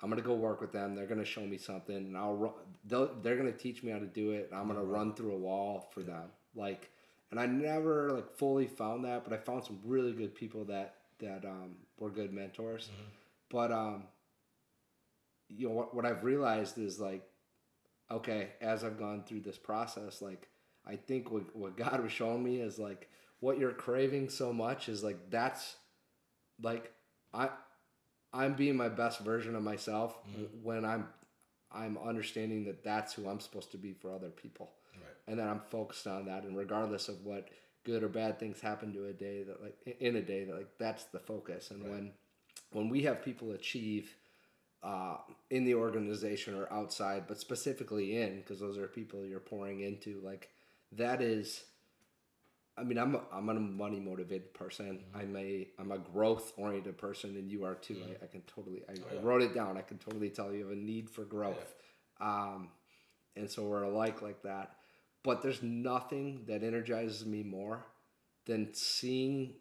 I'm 0.00 0.08
gonna 0.08 0.22
go 0.22 0.34
work 0.34 0.60
with 0.60 0.72
them. 0.72 0.94
They're 0.94 1.06
gonna 1.06 1.24
show 1.24 1.44
me 1.44 1.58
something, 1.58 1.96
and 1.96 2.16
I'll 2.16 2.34
run. 2.34 2.52
They're 2.84 3.36
gonna 3.36 3.52
teach 3.52 3.82
me 3.82 3.90
how 3.90 3.98
to 3.98 4.06
do 4.06 4.30
it. 4.32 4.48
And 4.50 4.60
I'm 4.60 4.68
gonna 4.68 4.84
run 4.84 5.14
through 5.14 5.32
a 5.34 5.38
wall 5.38 5.90
for 5.92 6.02
them. 6.02 6.30
Like, 6.54 6.90
and 7.30 7.40
I 7.40 7.46
never 7.46 8.10
like 8.12 8.36
fully 8.36 8.66
found 8.66 9.04
that, 9.04 9.24
but 9.24 9.32
I 9.32 9.38
found 9.38 9.64
some 9.64 9.80
really 9.84 10.12
good 10.12 10.34
people 10.34 10.64
that 10.66 10.94
that 11.18 11.44
um, 11.44 11.76
were 11.98 12.10
good 12.10 12.32
mentors. 12.32 12.90
But 13.50 13.72
um, 13.72 14.04
you 15.48 15.68
know 15.68 15.74
what? 15.74 15.94
What 15.94 16.06
I've 16.06 16.22
realized 16.24 16.78
is 16.78 17.00
like, 17.00 17.22
okay, 18.10 18.50
as 18.60 18.84
I've 18.84 18.98
gone 18.98 19.24
through 19.24 19.40
this 19.40 19.58
process, 19.58 20.22
like 20.22 20.48
I 20.86 20.96
think 20.96 21.30
what 21.30 21.54
what 21.56 21.76
God 21.76 22.02
was 22.02 22.12
showing 22.12 22.44
me 22.44 22.60
is 22.60 22.78
like 22.78 23.08
what 23.40 23.58
you're 23.58 23.72
craving 23.72 24.28
so 24.28 24.52
much 24.52 24.88
is 24.88 25.02
like 25.02 25.30
that's 25.30 25.76
like 26.62 26.92
I 27.32 27.50
I'm 28.32 28.54
being 28.54 28.76
my 28.76 28.88
best 28.88 29.20
version 29.20 29.54
of 29.54 29.62
myself 29.62 30.18
when 30.62 30.84
I'm 30.84 31.08
I'm 31.72 31.98
understanding 31.98 32.64
that 32.64 32.82
that's 32.82 33.12
who 33.12 33.28
I'm 33.28 33.40
supposed 33.40 33.72
to 33.72 33.78
be 33.78 33.92
for 33.92 34.10
other 34.10 34.30
people. 34.30 34.70
Right. 34.94 35.02
And 35.26 35.38
then 35.38 35.48
I'm 35.48 35.60
focused 35.70 36.06
on 36.06 36.26
that 36.26 36.44
and 36.44 36.56
regardless 36.56 37.08
of 37.08 37.24
what 37.24 37.48
good 37.84 38.02
or 38.02 38.08
bad 38.08 38.38
things 38.38 38.60
happen 38.60 38.92
to 38.92 39.06
a 39.06 39.12
day 39.12 39.42
that 39.44 39.62
like 39.62 39.96
in 40.00 40.16
a 40.16 40.22
day 40.22 40.44
that 40.44 40.54
like 40.54 40.78
that's 40.78 41.04
the 41.04 41.18
focus 41.18 41.70
and 41.70 41.82
when 41.82 42.12
when 42.72 42.88
we 42.88 43.02
have 43.02 43.24
people 43.24 43.52
achieve 43.52 44.14
uh, 44.82 45.16
in 45.50 45.64
the 45.64 45.74
organization 45.74 46.54
or 46.54 46.72
outside, 46.72 47.24
but 47.26 47.38
specifically 47.38 48.20
in, 48.20 48.36
because 48.36 48.60
those 48.60 48.78
are 48.78 48.86
people 48.86 49.24
you're 49.24 49.40
pouring 49.40 49.80
into. 49.80 50.20
Like 50.22 50.50
that 50.92 51.20
is, 51.20 51.64
I 52.78 52.84
mean, 52.84 52.98
I'm 52.98 53.14
a, 53.14 53.20
I'm 53.32 53.48
a 53.48 53.54
money 53.54 54.00
motivated 54.00 54.54
person. 54.54 55.00
I'm 55.14 55.34
a 55.36 55.68
I'm 55.78 55.92
a 55.92 55.98
growth 55.98 56.52
oriented 56.56 56.96
person, 56.98 57.30
and 57.36 57.50
you 57.50 57.64
are 57.64 57.74
too. 57.74 57.96
I, 58.08 58.24
I 58.24 58.26
can 58.28 58.42
totally. 58.42 58.82
I, 58.88 58.92
I 59.14 59.20
wrote 59.22 59.42
it 59.42 59.54
down. 59.54 59.76
I 59.76 59.82
can 59.82 59.98
totally 59.98 60.30
tell 60.30 60.52
you 60.52 60.68
have 60.68 60.72
a 60.72 60.76
need 60.76 61.10
for 61.10 61.24
growth, 61.24 61.74
um, 62.20 62.68
and 63.36 63.50
so 63.50 63.64
we're 63.64 63.82
alike 63.82 64.22
like 64.22 64.42
that. 64.42 64.76
But 65.22 65.42
there's 65.42 65.62
nothing 65.62 66.44
that 66.46 66.62
energizes 66.62 67.26
me 67.26 67.42
more 67.42 67.84
than 68.46 68.72
seeing 68.72 69.54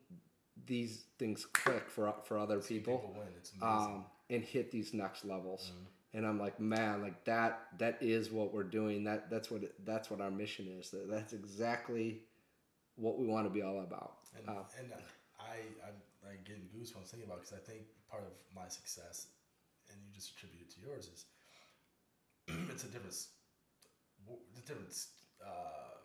these 0.66 1.06
things 1.20 1.46
click 1.46 1.90
for 1.90 2.14
for 2.24 2.38
other 2.38 2.60
people 2.60 2.98
People 2.98 3.16
win. 3.18 3.62
Um, 3.62 4.06
and 4.30 4.44
hit 4.44 4.72
these 4.72 4.94
next 4.94 5.26
levels. 5.26 5.72
And 6.14 6.26
I'm 6.26 6.40
like, 6.40 6.60
man, 6.60 7.02
like 7.02 7.24
that 7.26 7.68
that 7.80 7.98
is 8.02 8.32
what 8.32 8.54
we're 8.54 8.64
doing. 8.64 9.04
That 9.04 9.30
that's 9.30 9.52
what 9.52 9.62
that's 9.86 10.10
what 10.10 10.22
our 10.22 10.32
mission 10.32 10.68
is. 10.80 10.90
That, 10.92 11.10
that's 11.10 11.34
exactly 11.34 12.22
what 12.98 13.18
we 13.18 13.26
want 13.28 13.46
to 13.46 13.54
be 13.54 13.62
all 13.62 13.80
about. 13.82 14.28
And, 14.36 14.50
Uh, 14.50 14.64
and 14.78 14.92
I, 15.40 15.62
I'm 15.86 15.98
like 16.26 16.44
getting 16.46 16.68
goosebumps 16.74 17.10
thinking 17.10 17.30
about 17.30 17.42
because 17.46 17.54
I 17.54 17.62
think 17.64 17.84
part 18.10 18.24
of 18.24 18.34
my 18.56 18.68
success, 18.68 19.28
and 19.90 19.98
you 20.06 20.14
just 20.14 20.34
attribute 20.36 20.68
it 20.68 20.72
to 20.76 20.82
yours, 20.82 21.08
is 21.08 21.26
it's 22.74 22.84
a 22.84 22.88
different, 22.88 23.16
the 24.56 24.62
different 24.66 24.94
uh, 25.46 25.96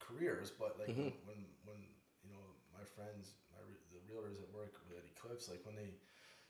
careers, 0.00 0.50
but 0.50 0.78
like 0.78 0.88
Mhm. 0.90 1.12
when 1.24 1.40
when 1.64 1.78
you 2.22 2.30
know 2.30 2.44
my 2.76 2.84
friends, 2.84 3.34
my 3.54 3.60
re- 3.62 3.84
the 3.92 4.00
realtors 4.10 4.42
at 4.42 4.50
work 4.52 4.74
at 4.90 5.04
Eclipse, 5.16 5.48
like 5.48 5.64
when 5.64 5.76
they 5.76 5.94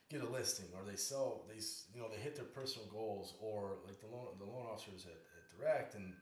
get 0.08 0.22
a 0.22 0.28
listing 0.28 0.66
or 0.74 0.84
they 0.84 0.96
sell, 0.96 1.44
they 1.48 1.60
you 1.92 2.00
know 2.00 2.08
they 2.08 2.20
hit 2.20 2.34
their 2.36 2.44
personal 2.46 2.88
goals, 2.88 3.34
or 3.40 3.78
like 3.86 4.00
the 4.00 4.06
loan 4.06 4.38
the 4.38 4.44
loan 4.46 4.66
officers 4.72 5.06
at, 5.06 5.12
at 5.36 5.44
Direct, 5.58 5.94
and 5.94 6.14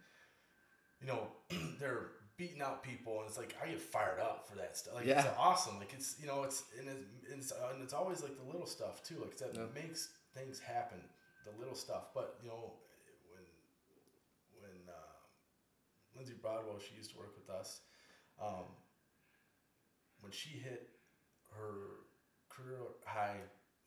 you 1.00 1.06
know 1.06 1.28
they're 1.80 2.10
beating 2.36 2.60
out 2.62 2.82
people, 2.82 3.20
and 3.20 3.28
it's 3.28 3.38
like 3.38 3.56
I 3.62 3.68
get 3.68 3.80
fired 3.80 4.20
up 4.20 4.48
for 4.48 4.56
that 4.56 4.76
stuff. 4.76 4.94
Like 4.94 5.06
it's 5.06 5.26
awesome. 5.38 5.78
Like 5.78 5.92
it's 5.94 6.16
you 6.20 6.26
know 6.26 6.42
it's 6.42 6.64
and 6.78 6.88
it's 7.32 7.52
and 7.72 7.82
it's 7.82 7.92
always 7.94 8.22
like 8.22 8.36
the 8.36 8.44
little 8.44 8.66
stuff 8.66 9.02
too. 9.02 9.16
Like 9.20 9.36
that 9.38 9.54
Yeah. 9.54 9.66
makes 9.74 10.10
things 10.34 10.60
happen. 10.60 10.98
The 11.44 11.52
little 11.58 11.74
stuff, 11.76 12.12
but 12.14 12.38
you 12.42 12.48
know 12.48 12.74
when 13.30 13.44
when 14.60 14.88
uh, 14.88 15.16
Lindsay 16.16 16.34
Broadwell, 16.40 16.78
she 16.78 16.94
used 16.96 17.12
to 17.12 17.18
work 17.18 17.34
with 17.36 17.48
us. 17.54 17.80
Um, 18.42 18.66
when 20.20 20.32
she 20.32 20.50
hit 20.50 20.88
her 21.56 22.04
career 22.48 22.78
high 23.06 23.36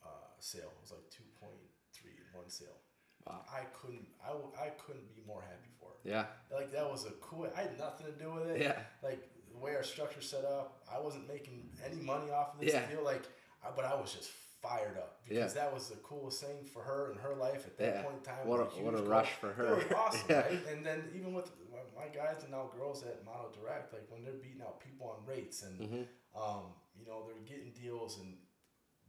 uh, 0.03 0.31
sale, 0.39 0.71
it 0.73 0.81
was 0.81 0.91
like 0.91 1.09
two 1.11 1.23
point 1.39 1.59
three 1.93 2.17
one 2.33 2.49
sale. 2.49 2.79
Wow. 3.27 3.41
I 3.51 3.63
couldn't, 3.79 4.07
I, 4.23 4.29
w- 4.29 4.51
I 4.59 4.69
couldn't 4.69 5.13
be 5.15 5.21
more 5.27 5.41
happy 5.41 5.69
for 5.79 5.89
her. 5.89 6.09
yeah, 6.09 6.25
Like 6.55 6.71
that 6.71 6.89
was 6.89 7.05
a 7.05 7.11
cool. 7.21 7.47
I 7.55 7.61
had 7.61 7.77
nothing 7.77 8.07
to 8.07 8.11
do 8.13 8.31
with 8.33 8.47
it. 8.49 8.61
yeah, 8.61 8.79
Like 9.03 9.21
the 9.51 9.57
way 9.59 9.75
our 9.75 9.83
structure 9.83 10.21
set 10.21 10.45
up, 10.45 10.81
I 10.91 10.99
wasn't 10.99 11.27
making 11.27 11.69
any 11.85 12.01
money 12.01 12.31
off 12.31 12.53
of 12.55 12.61
this 12.61 12.73
Yeah. 12.73 12.85
deal. 12.89 13.03
Like, 13.03 13.23
I, 13.63 13.69
but 13.75 13.85
I 13.85 13.93
was 13.99 14.13
just 14.13 14.31
fired 14.61 14.97
up 14.97 15.19
because 15.27 15.53
that 15.53 15.71
was 15.73 15.89
the 15.89 15.95
coolest 15.97 16.41
thing 16.43 16.65
for 16.65 16.81
her 16.81 17.11
in 17.11 17.17
her 17.19 17.33
life 17.35 17.65
at 17.65 17.77
that 17.77 17.95
Yeah. 17.95 18.01
point 18.03 18.17
in 18.17 18.23
time. 18.23 18.47
What 18.47 18.59
It 18.61 18.79
a- 18.79 18.83
what 18.83 18.93
a 18.95 19.03
rush 19.03 19.31
for 19.33 19.51
her. 19.53 19.79
It 19.79 19.89
was 19.89 19.97
awesome, 19.97 20.25
Yeah. 20.29 20.39
right? 20.47 20.67
And 20.67 20.85
then 20.85 21.11
even 21.15 21.33
with 21.33 21.51
my- 21.95 22.07
guys 22.15 22.41
and 22.43 22.51
now 22.51 22.71
girls 22.75 23.03
at 23.03 23.23
Motto 23.25 23.51
Direct, 23.61 23.93
like 23.93 24.09
when 24.09 24.23
they're 24.23 24.33
beating 24.41 24.61
out 24.61 24.79
people 24.79 25.07
on 25.09 25.25
rates 25.25 25.61
and 25.63 25.79
Mhm. 25.79 26.07
um, 26.35 26.73
you 26.97 27.05
know 27.05 27.27
they're 27.27 27.43
getting 27.45 27.71
deals 27.73 28.17
and 28.19 28.37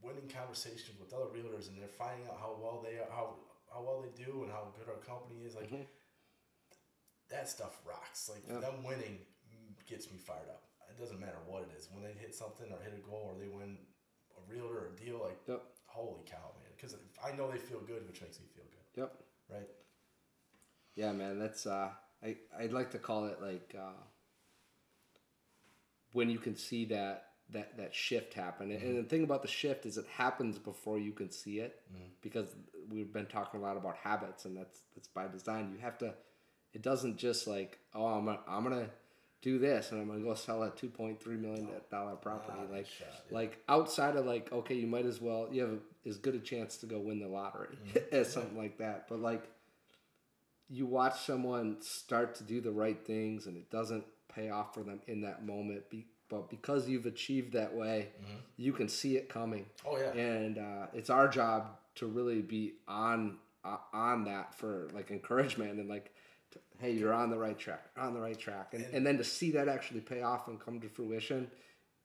winning 0.01 0.27
conversations 0.29 0.99
with 0.99 1.11
other 1.13 1.25
realtors 1.25 1.67
and 1.69 1.79
they're 1.81 1.87
finding 1.87 2.27
out 2.27 2.37
how 2.39 2.57
well 2.61 2.81
they 2.83 2.97
are, 2.99 3.09
how 3.09 3.35
how 3.73 3.81
well 3.81 4.01
they 4.01 4.23
do 4.23 4.43
and 4.43 4.51
how 4.51 4.73
good 4.77 4.87
our 4.89 4.99
company 5.01 5.43
is. 5.43 5.55
Like 5.55 5.69
Mhm. 5.69 5.87
that 7.29 7.47
stuff 7.47 7.81
rocks. 7.85 8.29
Like 8.29 8.45
Yeah. 8.47 8.59
them 8.59 8.83
winning 8.83 9.25
gets 9.85 10.11
me 10.11 10.17
fired 10.17 10.49
up. 10.49 10.63
It 10.89 10.97
doesn't 10.97 11.19
matter 11.19 11.39
what 11.45 11.63
it 11.63 11.71
is. 11.77 11.89
When 11.91 12.03
they 12.03 12.13
hit 12.13 12.35
something 12.35 12.71
or 12.71 12.79
hit 12.81 12.93
a 12.93 12.97
goal 12.97 13.31
or 13.33 13.39
they 13.39 13.47
win 13.47 13.77
a 14.37 14.41
realtor 14.41 14.85
or 14.85 14.87
a 14.93 14.95
deal, 14.95 15.19
like 15.19 15.39
Yep. 15.47 15.63
holy 15.85 16.23
cow, 16.25 16.53
man! 16.59 16.71
Because 16.75 16.95
I 17.23 17.31
know 17.33 17.49
they 17.51 17.57
feel 17.59 17.79
good, 17.81 18.05
which 18.07 18.21
makes 18.21 18.39
me 18.39 18.47
feel 18.47 18.65
good, 18.65 18.85
yep. 18.95 19.23
right? 19.49 19.69
Yeah, 20.95 21.11
man, 21.13 21.39
that's 21.39 21.65
uh, 21.65 21.93
I 22.21 22.37
I'd 22.57 22.73
like 22.73 22.91
to 22.91 22.99
call 22.99 23.25
it 23.27 23.41
like 23.41 23.73
uh, 23.77 23.93
when 26.11 26.29
you 26.29 26.39
can 26.39 26.55
see 26.55 26.85
that 26.85 27.27
that 27.49 27.77
that 27.77 27.93
shift 27.95 28.33
happen. 28.33 28.71
And 28.71 28.97
the 28.97 29.03
thing 29.03 29.23
about 29.23 29.41
the 29.41 29.47
shift 29.47 29.85
is 29.85 29.97
it 29.97 30.07
happens 30.07 30.57
before 30.57 30.99
you 30.99 31.11
can 31.13 31.31
see 31.31 31.59
it 31.59 31.81
because 32.21 32.55
we've 32.91 33.11
been 33.11 33.25
talking 33.27 33.59
a 33.59 33.63
lot 33.63 33.77
about 33.77 33.95
habits, 33.97 34.45
and 34.45 34.55
that's 34.57 34.79
that's 34.95 35.07
by 35.07 35.27
design. 35.27 35.71
You 35.73 35.79
have 35.81 35.97
to. 35.99 36.13
It 36.73 36.81
doesn't 36.81 37.17
just 37.17 37.47
like 37.47 37.79
oh 37.93 38.05
I'm 38.05 38.25
gonna, 38.25 38.39
I'm 38.47 38.63
gonna 38.63 38.89
do 39.41 39.57
this 39.59 39.91
and 39.91 39.99
I'm 39.99 40.07
gonna 40.07 40.21
go 40.21 40.35
sell 40.35 40.63
a 40.63 40.69
two 40.69 40.87
point 40.87 41.21
three 41.21 41.35
million 41.35 41.67
dollar 41.89 42.15
property 42.15 42.57
Ah, 42.57 42.71
like 42.73 42.85
shot, 42.87 43.07
yeah. 43.29 43.35
like 43.35 43.57
outside 43.67 44.15
of 44.15 44.25
like 44.25 44.51
okay 44.53 44.75
you 44.75 44.87
might 44.87 45.05
as 45.05 45.19
well 45.19 45.49
you 45.51 45.61
have 45.63 45.79
as 46.05 46.17
good 46.17 46.35
a 46.35 46.39
chance 46.39 46.77
to 46.77 46.85
go 46.85 46.99
win 46.99 47.19
the 47.19 47.27
lottery 47.27 47.77
as 48.13 48.31
something 48.31 48.55
like 48.57 48.77
that 48.77 49.07
but 49.09 49.19
like 49.19 49.43
you 50.69 50.85
watch 50.85 51.19
someone 51.21 51.77
start 51.81 52.35
to 52.35 52.43
do 52.43 52.61
the 52.61 52.71
right 52.71 53.05
things 53.05 53.47
and 53.47 53.57
it 53.57 53.69
doesn't 53.69 54.05
pay 54.33 54.49
off 54.49 54.73
for 54.73 54.83
them 54.83 55.01
in 55.07 55.21
that 55.21 55.45
moment 55.45 55.89
be, 55.89 56.05
but 56.29 56.49
because 56.49 56.87
you've 56.87 57.05
achieved 57.05 57.51
that 57.53 57.73
way 57.75 58.07
you 58.57 58.71
can 58.71 58.87
see 58.87 59.17
it 59.17 59.27
coming 59.27 59.65
Oh 59.85 59.97
yeah, 59.97 60.11
and 60.11 60.57
uh, 60.57 60.85
it's 60.93 61.09
our 61.09 61.27
job 61.27 61.71
to 62.01 62.07
really 62.07 62.41
be 62.41 62.73
on 62.87 63.37
uh, 63.63 63.77
on 63.93 64.23
that 64.25 64.55
for 64.55 64.87
like 64.91 65.11
encouragement 65.11 65.79
and 65.79 65.87
like 65.87 66.11
t- 66.51 66.59
hey 66.79 66.91
you're 66.91 67.13
on 67.13 67.29
the 67.29 67.37
right 67.37 67.59
track 67.59 67.85
on 67.95 68.13
the 68.15 68.19
right 68.19 68.39
track 68.39 68.73
and, 68.73 68.83
and 68.91 69.05
then 69.05 69.17
to 69.19 69.23
see 69.23 69.51
that 69.51 69.67
actually 69.69 69.99
pay 70.01 70.23
off 70.23 70.47
and 70.47 70.59
come 70.59 70.79
to 70.81 70.89
fruition 70.89 71.47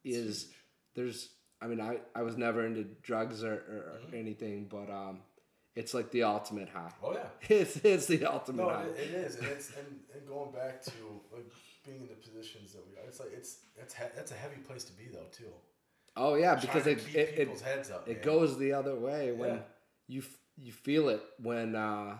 is 0.04 0.48
there's 0.94 1.30
i 1.62 1.66
mean 1.66 1.80
i, 1.80 1.96
I 2.14 2.22
was 2.22 2.36
never 2.36 2.66
into 2.66 2.84
drugs 3.02 3.42
or, 3.42 3.54
or, 3.54 3.98
or 4.12 4.14
anything 4.14 4.66
but 4.70 4.90
um 4.92 5.20
it's 5.74 5.94
like 5.94 6.10
the 6.10 6.24
ultimate 6.24 6.68
high 6.68 6.90
oh 7.02 7.12
yeah. 7.14 7.24
it's, 7.48 7.76
it's 7.78 8.04
the 8.06 8.26
ultimate 8.26 8.62
No, 8.64 8.68
high 8.68 8.84
it, 8.84 8.98
it 8.98 9.14
is, 9.14 9.36
and 9.36 9.46
it's 9.48 9.70
and, 9.78 9.86
and 10.14 10.28
going 10.28 10.52
back 10.52 10.82
to 10.82 10.90
like 11.32 11.46
being 11.86 12.02
in 12.02 12.08
the 12.08 12.14
positions 12.14 12.72
that 12.72 12.82
we 12.86 12.96
are. 13.00 13.06
It's 13.06 13.20
like 13.20 13.30
it's 13.32 13.60
it's 13.80 13.94
he- 13.94 14.12
that's 14.14 14.32
a 14.32 14.34
heavy 14.34 14.56
place 14.56 14.84
to 14.84 14.92
be 14.92 15.04
though 15.12 15.28
too. 15.32 15.52
oh 16.16 16.34
yeah 16.34 16.54
because 16.56 16.84
to 16.84 16.90
it, 16.90 16.98
it, 17.14 17.38
it, 17.48 17.60
heads 17.60 17.90
up. 17.90 18.06
it 18.08 18.16
man. 18.16 18.24
goes 18.24 18.58
the 18.58 18.72
other 18.72 18.94
way 18.96 19.32
when 19.32 19.50
Yeah. 19.54 19.58
You 20.08 20.20
f- 20.20 20.38
you 20.56 20.72
feel 20.72 21.08
it 21.08 21.22
when 21.42 21.74
uh, 21.74 22.18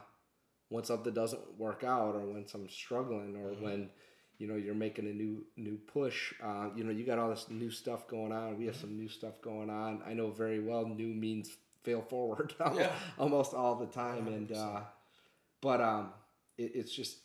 when 0.69 0.85
something 0.85 1.13
doesn't 1.15 1.59
work 1.59 1.85
out 1.85 2.15
or 2.15 2.21
when 2.27 2.47
someone's 2.47 2.75
struggling 2.75 3.37
or 3.37 3.51
Mm-hmm. 3.51 3.65
when 3.65 3.91
you 4.39 4.47
know 4.49 4.57
you're 4.57 4.75
making 4.75 5.07
a 5.07 5.13
new 5.13 5.45
new 5.57 5.79
push. 5.79 6.35
Uh, 6.43 6.69
you 6.77 6.85
know 6.85 6.91
you 6.93 7.05
got 7.07 7.19
all 7.19 7.31
this 7.31 7.47
new 7.51 7.71
stuff 7.71 8.07
going 8.09 8.33
on. 8.33 8.59
We 8.59 8.67
have 8.67 8.75
Mm-hmm. 8.75 8.81
some 8.87 8.97
new 8.97 9.09
stuff 9.09 9.41
going 9.43 9.71
on. 9.71 10.03
I 10.07 10.13
know 10.15 10.31
very 10.31 10.61
well 10.61 10.87
new 10.87 11.09
means 11.15 11.51
fail 11.85 12.03
forward 12.03 12.53
Yeah. 12.75 12.93
almost 13.19 13.55
all 13.55 13.77
the 13.77 13.87
time 13.87 14.27
and 14.27 14.51
uh, 14.53 14.81
but 15.63 15.81
um 15.81 16.11
it, 16.59 16.73
it's 16.75 16.93
just 16.93 17.19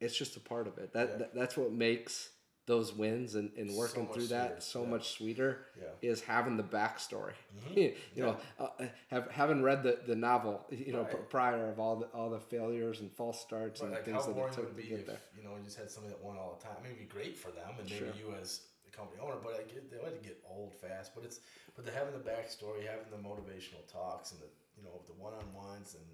it's 0.00 0.16
just 0.16 0.36
a 0.36 0.40
part 0.40 0.66
of 0.66 0.78
it. 0.78 0.92
That, 0.92 1.08
Yeah. 1.10 1.16
that 1.16 1.34
that's 1.34 1.56
what 1.56 1.72
makes 1.72 2.30
those 2.68 2.94
wins 2.94 3.34
and, 3.34 3.50
and 3.56 3.74
working 3.74 4.04
much 4.04 4.12
through 4.14 4.26
that 4.28 4.62
so 4.62 4.82
yeah. 4.82 4.88
much 4.90 5.14
sweeter 5.16 5.66
Yeah. 5.80 6.10
is 6.10 6.20
having 6.20 6.56
the 6.56 6.62
backstory. 6.62 7.32
Mhm. 7.66 7.96
you 8.14 8.22
know, 8.22 8.36
uh, 8.60 8.68
have 9.10 9.28
having 9.30 9.62
read 9.62 9.82
the, 9.82 9.98
the 10.06 10.14
novel, 10.14 10.64
you 10.70 10.92
know, 10.92 11.00
Right. 11.02 11.10
pr- 11.10 11.16
prior 11.38 11.68
of 11.70 11.80
all 11.80 11.96
the 11.96 12.06
all 12.08 12.30
the 12.30 12.38
failures 12.38 13.00
and 13.00 13.10
false 13.10 13.40
starts 13.40 13.80
But 13.80 13.86
and 13.86 13.94
like, 13.94 14.04
things 14.04 14.24
that 14.26 14.36
it 14.36 14.52
took 14.52 14.76
to 14.76 14.82
get 14.82 15.00
if 15.00 15.06
there. 15.06 15.18
you 15.36 15.42
know 15.42 15.56
you 15.56 15.64
just 15.64 15.78
had 15.78 15.90
somebody 15.90 16.14
that 16.14 16.22
won 16.22 16.36
all 16.36 16.56
the 16.60 16.62
time? 16.64 16.76
I 16.78 16.82
mean, 16.84 16.92
it'd 16.94 17.08
be 17.08 17.12
great 17.12 17.36
for 17.36 17.50
them, 17.50 17.70
and 17.80 17.88
maybe 17.90 18.04
Sure. 18.12 18.14
you 18.20 18.34
as 18.40 18.60
the 18.84 18.90
company 18.96 19.18
owner. 19.20 19.36
But 19.42 19.54
like, 19.54 19.72
it, 19.74 19.90
they 19.90 19.98
would 19.98 20.22
get 20.22 20.38
old 20.48 20.74
fast. 20.74 21.14
But 21.14 21.24
it's 21.24 21.40
but 21.74 21.84
the 21.86 21.90
having 21.90 22.12
the 22.12 22.20
backstory, 22.30 22.84
having 22.86 23.10
the 23.10 23.16
motivational 23.28 23.82
talks, 23.90 24.32
and 24.32 24.40
the 24.44 24.50
you 24.76 24.84
know 24.84 25.00
the 25.08 25.14
one 25.14 25.32
on 25.32 25.46
ones, 25.54 25.96
and 25.96 26.04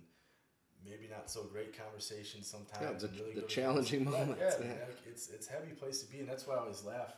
maybe 0.89 1.09
not 1.11 1.31
so 1.31 1.44
great 1.44 1.77
conversations 1.77 2.47
sometimes. 2.47 3.02
the- 3.02 3.09
and 3.09 3.19
really 3.20 3.35
the 3.35 3.43
challenging 3.43 4.05
Right, 4.11 4.27
moments, 4.28 4.56
Yeah, 4.61 4.66
yeah. 4.66 5.11
it's 5.11 5.28
it's 5.31 5.47
heavy 5.47 5.73
place 5.73 6.02
to 6.02 6.11
be, 6.11 6.20
and 6.20 6.28
that's 6.28 6.47
why 6.47 6.55
I 6.55 6.59
always 6.59 6.85
laugh. 6.85 7.15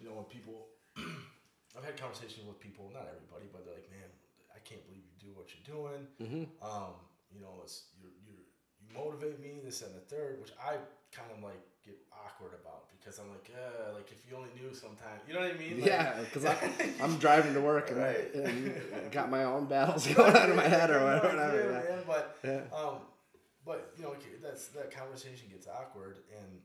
You 0.00 0.08
know, 0.08 0.14
when 0.14 0.24
people, 0.24 0.68
I've 1.76 1.84
had 1.84 1.96
conversations 1.96 2.46
with 2.46 2.58
people, 2.60 2.90
not 2.92 3.06
everybody, 3.08 3.46
but 3.52 3.64
they're 3.64 3.74
like, 3.74 3.90
"Man, 3.90 4.08
I 4.54 4.58
can't 4.60 4.84
believe 4.86 5.04
you 5.06 5.16
do 5.28 5.32
what 5.38 5.48
you're 5.54 5.68
doing." 5.76 6.06
hmm 6.18 6.44
um, 6.64 6.94
you 7.32 7.40
know, 7.40 7.60
it's 7.62 7.84
you 8.00 8.08
you 8.26 8.34
you 8.80 8.88
motivate 8.96 9.38
me 9.40 9.60
this 9.64 9.82
and 9.82 9.94
the 9.94 10.00
third, 10.00 10.40
which 10.40 10.52
I 10.58 10.76
kind 11.12 11.30
of 11.30 11.42
like 11.42 11.60
get 11.84 11.96
awkward 12.12 12.52
about 12.60 12.88
because 12.90 13.18
I'm 13.18 13.30
like, 13.30 13.50
uh, 13.54 13.94
like 13.94 14.10
if 14.12 14.28
you 14.28 14.36
only 14.36 14.50
knew 14.60 14.74
sometimes, 14.74 15.20
you 15.26 15.34
know 15.34 15.40
what 15.40 15.54
I 15.54 15.58
mean? 15.58 15.80
Like, 15.80 15.86
Yeah, 15.88 16.20
because 16.20 16.44
I'm 17.02 17.16
driving 17.18 17.54
to 17.54 17.60
work 17.60 17.90
and, 17.90 18.00
Right. 18.00 18.34
and 18.34 18.74
got 19.12 19.30
my 19.30 19.44
own 19.44 19.66
battles 19.66 20.06
going 20.14 20.36
on 20.36 20.50
in 20.50 20.56
my 20.56 20.68
head 20.68 20.90
or 20.90 21.00
whatever. 21.04 21.82
yeah. 21.88 21.94
man, 21.96 22.02
but 22.06 22.36
Yeah. 22.44 22.60
um, 22.76 22.96
but 23.64 23.92
you 23.96 24.04
know, 24.04 24.14
that's 24.42 24.68
that 24.68 24.90
conversation 24.94 25.48
gets 25.50 25.66
awkward, 25.68 26.18
and 26.38 26.60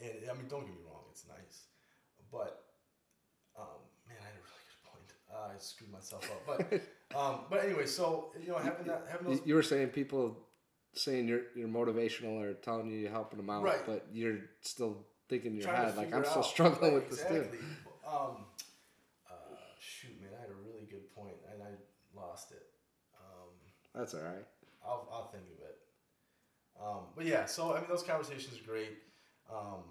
and 0.00 0.30
I 0.30 0.34
mean, 0.34 0.48
don't 0.48 0.64
get 0.66 0.74
me 0.74 0.80
wrong, 0.86 1.04
it's 1.10 1.24
nice, 1.28 1.64
but 2.32 2.64
um, 3.58 3.78
man, 4.08 4.16
I 4.20 4.24
had 4.24 4.34
a 4.34 4.42
really 4.42 4.64
good 4.70 4.90
point. 4.90 5.10
Uh, 5.32 5.54
I 5.54 5.58
screwed 5.58 5.92
myself 5.92 6.24
up, 6.30 6.46
but 6.46 6.82
um, 7.18 7.40
but 7.50 7.64
anyway, 7.64 7.86
so 7.86 8.32
you 8.40 8.48
know, 8.48 8.58
having 8.58 8.86
that 8.86 9.06
having 9.10 9.26
those 9.28 9.40
You 9.44 9.54
were 9.54 9.62
saying 9.62 9.88
people 9.88 10.36
saying 10.94 11.28
you're 11.28 11.42
you're 11.54 11.68
motivational 11.68 12.40
or 12.40 12.54
telling 12.54 12.90
you 12.90 12.98
you're 12.98 13.10
helping 13.10 13.38
them 13.38 13.50
out, 13.50 13.62
Right. 13.62 13.84
but 13.86 14.06
you're 14.12 14.38
still 14.60 15.06
thinking 15.28 15.52
in 15.52 15.60
your 15.60 15.72
head 15.72 15.96
like 15.96 16.12
I'm 16.12 16.24
still 16.24 16.42
struggling 16.42 16.94
right, 16.94 17.00
with 17.02 17.10
this 17.10 17.22
exactly. 17.22 17.58
too. 17.58 17.64
Um, 18.06 18.44
uh, 19.30 19.32
shoot, 19.78 20.20
man, 20.20 20.30
I 20.36 20.40
had 20.40 20.50
a 20.50 20.58
really 20.66 20.86
good 20.90 21.14
point 21.14 21.36
and 21.52 21.62
I 21.62 21.70
lost 22.18 22.50
it. 22.50 22.66
Um, 23.14 23.48
That's 23.94 24.14
all 24.14 24.22
right. 24.22 24.46
I'll, 24.84 25.08
I'll 25.12 25.28
think 25.28 25.44
of 25.44 25.62
it. 25.62 25.78
Um, 26.80 27.12
but 27.14 27.26
yeah, 27.26 27.44
so 27.44 27.74
I 27.74 27.80
mean, 27.80 27.88
those 27.88 28.02
conversations 28.02 28.58
are 28.58 28.64
great, 28.64 28.96
um, 29.52 29.84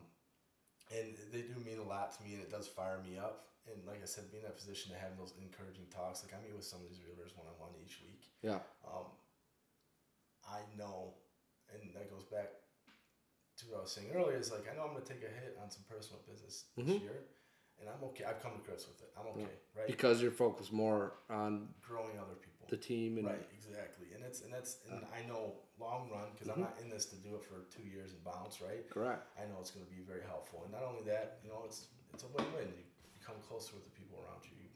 and 0.89 1.13
they 1.31 1.45
do 1.45 1.53
mean 1.61 1.77
a 1.77 1.87
lot 1.87 2.17
to 2.17 2.23
me, 2.25 2.33
and 2.33 2.41
it 2.41 2.49
does 2.49 2.67
fire 2.67 2.97
me 3.05 3.17
up. 3.17 3.45
And 3.69 3.77
like 3.85 4.01
I 4.01 4.09
said, 4.09 4.31
being 4.33 4.41
in 4.41 4.49
that 4.49 4.57
position 4.57 4.91
to 4.91 4.97
have 4.97 5.13
those 5.13 5.37
encouraging 5.37 5.85
talks, 5.93 6.25
like 6.25 6.33
I 6.33 6.41
meet 6.41 6.57
with 6.57 6.65
some 6.65 6.81
of 6.81 6.89
these 6.89 6.97
realtors 7.05 7.37
one 7.37 7.45
on 7.45 7.53
one 7.61 7.69
each 7.85 8.01
week. 8.01 8.25
Yeah. 8.41 8.65
I 10.49 10.61
know, 10.77 11.13
and 11.71 11.93
that 11.95 12.09
goes 12.09 12.25
back 12.25 12.49
to 13.57 13.65
what 13.69 13.77
I 13.79 13.81
was 13.83 13.91
saying 13.91 14.09
earlier. 14.13 14.37
Is 14.37 14.51
like 14.51 14.65
I 14.71 14.75
know 14.75 14.83
I'm 14.83 14.93
going 14.93 15.05
to 15.05 15.11
take 15.13 15.23
a 15.23 15.29
hit 15.31 15.57
on 15.61 15.69
some 15.69 15.83
personal 15.87 16.21
business 16.27 16.65
Mhm. 16.77 16.85
this 16.87 17.01
year, 17.01 17.19
and 17.79 17.89
I'm 17.89 18.03
okay. 18.09 18.23
I've 18.25 18.41
come 18.41 18.53
to 18.57 18.63
grips 18.65 18.87
with 18.87 19.01
it. 19.01 19.11
I'm 19.17 19.27
okay, 19.37 19.55
right? 19.77 19.87
Because 19.87 20.21
you're 20.21 20.31
focused 20.31 20.71
more 20.73 21.13
on 21.29 21.73
Growing 21.81 22.17
other 22.17 22.35
people. 22.35 22.67
the 22.69 22.77
team 22.77 23.17
and 23.17 23.25
Right, 23.27 23.45
exactly, 23.53 24.13
and 24.13 24.23
it's 24.23 24.41
and 24.41 24.53
that's 24.53 24.77
and 24.89 25.05
I 25.13 25.21
know 25.27 25.53
long 25.77 26.09
run 26.09 26.29
because 26.33 26.47
Mm-hmm. 26.49 26.63
I'm 26.63 26.69
not 26.69 26.79
in 26.81 26.89
this 26.89 27.05
to 27.13 27.15
do 27.17 27.35
it 27.35 27.43
for 27.43 27.65
two 27.73 27.83
years 27.83 28.11
and 28.13 28.23
bounce, 28.23 28.61
right? 28.61 28.87
correct. 28.89 29.25
I 29.37 29.45
know 29.45 29.57
it's 29.61 29.71
going 29.71 29.85
to 29.85 29.91
be 29.91 30.01
very 30.01 30.21
helpful, 30.23 30.63
and 30.63 30.71
not 30.71 30.83
only 30.83 31.03
that, 31.03 31.39
you 31.43 31.49
know, 31.49 31.63
it's 31.65 31.87
it's 32.13 32.23
a 32.23 32.27
win-win. 32.27 32.67
You 32.73 32.83
become 33.19 33.37
closer 33.47 33.75
with 33.75 33.85
the 33.85 33.91
people 33.91 34.17
around 34.23 34.41
you. 34.49 34.57
You 34.57 34.69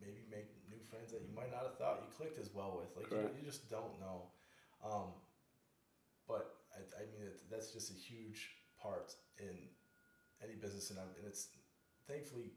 maybe 0.00 0.22
make 0.30 0.48
new 0.68 0.78
friends 0.90 1.12
that 1.12 1.22
you 1.22 1.32
might 1.34 1.50
not 1.50 1.62
have 1.62 1.76
thought 1.78 2.02
you 2.02 2.10
clicked 2.16 2.38
as 2.38 2.50
well 2.54 2.78
with. 2.78 2.90
Like 2.96 3.10
you, 3.12 3.30
you 3.38 3.42
just 3.44 3.68
don't 3.70 3.98
know. 4.00 4.30
Um, 4.82 5.12
but 6.26 6.56
I, 6.74 6.80
I 6.98 7.02
mean, 7.10 7.22
it, 7.26 7.39
that's 7.50 7.72
just 7.72 7.90
a 7.90 7.94
huge 7.94 8.50
part 8.80 9.14
in 9.38 9.56
any 10.42 10.54
business, 10.54 10.90
and, 10.90 10.98
I'm, 10.98 11.10
and 11.18 11.26
it's 11.26 11.48
thankfully 12.06 12.52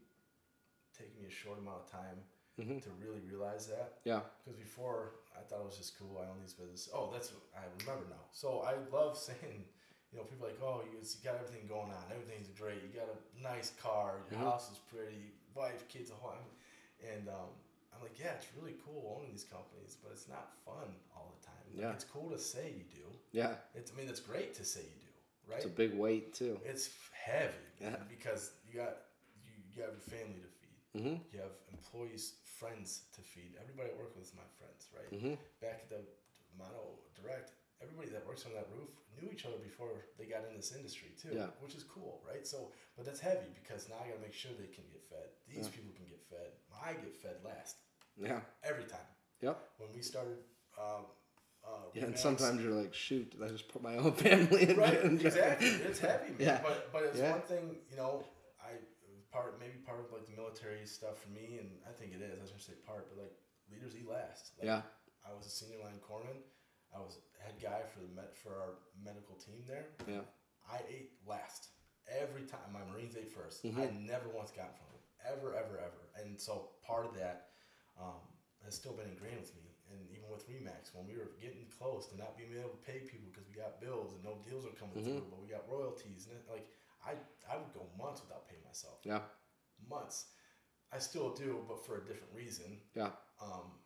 taken 0.96 1.18
me 1.20 1.26
a 1.26 1.30
short 1.30 1.58
amount 1.58 1.82
of 1.84 1.90
time 1.90 2.24
Mhm. 2.58 2.80
to 2.82 2.90
really 3.02 3.20
realize 3.20 3.66
that. 3.66 3.98
Yeah. 4.04 4.22
Because 4.44 4.56
before 4.58 5.16
I 5.36 5.42
thought 5.42 5.60
it 5.60 5.66
was 5.66 5.76
just 5.76 5.98
cool. 5.98 6.18
I 6.18 6.30
own 6.30 6.38
these 6.40 6.54
businesses. 6.54 6.88
Oh, 6.94 7.10
that's 7.12 7.32
what 7.32 7.42
I 7.56 7.66
remember 7.82 8.06
now. 8.08 8.22
So 8.30 8.60
I 8.60 8.74
love 8.94 9.18
saying, 9.28 9.66
you 10.12 10.18
know, 10.18 10.24
people 10.24 10.46
are 10.46 10.50
like, 10.50 10.62
oh, 10.62 10.82
you, 10.86 10.98
you 11.02 11.20
got 11.24 11.34
everything 11.34 11.66
going 11.66 11.90
on. 11.90 12.04
Everything's 12.14 12.46
great. 12.54 12.78
You 12.86 12.94
got 12.94 13.10
a 13.10 13.42
nice 13.42 13.72
car. 13.82 14.22
Your 14.30 14.38
Mhm. 14.38 14.44
house 14.44 14.70
is 14.70 14.78
pretty. 14.78 15.34
Wife, 15.54 15.88
kids, 15.88 16.10
a 16.10 16.14
whole. 16.14 16.38
And 17.02 17.28
um, 17.28 17.50
I'm 17.92 18.00
like, 18.02 18.18
yeah, 18.18 18.34
it's 18.34 18.46
really 18.54 18.74
cool 18.86 19.16
owning 19.18 19.32
these 19.32 19.44
companies, 19.44 19.96
but 20.02 20.12
it's 20.12 20.28
not 20.28 20.54
fun 20.64 20.94
all 21.14 21.34
the 21.34 21.44
time. 21.46 21.58
Like, 21.63 21.63
Yeah. 21.76 21.92
It's 21.92 22.04
cool 22.04 22.30
to 22.30 22.38
say 22.38 22.74
you 22.76 22.84
do. 22.94 23.06
Yeah. 23.32 23.54
It's. 23.74 23.90
I 23.92 23.98
mean, 23.98 24.08
it's 24.08 24.20
great 24.20 24.54
to 24.54 24.64
say 24.64 24.80
you 24.80 25.00
do. 25.00 25.12
Right. 25.50 25.56
It's 25.58 25.66
a 25.66 25.68
big 25.68 25.94
weight 25.94 26.32
too. 26.34 26.58
It's 26.64 26.90
heavy. 27.12 27.52
Yeah. 27.80 27.96
Because 28.08 28.52
you 28.66 28.78
got 28.80 28.96
you, 29.44 29.52
you 29.74 29.82
have 29.82 29.92
your 29.92 30.06
family 30.08 30.40
to 30.40 30.50
feed. 30.60 30.78
Mm-hmm. 30.96 31.16
You 31.34 31.38
have 31.42 31.54
employees, 31.72 32.34
friends 32.44 33.02
to 33.14 33.20
feed. 33.20 33.58
Everybody 33.60 33.90
I 33.92 33.98
work 34.00 34.14
with 34.16 34.24
is 34.24 34.32
my 34.34 34.46
friends, 34.56 34.88
right? 34.94 35.10
Mm-hmm. 35.12 35.34
Back 35.60 35.84
at 35.84 35.90
the 35.90 36.02
Motto 36.56 37.02
Direct, 37.18 37.50
everybody 37.82 38.08
that 38.14 38.22
works 38.24 38.46
on 38.46 38.54
that 38.54 38.70
roof 38.72 38.88
knew 39.18 39.28
each 39.30 39.44
other 39.44 39.58
before 39.58 39.90
they 40.18 40.24
got 40.24 40.46
in 40.48 40.54
this 40.56 40.70
industry 40.72 41.10
too, 41.20 41.34
Yeah. 41.34 41.50
which 41.60 41.74
is 41.74 41.82
cool, 41.84 42.22
right? 42.26 42.46
So, 42.46 42.70
but 42.96 43.04
that's 43.04 43.20
heavy 43.20 43.50
because 43.58 43.88
now 43.90 43.98
I 44.02 44.08
got 44.08 44.16
to 44.16 44.24
make 44.24 44.32
sure 44.34 44.50
they 44.54 44.70
can 44.70 44.86
get 44.90 45.02
fed. 45.10 45.28
These 45.50 45.66
Yeah. 45.66 45.74
people 45.76 45.92
can 45.98 46.06
get 46.06 46.22
fed. 46.30 46.50
I 46.70 46.94
get 46.94 47.14
fed 47.18 47.42
last 47.44 47.76
Yeah. 48.16 48.40
every 48.62 48.86
time. 48.86 49.10
Yep. 49.42 49.58
When 49.78 49.90
we 49.92 50.00
started, 50.02 50.38
um, 50.78 51.06
uh, 51.64 51.68
Yeah, 51.94 52.04
and 52.04 52.18
sometimes 52.18 52.62
you're 52.62 52.72
like, 52.72 52.94
shoot, 52.94 53.32
I 53.42 53.48
just 53.48 53.68
put 53.68 53.82
my 53.82 53.96
own 53.96 54.12
family 54.26 54.68
in 54.70 54.76
right, 54.76 55.04
exactly. 55.04 55.68
It's 55.68 55.98
heavy, 56.08 56.30
man. 56.30 56.36
Yeah. 56.38 56.60
But 56.62 56.92
but 56.92 57.02
it's 57.04 57.18
Yeah. 57.18 57.32
one 57.32 57.42
thing, 57.42 57.76
you 57.90 57.96
know. 57.96 58.24
I 58.60 58.72
part 59.32 59.58
maybe 59.60 59.78
part 59.84 60.00
of 60.00 60.12
like 60.12 60.26
the 60.26 60.36
military 60.36 60.86
stuff 60.86 61.20
for 61.22 61.30
me, 61.30 61.58
and 61.60 61.70
I 61.88 61.92
think 61.92 62.12
it 62.12 62.22
is. 62.22 62.38
I 62.38 62.42
was 62.42 62.50
gonna 62.50 62.62
say 62.62 62.74
part, 62.86 63.08
but 63.10 63.22
like 63.22 63.34
leaders 63.70 63.94
eat 63.96 64.08
last. 64.08 64.52
Like, 64.58 64.66
Yeah. 64.66 64.82
I 65.26 65.32
was 65.36 65.46
a 65.46 65.50
senior 65.50 65.78
line 65.82 66.00
corpsman. 66.04 66.36
I 66.94 67.00
was 67.00 67.18
head 67.40 67.54
guy 67.60 67.82
for 67.92 68.00
the 68.00 68.08
med, 68.14 68.30
for 68.36 68.52
our 68.60 68.78
medical 69.02 69.34
team 69.36 69.64
there. 69.66 69.86
Yeah. 70.06 70.22
I 70.70 70.78
ate 70.88 71.12
last 71.26 71.68
every 72.08 72.42
time. 72.46 72.72
My 72.72 72.84
Marines 72.92 73.16
ate 73.16 73.32
1st 73.32 73.64
Mhm. 73.64 73.78
I 73.80 73.90
never 73.98 74.28
once 74.28 74.50
got 74.52 74.68
in 74.70 74.74
front 74.76 74.92
of 74.92 75.00
them, 75.00 75.08
ever, 75.32 75.54
ever, 75.56 75.78
ever. 75.80 76.02
And 76.22 76.40
so 76.40 76.70
part 76.86 77.04
of 77.06 77.14
that 77.16 77.48
um, 77.98 78.20
has 78.64 78.74
still 78.76 78.92
been 78.92 79.08
ingrained 79.08 79.40
with 79.40 79.54
me. 79.56 79.73
And 80.00 80.10
even 80.10 80.26
with 80.30 80.48
Remax, 80.50 80.90
when 80.94 81.06
we 81.06 81.14
were 81.16 81.30
getting 81.40 81.66
close 81.78 82.06
to 82.10 82.16
not 82.18 82.36
being 82.36 82.50
able 82.58 82.70
to 82.74 82.82
pay 82.82 83.00
people 83.06 83.30
because 83.30 83.46
we 83.46 83.54
got 83.54 83.80
bills 83.80 84.12
and 84.14 84.22
no 84.24 84.42
deals 84.42 84.66
are 84.66 84.74
coming 84.74 84.98
Mhm. 84.98 85.04
through, 85.22 85.30
but 85.30 85.40
we 85.40 85.48
got 85.48 85.68
royalties, 85.70 86.26
and 86.26 86.36
it, 86.36 86.44
like 86.50 86.66
I, 87.04 87.14
I 87.48 87.56
would 87.56 87.72
go 87.74 87.86
months 87.98 88.22
without 88.22 88.48
paying 88.48 88.64
myself. 88.64 88.98
Yeah. 89.04 89.22
Months. 89.88 90.32
I 90.90 90.98
still 90.98 91.34
do, 91.34 91.64
but 91.68 91.84
for 91.84 91.98
a 91.98 92.04
different 92.06 92.32
reason 92.32 92.80
Yeah. 92.94 93.12
um, 93.40 93.78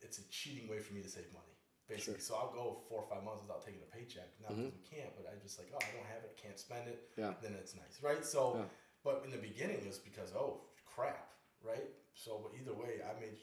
it's 0.00 0.18
a 0.18 0.24
cheating 0.30 0.68
way 0.68 0.78
for 0.78 0.94
me 0.94 1.02
to 1.02 1.08
save 1.08 1.30
money, 1.32 1.56
basically. 1.88 2.20
So 2.20 2.34
I'll 2.36 2.52
go 2.52 2.84
four 2.88 3.02
or 3.02 3.08
five 3.08 3.22
months 3.24 3.42
without 3.42 3.64
taking 3.64 3.82
a 3.82 3.90
paycheck, 3.90 4.28
not 4.40 4.56
because 4.56 4.72
we 4.72 4.80
can't, 4.88 5.12
but 5.16 5.26
I 5.30 5.36
just 5.42 5.58
like, 5.58 5.68
oh, 5.74 5.78
I 5.82 5.90
don't 5.96 6.06
have 6.06 6.24
it, 6.24 6.38
can't 6.40 6.58
spend 6.58 6.88
it. 6.88 7.10
Yeah. 7.16 7.34
Then 7.42 7.54
it's 7.54 7.74
nice, 7.74 8.00
right? 8.02 8.24
So, 8.24 8.56
Yeah. 8.56 8.68
but 9.02 9.24
in 9.24 9.30
the 9.30 9.38
beginning, 9.38 9.76
it 9.80 9.86
was 9.86 9.98
because 9.98 10.32
oh 10.32 10.62
crap, 10.86 11.28
right? 11.62 11.88
So, 12.14 12.38
but 12.38 12.54
either 12.58 12.72
way, 12.74 13.02
I 13.02 13.18
made 13.20 13.36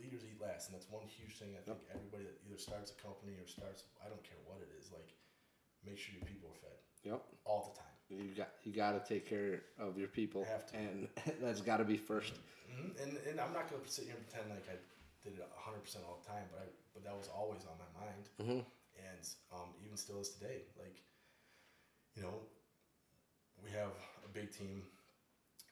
leaders 0.00 0.22
eat 0.26 0.40
last, 0.40 0.68
and 0.68 0.74
that's 0.76 0.88
one 0.90 1.04
huge 1.08 1.36
thing. 1.38 1.56
I 1.58 1.62
think 1.64 1.78
everybody 1.92 2.24
that 2.24 2.36
either 2.46 2.58
starts 2.60 2.92
a 2.92 2.98
company 3.00 3.36
or 3.40 3.46
starts, 3.46 3.84
I 4.04 4.08
don't 4.08 4.22
care 4.22 4.38
what 4.44 4.60
it 4.62 4.70
is, 4.78 4.90
like 4.92 5.12
make 5.84 5.98
sure 5.98 6.14
your 6.18 6.26
people 6.26 6.50
are 6.50 6.58
fed 6.60 6.78
Yep. 7.06 7.22
all 7.46 7.70
the 7.70 7.74
time. 7.78 7.94
You 8.10 8.34
got 8.34 8.50
you 8.62 8.72
got 8.72 8.92
to 8.98 9.02
take 9.02 9.26
care 9.26 9.62
of 9.78 9.98
your 9.98 10.08
people, 10.08 10.44
Have 10.46 10.66
to. 10.70 10.76
and 10.78 11.08
that's 11.42 11.60
got 11.60 11.78
to 11.78 11.86
be 11.86 11.98
1st 11.98 12.38
hmm 12.66 12.90
And 13.02 13.12
and 13.30 13.36
I'm 13.40 13.52
not 13.54 13.70
gonna 13.70 13.86
sit 13.86 14.04
here 14.10 14.14
and 14.18 14.22
pretend 14.26 14.50
like 14.50 14.66
I 14.70 14.76
did 15.22 15.34
it 15.38 15.42
100 15.42 15.82
percent 15.82 16.02
all 16.06 16.18
the 16.22 16.26
time, 16.26 16.46
but 16.50 16.62
I 16.62 16.66
but 16.94 17.02
that 17.04 17.14
was 17.16 17.28
always 17.28 17.62
on 17.66 17.76
my 17.78 17.90
mind. 18.02 18.24
Mm-hmm. 18.42 18.62
and 18.98 19.22
um, 19.52 19.68
even 19.84 19.96
still 19.96 20.18
is 20.18 20.30
today. 20.34 20.64
Like, 20.80 20.96
you 22.16 22.22
know, 22.22 22.40
we 23.62 23.70
have 23.70 23.92
a 24.24 24.30
big 24.32 24.50
team 24.50 24.82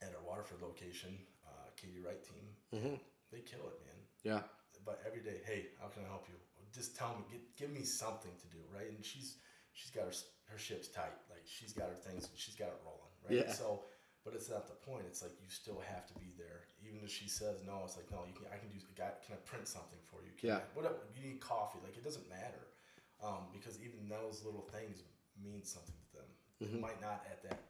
at 0.02 0.12
our 0.14 0.20
Waterford 0.26 0.60
location, 0.60 1.16
uh, 1.48 1.70
Katie 1.80 2.02
Wright 2.04 2.20
team. 2.22 2.44
Mm-hmm. 2.76 2.96
They 3.32 3.40
kill 3.40 3.64
it, 3.72 3.78
man. 3.88 3.93
Yeah. 4.24 4.42
But 4.84 5.00
every 5.06 5.20
day, 5.20 5.40
hey, 5.46 5.72
how 5.80 5.88
can 5.88 6.02
I 6.04 6.08
help 6.08 6.26
you? 6.28 6.34
Just 6.72 6.96
tell 6.96 7.14
me, 7.14 7.22
get, 7.30 7.40
give 7.56 7.70
me 7.70 7.84
something 7.86 8.32
to 8.34 8.46
do, 8.50 8.58
right? 8.74 8.90
And 8.90 9.04
she's 9.04 9.38
she's 9.72 9.92
got 9.94 10.04
her 10.10 10.16
her 10.50 10.58
ship's 10.58 10.88
tight. 10.88 11.14
Like 11.30 11.46
she's 11.46 11.72
got 11.72 11.88
her 11.88 12.00
things, 12.02 12.26
she's 12.34 12.56
got 12.58 12.74
it 12.74 12.80
rolling, 12.82 13.14
right? 13.22 13.46
Yeah. 13.46 13.52
So, 13.54 13.86
but 14.26 14.34
it's 14.34 14.50
not 14.50 14.66
the 14.66 14.74
point. 14.82 15.06
It's 15.06 15.22
like 15.22 15.38
you 15.38 15.46
still 15.48 15.78
have 15.86 16.04
to 16.10 16.14
be 16.18 16.34
there, 16.34 16.66
even 16.82 16.98
if 17.06 17.12
she 17.14 17.28
says 17.30 17.62
no. 17.62 17.86
It's 17.86 17.94
like 17.94 18.10
no, 18.10 18.26
you 18.26 18.34
can. 18.34 18.50
I 18.50 18.58
can 18.58 18.68
do. 18.74 18.82
Can 18.98 19.38
I 19.38 19.40
print 19.46 19.68
something 19.70 20.02
for 20.10 20.20
you? 20.26 20.34
Can 20.34 20.48
Yeah. 20.50 20.66
I, 20.66 20.74
whatever. 20.74 20.98
You 21.14 21.22
need 21.22 21.38
coffee. 21.40 21.78
Like 21.84 21.94
it 21.96 22.02
doesn't 22.02 22.26
matter, 22.26 22.74
um, 23.22 23.46
because 23.54 23.78
even 23.78 24.10
those 24.10 24.42
little 24.42 24.66
things 24.74 25.06
mean 25.38 25.62
something 25.62 25.94
to 26.10 26.12
them. 26.18 26.30
It 26.58 26.80
might 26.82 26.98
not 26.98 27.22
at 27.30 27.38
that 27.46 27.60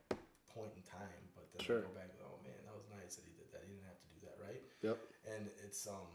point 0.48 0.72
in 0.78 0.82
time, 0.88 1.22
but 1.36 1.44
then 1.52 1.60
Sure. 1.60 1.84
they 1.84 1.88
go 1.88 1.94
back. 1.98 2.08
Oh 2.24 2.40
man, 2.40 2.56
that 2.64 2.72
was 2.72 2.88
nice 2.88 3.20
that 3.20 3.26
he 3.28 3.34
did 3.36 3.52
that. 3.52 3.68
He 3.68 3.76
didn't 3.76 3.84
have 3.90 4.00
to 4.00 4.08
do 4.16 4.18
that, 4.24 4.36
right? 4.40 4.62
Yep. 4.80 4.96
and 5.28 5.42
it's 5.60 5.84
um 5.84 6.08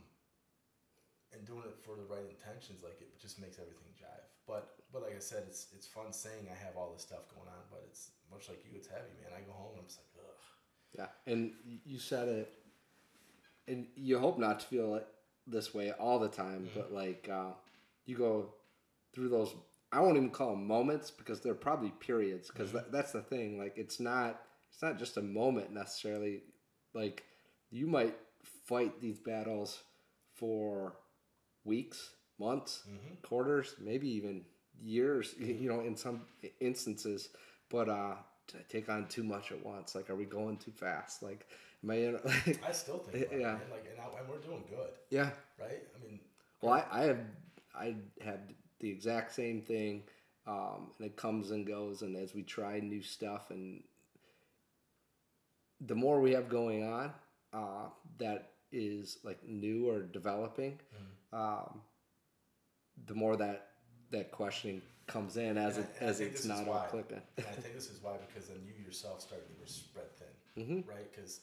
and 1.34 1.46
doing 1.46 1.64
it 1.66 1.78
for 1.86 1.96
the 1.96 2.06
right 2.10 2.26
intentions 2.30 2.82
like 2.84 2.98
it 3.02 3.10
just 3.22 3.40
makes 3.40 3.58
everything 3.60 3.94
jive 3.98 4.26
but 4.48 4.82
but 4.92 5.02
like 5.04 5.16
i 5.16 5.20
said 5.20 5.44
it's 5.48 5.68
it's 5.76 5.86
fun 5.88 6.12
saying 6.12 6.48
i 6.50 6.58
have 6.58 6.76
all 6.76 6.92
this 6.94 7.04
stuff 7.04 7.30
going 7.34 7.48
on 7.48 7.64
but 7.70 7.84
it's 7.88 8.12
much 8.32 8.50
like 8.50 8.64
you 8.66 8.72
it's 8.76 8.88
heavy 8.88 9.14
man 9.22 9.32
i 9.38 9.42
go 9.46 9.54
home 9.54 9.72
and 9.74 9.82
i'm 9.82 9.88
just 9.88 10.00
like 10.00 10.14
ugh 10.26 10.40
Yeah, 10.98 11.12
and 11.32 11.54
you 11.86 12.00
said 12.00 12.28
it, 12.28 12.54
and 13.68 13.88
you 13.96 14.18
hope 14.20 14.40
not 14.40 14.60
to 14.62 14.66
feel 14.66 14.96
it 14.96 15.08
this 15.46 15.74
way 15.74 15.92
all 15.92 16.20
the 16.20 16.28
time, 16.30 16.70
but 16.76 16.92
like 16.92 17.30
uh, 17.32 17.52
you 18.06 18.18
go 18.18 18.54
through 19.14 19.30
those. 19.30 19.54
I 19.92 20.02
won't 20.02 20.18
even 20.18 20.30
call 20.30 20.52
them 20.52 20.68
moments 20.68 21.12
because 21.12 21.42
they're 21.42 21.56
probably 21.56 21.92
periods. 22.00 22.50
Because 22.50 22.72
that, 22.72 22.92
that's 22.92 23.12
the 23.12 23.22
thing. 23.22 23.58
Like 23.60 23.78
it's 23.78 24.00
not. 24.00 24.42
It's 24.72 24.82
not 24.82 24.98
just 25.00 25.18
a 25.18 25.22
moment 25.22 25.72
necessarily. 25.74 26.42
Like 26.94 27.24
you 27.72 27.88
might 27.88 28.16
fight 28.68 29.00
these 29.02 29.20
battles 29.20 29.80
for 30.36 30.94
weeks, 31.66 32.12
months, 32.40 32.84
quarters, 33.24 33.76
maybe 33.80 34.08
even 34.10 34.46
years. 34.82 35.36
y- 35.40 35.48
You 35.60 35.70
know, 35.70 35.82
in 35.82 35.96
some 35.96 36.22
instances, 36.60 37.30
but 37.70 37.90
uh, 37.90 38.16
to 38.48 38.58
take 38.70 38.90
on 38.90 39.08
too 39.08 39.24
much 39.24 39.52
at 39.52 39.64
once. 39.66 39.96
Like, 39.96 40.10
are 40.10 40.16
we 40.16 40.26
going 40.26 40.58
too 40.58 40.72
fast? 40.72 41.22
Like, 41.24 41.46
am 41.84 41.92
I 41.92 41.96
in? 41.96 42.14
Like, 42.26 42.64
i 42.68 42.72
still 42.72 43.00
think 43.00 43.28
about 43.28 43.40
Yeah. 43.40 43.56
it, 43.58 43.72
like 43.72 43.86
and, 43.92 44.00
I, 44.00 44.20
and 44.20 44.30
we're 44.30 44.38
doing 44.40 44.64
good 44.70 44.92
yeah. 45.10 45.30
right 45.60 45.84
i 45.96 46.04
mean 46.04 46.20
Well, 46.62 46.74
I, 46.74 46.84
I 46.92 47.04
have 47.06 47.20
I 47.76 47.96
had 48.24 48.54
the 48.80 48.90
exact 48.90 49.34
same 49.34 49.62
thing, 49.62 50.04
um, 50.48 50.92
and 50.98 51.06
it 51.08 51.16
comes 51.18 51.52
and 51.52 51.66
goes. 51.68 52.02
And 52.02 52.16
as 52.18 52.34
we 52.34 52.44
try 52.44 52.80
new 52.80 53.02
stuff, 53.02 53.52
and 53.52 53.84
the 55.82 55.96
more 55.96 56.20
we 56.20 56.32
have 56.34 56.50
going 56.50 56.84
on, 56.84 57.12
uh, 57.54 57.90
that 58.18 58.52
is 58.72 59.18
like 59.24 59.40
new 59.48 59.90
or 59.90 60.02
developing, 60.02 60.80
um, 61.34 61.82
the 63.06 63.14
more 63.16 63.36
that 63.38 63.68
that 64.12 64.32
questioning 64.32 64.82
comes 65.08 65.38
in 65.38 65.58
as 65.58 65.78
And 65.78 65.86
it 65.86 65.92
I- 66.02 66.04
as 66.06 66.20
it's 66.20 66.46
not 66.46 66.68
all 66.68 66.86
clicking. 66.90 67.22
i 67.38 67.42
think 67.42 67.74
this 67.76 67.90
is 67.90 68.02
why 68.02 68.18
because 68.28 68.48
then 68.50 68.58
you 68.66 68.74
yourself 68.84 69.22
started 69.22 69.48
to 69.60 69.72
spread 69.72 70.10
thin 70.18 70.28
Mm-hmm. 70.58 70.90
right? 70.90 71.10
Because 71.12 71.40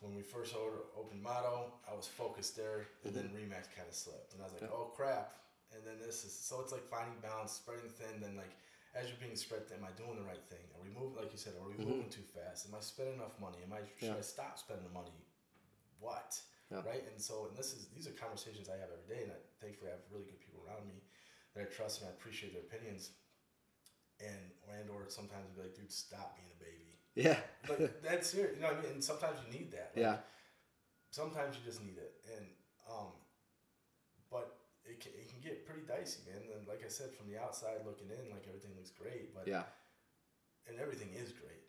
when 0.00 0.14
we 0.14 0.22
first 0.22 0.54
ordered 0.54 0.86
open 0.96 1.20
motto 1.22 1.72
i 1.90 1.94
was 1.94 2.06
focused 2.06 2.56
there 2.56 2.86
and 3.04 3.14
then 3.14 3.28
remax 3.34 3.66
kind 3.76 3.86
of 3.88 3.94
slipped 3.94 4.32
and 4.34 4.42
i 4.42 4.44
was 4.44 4.52
like 4.54 4.70
oh 4.72 4.90
crap. 4.96 5.32
And 5.74 5.82
then 5.84 5.98
this 6.04 6.24
is 6.24 6.32
so 6.32 6.60
it's 6.62 6.72
like 6.72 6.86
finding 6.86 7.14
balance 7.20 7.52
spreading 7.52 7.90
thin 7.90 8.20
then 8.22 8.36
like 8.36 8.54
as 8.94 9.08
you're 9.10 9.18
being 9.20 9.36
spread 9.36 9.66
thin 9.68 9.78
am 9.82 9.86
i 9.90 9.92
doing 9.98 10.16
the 10.16 10.24
right 10.24 10.42
thing? 10.48 10.62
Are 10.74 10.82
we 10.82 10.90
moving 10.94 11.18
like 11.20 11.32
you 11.34 11.38
said 11.38 11.52
are 11.60 11.68
we 11.68 11.76
moving 11.84 12.08
too 12.08 12.22
fast? 12.22 12.66
Am 12.70 12.74
i 12.74 12.80
spending 12.80 13.14
enough 13.18 13.34
money? 13.40 13.58
Am 13.66 13.72
i 13.74 13.82
should 13.98 14.14
Yeah. 14.14 14.18
i 14.18 14.22
stop 14.22 14.58
spending 14.58 14.86
the 14.86 14.94
money? 14.94 15.12
What 16.00 16.38
Yeah. 16.70 16.82
right 16.82 17.04
and 17.06 17.20
so 17.22 17.46
and 17.48 17.54
this 17.56 17.70
is 17.72 17.86
these 17.94 18.08
are 18.10 18.16
conversations 18.18 18.66
i 18.68 18.74
have 18.74 18.90
every 18.90 19.06
day 19.06 19.22
and 19.22 19.30
I, 19.30 19.38
thankfully 19.62 19.90
i 19.90 19.94
have 19.94 20.02
really 20.10 20.26
good 20.26 20.42
people 20.42 20.66
around 20.66 20.88
me 20.90 20.98
that 21.54 21.62
i 21.62 21.66
trust 21.70 22.02
and 22.02 22.10
i 22.10 22.12
appreciate 22.12 22.52
their 22.52 22.66
opinions 22.66 23.14
and 24.20 24.50
and 24.78 24.90
or 24.90 25.04
sometimes 25.08 25.46
I'll 25.50 25.56
be 25.56 25.68
like 25.68 25.76
dude 25.76 25.92
stop 25.92 26.36
being 26.36 26.48
a 26.50 26.58
baby 26.62 26.90
Yeah, 27.14 27.40
like 27.68 28.02
that's 28.02 28.30
serious. 28.30 28.56
You 28.56 28.62
know 28.62 28.68
what 28.72 28.78
I 28.78 28.82
mean? 28.82 28.92
And 29.00 29.04
sometimes 29.04 29.38
you 29.44 29.48
need 29.52 29.72
that. 29.72 29.92
Like, 29.96 30.04
yeah, 30.04 30.16
Sometimes 31.10 31.56
you 31.56 31.62
just 31.64 31.80
need 31.82 31.96
it, 31.96 32.12
and 32.36 32.44
um, 32.88 33.12
but 34.30 34.58
it 34.84 35.00
can, 35.00 35.12
it 35.18 35.28
can 35.30 35.40
get 35.42 35.66
pretty 35.66 35.82
dicey, 35.86 36.22
man. 36.28 36.42
And 36.54 36.66
like 36.68 36.82
I 36.84 36.88
said, 36.88 37.14
from 37.14 37.30
the 37.30 37.38
outside 37.38 37.82
looking 37.86 38.10
in, 38.10 38.30
like 38.30 38.46
everything 38.48 38.72
looks 38.76 38.90
great, 38.90 39.34
but 39.34 39.46
yeah, 39.46 39.66
and 40.68 40.78
everything 40.78 41.10
is 41.14 41.32
great, 41.32 41.65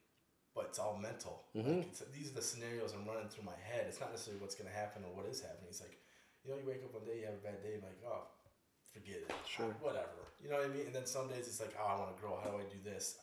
but 0.57 0.65
it's 0.73 0.79
all 0.79 0.97
mental. 0.97 1.45
Mhm. 1.55 1.77
Like 1.77 1.87
it's, 1.93 2.01
these 2.17 2.31
are 2.31 2.37
the 2.41 2.41
scenarios 2.41 2.93
I'm 2.97 3.05
running 3.05 3.29
through 3.29 3.45
my 3.45 3.59
head. 3.69 3.85
It's 3.87 4.01
not 4.01 4.09
necessarily 4.09 4.41
what's 4.41 4.55
going 4.57 4.69
to 4.69 4.75
happen 4.75 5.05
or 5.05 5.13
what 5.13 5.29
is 5.29 5.39
happening. 5.39 5.69
It's 5.69 5.81
like, 5.81 5.95
you 6.43 6.49
know, 6.49 6.57
you 6.57 6.65
wake 6.65 6.81
up 6.83 6.93
one 6.97 7.05
day, 7.05 7.21
you 7.21 7.25
have 7.29 7.37
a 7.37 7.45
bad 7.45 7.61
day, 7.61 7.75
and 7.77 7.83
like, 7.83 8.01
oh, 8.09 8.25
forget 8.91 9.21
it. 9.21 9.31
Sure. 9.47 9.69
Whatever. 9.79 10.25
You 10.41 10.49
know 10.49 10.57
what 10.57 10.65
I 10.65 10.73
mean? 10.73 10.87
And 10.87 10.95
then 10.95 11.05
some 11.05 11.27
days 11.29 11.45
it's 11.47 11.61
like, 11.61 11.77
oh, 11.79 11.85
I 11.85 11.95
want 12.01 12.15
to 12.15 12.19
grow. 12.19 12.39
How 12.43 12.49
do 12.49 12.57
I 12.57 12.67
do 12.73 12.81
this? 12.83 13.17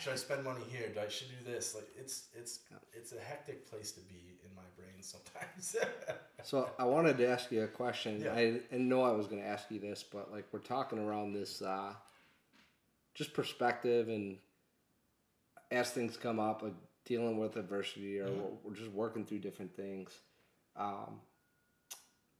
Should 0.00 0.12
I 0.12 0.16
spend 0.16 0.44
money 0.44 0.62
here? 0.70 0.88
Do 0.92 1.00
I 1.00 1.08
should 1.08 1.28
do 1.28 1.50
this? 1.50 1.74
Like 1.74 1.88
it's 1.98 2.28
it's 2.34 2.60
it's 2.94 3.12
a 3.12 3.20
hectic 3.20 3.68
place 3.68 3.92
to 3.92 4.00
be 4.00 4.38
in 4.44 4.54
my 4.54 4.68
brain 4.76 5.00
sometimes. 5.02 5.76
So 6.42 6.68
I 6.78 6.84
wanted 6.84 7.16
to 7.16 7.26
ask 7.26 7.50
you 7.50 7.62
a 7.62 7.66
question. 7.66 8.20
Yeah. 8.20 8.34
I 8.34 8.50
didn't 8.70 8.86
know 8.86 9.02
I 9.02 9.12
was 9.12 9.26
going 9.26 9.40
to 9.40 9.48
ask 9.48 9.70
you 9.70 9.78
this, 9.80 10.02
but 10.02 10.30
like 10.30 10.44
we're 10.52 10.58
talking 10.58 10.98
around 10.98 11.32
this, 11.32 11.62
uh, 11.62 11.94
just 13.14 13.32
perspective 13.32 14.10
and 14.10 14.36
as 15.74 15.90
things 15.90 16.16
come 16.16 16.38
up, 16.38 16.62
like 16.62 16.74
dealing 17.04 17.38
with 17.38 17.56
adversity 17.56 18.18
or 18.20 18.26
we're, 18.30 18.50
we're 18.64 18.74
just 18.74 18.90
working 18.90 19.24
through 19.24 19.38
different 19.40 19.74
things. 19.76 20.10
Um, 20.76 21.20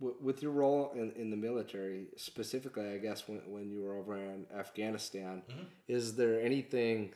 with, 0.00 0.14
with 0.20 0.42
your 0.42 0.52
role 0.52 0.92
in, 0.94 1.12
in 1.12 1.30
the 1.30 1.36
military, 1.36 2.06
specifically, 2.16 2.88
I 2.90 2.98
guess 2.98 3.28
when, 3.28 3.38
when 3.46 3.70
you 3.70 3.82
were 3.82 3.96
over 3.96 4.16
in 4.16 4.46
Afghanistan, 4.56 5.42
is 5.86 6.16
there 6.16 6.40
anything 6.40 7.12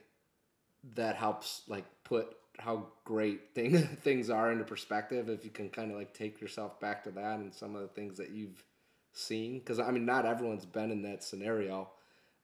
that 0.95 1.17
helps 1.17 1.63
like 1.69 1.85
put 2.05 2.37
how 2.59 2.87
great 3.05 3.55
thing, 3.55 3.83
things 4.03 4.31
are 4.31 4.51
into 4.53 4.65
perspective 4.65 5.29
if 5.29 5.45
you 5.45 5.51
can 5.51 5.69
kind 5.71 5.91
of 5.91 5.97
like 5.97 6.13
take 6.15 6.41
yourself 6.41 6.79
back 6.81 7.05
to 7.05 7.11
that 7.13 7.39
and 7.39 7.53
some 7.55 7.75
of 7.75 7.83
the 7.83 7.89
things 7.89 8.17
that 8.19 8.31
you've 8.31 8.63
seen 9.13 9.59
because 9.59 9.81
i 9.81 9.91
mean 9.91 10.05
not 10.05 10.25
everyone's 10.27 10.67
been 10.67 10.91
in 10.93 11.03
that 11.03 11.25
scenario 11.25 11.89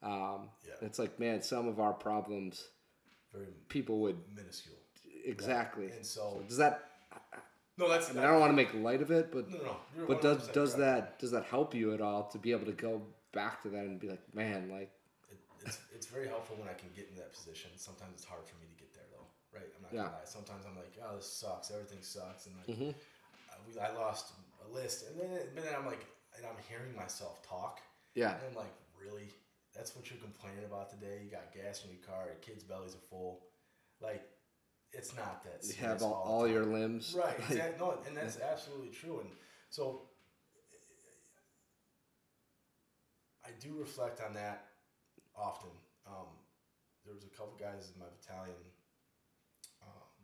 um, 0.02 0.48
Yeah. 0.66 0.74
it's 0.86 0.98
like 0.98 1.20
man 1.20 1.40
some 1.42 1.68
of 1.68 1.78
our 1.78 1.92
problems 1.92 2.66
Very 3.34 3.46
people 3.68 3.98
would 4.00 4.16
minuscule. 4.34 4.76
exactly 5.24 5.90
And 5.90 6.04
so- 6.04 6.42
does 6.48 6.58
that 6.58 6.90
No, 7.76 7.88
that's 7.88 8.10
I, 8.10 8.12
mean, 8.12 8.22
I 8.24 8.26
don't 8.28 8.40
want 8.40 8.52
to 8.52 8.56
make 8.56 8.72
light 8.74 9.02
of 9.02 9.10
it 9.10 9.32
but 9.32 9.50
No, 9.50 9.58
no, 9.58 9.76
no. 9.98 10.06
But 10.06 10.22
does 10.22 10.48
does 10.48 10.74
correct. 10.74 10.78
that 10.78 11.18
does 11.18 11.30
that 11.32 11.44
help 11.44 11.74
you 11.74 11.92
at 11.94 12.00
all 12.00 12.22
to 12.32 12.38
be 12.38 12.52
able 12.52 12.66
to 12.66 12.72
go 12.88 13.02
back 13.32 13.62
to 13.62 13.68
that 13.74 13.84
and 13.84 13.98
be 13.98 14.08
like 14.08 14.22
man 14.34 14.70
like 14.70 14.90
it, 15.30 15.38
it's, 15.66 15.78
it's 15.94 16.06
very 16.06 16.28
helpful 16.28 16.56
when 16.56 16.68
I 16.68 16.74
can 16.74 16.90
get 16.94 17.08
in 17.10 17.16
that 17.16 17.32
position. 17.32 17.70
Sometimes 17.76 18.12
it's 18.14 18.24
hard 18.24 18.44
for 18.46 18.56
me 18.60 18.66
to 18.72 18.76
get 18.82 18.90
there 18.94 19.08
though, 19.14 19.26
right? 19.56 19.68
I'm 19.76 19.82
not 19.82 19.92
Yeah. 19.92 20.04
gonna 20.04 20.18
lie. 20.22 20.24
Sometimes 20.36 20.62
I'm 20.68 20.76
like, 20.76 20.94
oh, 21.02 21.16
this 21.16 21.26
sucks. 21.26 21.70
Everything 21.70 22.02
sucks, 22.02 22.46
and 22.46 22.54
like, 22.60 22.68
Mm-hmm. 22.70 22.92
I, 23.50 23.54
we, 23.66 23.70
I 23.80 23.90
lost 23.98 24.32
a 24.64 24.72
list, 24.72 25.06
and 25.08 25.14
then 25.18 25.40
but 25.54 25.64
then 25.64 25.74
I'm 25.76 25.86
like, 25.86 26.04
and 26.36 26.44
I'm 26.46 26.58
hearing 26.68 26.94
myself 26.94 27.42
talk, 27.42 27.80
yeah 28.14 28.34
and 28.36 28.42
I'm 28.50 28.56
like, 28.56 28.74
really? 29.02 29.28
That's 29.74 29.94
what 29.96 30.10
you're 30.10 30.20
complaining 30.20 30.64
about 30.64 30.90
today? 30.90 31.20
You 31.24 31.30
got 31.30 31.52
gas 31.52 31.84
in 31.84 31.90
your 31.90 32.02
car, 32.06 32.26
your 32.26 32.36
kids' 32.36 32.62
bellies 32.62 32.94
are 32.94 33.06
full, 33.10 33.40
like. 34.00 34.22
It's 34.96 35.10
not 35.16 35.42
that. 35.42 35.66
you 35.66 35.74
have 35.82 36.02
all, 36.04 36.22
the 36.24 36.30
all 36.30 36.46
your 36.46 36.64
limbs 36.64 37.16
Right. 37.18 37.36
like, 37.40 37.50
Exactly. 37.50 37.84
No, 37.84 37.98
and 38.06 38.16
that's 38.16 38.38
absolutely 38.38 38.90
true. 38.90 39.18
And 39.18 39.30
so 39.68 40.02
I 43.44 43.50
do 43.60 43.74
reflect 43.74 44.20
on 44.22 44.34
that 44.34 44.66
often. 45.36 45.70
Um, 46.06 46.30
there 47.04 47.12
was 47.12 47.24
a 47.24 47.32
couple 47.36 47.52
guys 47.58 47.92
in 47.92 48.00
my 48.00 48.06
battalion 48.06 48.64
um, 49.82 50.14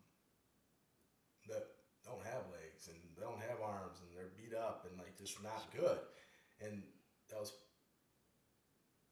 that 1.48 1.66
don't 2.04 2.24
have 2.24 2.48
legs 2.54 2.88
and 2.88 2.96
they 3.16 3.20
don't 3.20 3.40
have 3.44 3.60
arms 3.60 4.00
and 4.00 4.08
they're 4.16 4.32
beat 4.38 4.56
up 4.56 4.86
and 4.88 4.96
like 4.96 5.18
just 5.18 5.42
not 5.42 5.68
good. 5.76 5.98
And 6.64 6.82
that 7.28 7.40
was 7.40 7.52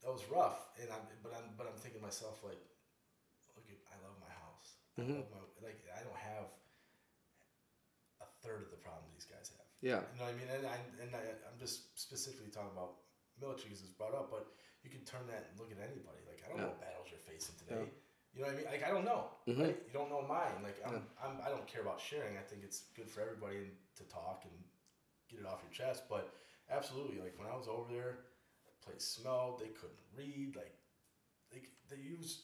that 0.03 0.11
was 0.13 0.23
rough. 0.31 0.71
And 0.81 0.89
I'm 0.91 1.05
but 1.23 1.33
I'm 1.35 1.55
but 1.59 1.67
I'm 1.67 1.79
thinking 1.81 2.01
to 2.01 2.07
myself 2.07 2.43
like, 2.45 2.61
look, 3.57 3.67
at, 3.71 3.79
I 3.91 3.97
love 4.05 4.17
my 4.23 4.31
house. 4.33 4.69
I 4.99 5.03
Mhm. 5.03 5.19
love 5.23 5.31
my 5.35 5.43
like 5.67 5.79
I 5.95 6.01
don't 6.03 6.17
have 6.19 6.47
a 8.21 8.27
third 8.43 8.63
of 8.67 8.71
the 8.71 8.81
problem 8.81 9.07
these 9.15 9.27
guys 9.29 9.51
have. 9.55 9.67
yeah 9.81 10.03
You 10.15 10.19
know 10.19 10.27
what 10.27 10.35
I 10.35 10.39
mean? 10.39 10.51
And 10.51 10.65
I 10.67 10.77
and 11.03 11.11
I, 11.15 11.23
I'm 11.47 11.59
just 11.59 11.95
specifically 11.99 12.51
talking 12.51 12.73
about 12.75 13.03
military 13.41 13.71
because 13.71 13.83
it's 13.87 13.95
brought 13.95 14.15
up, 14.15 14.31
but 14.31 14.51
you 14.83 14.91
can 14.91 15.03
turn 15.07 15.27
that 15.31 15.51
and 15.51 15.55
look 15.59 15.71
at 15.71 15.79
anybody. 15.79 16.23
Like 16.27 16.43
I 16.45 16.51
don't 16.51 16.59
know 16.63 16.71
what 16.75 16.83
battles 16.83 17.09
you're 17.11 17.23
facing 17.23 17.55
today. 17.59 17.87
You 18.35 18.43
know 18.45 18.51
what 18.51 18.55
I 18.55 18.57
mean? 18.59 18.67
Like 18.71 18.85
I 18.87 18.91
don't 18.91 19.05
know. 19.07 19.31
Mhm. 19.47 19.63
Right? 19.63 19.79
You 19.87 19.93
don't 19.95 20.11
know 20.11 20.23
mine. 20.23 20.63
Like 20.63 20.79
I'm, 20.87 21.07
I'm 21.23 21.35
I 21.43 21.49
don't 21.51 21.67
care 21.67 21.83
about 21.83 21.99
sharing. 22.01 22.37
I 22.39 22.43
think 22.47 22.63
it's 22.63 22.91
good 22.95 23.11
for 23.11 23.21
everybody 23.23 23.71
to 23.99 24.03
talk 24.07 24.45
and 24.47 24.55
get 25.31 25.41
it 25.41 25.47
off 25.47 25.63
your 25.63 25.73
chest. 25.75 26.07
But 26.11 26.31
absolutely, 26.71 27.19
like 27.23 27.39
when 27.39 27.49
I 27.49 27.57
was 27.57 27.67
over 27.69 27.87
there, 27.93 28.19
the 28.19 28.28
place 28.85 29.05
smelled. 29.05 29.61
They 29.61 29.69
couldn't 29.69 30.05
read. 30.17 30.57
Like 30.57 30.75
they 31.51 31.63
they 31.91 32.03
used 32.03 32.43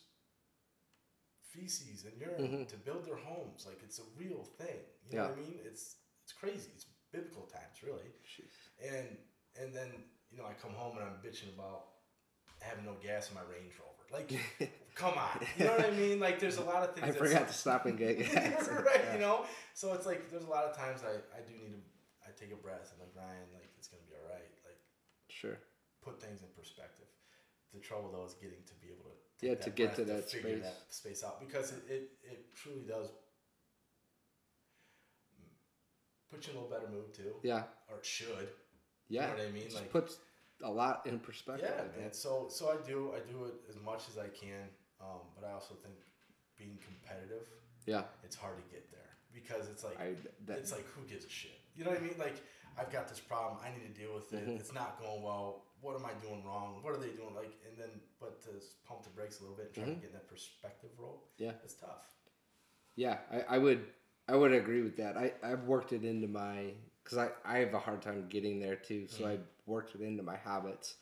feces 1.54 2.04
and 2.04 2.14
urine 2.20 2.42
mm-hmm. 2.42 2.64
to 2.64 2.76
build 2.76 3.04
their 3.04 3.16
homes. 3.16 3.66
Like 3.66 3.80
it's 3.84 3.98
a 3.98 4.08
real 4.18 4.44
thing. 4.58 4.82
You 5.10 5.18
know 5.18 5.24
what 5.24 5.38
I 5.38 5.40
mean? 5.40 5.58
It's 5.64 5.96
it's 6.24 6.32
crazy. 6.32 6.70
It's 6.74 6.86
biblical 7.12 7.46
times, 7.46 7.82
really. 7.84 8.10
Jeez. 8.26 8.50
And 8.82 9.16
and 9.60 9.74
then 9.74 9.88
you 10.30 10.38
know 10.38 10.44
I 10.44 10.54
come 10.54 10.72
home 10.72 10.98
and 10.98 11.06
I'm 11.06 11.18
bitching 11.22 11.54
about 11.54 11.94
having 12.60 12.84
no 12.84 12.96
gas 13.02 13.28
in 13.30 13.36
my 13.36 13.42
Range 13.42 13.72
Rover. 13.78 13.92
Like, 14.12 14.30
come 14.94 15.14
on, 15.18 15.46
you 15.58 15.64
know 15.64 15.72
what 15.72 15.86
I 15.86 15.90
mean? 15.90 16.20
Like, 16.20 16.38
there's 16.38 16.58
a 16.58 16.62
lot 16.64 16.82
of 16.82 16.94
things. 16.94 17.08
i 17.08 17.18
forgot 17.18 17.48
to 17.48 17.54
stop 17.54 17.86
and 17.86 17.98
get 17.98 18.18
gas 18.32 18.68
right, 18.68 18.86
Yeah. 18.94 19.14
you 19.14 19.20
know. 19.20 19.44
So 19.74 19.92
it's 19.92 20.06
like 20.06 20.30
there's 20.30 20.44
a 20.44 20.50
lot 20.50 20.64
of 20.64 20.76
times 20.76 21.02
I 21.02 21.18
I 21.36 21.40
do 21.46 21.52
need 21.54 21.72
to 21.72 21.82
I 22.26 22.30
take 22.38 22.52
a 22.52 22.56
breath 22.56 22.92
and 22.92 23.00
like 23.00 23.14
Ryan, 23.14 23.48
like 23.54 23.70
it's 23.78 23.88
gonna 23.88 24.02
be 24.08 24.14
all 24.16 24.28
right. 24.28 24.50
Like 24.64 24.78
sure 25.28 25.58
put 26.04 26.20
things 26.20 26.40
in 26.42 26.48
perspective. 26.60 27.06
the 27.72 27.80
trouble 27.80 28.10
though 28.12 28.24
is 28.24 28.34
getting 28.34 28.62
to 28.70 28.74
be 28.82 28.88
able 28.94 29.04
to 29.10 29.46
Yeah, 29.46 29.54
to 29.66 29.70
get 29.70 29.94
to 29.96 30.04
that 30.04 30.30
figure 30.30 30.58
space. 30.58 30.62
that 30.62 30.78
space 31.00 31.24
out 31.24 31.40
because 31.40 31.72
it, 31.72 31.82
it, 31.96 32.02
it 32.32 32.54
truly 32.54 32.84
does 32.86 33.08
put 36.30 36.46
you 36.46 36.52
in 36.52 36.58
a 36.58 36.60
little 36.62 36.76
better 36.76 36.90
mood 36.90 37.12
too, 37.14 37.34
Yeah. 37.42 37.64
or 37.90 37.98
it 37.98 38.06
should. 38.06 38.48
Yeah. 39.08 39.30
what 39.30 39.40
I 39.40 39.50
mean? 39.50 39.64
Just 39.64 39.76
Like- 39.76 39.90
puts 39.90 40.18
a 40.62 40.70
lot 40.70 41.06
in 41.06 41.18
perspective. 41.20 41.68
Yeah, 41.70 42.00
man. 42.00 42.12
So 42.12 42.48
so 42.48 42.70
I 42.70 42.76
do 42.86 43.12
I 43.14 43.20
do 43.20 43.44
it 43.46 43.54
as 43.68 43.76
much 43.76 44.08
as 44.08 44.16
I 44.18 44.28
can, 44.28 44.68
um, 45.00 45.22
but 45.34 45.44
I 45.44 45.52
also 45.52 45.74
think 45.74 45.96
being 46.56 46.78
competitive, 46.78 47.46
Yeah. 47.86 48.04
it's 48.22 48.36
hard 48.36 48.56
to 48.62 48.66
get 48.74 48.90
there 48.90 49.10
because 49.32 49.68
it's 49.68 49.82
like 49.84 49.98
I 50.00 50.14
that, 50.46 50.58
it's 50.58 50.72
like 50.72 50.86
who 50.94 51.02
gives 51.06 51.24
a 51.24 51.28
shit? 51.28 51.58
You 51.76 51.84
know 51.84 51.90
what 51.90 52.00
I 52.00 52.02
mean? 52.02 52.18
Like 52.18 52.36
I've 52.78 52.92
got 52.92 53.08
this 53.08 53.20
problem, 53.20 53.58
I 53.64 53.70
need 53.70 53.94
to 53.94 54.00
deal 54.00 54.14
with 54.14 54.32
it. 54.32 54.46
Mhm. 54.46 54.58
It's 54.60 54.72
not 54.72 54.98
going 55.00 55.22
well. 55.22 55.64
What 55.80 55.96
am 55.96 56.04
I 56.06 56.12
doing 56.14 56.42
wrong? 56.44 56.82
What 56.82 56.94
are 56.94 56.98
they 56.98 57.10
doing? 57.10 57.34
Like 57.34 57.52
and 57.68 57.76
then 57.78 57.90
but 58.20 58.40
to 58.42 58.50
pump 58.86 59.02
the 59.02 59.10
brakes 59.10 59.40
a 59.40 59.42
little 59.42 59.56
bit 59.56 59.66
and 59.66 59.74
try 59.74 59.84
Mhm. 59.84 59.94
to 59.96 60.00
get 60.00 60.06
in 60.10 60.12
that 60.14 60.28
perspective 60.28 60.90
role. 60.98 61.22
Yeah. 61.36 61.52
it's 61.62 61.74
tough. 61.74 62.10
Yeah, 62.96 63.18
I, 63.30 63.40
I 63.56 63.58
would 63.58 63.92
I 64.28 64.36
would 64.36 64.52
agree 64.52 64.80
with 64.82 64.96
that. 64.96 65.16
I, 65.16 65.34
I've 65.42 65.64
worked 65.64 65.92
it 65.92 66.04
into 66.04 66.28
my 66.28 66.72
because 67.02 67.18
I, 67.18 67.30
I 67.44 67.58
have 67.58 67.74
a 67.74 67.78
hard 67.78 68.00
time 68.02 68.26
getting 68.28 68.58
there 68.60 68.76
too. 68.76 69.06
So 69.08 69.26
I've 69.26 69.46
worked 69.66 69.94
it 69.94 70.00
into 70.00 70.22
my 70.22 70.36
habits. 70.36 70.96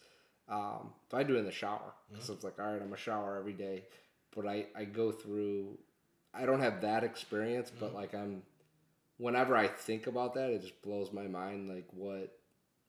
Um, 0.49 0.93
so 1.11 1.17
I 1.17 1.23
do 1.23 1.37
it 1.37 1.39
in 1.39 1.45
the 1.45 1.53
shower. 1.53 1.95
So 2.19 2.33
it's 2.35 2.43
like, 2.45 2.59
all 2.59 2.67
right, 2.73 2.83
I'm 2.83 2.93
a 2.93 2.97
shower 2.97 3.37
every 3.39 3.53
day, 3.53 3.85
but 4.35 4.47
I, 4.47 4.67
I 4.77 4.85
go 4.85 5.13
through. 5.13 5.79
I 6.35 6.45
don't 6.47 6.61
have 6.61 6.81
that 6.83 7.05
experience, 7.05 7.71
but 7.79 7.95
like 7.95 8.15
I'm. 8.15 8.43
Whenever 9.23 9.57
I 9.57 9.69
think 9.69 10.07
about 10.09 10.35
that, 10.35 10.51
it 10.51 10.63
just 10.63 10.83
blows 10.83 11.13
my 11.13 11.27
mind. 11.29 11.69
Like 11.69 11.87
what 11.93 12.37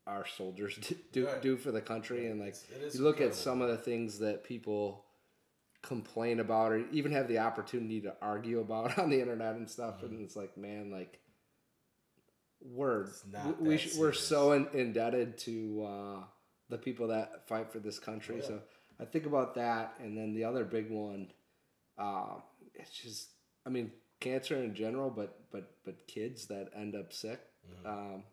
our 0.08 0.26
soldiers 0.26 0.76
do 0.82 0.96
do, 1.12 1.28
Right. 1.28 1.42
do 1.42 1.58
for 1.58 1.72
the 1.72 1.82
country, 1.82 2.28
and 2.28 2.40
like 2.40 2.50
It's- 2.50 2.66
it 2.76 2.82
is 2.84 2.96
you 2.96 3.04
look 3.04 3.22
at 3.22 3.36
some 3.36 3.62
of 3.62 3.70
the 3.70 3.78
things 3.78 4.20
that 4.20 4.44
people 4.44 5.06
complain 5.84 6.40
about 6.40 6.72
or 6.72 6.86
even 6.92 7.12
have 7.12 7.28
the 7.28 7.38
opportunity 7.40 8.00
to 8.02 8.16
argue 8.22 8.60
about 8.62 8.98
on 9.04 9.10
the 9.10 9.20
internet 9.20 9.56
and 9.56 9.70
stuff 9.70 10.02
and 10.02 10.22
it's 10.22 10.34
like 10.36 10.56
man 10.58 10.90
like 10.90 11.20
we're 12.62 13.04
we, 13.60 13.68
we 13.68 13.76
that 13.76 13.80
sh- 13.82 13.96
we're 13.98 14.14
so 14.14 14.54
in, 14.54 14.66
indebted 14.74 15.38
to 15.40 15.86
uh, 15.86 16.24
the 16.70 16.78
people 16.78 17.10
that 17.10 17.46
fight 17.50 17.70
for 17.72 17.80
this 17.80 18.00
country 18.00 18.36
Oh, 18.38 18.42
yeah. 18.42 18.48
so 18.48 18.60
i 19.02 19.04
think 19.06 19.26
about 19.26 19.56
that 19.56 19.96
and 20.02 20.18
then 20.18 20.34
the 20.34 20.46
other 20.46 20.64
big 20.64 20.90
one 20.90 21.28
uh, 21.98 22.36
it's 22.74 22.92
just 22.92 23.28
i 23.66 23.70
mean 23.70 23.92
cancer 24.24 24.58
in 24.58 24.74
general 24.74 25.10
but 25.10 25.32
but 25.52 25.72
but 25.86 26.08
kids 26.08 26.48
that 26.48 26.70
end 26.76 26.96
up 26.96 27.12
sick 27.14 27.40
Mm-hmm. 27.66 27.88
um, 27.88 28.24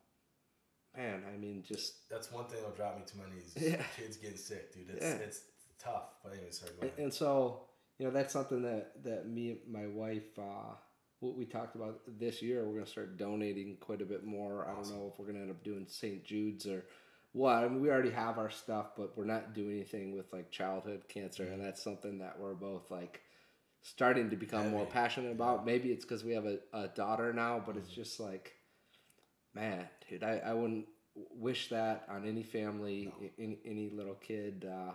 man 0.96 1.22
i 1.32 1.36
mean 1.36 1.62
just 1.66 2.08
That's 2.10 2.32
one 2.32 2.46
thing 2.46 2.58
that'll 2.60 2.74
drop 2.74 2.96
me 2.98 3.04
to 3.06 3.16
my 3.18 3.24
knees. 3.32 3.52
Yeah. 3.56 3.82
Kids 3.96 4.16
getting 4.16 4.36
sick, 4.36 4.74
dude. 4.74 4.90
It's 4.90 5.04
Yeah. 5.04 5.14
it's 5.26 5.40
tough. 5.78 6.08
But 6.24 6.32
anyway, 6.32 6.50
sorry. 6.50 6.72
And, 6.82 6.90
and 6.98 7.14
so, 7.14 7.62
you 7.98 8.06
know, 8.06 8.12
that's 8.12 8.32
something 8.32 8.62
that, 8.62 9.02
that 9.04 9.28
me 9.28 9.50
and 9.52 9.60
my 9.72 9.86
wife, 9.86 10.36
uh, 10.38 10.74
what 11.20 11.36
we 11.36 11.44
talked 11.44 11.76
about 11.76 12.00
this 12.18 12.42
year, 12.42 12.64
we're 12.64 12.72
going 12.72 12.84
to 12.84 12.90
start 12.90 13.16
donating 13.18 13.76
quite 13.78 14.02
a 14.02 14.04
bit 14.04 14.24
more. 14.24 14.66
I 14.68 14.74
don't 14.74 14.90
know 14.90 15.10
if 15.12 15.18
we're 15.18 15.26
going 15.26 15.36
to 15.36 15.42
end 15.42 15.50
up 15.52 15.62
doing 15.62 15.86
St. 15.88 16.24
Jude's 16.24 16.66
or 16.66 16.84
what. 17.32 17.62
I 17.64 17.68
mean, 17.68 17.80
we 17.80 17.88
already 17.90 18.10
have 18.10 18.38
our 18.38 18.50
stuff, 18.50 18.86
but 18.96 19.16
we're 19.16 19.24
not 19.36 19.54
doing 19.54 19.76
anything 19.76 20.16
with 20.16 20.32
like 20.32 20.50
childhood 20.50 21.02
cancer. 21.08 21.44
And 21.44 21.62
that's 21.64 21.82
something 21.82 22.18
that 22.18 22.38
we're 22.40 22.54
both 22.54 22.90
like 22.90 23.20
starting 23.82 24.30
to 24.30 24.36
become 24.36 24.70
more 24.70 24.86
passionate 24.86 25.32
about. 25.32 25.64
Maybe 25.64 25.90
it's 25.90 26.04
because 26.04 26.24
we 26.24 26.32
have 26.32 26.46
a, 26.46 26.58
a 26.72 26.88
daughter 26.88 27.32
now, 27.32 27.62
but 27.64 27.76
it's 27.76 27.90
just 27.90 28.20
like, 28.20 28.52
man, 29.54 29.88
dude, 30.08 30.22
I, 30.22 30.40
I 30.44 30.52
wouldn't 30.54 30.86
wish 31.14 31.68
that 31.70 32.04
on 32.08 32.26
any 32.26 32.42
family, 32.42 33.12
any, 33.38 33.58
any 33.64 33.90
little 33.90 34.14
kid. 34.14 34.66
Uh, 34.70 34.92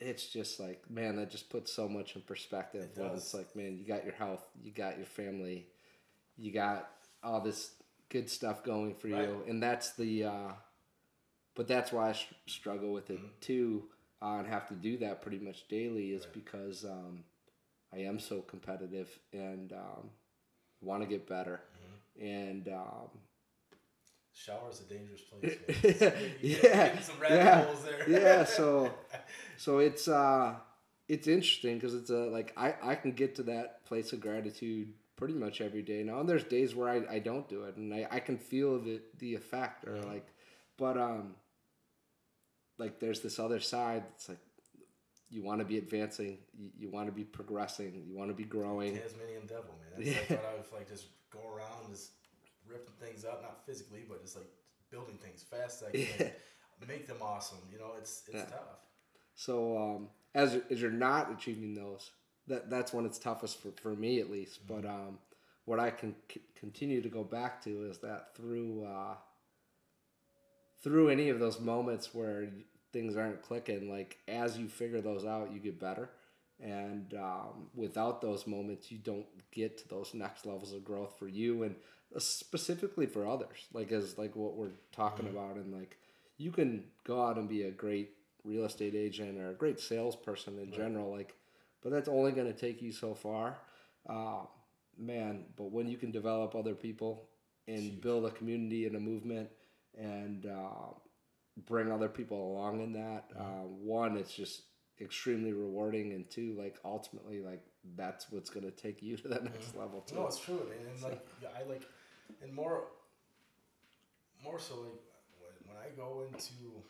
it's 0.00 0.26
just 0.26 0.58
like, 0.58 0.82
man, 0.90 1.16
that 1.16 1.30
just 1.30 1.48
puts 1.50 1.72
so 1.72 1.88
much 1.88 2.16
in 2.16 2.22
perspective. 2.22 2.88
It. 2.96 3.10
It's 3.14 3.34
like, 3.34 3.54
man, 3.54 3.78
you 3.78 3.86
got 3.86 4.04
your 4.04 4.14
health, 4.14 4.44
you 4.62 4.72
got 4.72 4.96
your 4.96 5.06
family, 5.06 5.66
you 6.36 6.52
got 6.52 6.90
all 7.22 7.40
this 7.40 7.70
good 8.08 8.28
stuff 8.28 8.64
going 8.64 8.94
for 8.94 9.08
you, 9.08 9.42
and 9.48 9.62
that's 9.62 9.92
the. 9.92 10.24
Uh, 10.24 10.52
but 11.54 11.68
that's 11.68 11.92
why 11.92 12.08
I 12.10 12.12
str- 12.12 12.34
struggle 12.46 12.92
with 12.92 13.10
it 13.10 13.18
Mm-hmm. 13.18 13.26
too, 13.40 13.84
uh, 14.20 14.38
and 14.38 14.46
have 14.48 14.66
to 14.68 14.74
do 14.74 14.96
that 14.98 15.22
pretty 15.22 15.38
much 15.38 15.68
daily, 15.68 16.10
is 16.12 16.26
because 16.26 16.84
um, 16.84 17.24
I 17.92 17.98
am 17.98 18.18
so 18.18 18.40
competitive 18.40 19.08
and 19.32 19.72
um, 19.72 20.10
want 20.80 21.02
to 21.02 21.08
get 21.08 21.26
better, 21.28 21.60
Mm-hmm. 22.18 22.26
and 22.26 22.68
um, 22.68 23.08
is 24.70 24.80
a 24.80 24.84
dangerous 24.84 25.20
place. 25.20 26.12
Yeah, 26.42 26.98
yeah, 27.28 27.66
there. 27.84 28.08
yeah. 28.08 28.44
So, 28.44 28.92
so 29.56 29.78
it's 29.78 30.08
uh, 30.08 30.54
it's 31.08 31.26
interesting 31.26 31.76
because 31.76 31.94
it's 31.94 32.10
a 32.10 32.26
like 32.26 32.52
I 32.56 32.74
I 32.82 32.94
can 32.94 33.12
get 33.12 33.34
to 33.36 33.42
that 33.44 33.84
place 33.84 34.12
of 34.12 34.20
gratitude 34.20 34.92
pretty 35.16 35.34
much 35.34 35.60
every 35.60 35.82
day 35.82 36.02
now, 36.02 36.20
and 36.20 36.28
there's 36.28 36.44
days 36.44 36.74
where 36.74 36.88
I, 36.88 37.16
I 37.16 37.18
don't 37.18 37.48
do 37.48 37.64
it, 37.64 37.76
and 37.76 37.92
I, 37.94 38.06
I 38.10 38.20
can 38.20 38.38
feel 38.38 38.78
the 38.80 39.00
the 39.18 39.34
effect 39.34 39.86
or 39.86 40.00
like, 40.02 40.26
but 40.78 40.96
um, 40.96 41.34
like 42.78 42.98
there's 43.00 43.20
this 43.20 43.38
other 43.38 43.60
side. 43.60 44.04
It's 44.14 44.28
like 44.28 44.38
you 45.32 45.42
want 45.42 45.60
to 45.60 45.64
be 45.64 45.78
advancing, 45.78 46.38
you, 46.56 46.70
you 46.78 46.90
want 46.90 47.06
to 47.06 47.12
be 47.12 47.24
progressing, 47.24 48.04
you 48.06 48.16
want 48.16 48.30
to 48.30 48.34
be 48.34 48.44
growing. 48.44 48.96
Tasmanian 48.98 49.46
devil, 49.46 49.74
man. 49.80 50.04
That's 50.04 50.30
like 50.30 50.42
what 50.42 50.50
I 50.52 50.56
would 50.56 50.72
like 50.72 50.88
just 50.88 51.06
go 51.30 51.40
around 51.54 51.90
just 51.90 52.10
ripping 52.68 52.94
things 53.00 53.24
up, 53.24 53.42
not 53.42 53.64
physically, 53.66 54.04
but 54.08 54.22
just 54.22 54.36
like 54.36 54.46
building 54.90 55.16
things 55.22 55.42
fast 55.42 55.82
as 55.82 55.88
I 55.88 55.90
can. 55.92 56.30
Make 56.88 57.06
them 57.06 57.18
awesome. 57.22 57.58
You 57.72 57.78
know, 57.78 57.92
it's 57.98 58.22
it's 58.28 58.34
Yeah. 58.34 58.44
tough. 58.50 58.80
So 59.34 59.78
um, 59.78 60.08
as 60.34 60.58
as 60.70 60.80
you're 60.82 60.90
not 60.90 61.32
achieving 61.32 61.74
those, 61.74 62.10
that 62.48 62.70
that's 62.70 62.92
when 62.92 63.06
it's 63.06 63.18
toughest 63.18 63.60
for, 63.60 63.70
for 63.80 63.94
me 63.94 64.20
at 64.20 64.30
least. 64.30 64.66
But 64.66 64.84
um, 64.84 65.18
what 65.64 65.78
I 65.78 65.90
can 65.90 66.14
c- 66.32 66.42
continue 66.58 67.00
to 67.00 67.08
go 67.08 67.22
back 67.24 67.62
to 67.64 67.84
is 67.88 67.98
that 67.98 68.34
through 68.36 68.84
uh, 68.84 69.14
through 70.82 71.08
any 71.10 71.28
of 71.28 71.38
those 71.38 71.60
moments 71.60 72.12
where 72.14 72.48
things 72.92 73.16
aren't 73.16 73.42
clicking, 73.42 73.90
like 73.90 74.18
as 74.28 74.58
you 74.58 74.68
figure 74.68 75.00
those 75.00 75.24
out, 75.24 75.52
you 75.52 75.58
get 75.58 75.80
better. 75.80 76.10
And 76.60 77.14
um, 77.14 77.68
without 77.74 78.20
those 78.20 78.46
moments, 78.46 78.92
you 78.92 78.98
don't 78.98 79.26
get 79.50 79.78
to 79.78 79.88
those 79.88 80.14
next 80.14 80.46
levels 80.46 80.72
of 80.72 80.84
growth 80.84 81.18
for 81.18 81.26
you 81.26 81.64
and 81.64 81.74
uh, 82.14 82.20
specifically 82.20 83.06
for 83.06 83.26
others. 83.26 83.66
Like 83.72 83.90
as 83.90 84.16
like 84.16 84.36
what 84.36 84.54
we're 84.54 84.70
talking 84.92 85.28
about, 85.28 85.56
and 85.56 85.72
like 85.72 85.98
you 86.36 86.52
can 86.52 86.84
go 87.04 87.24
out 87.24 87.36
and 87.36 87.48
be 87.48 87.64
a 87.64 87.70
great 87.70 88.10
real 88.44 88.64
estate 88.64 88.94
agent 88.94 89.38
or 89.40 89.50
a 89.50 89.54
great 89.54 89.80
salesperson 89.80 90.58
in 90.58 90.72
general, 90.72 91.10
like, 91.10 91.34
but 91.82 91.90
that's 91.90 92.08
only 92.08 92.32
going 92.32 92.52
to 92.52 92.58
take 92.58 92.82
you 92.82 92.92
so 92.92 93.14
far, 93.14 93.58
uh, 94.08 94.42
man. 94.98 95.44
But 95.56 95.72
when 95.72 95.88
you 95.88 95.96
can 95.96 96.10
develop 96.10 96.54
other 96.54 96.74
people 96.74 97.24
and 97.66 98.00
build 98.00 98.24
a 98.24 98.30
community 98.30 98.86
and 98.86 98.96
a 98.96 99.00
movement 99.00 99.48
and 99.96 100.46
uh, 100.46 100.94
bring 101.56 101.90
other 101.92 102.08
people 102.08 102.52
along 102.52 102.80
in 102.80 102.92
that, 102.94 103.30
uh, 103.38 103.64
one, 103.64 104.16
it's 104.16 104.34
just 104.34 104.62
extremely 105.00 105.52
rewarding, 105.52 106.12
and 106.12 106.28
two, 106.30 106.54
like 106.58 106.78
ultimately, 106.84 107.40
like 107.40 107.62
that's 107.96 108.30
what's 108.30 108.50
going 108.50 108.64
to 108.64 108.70
take 108.70 109.02
you 109.02 109.16
to 109.16 109.28
that 109.28 109.44
next 109.44 109.76
level 109.76 110.00
too. 110.00 110.14
No, 110.14 110.26
it's 110.26 110.38
true, 110.38 110.66
man. 110.68 110.86
And 110.94 111.02
like 111.02 111.26
yeah, 111.42 111.48
I 111.58 111.68
like, 111.68 111.82
and 112.42 112.52
more, 112.54 112.84
more 114.42 114.58
so 114.58 114.74
like 114.76 115.00
when, 115.40 115.74
when 115.74 115.76
I 115.76 115.94
go 115.96 116.24
into 116.26 116.82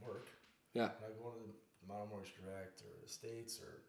work, 0.00 0.28
yeah, 0.74 0.90
when 1.00 1.10
I 1.10 1.14
go 1.22 1.32
into 1.36 1.52
Motto 1.88 2.06
Mortgage 2.10 2.34
Direct 2.42 2.82
or 2.82 3.04
Estates 3.04 3.60
or 3.60 3.82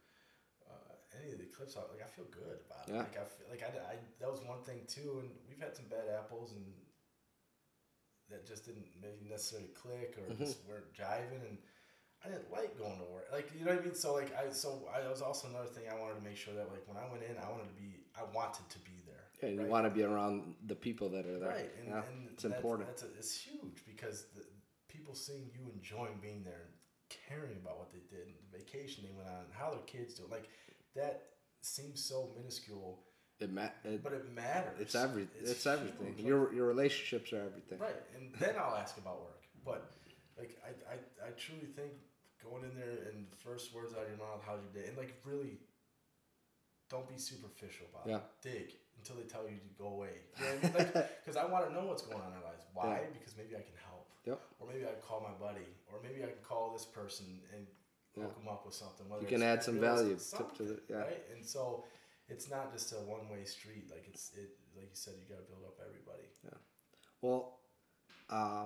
uh, 0.69 0.93
any 1.21 1.31
of 1.31 1.39
the 1.39 1.45
clips 1.45 1.77
out, 1.77 1.89
like 1.91 2.03
I 2.03 2.09
feel 2.09 2.25
good 2.31 2.59
about 2.65 2.89
it. 2.89 2.93
Yeah. 2.93 2.99
Like 2.99 3.17
I 3.17 3.25
feel 3.25 3.47
like 3.49 3.63
I, 3.63 3.93
I 3.93 3.95
that 4.19 4.29
was 4.29 4.41
one 4.41 4.61
thing 4.63 4.81
too, 4.87 5.21
and 5.21 5.29
we've 5.47 5.59
had 5.61 5.75
some 5.75 5.85
bad 5.89 6.09
apples 6.11 6.51
and 6.51 6.65
that 8.29 8.47
just 8.47 8.65
didn't 8.65 8.85
maybe 9.01 9.29
necessarily 9.29 9.69
click 9.69 10.17
or 10.17 10.31
Mm-hmm. 10.33 10.43
just 10.43 10.59
weren't 10.67 10.91
jiving 10.93 11.47
and. 11.47 11.57
I 12.25 12.29
didn't 12.29 12.51
like 12.51 12.75
going 12.79 12.97
to 12.97 13.05
work, 13.13 13.27
like 13.31 13.51
you 13.53 13.63
know 13.63 13.71
what 13.75 13.81
I 13.81 13.85
mean. 13.85 13.93
So 13.93 14.11
like 14.15 14.33
I, 14.35 14.49
so 14.51 14.89
I 14.89 15.07
was 15.07 15.21
also 15.21 15.47
another 15.49 15.67
thing 15.69 15.83
I 15.85 15.93
wanted 16.01 16.15
to 16.17 16.25
make 16.25 16.35
sure 16.35 16.51
that 16.55 16.67
like 16.71 16.81
when 16.87 16.97
I 16.97 17.05
went 17.11 17.21
in, 17.21 17.37
I 17.37 17.47
wanted 17.47 17.69
to 17.69 17.77
be, 17.79 18.01
I 18.17 18.23
wanted 18.33 18.67
to 18.73 18.79
be 18.79 18.97
there. 19.05 19.25
and 19.47 19.53
you 19.53 19.61
right? 19.61 19.69
want 19.69 19.85
to 19.85 19.91
be 19.91 20.01
around 20.01 20.55
the 20.65 20.73
people 20.73 21.09
that 21.09 21.27
are 21.27 21.37
there. 21.37 21.49
Right, 21.49 21.69
and, 21.77 21.87
yeah, 21.89 22.01
and 22.09 22.27
it's 22.33 22.41
that's, 22.41 22.55
important. 22.55 22.89
That's 22.89 23.03
a, 23.03 23.09
it's 23.19 23.37
huge 23.39 23.85
because 23.85 24.25
the 24.35 24.41
people 24.89 25.13
seeing 25.13 25.51
you 25.53 25.69
enjoying 25.71 26.17
being 26.19 26.41
there 26.43 26.65
and 26.65 26.73
caring 27.29 27.55
about 27.61 27.77
what 27.77 27.93
they 27.93 28.01
did, 28.09 28.25
and 28.25 28.33
the 28.49 28.57
vacation 28.57 29.05
they 29.05 29.13
went 29.15 29.29
on, 29.29 29.45
and 29.45 29.53
how 29.53 29.69
their 29.69 29.85
kids 29.85 30.15
do, 30.15 30.23
like 30.31 30.49
that 30.95 31.21
seems 31.61 32.03
so 32.03 32.31
minuscule, 32.35 32.97
It, 33.39 33.51
ma- 33.51 33.69
it, 33.83 34.01
but 34.03 34.13
it 34.13 34.33
matters. 34.33 34.79
it's 34.79 34.95
every 34.95 35.27
it's, 35.39 35.63
huge. 35.63 35.67
everything. 35.73 36.07
Like, 36.15 36.25
Your 36.25 36.51
your 36.53 36.65
relationships 36.67 37.31
are 37.33 37.41
everything. 37.45 37.77
right, 37.79 37.95
and 38.15 38.33
then 38.39 38.55
I'll 38.59 38.75
ask 38.75 38.97
about 38.97 39.19
work. 39.21 39.43
But 39.63 39.91
like 40.37 40.57
I, 40.65 40.93
I, 40.93 41.27
I 41.27 41.29
truly 41.37 41.67
think 41.75 41.91
going 42.43 42.63
in 42.63 42.73
there 42.75 43.11
and 43.13 43.27
the 43.29 43.37
first 43.37 43.73
words 43.75 43.93
out 43.93 44.03
of 44.03 44.09
your 44.09 44.17
mouth, 44.17 44.41
how's 44.45 44.61
your 44.63 44.73
day, 44.83 44.87
and 44.89 44.97
like 44.97 45.13
really. 45.25 45.59
Don't 46.89 47.07
be 47.09 47.17
superficial 47.19 47.85
about 47.91 48.07
Yeah. 48.07 48.23
it. 48.23 48.23
Dig 48.41 48.71
until 48.97 49.17
they 49.17 49.27
tell 49.27 49.43
you 49.43 49.59
to 49.59 49.71
go 49.77 49.87
away. 49.99 50.23
You 50.39 50.45
know 50.45 50.51
I 50.51 50.55
mean? 50.63 50.73
Like, 50.73 50.93
because 51.25 51.35
I 51.35 51.43
want 51.45 51.67
to 51.67 51.73
know 51.73 51.83
what's 51.85 52.01
going 52.01 52.15
on 52.21 52.27
in 52.27 52.39
their 52.39 52.47
lives. 52.47 52.63
Why? 52.73 53.03
Yeah. 53.03 53.11
Because 53.11 53.35
maybe 53.35 53.55
I 53.59 53.63
can 53.67 53.75
help. 53.83 54.07
Yep. 54.25 54.39
Or 54.59 54.67
maybe 54.71 54.85
I 54.87 54.95
can 54.95 55.03
call 55.03 55.19
my 55.19 55.35
buddy, 55.35 55.67
or 55.91 55.99
maybe 56.01 56.23
I 56.23 56.27
can 56.27 56.39
call 56.47 56.71
this 56.71 56.85
person 56.85 57.25
and 57.53 57.67
hook 58.15 58.33
them 58.39 58.47
up 58.47 58.65
with 58.65 58.73
something. 58.73 59.03
Whether 59.09 59.23
You 59.23 59.27
can 59.27 59.43
add 59.43 59.61
some 59.63 59.81
value 59.81 60.15
to- 60.15 60.47
to 60.55 60.63
the- 60.63 60.79
yeah. 60.87 60.95
Right, 61.03 61.23
and 61.35 61.45
so 61.45 61.83
it's 62.29 62.49
not 62.49 62.73
just 62.73 62.91
a 62.93 62.95
one 62.95 63.29
way 63.29 63.43
street. 63.45 63.85
Like 63.89 64.05
it's 64.09 64.31
it, 64.35 64.49
like 64.75 64.85
you 64.85 64.89
said, 64.93 65.13
you 65.19 65.33
got 65.33 65.41
to 65.43 65.51
build 65.51 65.63
up 65.65 65.77
everybody. 65.85 66.27
Yeah. 66.43 66.57
Well, 67.21 67.59
uh, 68.29 68.65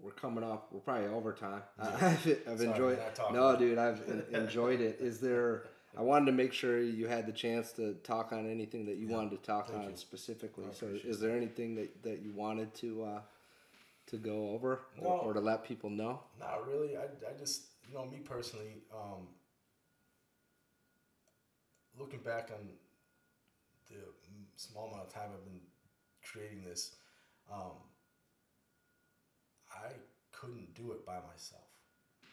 we're 0.00 0.10
coming 0.12 0.44
up. 0.44 0.68
We're 0.72 0.80
probably 0.80 1.06
overtime. 1.08 1.62
I've, 1.78 2.02
I've 2.02 2.58
Sorry, 2.58 2.64
enjoyed. 2.70 2.98
No, 3.32 3.56
dude, 3.56 3.78
I've 3.78 4.02
enjoyed 4.32 4.80
it. 4.80 4.98
Is 5.00 5.20
there? 5.20 5.64
I 5.96 6.00
wanted 6.00 6.26
to 6.26 6.32
make 6.32 6.54
sure 6.54 6.80
you 6.80 7.06
had 7.06 7.26
the 7.26 7.32
chance 7.32 7.72
to 7.72 7.92
talk 8.02 8.32
on 8.32 8.50
anything 8.50 8.86
that 8.86 8.96
you 8.96 9.08
wanted 9.08 9.30
to 9.32 9.36
talk 9.46 9.68
Thank 9.68 9.84
on 9.84 9.90
you. 9.90 9.96
specifically. 9.96 10.64
So, 10.72 10.86
is 10.86 11.20
there 11.20 11.36
anything 11.36 11.74
that, 11.74 12.02
that 12.02 12.22
you 12.22 12.32
wanted 12.32 12.72
to 12.76 13.04
uh, 13.04 13.20
to 14.06 14.16
go 14.16 14.50
over 14.50 14.80
No. 15.00 15.08
or, 15.08 15.18
or 15.20 15.32
to 15.34 15.40
let 15.40 15.64
people 15.64 15.90
know? 15.90 16.20
Not 16.40 16.66
really. 16.66 16.96
I, 16.96 17.02
I 17.02 17.38
just, 17.38 17.64
you 17.86 17.94
know, 17.94 18.06
me 18.06 18.20
personally, 18.24 18.82
um, 18.92 19.26
looking 22.02 22.20
back 22.20 22.50
on 22.50 22.66
the 23.88 24.02
small 24.56 24.88
amount 24.90 25.06
of 25.06 25.14
time 25.14 25.30
I've 25.32 25.44
been 25.44 25.60
creating 26.22 26.64
this, 26.64 26.96
um, 27.50 27.78
I 29.70 29.92
couldn't 30.32 30.74
do 30.74 30.90
it 30.92 31.06
by 31.06 31.20
myself, 31.30 31.70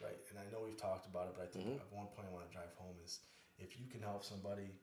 right? 0.01 0.17
And 0.31 0.39
I 0.39 0.49
know 0.51 0.65
we've 0.65 0.77
talked 0.77 1.05
about 1.05 1.27
it, 1.27 1.35
but 1.37 1.43
I 1.43 1.47
think 1.47 1.67
Mhm. 1.67 1.79
at 1.79 1.91
one 1.93 2.07
point 2.07 2.27
I 2.27 2.31
want 2.31 2.47
to 2.47 2.51
drive 2.51 2.73
home 2.73 2.97
is 3.03 3.21
if 3.59 3.79
you 3.79 3.85
can 3.87 4.01
help 4.01 4.23
somebody, 4.23 4.79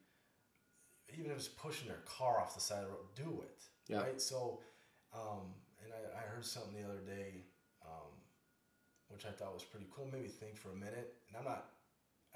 even 1.08 1.30
if 1.32 1.36
it's 1.38 1.48
pushing 1.48 1.88
their 1.88 2.02
car 2.02 2.38
off 2.40 2.54
the 2.54 2.60
side 2.60 2.84
of 2.84 2.90
the 2.90 2.96
road, 2.96 3.14
do 3.14 3.42
it, 3.42 3.68
Yeah. 3.88 4.02
right? 4.02 4.20
So, 4.20 4.62
um, 5.12 5.54
and 5.82 5.92
I, 5.92 6.18
I 6.18 6.22
heard 6.22 6.44
something 6.44 6.74
the 6.74 6.88
other 6.88 7.00
day, 7.00 7.46
um, 7.82 8.22
which 9.08 9.24
I 9.26 9.32
thought 9.32 9.52
was 9.54 9.64
pretty 9.64 9.86
cool. 9.90 10.06
Made 10.06 10.22
me 10.22 10.28
think 10.28 10.56
for 10.56 10.70
a 10.70 10.76
minute, 10.76 11.22
and 11.28 11.36
I'm 11.36 11.44
not, 11.44 11.75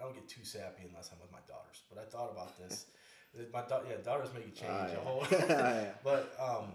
I 0.01 0.05
don't 0.05 0.15
get 0.15 0.29
too 0.29 0.45
sappy 0.45 0.85
unless 0.89 1.11
I'm 1.13 1.21
with 1.21 1.31
my 1.31 1.45
daughters. 1.47 1.83
But 1.93 2.01
I 2.01 2.05
thought 2.09 2.31
about 2.33 2.57
this. 2.59 2.87
my 3.53 3.63
da- 3.69 3.83
yeah, 3.89 3.97
daughters 4.03 4.33
make 4.35 4.47
you 4.47 4.53
change 4.53 4.73
Ah, 4.73 4.87
a 4.87 4.91
yeah. 4.93 5.05
whole. 5.05 5.27
Yeah. 5.31 5.85
But 6.05 6.33
um, 6.41 6.73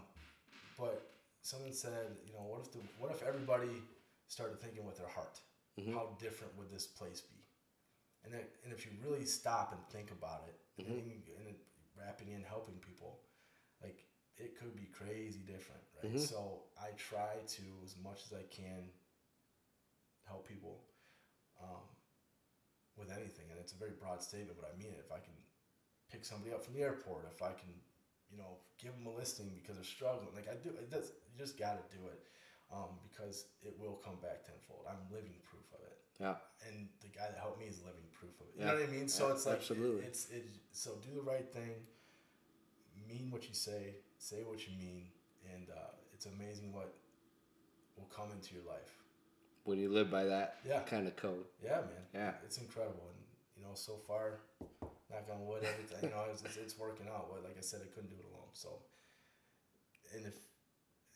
but 0.78 1.10
someone 1.42 1.74
said, 1.74 2.16
you 2.26 2.34
know, 2.34 2.44
what 2.46 2.62
if 2.62 2.72
the 2.72 2.80
what 3.00 3.12
if 3.12 3.24
everybody 3.24 3.82
started 4.28 4.62
thinking 4.62 4.86
with 4.86 4.98
their 4.98 5.08
heart? 5.10 5.40
Mhm. 5.80 5.94
How 5.94 6.16
different 6.20 6.56
would 6.58 6.70
this 6.70 6.86
place 6.88 7.22
be? 7.22 7.40
And 8.24 8.34
then, 8.34 8.42
and 8.64 8.72
if 8.74 8.86
you 8.86 8.92
really 9.04 9.26
stop 9.26 9.72
and 9.74 9.82
think 9.90 10.10
about 10.12 10.44
it, 10.50 10.56
and, 10.78 10.88
Mhm. 10.88 11.26
then 11.28 11.46
and 11.48 11.56
wrapping 11.98 12.30
in 12.32 12.44
helping 12.44 12.78
people, 12.80 13.20
like 13.82 14.06
it 14.38 14.58
could 14.60 14.76
be 14.76 14.86
crazy 15.00 15.40
different, 15.40 15.82
right? 15.98 16.14
Mhm. 16.14 16.20
So 16.20 16.64
I 16.78 16.92
try 16.92 17.34
to 17.58 17.64
as 17.84 17.96
much 17.98 18.24
as 18.26 18.34
I 18.34 18.44
can 18.44 18.92
help 20.28 20.48
people 20.48 20.84
um, 21.62 21.84
with 22.98 23.12
anything, 23.12 23.46
and 23.52 23.60
it's 23.60 23.74
a 23.74 23.80
very 23.80 23.92
broad 24.00 24.24
statement, 24.24 24.56
but 24.60 24.68
I 24.72 24.74
mean 24.78 24.92
it. 24.96 25.04
If 25.04 25.12
I 25.12 25.20
can 25.20 25.36
pick 26.12 26.24
somebody 26.24 26.54
up 26.54 26.64
from 26.64 26.74
the 26.76 26.84
airport, 26.84 27.28
if 27.32 27.42
I 27.44 27.52
can, 27.52 27.72
you 28.32 28.38
know, 28.38 28.60
give 28.80 28.96
them 28.96 29.06
a 29.06 29.14
listing 29.14 29.52
because 29.56 29.76
they're 29.76 29.88
struggling, 29.88 30.32
like 30.36 30.48
I 30.48 30.56
do, 30.56 30.70
it 30.76 30.90
does. 30.90 31.12
You 31.28 31.36
just 31.38 31.60
got 31.60 31.76
to 31.76 31.86
do 31.92 32.08
it 32.08 32.20
um, 32.72 32.96
because 33.04 33.52
it 33.62 33.76
will 33.80 34.00
come 34.00 34.16
back 34.24 34.48
tenfold. 34.48 34.88
I'm 34.88 35.04
living 35.12 35.36
proof 35.44 35.68
of 35.76 35.84
it, 35.84 35.98
Yeah. 36.20 36.40
and 36.68 36.88
the 37.04 37.12
guy 37.12 37.28
that 37.28 37.38
helped 37.40 37.60
me 37.60 37.68
is 37.68 37.84
living 37.84 38.08
proof 38.16 38.36
of 38.40 38.48
it. 38.48 38.54
You 38.56 38.64
Yeah. 38.64 38.72
know 38.72 38.80
what 38.80 38.90
I 38.90 38.92
mean? 38.92 39.08
So 39.12 39.28
Yeah, 39.28 39.34
it's 39.36 39.46
like 39.46 39.60
absolutely. 39.60 40.04
it's 40.08 40.30
it. 40.32 40.48
So 40.72 40.96
do 41.04 41.12
the 41.16 41.26
right 41.26 41.48
thing, 41.52 41.84
mean 43.08 43.32
what 43.32 43.48
you 43.48 43.54
say, 43.56 44.00
say 44.18 44.44
what 44.44 44.64
you 44.68 44.74
mean, 44.80 45.12
and 45.54 45.70
uh, 45.70 45.94
it's 46.14 46.26
amazing 46.26 46.72
what 46.72 46.94
will 47.98 48.10
come 48.16 48.32
into 48.32 48.56
your 48.56 48.64
life. 48.64 49.04
When 49.66 49.80
you 49.80 49.90
live 49.90 50.12
by 50.12 50.24
that 50.26 50.62
Yeah. 50.64 50.82
kind 50.86 51.08
of 51.08 51.16
code. 51.18 51.44
Yeah, 51.62 51.82
man. 51.82 52.06
Yeah. 52.14 52.34
It's 52.46 52.58
incredible, 52.60 53.10
and 53.10 53.20
you 53.58 53.64
know, 53.66 53.74
so 53.74 53.98
far, 54.08 54.40
knock 55.10 55.26
on 55.34 55.46
wood, 55.46 55.64
everything. 55.66 56.04
You 56.04 56.10
know, 56.16 56.26
it's, 56.32 56.44
it's, 56.44 56.58
it's 56.58 56.78
working 56.78 57.08
out. 57.10 57.30
But 57.34 57.44
like 57.44 57.58
I 57.58 57.62
said, 57.62 57.82
I 57.82 57.90
couldn't 57.90 58.10
do 58.14 58.16
it 58.22 58.26
alone. 58.30 58.54
So, 58.54 58.70
and 60.14 60.26
if, 60.26 60.38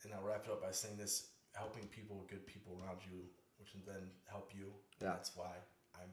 and 0.03 0.13
I'll 0.15 0.23
wrap 0.25 0.45
it 0.45 0.51
up 0.51 0.63
by 0.63 0.71
saying 0.71 0.97
this: 0.97 1.29
helping 1.53 1.85
people 1.87 2.25
good 2.27 2.45
people 2.47 2.81
around 2.81 3.05
you, 3.05 3.21
which 3.59 3.69
will 3.75 3.85
then 3.85 4.09
help 4.25 4.49
you. 4.57 4.73
Yeah. 4.99 5.13
That's 5.13 5.31
why 5.37 5.53
I'm 5.93 6.09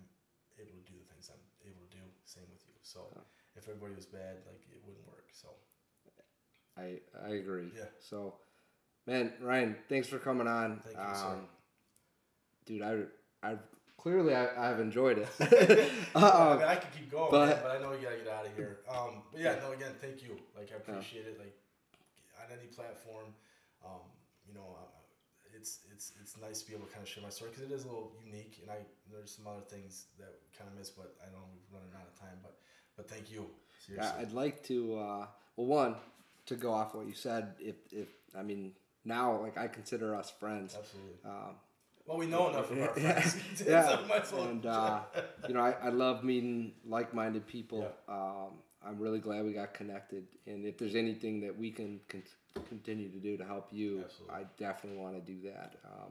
able 0.61 0.77
to 0.77 0.85
do 0.93 0.93
the 1.01 1.09
things 1.09 1.31
I'm 1.33 1.41
able 1.65 1.89
to 1.89 1.97
do. 1.97 2.05
Same 2.25 2.45
with 2.53 2.61
you. 2.69 2.75
So, 2.83 3.09
Yeah. 3.17 3.23
if 3.57 3.65
everybody 3.67 3.95
was 3.97 4.05
bad, 4.05 4.45
like 4.45 4.61
it 4.71 4.85
wouldn't 4.85 5.07
work. 5.09 5.25
So, 5.33 5.49
I 6.77 7.01
I 7.25 7.41
agree. 7.41 7.73
Yeah. 7.75 7.89
So, 7.99 8.35
man, 9.07 9.33
Ryan, 9.41 9.75
thanks 9.89 10.07
for 10.07 10.19
coming 10.19 10.47
on. 10.47 10.83
Thank 10.85 10.99
you, 10.99 11.15
sir. 11.17 11.27
Um, 11.41 11.49
um, 12.69 12.75
dude, 12.79 12.83
I 13.43 13.49
I 13.51 13.57
clearly 13.97 14.35
I, 14.35 14.71
I've 14.71 14.81
enjoyed 14.81 15.19
it. 15.19 15.29
I, 16.15 16.21
um, 16.21 16.59
mean, 16.59 16.69
I 16.69 16.77
could 16.77 16.93
keep 16.93 17.11
going, 17.11 17.31
but- 17.31 17.49
man, 17.49 17.59
but 17.63 17.71
I 17.73 17.79
know 17.81 17.91
we 17.91 17.99
gotta 17.99 18.17
get 18.17 18.29
out 18.29 18.47
of 18.47 18.55
here. 18.57 18.79
Um, 18.89 19.23
but 19.33 19.41
yeah, 19.41 19.57
no, 19.63 19.73
again, 19.73 19.93
thank 20.01 20.23
you. 20.23 20.37
Like 20.57 20.71
I 20.73 20.77
appreciate 20.77 21.27
it. 21.27 21.39
Like 21.39 21.55
on 22.39 22.57
any 22.57 22.69
platform, 22.69 23.27
um, 23.85 24.07
you 24.47 24.55
know, 24.55 24.77
uh, 24.79 24.87
it's 25.55 25.81
it's 25.93 26.13
it's 26.21 26.37
nice 26.41 26.63
to 26.63 26.69
be 26.69 26.75
able 26.75 26.87
to 26.87 26.93
kind 26.93 27.03
of 27.03 27.09
share 27.09 27.23
my 27.23 27.31
story 27.31 27.51
because 27.51 27.71
it 27.71 27.75
is 27.75 27.85
a 27.85 27.89
little 27.89 28.13
unique, 28.25 28.59
and 28.63 28.71
I 28.71 28.79
there's 29.11 29.31
some 29.31 29.47
other 29.47 29.65
things 29.69 30.07
that 30.19 30.33
we 30.43 30.57
kind 30.57 30.71
of 30.71 30.79
miss, 30.79 30.91
but 30.91 31.15
I 31.23 31.27
know 31.33 31.43
we're 31.71 31.79
running 31.79 31.95
out 31.95 32.07
of 32.07 32.19
time. 32.19 32.39
But 32.43 32.59
but 32.97 33.09
thank 33.09 33.31
you. 33.31 33.47
yeah, 33.93 34.13
I'd 34.19 34.33
like 34.33 34.63
to. 34.65 34.99
Uh, 34.99 35.27
well, 35.57 35.67
one 35.67 35.95
to 36.47 36.55
go 36.55 36.73
off 36.73 36.95
what 36.95 37.07
you 37.07 37.15
said. 37.15 37.55
If 37.59 37.77
if 37.93 38.09
I 38.37 38.43
mean 38.43 38.73
now, 39.05 39.41
like 39.41 39.57
I 39.57 39.69
consider 39.69 40.15
us 40.15 40.31
friends. 40.31 40.77
Absolutely. 40.79 41.15
Um, 41.25 41.57
Well, 42.07 42.19
we 42.19 42.27
know 42.27 42.49
enough 42.51 42.71
of 42.71 42.79
our 42.79 42.93
yeah, 42.99 43.21
friends. 43.21 43.63
Yeah. 43.67 43.99
and 44.49 44.65
uh, 44.67 45.01
you 45.49 45.55
know, 45.55 45.61
I, 45.61 45.73
I 45.83 45.89
love 45.89 46.23
meeting 46.23 46.73
like-minded 46.87 47.47
people. 47.47 47.89
Um, 48.09 48.59
I'm 48.87 48.99
really 49.01 49.19
glad 49.19 49.45
we 49.45 49.53
got 49.53 49.75
connected. 49.75 50.25
And 50.47 50.65
if 50.65 50.79
there's 50.79 50.95
anything 50.95 51.41
that 51.41 51.59
we 51.59 51.73
can 51.73 52.01
con- 52.09 52.23
continue 52.69 53.09
to 53.11 53.19
do 53.19 53.37
to 53.37 53.45
help 53.45 53.69
you, 53.73 54.03
Absolutely. 54.05 54.35
I 54.37 54.45
definitely 54.57 55.01
want 55.01 55.17
to 55.17 55.21
do 55.33 55.49
that. 55.51 55.75
Um, 55.85 56.11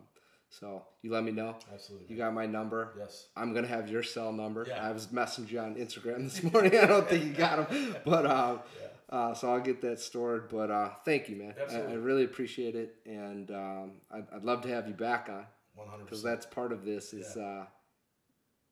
so 0.50 0.84
you 1.02 1.12
let 1.12 1.24
me 1.24 1.32
know. 1.32 1.56
Absolutely. 1.74 2.08
You 2.10 2.18
got 2.18 2.34
my 2.34 2.46
number. 2.46 2.94
yes. 2.98 3.28
I'm 3.38 3.54
gonna 3.54 3.68
have 3.68 3.90
your 3.90 4.04
cell 4.04 4.32
number. 4.34 4.66
Yeah. 4.68 4.86
I 4.88 4.92
was 4.92 5.08
messaging 5.08 5.52
you 5.52 5.60
on 5.60 5.76
Instagram 5.76 6.24
this 6.30 6.44
morning. 6.44 6.78
I 6.78 6.86
don't 6.86 7.08
think 7.08 7.24
you 7.26 7.32
got 7.34 7.70
them, 7.70 7.96
but 8.06 8.26
uh, 8.26 8.58
Yeah. 8.82 9.18
uh, 9.18 9.34
so 9.34 9.52
I'll 9.54 9.60
get 9.62 9.82
that 9.82 10.00
stored. 10.00 10.50
But 10.50 10.70
uh, 10.72 10.90
thank 11.06 11.30
you, 11.30 11.38
man. 11.38 11.56
I, 11.72 11.76
I 11.78 11.94
really 11.94 12.24
appreciate 12.26 12.76
it, 12.76 12.96
and 13.06 13.50
um, 13.52 13.92
I'd, 14.12 14.26
I'd 14.34 14.44
love 14.44 14.62
to 14.64 14.70
have 14.70 14.88
you 14.88 14.94
back 14.94 15.30
on 15.30 15.46
One 15.76 15.88
hundred 15.88 16.06
because 16.06 16.24
that's 16.24 16.46
part 16.46 16.72
of 16.72 16.86
this 16.86 17.14
is 17.14 17.36
uh, 17.38 17.66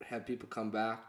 have 0.04 0.26
people 0.26 0.48
come 0.50 0.72
back, 0.72 1.04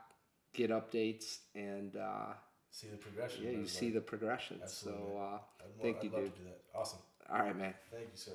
get 0.53 0.71
updates, 0.71 1.39
and 1.55 1.97
uh, 1.97 2.35
See 2.71 2.89
the 2.89 2.97
progression. 2.97 3.45
yeah, 3.45 3.51
you 3.51 3.67
see 3.67 3.91
the 3.91 4.01
progression. 4.01 4.59
Absolutely. 4.63 5.03
So 5.05 5.19
uh, 5.19 5.39
I'd, 5.61 5.83
thank 5.83 5.97
I'd 5.99 6.05
you, 6.05 6.11
love 6.11 6.23
dude. 6.23 6.33
to 6.35 6.39
do 6.41 6.45
that. 6.47 6.61
Awesome. 6.75 6.99
all 7.33 7.39
right, 7.39 7.57
man. 7.57 7.75
Thank 7.93 8.05
you, 8.07 8.17
sir. 8.17 8.33